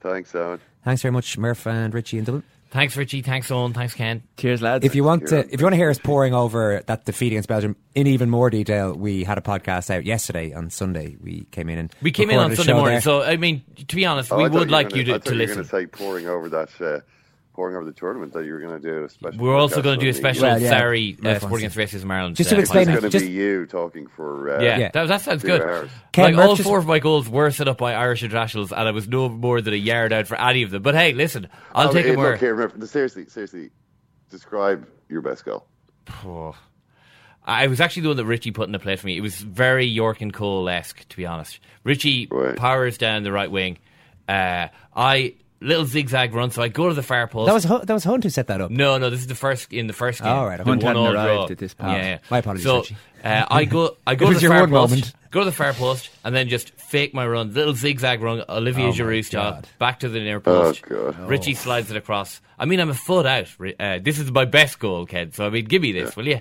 Thanks, 0.00 0.34
Owen. 0.34 0.60
Thanks 0.84 1.02
very 1.02 1.12
much, 1.12 1.36
Murph 1.38 1.66
and 1.66 1.92
Richie 1.94 2.18
in 2.18 2.24
Dublin. 2.24 2.42
Thanks, 2.70 2.96
Richie. 2.96 3.22
Thanks, 3.22 3.50
Owen. 3.50 3.72
Thanks, 3.72 3.94
Ken. 3.94 4.22
Cheers, 4.36 4.60
lads. 4.60 4.84
If 4.84 4.94
you 4.94 5.02
want 5.02 5.28
to, 5.28 5.38
if 5.52 5.58
you 5.60 5.64
want 5.64 5.72
to 5.72 5.78
hear 5.78 5.88
us 5.90 5.98
pouring 5.98 6.34
over 6.34 6.82
that 6.86 7.04
defeat 7.06 7.28
against 7.28 7.48
Belgium 7.48 7.76
in 7.94 8.06
even 8.06 8.28
more 8.28 8.50
detail, 8.50 8.92
we 8.94 9.24
had 9.24 9.38
a 9.38 9.40
podcast 9.40 9.88
out 9.90 10.04
yesterday 10.04 10.52
on 10.52 10.68
Sunday. 10.68 11.16
We 11.22 11.46
came 11.50 11.70
in 11.70 11.78
and 11.78 11.94
We 12.02 12.12
came 12.12 12.28
in 12.30 12.38
on 12.38 12.54
Sunday 12.54 12.74
morning, 12.74 12.94
there. 12.94 13.00
so 13.00 13.22
I 13.22 13.36
mean, 13.38 13.62
to 13.86 13.96
be 13.96 14.04
honest, 14.04 14.30
Oh, 14.30 14.36
we 14.36 14.44
I 14.44 14.48
thought 14.48 14.54
would 14.54 14.68
were 14.68 14.72
like 14.72 14.90
gonna- 14.90 15.02
you 15.02 15.02
I 15.02 15.04
to, 15.06 15.12
thought 15.20 15.24
to 15.24 15.30
you 15.32 15.38
listen. 15.38 15.56
going 15.56 15.64
to 15.64 15.70
say 15.70 15.86
pouring 15.86 16.26
over 16.28 16.48
that, 16.50 16.68
uh, 16.80 17.00
pouring 17.58 17.74
over 17.74 17.84
the 17.84 17.90
tournament 17.92 18.32
that 18.34 18.44
you 18.44 18.52
were 18.52 18.60
going 18.60 18.80
to 18.80 18.88
do 18.88 19.02
a 19.04 19.08
special. 19.08 19.36
We're 19.40 19.56
also 19.56 19.82
going 19.82 19.98
to 19.98 20.04
do 20.04 20.08
a 20.08 20.14
special 20.14 20.44
Well, 20.44 20.60
yeah, 20.62 20.68
Sorry 20.78 21.16
uh, 21.18 21.24
Murph 21.24 21.38
Sport 21.38 21.50
wants 21.50 21.74
Against 21.76 21.94
Racism 22.04 22.08
Ireland. 22.12 22.36
Just 22.36 22.50
to 22.50 22.56
uh, 22.56 22.60
explain 22.60 22.82
It's 22.88 23.00
going 23.00 23.02
to 23.02 23.08
just- 23.10 23.24
be 23.26 23.32
you 23.32 23.66
talking 23.66 24.06
for. 24.06 24.48
Uh, 24.58 24.62
Yeah, 24.62 24.78
Yeah. 24.78 24.90
That, 24.94 25.08
that 25.08 25.20
sounds 25.22 25.42
good. 25.42 25.60
hours. 25.60 25.90
Ken, 26.12 26.26
like 26.26 26.34
Murph 26.36 26.46
all 26.50 26.56
four 26.56 26.78
of 26.78 26.86
my 26.86 27.00
goals 27.00 27.28
were 27.28 27.50
set 27.50 27.66
up 27.66 27.78
by 27.78 27.94
Irish 27.94 28.22
internationals, 28.22 28.70
and 28.70 28.80
I 28.86 28.92
was 28.92 29.08
no 29.08 29.28
more 29.28 29.60
than 29.60 29.74
a 29.74 29.76
yard 29.76 30.12
out 30.12 30.28
for 30.28 30.40
any 30.40 30.62
of 30.62 30.70
them. 30.70 30.82
But 30.82 30.94
hey, 30.94 31.14
listen, 31.14 31.48
I'll 31.74 31.88
Oh, 31.88 31.92
take 31.92 32.06
hey, 32.06 32.12
it 32.12 32.16
where. 32.16 32.30
Look 32.30 32.40
here, 32.40 32.54
remember, 32.54 32.86
seriously, 32.86 33.26
seriously, 33.26 33.70
describe 34.30 34.86
your 35.08 35.20
best 35.22 35.44
goal. 35.44 35.66
Oh. 36.24 36.54
I 37.44 37.66
was 37.66 37.80
actually 37.80 38.02
the 38.02 38.08
one 38.10 38.16
that 38.18 38.24
Richie 38.26 38.52
put 38.52 38.66
in 38.68 38.72
the 38.72 38.78
play 38.78 38.94
for 38.94 39.06
me. 39.08 39.16
It 39.16 39.20
was 39.22 39.34
very 39.36 39.84
Yorke 39.84 40.20
and 40.20 40.32
Cole 40.32 40.68
esque, 40.68 41.08
to 41.08 41.16
be 41.16 41.26
honest. 41.26 41.58
Richie 41.82 42.28
Right. 42.30 42.54
powers 42.54 42.98
down 42.98 43.24
the 43.24 43.32
right 43.32 43.50
wing. 43.50 43.78
Uh, 44.28 44.68
I 44.94 45.34
little 45.60 45.84
zigzag 45.86 46.34
run, 46.34 46.50
so 46.50 46.62
I 46.62 46.68
go 46.68 46.88
to 46.88 46.94
the 46.94 47.02
far 47.02 47.26
post. 47.26 47.46
That 47.46 47.54
was 47.54 47.64
Hu- 47.64 47.84
that 47.84 47.92
was 47.92 48.04
Hunt 48.04 48.22
who 48.24 48.30
set 48.30 48.46
that 48.46 48.60
up. 48.60 48.70
No, 48.70 48.98
no, 48.98 49.10
this 49.10 49.20
is 49.20 49.26
the 49.26 49.34
first 49.34 49.72
in 49.72 49.86
the 49.86 49.92
first 49.92 50.20
game. 50.22 50.28
Oh, 50.32 50.44
right, 50.44 50.56
The 50.56 50.62
okay. 50.62 50.70
Hunt 50.70 50.82
one 50.84 50.96
hadn't 50.96 51.02
all 51.02 51.14
arrived 51.14 51.28
draw. 51.48 51.50
at 51.50 51.58
this 51.58 51.74
point. 51.74 51.92
Yeah, 51.92 52.04
yeah. 52.06 52.18
My 52.30 52.38
apologies, 52.38 52.64
So 52.64 52.78
Richie. 52.78 52.96
uh, 53.24 53.46
I 53.50 53.64
go, 53.64 53.96
I 54.06 54.14
go 54.16 54.28
to 54.28 54.34
the 54.34 54.40
your 54.40 54.50
far 54.52 54.68
post, 54.68 54.90
moment. 54.90 55.12
go 55.30 55.40
to 55.40 55.44
the 55.46 55.52
far 55.52 55.72
post, 55.72 56.10
and 56.24 56.34
then 56.34 56.48
just 56.48 56.70
fake 56.72 57.12
my 57.14 57.26
run, 57.26 57.52
little 57.54 57.74
zigzag 57.74 58.20
run, 58.22 58.44
Olivier 58.48 58.86
Oh, 58.88 58.92
Giroud 58.92 59.24
style, 59.24 59.62
back 59.78 60.00
to 60.00 60.08
the 60.08 60.20
near 60.20 60.36
Oh, 60.36 60.40
post. 60.40 60.82
God. 60.82 61.18
Richie 61.28 61.54
slides 61.54 61.90
it 61.90 61.96
across. 61.96 62.40
I 62.58 62.64
mean, 62.64 62.78
I'm 62.80 62.90
a 62.90 62.94
foot 62.94 63.26
out. 63.26 63.48
Uh, 63.80 63.98
this 64.00 64.18
is 64.18 64.30
my 64.30 64.44
best 64.44 64.78
goal, 64.78 65.06
Ken. 65.06 65.32
So 65.32 65.46
I 65.46 65.50
mean, 65.50 65.64
give 65.64 65.82
me 65.82 65.92
this, 65.92 66.14
will 66.16 66.26
you? 66.28 66.40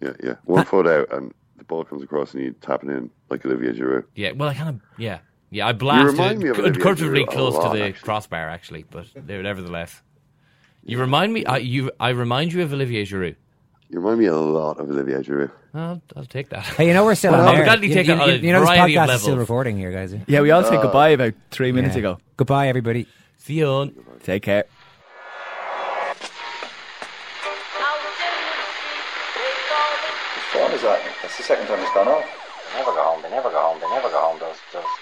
Yeah, 0.00 0.12
yeah. 0.22 0.34
One 0.44 0.64
foot 0.64 0.86
out 0.86 1.12
and 1.12 1.32
the 1.58 1.64
ball 1.64 1.84
comes 1.84 2.02
across 2.02 2.34
and 2.34 2.42
you 2.42 2.52
tap 2.60 2.82
it 2.82 2.90
in 2.90 3.08
like 3.30 3.44
Olivier 3.46 3.72
Giroud. 3.72 4.04
Yeah. 4.16 4.32
Well, 4.32 4.48
I 4.48 4.54
kind 4.54 4.68
of, 4.70 4.80
yeah, 4.98 5.18
yeah. 5.52 5.68
I 5.68 5.72
blasted 5.72 6.18
remind 6.18 6.38
me 6.40 6.48
it 6.50 6.58
of 6.58 6.64
uncomfortably 6.74 7.24
close 7.26 7.54
lot, 7.54 7.72
to 7.72 7.78
the 7.78 7.84
actually. 7.84 8.04
crossbar, 8.04 8.48
actually, 8.48 8.84
but 8.90 9.06
nevertheless. 9.24 10.02
You 10.84 10.98
remind 10.98 11.32
me. 11.32 11.44
I, 11.46 11.58
you, 11.58 11.92
I 12.00 12.08
remind 12.10 12.52
you 12.52 12.62
of 12.62 12.72
Olivier 12.72 13.04
Giroud. 13.04 13.36
You 13.88 14.00
remind 14.00 14.18
me 14.18 14.26
a 14.26 14.34
lot 14.36 14.80
of 14.80 14.90
Olivier 14.90 15.18
Giroud. 15.22 15.50
I'll, 15.74 16.02
I'll 16.16 16.24
take 16.24 16.48
that. 16.48 16.64
Hey, 16.64 16.88
you 16.88 16.94
know 16.94 17.04
we're 17.04 17.14
still 17.14 17.32
Well, 17.32 17.42
on 17.42 17.48
I'll 17.48 17.54
air. 17.54 17.84
You, 17.84 17.94
take 17.94 18.06
you, 18.08 18.14
it 18.14 18.20
on 18.20 18.28
you, 18.30 18.34
you 18.36 18.52
know 18.52 18.60
this 18.60 18.70
podcast 18.70 19.14
is 19.14 19.22
still 19.22 19.36
recording 19.36 19.76
here, 19.78 19.92
guys. 19.92 20.14
Yeah, 20.26 20.40
we 20.40 20.50
all 20.50 20.64
said 20.64 20.74
Uh, 20.78 20.82
goodbye 20.82 21.10
about 21.10 21.34
three 21.50 21.70
minutes 21.70 21.94
Yeah. 21.94 22.00
ago. 22.00 22.18
Goodbye, 22.36 22.68
everybody. 22.68 23.06
See 23.38 23.54
you 23.54 23.66
on. 23.68 23.94
Take 24.24 24.42
care. 24.42 24.64
What 30.54 30.72
is 30.74 30.82
that? 30.82 31.00
That's 31.22 31.36
the 31.36 31.42
second 31.42 31.66
time 31.66 31.80
it's 31.80 31.92
gone 31.94 32.08
off. 32.08 32.24
They 32.72 32.78
never 32.78 32.92
go 32.92 33.02
home. 33.02 33.22
They 33.22 33.30
never 33.30 33.50
go 33.50 33.60
home. 33.60 33.80
They 33.80 33.88
never 33.88 34.08
go 34.10 34.20
home. 34.20 34.38
Those 34.38 34.56
those 34.72 34.84